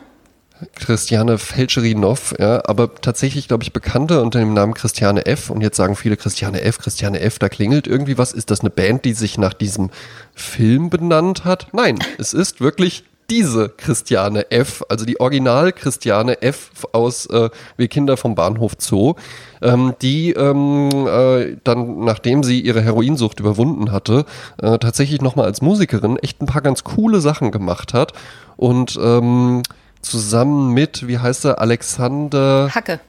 Christiane 0.75 1.39
Felscherinov, 1.39 2.35
ja, 2.39 2.63
aber 2.67 2.95
tatsächlich, 2.97 3.49
glaube 3.49 3.63
ich, 3.63 3.73
bekannter 3.73 4.23
unter 4.23 4.41
dem 4.41 4.55
Namen 4.55 4.75
Christiane 4.75 5.27
F. 5.27 5.51
Und 5.51 5.61
jetzt 5.61 5.77
sagen 5.77 5.97
viele 5.97 6.17
Christiane 6.17 6.63
F, 6.63 6.79
Christiane 6.79 7.21
F, 7.21 7.39
da 7.39 7.49
klingelt 7.49 7.87
irgendwie 7.87 8.19
was. 8.19 8.33
Ist 8.33 8.51
das 8.51 8.61
eine 8.61 8.71
Band, 8.71 9.05
die 9.05 9.13
sich 9.13 9.39
nach 9.39 9.55
diesem 9.55 9.91
Film 10.35 10.91
benannt 10.91 11.45
hat? 11.45 11.69
Nein, 11.73 11.99
es 12.19 12.35
ist 12.35 12.61
wirklich 12.61 13.05
diese 13.31 13.69
Christiane 13.69 14.51
F, 14.51 14.83
also 14.89 15.05
die 15.05 15.21
Original 15.21 15.73
Christiane 15.73 16.41
F 16.41 16.71
aus 16.93 17.27
äh, 17.27 17.51
Wir 17.77 17.89
Kinder 17.89 18.17
vom 18.17 18.35
Bahnhof 18.35 18.73
Zoo, 18.79 19.17
ähm, 19.61 19.95
die 20.01 20.33
ähm, 20.33 20.89
äh, 21.07 21.57
dann, 21.63 22.05
nachdem 22.05 22.43
sie 22.43 22.61
ihre 22.61 22.81
Heroinsucht 22.81 23.39
überwunden 23.39 23.93
hatte, 23.93 24.25
äh, 24.63 24.79
tatsächlich 24.79 25.21
nochmal 25.21 25.45
als 25.45 25.61
Musikerin 25.61 26.17
echt 26.17 26.41
ein 26.41 26.47
paar 26.47 26.63
ganz 26.63 26.85
coole 26.85 27.21
Sachen 27.21 27.51
gemacht 27.51 27.93
hat 27.93 28.15
und 28.57 28.99
ähm, 29.01 29.63
zusammen 30.03 30.73
mit, 30.73 31.07
wie 31.07 31.19
heißt 31.19 31.45
er, 31.45 31.61
Alexander 31.61 32.71
Hacke. 32.75 33.01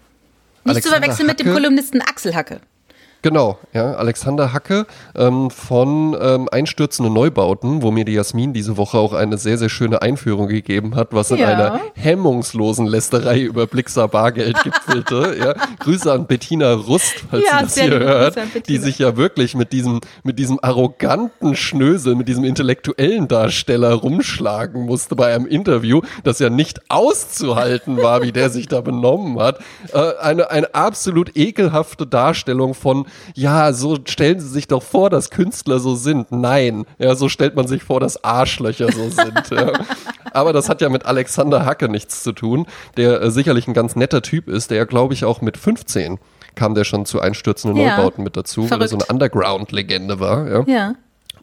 Nicht 0.64 0.84
zu 0.84 0.90
Alexander 0.90 0.98
verwechseln 1.00 1.28
mit 1.28 1.40
dem? 1.40 1.54
Kolumnisten 1.54 2.02
Axel 2.02 2.36
Hacke. 2.36 2.62
Genau, 3.22 3.60
ja, 3.74 3.96
Alexander 3.96 4.54
Hacke 4.54 4.86
ähm, 5.14 5.50
von 5.52 6.16
ähm, 6.22 6.48
Einstürzende 6.50 7.12
Neubauten, 7.12 7.82
wo 7.82 7.92
mir 7.92 8.06
die 8.06 8.14
Jasmin 8.14 8.54
diese 8.54 8.78
Woche 8.78 8.98
auch 8.98 9.12
eine 9.12 9.38
sehr, 9.38 9.58
sehr 9.58 9.68
schöne 9.68 10.02
Einführung 10.02 10.48
gegeben 10.48 10.96
hat, 10.96 11.10
was 11.12 11.30
in 11.32 11.38
Ja. 11.40 11.48
einer 11.50 11.82
hemmungslosen 11.96 12.88
Lästerei 12.88 13.42
über 13.42 13.68
Blixer 13.68 14.08
Bargeld 14.08 14.56
gipfelte. 14.64 15.36
ja. 15.38 15.54
Grüße 15.80 16.10
an 16.10 16.28
Bettina 16.28 16.72
Rust, 16.74 17.26
falls 17.30 17.44
Ja, 17.46 17.58
sie 17.60 17.64
das 17.66 17.80
hier 17.80 18.00
hört, 18.00 18.38
die 18.70 18.78
sich 18.78 19.00
ja 19.00 19.18
wirklich 19.18 19.54
mit 19.54 19.74
diesem, 19.74 20.00
mit 20.24 20.40
diesem 20.40 20.58
arroganten 20.62 21.58
Schnösel, 21.58 22.16
mit 22.16 22.30
diesem 22.30 22.46
intellektuellen 22.46 23.28
Darsteller 23.28 23.96
rumschlagen 23.96 24.86
musste 24.86 25.18
bei 25.18 25.36
einem 25.36 25.46
Interview, 25.46 26.02
das 26.24 26.40
ja 26.40 26.50
nicht 26.50 26.80
auszuhalten 26.90 27.98
war, 27.98 28.22
wie 28.24 28.32
der 28.32 28.50
sich 28.50 28.68
da 28.70 28.80
benommen 28.90 29.40
hat. 29.40 29.60
Äh, 29.94 30.14
eine, 30.22 30.52
eine 30.52 30.74
absolut 30.74 31.36
ekelhafte 31.36 32.08
Darstellung 32.08 32.74
von, 32.74 33.08
ja, 33.36 33.74
so 33.74 33.98
stellen 34.06 34.40
Sie 34.40 34.48
sich 34.50 34.68
doch 34.68 34.84
vor, 34.84 35.10
dass 35.10 35.30
Künstler 35.30 35.80
so 35.80 35.96
sind. 35.96 36.32
Nein, 36.32 36.86
ja, 36.98 37.16
so 37.16 37.30
stellt 37.30 37.56
man 37.56 37.68
sich 37.68 37.84
vor, 37.84 38.00
dass 38.00 38.24
Arschlöcher 38.24 38.92
so 38.92 39.10
sind. 39.10 39.50
ja. 39.52 39.72
Aber 40.34 40.54
das 40.54 40.70
hat 40.70 40.82
ja 40.82 40.90
mit 40.90 41.06
Alexander 41.06 41.66
Hacke 41.66 41.90
nichts 41.90 42.24
zu 42.24 42.32
tun, 42.34 42.68
der 42.98 43.22
äh, 43.22 43.32
sicherlich 43.32 43.68
ein 43.68 43.74
ganz 43.74 43.96
netter 43.96 44.22
Typ 44.22 44.48
ist, 44.48 44.72
der 44.72 44.78
ja, 44.78 44.86
glaube 44.86 45.14
ich, 45.14 45.26
auch 45.26 45.42
mit 45.42 45.58
15 45.58 46.20
kam 46.56 46.76
der 46.76 46.84
schon 46.84 47.06
zu 47.06 47.22
einstürzenden 47.22 47.80
Ja. 47.82 47.96
Neubauten 47.96 48.24
mit 48.24 48.36
dazu, 48.36 48.70
weil 48.70 48.82
er 48.82 48.88
so 48.88 48.96
eine 48.96 49.06
Verrückt. 49.06 49.12
Underground-Legende 49.12 50.20
war. 50.20 50.48
Ja. 50.48 50.64
Ja. 50.68 50.94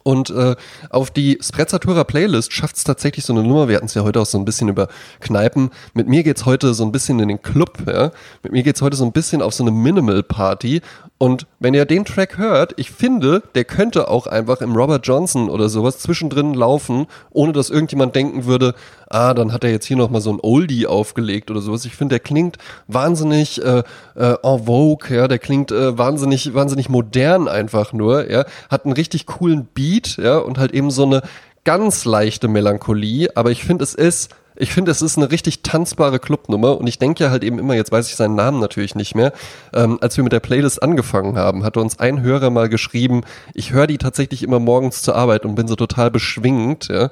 Und 0.03 0.31
äh, 0.31 0.55
auf 0.91 1.11
die 1.11 1.39
Sprezzatura 1.41 2.05
Playlist 2.05 2.53
schafft 2.53 2.77
es 2.77 2.85
tatsächlich 2.85 3.25
so 3.25 3.33
eine 3.33 3.43
Nummer. 3.43 3.67
Wir 3.67 3.75
hatten 3.75 3.87
es 3.87 3.95
ja 3.95 4.05
heute 4.05 4.21
auch 4.21 4.27
so 4.27 4.39
ein 4.39 4.45
bisschen 4.45 4.69
über 4.69 4.87
Kneipen. 5.19 5.71
Mit 5.95 6.07
mir 6.07 6.23
geht's 6.23 6.47
heute 6.47 6.75
so 6.75 6.85
ein 6.85 6.93
bisschen 6.93 7.19
in 7.19 7.27
den 7.27 7.43
Club. 7.43 7.79
Ja? 7.89 8.13
Mit 8.45 8.53
mir 8.53 8.63
geht's 8.63 8.83
heute 8.83 8.97
so 8.97 9.05
ein 9.05 9.11
bisschen 9.11 9.43
auf 9.43 9.53
so 9.53 9.65
eine 9.65 9.73
Minimal 9.73 10.23
Party. 10.23 10.81
Und 11.19 11.47
wenn 11.61 11.73
ihr 11.73 11.87
den 11.87 12.05
Track 12.05 12.37
hört, 12.37 12.75
ich 12.77 12.91
finde, 12.91 13.43
der 13.55 13.65
könnte 13.65 14.09
auch 14.09 14.27
einfach 14.27 14.61
im 14.61 14.77
Robert 14.77 15.07
Johnson 15.07 15.49
oder 15.49 15.71
sowas 15.71 15.99
zwischendrin 15.99 16.53
laufen, 16.53 17.07
ohne 17.31 17.53
dass 17.53 17.71
irgendjemand 17.71 18.15
denken 18.15 18.45
würde, 18.45 18.75
ah, 19.09 19.33
dann 19.33 19.53
hat 19.53 19.65
er 19.65 19.71
jetzt 19.71 19.87
hier 19.87 19.97
nochmal 19.97 20.21
so 20.21 20.31
ein 20.31 20.41
Oldie 20.43 20.87
aufgelegt 20.87 21.51
oder 21.51 21.63
sowas. 21.63 21.87
Ich 21.87 21.97
finde, 21.97 22.15
der 22.15 22.21
klingt 22.21 22.59
wahnsinnig 22.87 23.65
äh, 23.65 23.83
äh, 24.15 24.37
en 24.43 24.67
vogue, 24.67 25.17
ja, 25.17 25.27
der 25.27 25.39
klingt 25.39 25.73
äh, 25.73 25.97
wahnsinnig, 25.97 26.53
wahnsinnig 26.53 26.91
modern 26.91 27.49
einfach 27.49 27.95
nur, 27.95 28.31
ja, 28.31 28.45
hat 28.69 28.85
einen 28.85 28.93
richtig 28.93 29.25
coolen 29.25 29.67
Beat, 29.73 30.19
ja, 30.19 30.37
und 30.37 30.59
halt 30.59 30.73
eben 30.73 30.91
so 30.91 31.05
eine 31.05 31.23
ganz 31.65 32.05
leichte 32.05 32.47
Melancholie, 32.47 33.31
aber 33.35 33.51
ich 33.51 33.65
finde, 33.65 33.85
es 33.85 33.95
ist 33.95 34.35
ich 34.59 34.73
finde, 34.73 34.91
es 34.91 35.03
ist 35.03 35.17
eine 35.17 35.31
richtig 35.31 35.63
tanzbare 35.63 36.19
Clubnummer 36.19 36.79
und 36.79 36.87
ich 36.87 36.99
denke 36.99 37.25
ja 37.25 37.31
halt 37.31 37.45
eben 37.45 37.59
immer, 37.59 37.75
jetzt 37.75 37.93
weiß 37.93 38.09
ich 38.09 38.17
seinen 38.17 38.35
Namen 38.35 38.61
natürlich 38.61 38.95
nicht 38.95 39.15
mehr, 39.15 39.33
ähm, 39.75 39.99
als 40.01 40.17
wir 40.17 40.25
mit 40.25 40.33
der 40.33 40.41
Playlist 40.41 40.83
angefangen 40.83 41.37
haben, 41.37 41.65
hatte 41.65 41.81
uns 41.81 41.99
ein 41.99 42.23
Hörer 42.23 42.51
mal 42.51 42.69
geschrieben, 42.69 43.23
ich 43.55 43.73
höre 43.73 43.87
die 43.87 43.99
tatsächlich 43.99 44.43
immer 44.43 44.59
morgens 44.59 45.03
zur 45.03 45.17
Arbeit 45.17 45.45
und 45.45 45.55
bin 45.55 45.69
so 45.69 45.77
total 45.77 46.11
beschwingend, 46.11 46.89
ja. 46.89 47.11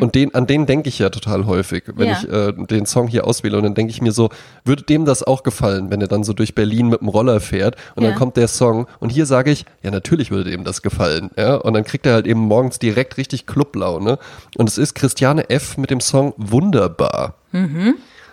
Und 0.00 0.14
den, 0.14 0.34
an 0.34 0.46
den 0.46 0.66
denke 0.66 0.88
ich 0.88 0.98
ja 0.98 1.10
total 1.10 1.46
häufig, 1.46 1.84
wenn 1.96 2.08
Ja. 2.08 2.12
ich 2.22 2.28
äh, 2.28 2.52
den 2.52 2.86
Song 2.86 3.08
hier 3.08 3.26
auswähle 3.26 3.56
und 3.56 3.64
dann 3.64 3.74
denke 3.74 3.90
ich 3.90 4.00
mir 4.00 4.12
so, 4.12 4.30
würde 4.64 4.82
dem 4.82 5.04
das 5.04 5.22
auch 5.22 5.42
gefallen, 5.42 5.90
wenn 5.90 6.00
er 6.00 6.08
dann 6.08 6.24
so 6.24 6.32
durch 6.32 6.54
Berlin 6.54 6.88
mit 6.88 7.00
dem 7.00 7.08
Roller 7.08 7.40
fährt 7.40 7.76
und 7.96 8.02
Ja. 8.04 8.10
dann 8.10 8.18
kommt 8.18 8.36
der 8.36 8.48
Song 8.48 8.86
und 9.00 9.10
hier 9.10 9.26
sage 9.26 9.50
ich, 9.50 9.64
ja 9.82 9.90
natürlich 9.90 10.30
würde 10.30 10.50
dem 10.50 10.64
das 10.64 10.82
gefallen, 10.82 11.30
ja. 11.36 11.56
Und 11.56 11.74
dann 11.74 11.84
kriegt 11.84 12.06
er 12.06 12.14
halt 12.14 12.26
eben 12.26 12.40
morgens 12.40 12.78
direkt 12.78 13.16
richtig 13.16 13.46
Clublaune 13.46 14.18
und 14.56 14.68
es 14.68 14.78
ist 14.78 14.94
Christiane 14.94 15.50
F. 15.50 15.76
mit 15.76 15.90
dem 15.90 16.00
Song 16.00 16.32
Wunderbar. 16.84 17.34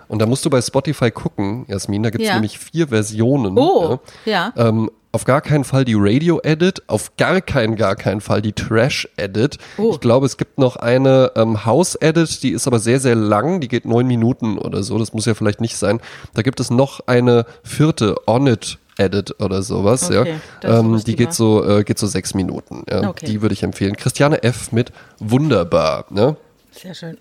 Und 0.07 0.19
da 0.19 0.25
musst 0.25 0.43
du 0.45 0.49
bei 0.49 0.61
Spotify 0.61 1.09
gucken, 1.11 1.65
Jasmin, 1.67 2.03
da 2.03 2.09
gibt 2.09 2.21
es 2.23 2.27
Ja. 2.27 2.33
nämlich 2.35 2.59
vier 2.59 2.89
Versionen. 2.89 3.57
Oh, 3.57 3.99
ja. 4.25 4.51
Ähm, 4.57 4.89
auf 5.13 5.25
gar 5.25 5.41
keinen 5.41 5.63
Fall 5.65 5.83
die 5.85 5.95
Radio-Edit, 5.97 6.83
auf 6.87 7.15
gar 7.17 7.41
keinen, 7.41 7.75
gar 7.75 7.95
keinen 7.95 8.21
Fall 8.21 8.41
die 8.41 8.53
Trash-Edit. 8.53 9.57
Oh. 9.77 9.91
Ich 9.91 9.99
glaube, 9.99 10.25
es 10.25 10.37
gibt 10.37 10.57
noch 10.57 10.77
eine 10.77 11.31
ähm, 11.35 11.65
House-Edit, 11.65 12.43
die 12.43 12.51
ist 12.51 12.65
aber 12.67 12.79
sehr, 12.79 12.99
sehr 12.99 13.15
lang, 13.15 13.59
die 13.61 13.67
geht 13.67 13.85
neun 13.85 14.07
Minuten 14.07 14.57
oder 14.57 14.83
so, 14.83 14.97
das 14.97 15.13
muss 15.13 15.25
ja 15.25 15.33
vielleicht 15.33 15.61
nicht 15.61 15.77
sein. 15.77 15.99
Da 16.33 16.41
gibt 16.41 16.59
es 16.59 16.69
noch 16.71 17.01
eine 17.07 17.45
vierte 17.63 18.15
On-It. 18.27 18.77
Edit 18.97 19.39
oder 19.41 19.63
sowas, 19.63 20.11
Okay, 20.11 20.35
ja. 20.63 20.79
Ähm, 20.79 21.01
die 21.05 21.15
geht 21.15 21.33
so, 21.33 21.63
äh, 21.65 21.83
geht 21.83 21.97
so 21.97 22.05
sechs 22.07 22.33
Minuten. 22.33 22.83
Ja. 22.89 23.09
Okay. 23.09 23.25
Die 23.25 23.41
würde 23.41 23.53
ich 23.53 23.63
empfehlen. 23.63 23.95
Christiane 23.95 24.43
F. 24.43 24.71
mit 24.73 24.91
Wunderbar. 25.17 26.05
Ne? 26.09 26.35
Sehr 26.71 26.93
schön. 26.93 27.17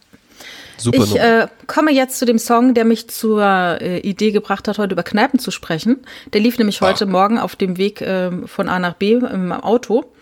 Super 0.80 1.04
Ich 1.04 1.16
äh, 1.16 1.46
komme 1.66 1.90
jetzt 1.92 2.18
zu 2.18 2.24
dem 2.26 2.38
Song, 2.38 2.74
der 2.74 2.84
mich 2.84 3.08
zur 3.08 3.42
äh, 3.80 3.98
Idee 4.00 4.30
gebracht 4.32 4.66
hat, 4.68 4.78
heute 4.78 4.92
über 4.94 5.02
Kneipen 5.02 5.38
zu 5.38 5.50
sprechen. 5.50 5.98
Der 6.32 6.40
lief 6.40 6.58
nämlich 6.58 6.80
heute 6.80 7.06
Morgen 7.06 7.38
auf 7.38 7.56
dem 7.56 7.76
Weg 7.76 8.00
ähm, 8.00 8.46
von 8.48 8.68
A 8.68 8.78
nach 8.78 8.94
B 8.94 9.12
im 9.12 9.52
Auto. 9.52 10.12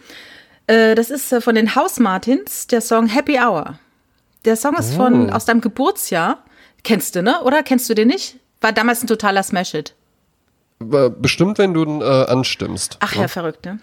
Äh, 0.66 0.94
das 0.94 1.10
ist 1.10 1.32
äh, 1.32 1.40
von 1.40 1.54
den 1.54 1.74
House 1.74 1.98
Martins, 1.98 2.66
der 2.66 2.80
Song 2.80 3.06
Happy 3.06 3.38
Hour. 3.38 3.78
Der 4.44 4.56
Song 4.56 4.74
ist 4.76 4.92
Oh. 4.94 4.96
von 4.96 5.30
aus 5.30 5.44
deinem 5.44 5.60
Geburtsjahr. 5.60 6.44
Kennst 6.84 7.14
du, 7.16 7.22
ne? 7.22 7.42
Oder 7.42 7.62
kennst 7.62 7.88
du 7.90 7.94
den 7.94 8.08
nicht? 8.08 8.36
War 8.60 8.72
damals 8.72 9.02
ein 9.02 9.06
totaler 9.08 9.42
Smash-Hit. 9.42 9.94
Äh, 10.80 11.10
Bestimmt, 11.10 11.58
wenn 11.58 11.74
du 11.74 11.82
ihn 11.84 12.00
äh, 12.00 12.04
anstimmst. 12.04 12.98
Ach 13.00 13.14
ja, 13.14 13.28
verrückt, 13.28 13.64
ne? 13.64 13.80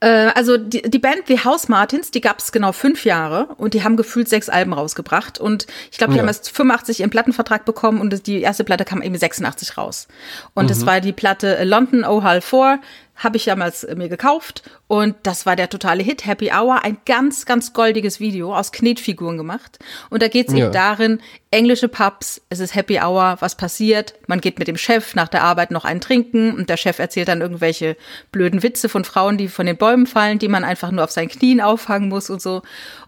Äh, 0.00 0.30
also 0.34 0.56
die, 0.56 0.82
die 0.82 0.98
Band 0.98 1.22
The 1.26 1.40
House 1.40 1.68
Martins, 1.68 2.10
die 2.10 2.20
gab 2.20 2.38
es 2.38 2.52
genau 2.52 2.72
fünf 2.72 3.04
Jahre 3.04 3.46
und 3.56 3.74
die 3.74 3.84
haben 3.84 3.96
gefühlt 3.96 4.28
sechs 4.28 4.48
Alben 4.48 4.72
rausgebracht. 4.72 5.38
Und 5.38 5.66
ich 5.90 5.98
glaube, 5.98 6.12
die 6.12 6.16
Ja. 6.16 6.22
haben 6.22 6.28
erst 6.28 6.50
85 6.50 7.00
ihren 7.00 7.10
Plattenvertrag 7.10 7.64
bekommen 7.64 8.00
und 8.00 8.26
die 8.26 8.40
erste 8.40 8.64
Platte 8.64 8.84
kam 8.84 9.02
eben 9.02 9.16
86 9.16 9.76
raus. 9.76 10.08
Und 10.54 10.70
das 10.70 10.86
war 10.86 11.00
die 11.00 11.12
Platte 11.12 11.64
London 11.64 12.04
Oh 12.04 12.22
Hall 12.22 12.40
4, 12.40 12.80
habe 13.22 13.36
ich 13.36 13.44
damals 13.44 13.84
äh, 13.84 13.94
mir 13.94 14.08
gekauft 14.08 14.62
und 14.88 15.14
das 15.22 15.44
war 15.46 15.54
der 15.54 15.68
totale 15.68 16.02
Hit. 16.02 16.26
Happy 16.26 16.50
Hour, 16.52 16.82
ein 16.84 16.96
ganz, 17.04 17.44
ganz 17.44 17.72
goldiges 17.74 18.18
Video 18.18 18.56
aus 18.56 18.72
Knetfiguren 18.72 19.36
gemacht. 19.36 19.78
Und 20.08 20.22
da 20.22 20.28
geht 20.28 20.48
es 20.48 20.54
Ja. 20.54 20.64
eben 20.64 20.72
darin, 20.72 21.20
englische 21.50 21.88
Pubs, 21.88 22.40
es 22.48 22.60
ist 22.60 22.74
Happy 22.74 22.98
Hour, 22.98 23.36
was 23.40 23.56
passiert? 23.56 24.14
Man 24.26 24.40
geht 24.40 24.58
mit 24.58 24.68
dem 24.68 24.78
Chef 24.78 25.14
nach 25.14 25.28
der 25.28 25.44
Arbeit 25.44 25.70
noch 25.70 25.84
einen 25.84 26.00
trinken 26.00 26.54
und 26.54 26.70
der 26.70 26.78
Chef 26.78 26.98
erzählt 26.98 27.28
dann 27.28 27.42
irgendwelche 27.42 27.96
blöden 28.32 28.62
Witze 28.62 28.88
von 28.88 29.04
Frauen, 29.04 29.36
die 29.36 29.48
von 29.48 29.66
den 29.66 29.76
Bäumen 29.76 30.06
fallen, 30.06 30.38
die 30.38 30.48
man 30.48 30.64
einfach 30.64 30.90
nur 30.90 31.04
auf 31.04 31.10
seinen 31.10 31.28
Knien 31.28 31.60
auffangen 31.60 32.08
muss 32.08 32.30
und 32.30 32.40
so. 32.40 32.62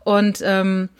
Und 0.04 0.40
ähm, 0.44 0.90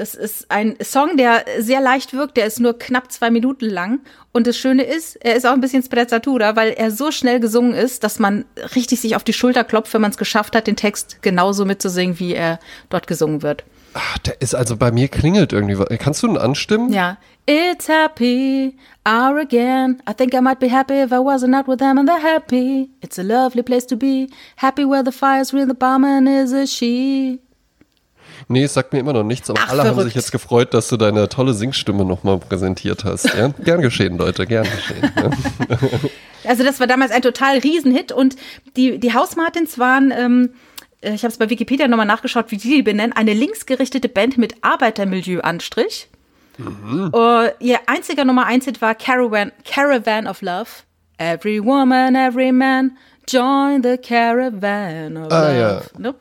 das 0.00 0.14
ist 0.14 0.50
ein 0.50 0.76
Song, 0.82 1.18
der 1.18 1.44
sehr 1.58 1.82
leicht 1.82 2.14
wirkt. 2.14 2.38
Der 2.38 2.46
ist 2.46 2.58
nur 2.58 2.78
knapp 2.78 3.12
zwei 3.12 3.30
Minuten 3.30 3.66
lang. 3.66 4.00
Und 4.32 4.46
das 4.46 4.56
Schöne 4.56 4.82
ist, 4.82 5.16
er 5.16 5.34
ist 5.36 5.46
auch 5.46 5.52
ein 5.52 5.60
bisschen 5.60 5.82
Sprezzatura, 5.82 6.56
weil 6.56 6.70
er 6.70 6.90
so 6.90 7.10
schnell 7.10 7.38
gesungen 7.38 7.74
ist, 7.74 8.02
dass 8.02 8.18
man 8.18 8.46
richtig 8.74 8.98
sich 9.00 9.14
auf 9.14 9.24
die 9.24 9.34
Schulter 9.34 9.62
klopft, 9.62 9.92
wenn 9.92 10.00
man 10.00 10.10
es 10.10 10.16
geschafft 10.16 10.56
hat, 10.56 10.66
den 10.66 10.76
Text 10.76 11.18
genauso 11.20 11.66
mitzusingen, 11.66 12.18
wie 12.18 12.32
er 12.32 12.60
dort 12.88 13.08
gesungen 13.08 13.42
wird. 13.42 13.64
Ach, 13.92 14.16
der 14.18 14.40
ist 14.40 14.54
also 14.54 14.78
bei 14.78 14.90
mir 14.90 15.08
klingelt 15.08 15.52
irgendwie. 15.52 15.76
Kannst 15.98 16.22
du 16.22 16.28
ihn 16.28 16.38
anstimmen? 16.38 16.90
Ja. 16.94 17.18
It's 17.46 17.86
happy 17.86 18.76
hour 19.04 19.38
again. 19.38 20.00
I 20.08 20.14
think 20.14 20.32
I 20.32 20.40
might 20.40 20.60
be 20.60 20.70
happy 20.70 20.94
if 21.02 21.12
I 21.12 21.16
wasn't 21.16 21.54
out 21.54 21.68
with 21.68 21.78
them 21.78 21.98
and 21.98 22.08
they're 22.08 22.22
happy. 22.22 22.88
It's 23.02 23.18
a 23.18 23.22
lovely 23.22 23.62
place 23.62 23.86
to 23.88 23.96
be. 23.96 24.28
Happy 24.56 24.86
where 24.86 25.02
the 25.04 25.12
fire's 25.12 25.52
real, 25.52 25.66
the 25.66 25.74
barman 25.74 26.26
is 26.26 26.54
a 26.54 26.66
she. 26.66 27.40
Nee, 28.48 28.64
es 28.64 28.74
sagt 28.74 28.92
mir 28.92 28.98
immer 29.00 29.12
noch 29.12 29.22
nichts, 29.24 29.48
aber 29.50 29.60
Ach, 29.62 29.68
alle 29.70 29.80
haben 29.82 29.88
verrückt. 29.94 30.06
sich 30.06 30.14
jetzt 30.14 30.32
gefreut, 30.32 30.74
dass 30.74 30.88
du 30.88 30.96
deine 30.96 31.28
tolle 31.28 31.54
Singstimme 31.54 32.04
nochmal 32.04 32.38
präsentiert 32.38 33.04
hast. 33.04 33.24
Ja? 33.34 33.48
Gern 33.64 33.80
geschehen, 33.80 34.16
Leute, 34.18 34.46
gern 34.46 34.64
geschehen. 34.64 35.12
Ja? 35.16 35.30
Also 36.42 36.64
das 36.64 36.80
war 36.80 36.86
damals 36.86 37.12
ein 37.12 37.20
total 37.20 37.58
Riesenhit 37.58 38.12
und 38.12 38.34
die, 38.74 38.98
die 38.98 39.12
House 39.12 39.36
Martins 39.36 39.78
waren, 39.78 40.10
ähm, 40.10 40.50
äh, 41.02 41.12
ich 41.12 41.22
habe 41.22 41.30
es 41.32 41.36
bei 41.36 41.50
Wikipedia 41.50 41.86
nochmal 41.86 42.06
nachgeschaut, 42.06 42.46
wie 42.50 42.56
die 42.56 42.76
die 42.76 42.82
benennen, 42.82 43.12
eine 43.12 43.34
linksgerichtete 43.34 44.08
Band 44.08 44.38
mit 44.38 44.54
Arbeitermilieu-Anstrich. 44.62 46.08
Äh, 46.58 47.50
ihr 47.60 47.78
einziger 47.86 48.24
Nummer 48.24 48.46
eins 48.46 48.64
Hit 48.64 48.80
war 48.80 48.94
Caravan, 48.94 49.52
Caravan 49.64 50.26
of 50.26 50.40
Love. 50.40 50.68
Every 51.18 51.62
woman, 51.62 52.14
every 52.14 52.52
man, 52.52 52.96
join 53.30 53.82
the 53.82 53.98
caravan 53.98 55.18
of 55.18 55.30
Ah, 55.30 55.48
love. 55.48 55.58
ja. 55.60 55.82
Ne? 55.98 56.14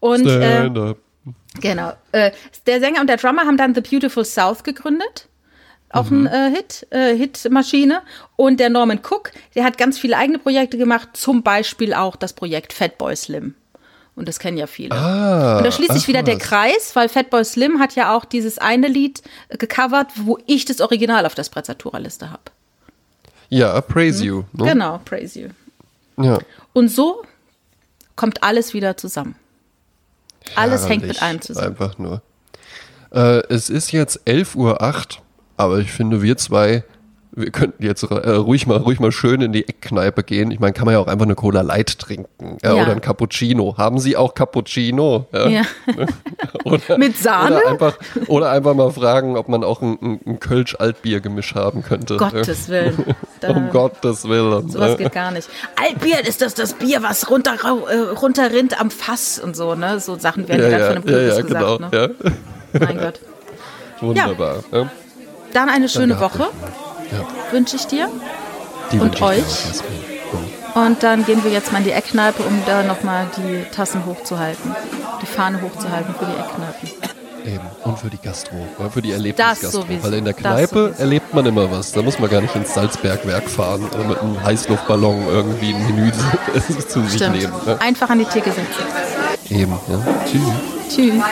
Und 0.00 0.26
äh, 0.26 0.40
Stand 0.40 0.78
up. 0.78 0.96
Genau. 1.60 1.92
Äh, 2.12 2.32
der 2.66 2.80
Sänger 2.80 3.00
und 3.00 3.08
der 3.08 3.16
Drummer 3.16 3.42
haben 3.42 3.56
dann 3.56 3.74
The 3.74 3.80
Beautiful 3.80 4.24
South 4.24 4.62
gegründet. 4.64 5.28
Auch 5.90 6.10
ein 6.10 6.26
äh, 6.26 6.50
Hit, 6.50 6.86
äh, 6.90 7.16
Hitmaschine. 7.16 8.02
Und 8.36 8.60
der 8.60 8.70
Norman 8.70 8.98
Cook, 8.98 9.30
der 9.54 9.64
hat 9.64 9.78
ganz 9.78 9.98
viele 9.98 10.16
eigene 10.16 10.38
Projekte 10.38 10.76
gemacht, 10.76 11.10
zum 11.14 11.42
Beispiel 11.42 11.94
auch 11.94 12.16
das 12.16 12.32
Projekt 12.32 12.72
Fatboy 12.72 13.16
Slim. 13.16 13.54
Und 14.14 14.28
das 14.28 14.38
kennen 14.38 14.56
ja 14.56 14.66
viele. 14.66 14.94
Ah, 14.94 15.58
und 15.58 15.64
da 15.64 15.70
schließt 15.70 15.92
sich 15.92 16.08
wieder 16.08 16.22
der 16.22 16.36
was. 16.36 16.42
Kreis, 16.42 16.90
weil 16.94 17.08
Fatboy 17.08 17.44
Slim 17.44 17.78
hat 17.78 17.94
ja 17.94 18.16
auch 18.16 18.24
dieses 18.24 18.58
eine 18.58 18.88
Lied 18.88 19.22
äh, 19.48 19.56
gecovert, 19.56 20.08
wo 20.16 20.38
ich 20.46 20.64
das 20.64 20.80
Original 20.80 21.24
auf 21.24 21.34
der 21.34 21.44
Sprezzatura-Liste 21.44 22.30
habe. 22.30 22.42
Ja, 23.48 23.80
praise 23.80 24.24
you. 24.24 24.42
Ne? 24.52 24.64
Genau, 24.64 25.00
Praise 25.04 25.38
You. 25.38 25.48
Ja. 26.22 26.38
Und 26.72 26.88
so 26.88 27.22
kommt 28.16 28.42
alles 28.42 28.74
wieder 28.74 28.96
zusammen. 28.96 29.36
Alles 30.54 30.88
hängt 30.88 31.06
mit 31.06 31.22
allem 31.22 31.40
zusammen. 31.40 31.68
Einfach 31.68 31.98
nur. 31.98 32.22
Äh, 33.10 33.42
es 33.48 33.70
ist 33.70 33.92
jetzt 33.92 34.26
11.08 34.26 34.56
Uhr, 34.56 34.80
aber 35.56 35.78
ich 35.78 35.90
finde, 35.90 36.22
wir 36.22 36.36
zwei 36.36 36.84
wir 37.36 37.50
könnten 37.50 37.84
jetzt 37.84 38.02
äh, 38.02 38.30
ruhig 38.30 38.66
mal 38.66 38.78
ruhig 38.78 38.98
mal 38.98 39.12
schön 39.12 39.42
in 39.42 39.52
die 39.52 39.68
Eckkneipe 39.68 40.22
gehen. 40.22 40.50
Ich 40.50 40.58
meine, 40.58 40.72
kann 40.72 40.86
man 40.86 40.94
ja 40.94 41.00
auch 41.00 41.06
einfach 41.06 41.26
eine 41.26 41.34
Cola 41.34 41.60
Light 41.60 41.98
trinken 41.98 42.56
ja, 42.62 42.74
Ja. 42.74 42.82
oder 42.82 42.92
ein 42.92 43.02
Cappuccino. 43.02 43.76
Haben 43.76 43.98
Sie 43.98 44.16
auch 44.16 44.34
Cappuccino? 44.34 45.26
Ja. 45.32 45.48
Ja. 45.48 45.62
Oder, 46.64 46.98
Mit 46.98 47.16
Sahne? 47.16 47.58
Oder 47.58 47.68
einfach, 47.68 47.98
oder 48.26 48.50
einfach 48.50 48.74
mal 48.74 48.90
fragen, 48.90 49.36
ob 49.36 49.48
man 49.48 49.62
auch 49.62 49.82
ein, 49.82 49.98
ein, 50.02 50.20
ein 50.26 50.40
Kölsch-Altbier-Gemisch 50.40 51.54
haben 51.54 51.84
könnte. 51.84 52.16
Gottes 52.18 52.68
Willen. 52.68 53.14
Um 53.46 53.70
Gottes 53.70 54.28
Willen. 54.28 54.68
Sowas 54.68 54.92
ja. 54.92 54.96
geht 54.96 55.12
gar 55.12 55.30
nicht. 55.30 55.48
Altbier 55.80 56.26
ist 56.26 56.42
das 56.42 56.54
das 56.54 56.72
Bier, 56.74 57.04
was 57.04 57.30
runter, 57.30 57.54
äh, 57.54 57.96
runterrinnt 58.18 58.80
am 58.80 58.90
Fass 58.90 59.38
und 59.38 59.54
so, 59.54 59.76
ne? 59.76 60.00
So 60.00 60.18
Sachen 60.18 60.48
werden 60.48 60.72
ja, 60.72 60.78
ja, 60.78 60.86
von 60.86 60.96
einem 60.96 61.06
ja, 61.06 61.12
Kürbis 61.12 61.36
ja, 61.36 61.42
gesagt, 61.42 61.64
genau. 61.66 61.78
ne? 61.78 62.14
Ja. 62.72 62.80
Mein 62.86 62.98
Gott. 62.98 63.20
Wunderbar. 64.00 64.64
Ja. 64.72 64.90
Dann 65.52 65.68
eine 65.68 65.88
schöne 65.88 66.14
gehabt. 66.14 66.40
Woche 67.10 67.26
wünsche 67.52 67.76
ich 67.76 67.86
dir. 67.86 68.08
Die 68.92 68.98
Und 69.00 69.20
euch? 69.22 69.42
Ja. 70.74 70.82
Und 70.82 71.02
dann 71.02 71.24
gehen 71.24 71.42
wir 71.42 71.50
jetzt 71.50 71.72
mal 71.72 71.78
in 71.78 71.84
die 71.84 71.92
Eckkneipe, 71.92 72.42
um 72.42 72.62
da 72.66 72.82
nochmal 72.82 73.26
die 73.36 73.64
Tassen 73.74 74.04
hochzuhalten. 74.04 74.74
Die 75.22 75.26
Fahne 75.26 75.60
hochzuhalten 75.62 76.14
für 76.14 76.26
die 76.26 76.32
Eckkneipen. 76.32 77.16
Eben. 77.46 77.66
Und 77.84 77.98
für 77.98 78.10
die 78.10 78.18
Gastro, 78.18 78.56
ja, 78.78 78.90
für 78.90 79.00
die 79.00 79.12
Erlebnisgastro. 79.12 79.84
Weil 80.02 80.14
in 80.14 80.24
der 80.24 80.34
Kneipe 80.34 80.94
erlebt 80.98 81.32
man 81.32 81.46
immer 81.46 81.70
was. 81.70 81.92
Da 81.92 82.02
muss 82.02 82.18
man 82.18 82.28
gar 82.28 82.40
nicht 82.40 82.54
ins 82.56 82.74
Salzbergwerk 82.74 83.48
fahren 83.48 83.88
oder 83.94 84.04
mit 84.04 84.20
einem 84.20 84.42
Heißluftballon 84.42 85.26
irgendwie 85.28 85.72
ein 85.72 85.86
Menü 85.86 86.12
zu 86.88 87.02
sich 87.04 87.14
Stimmt. 87.14 87.36
nehmen. 87.36 87.52
Ne? 87.64 87.80
Einfach 87.80 88.10
an 88.10 88.18
die 88.18 88.24
Theke 88.24 88.50
setzen. 88.50 88.64
Eben, 89.48 89.78
ja. 89.88 90.00
Tschüss. 90.26 90.42
Tschüss. 90.94 91.22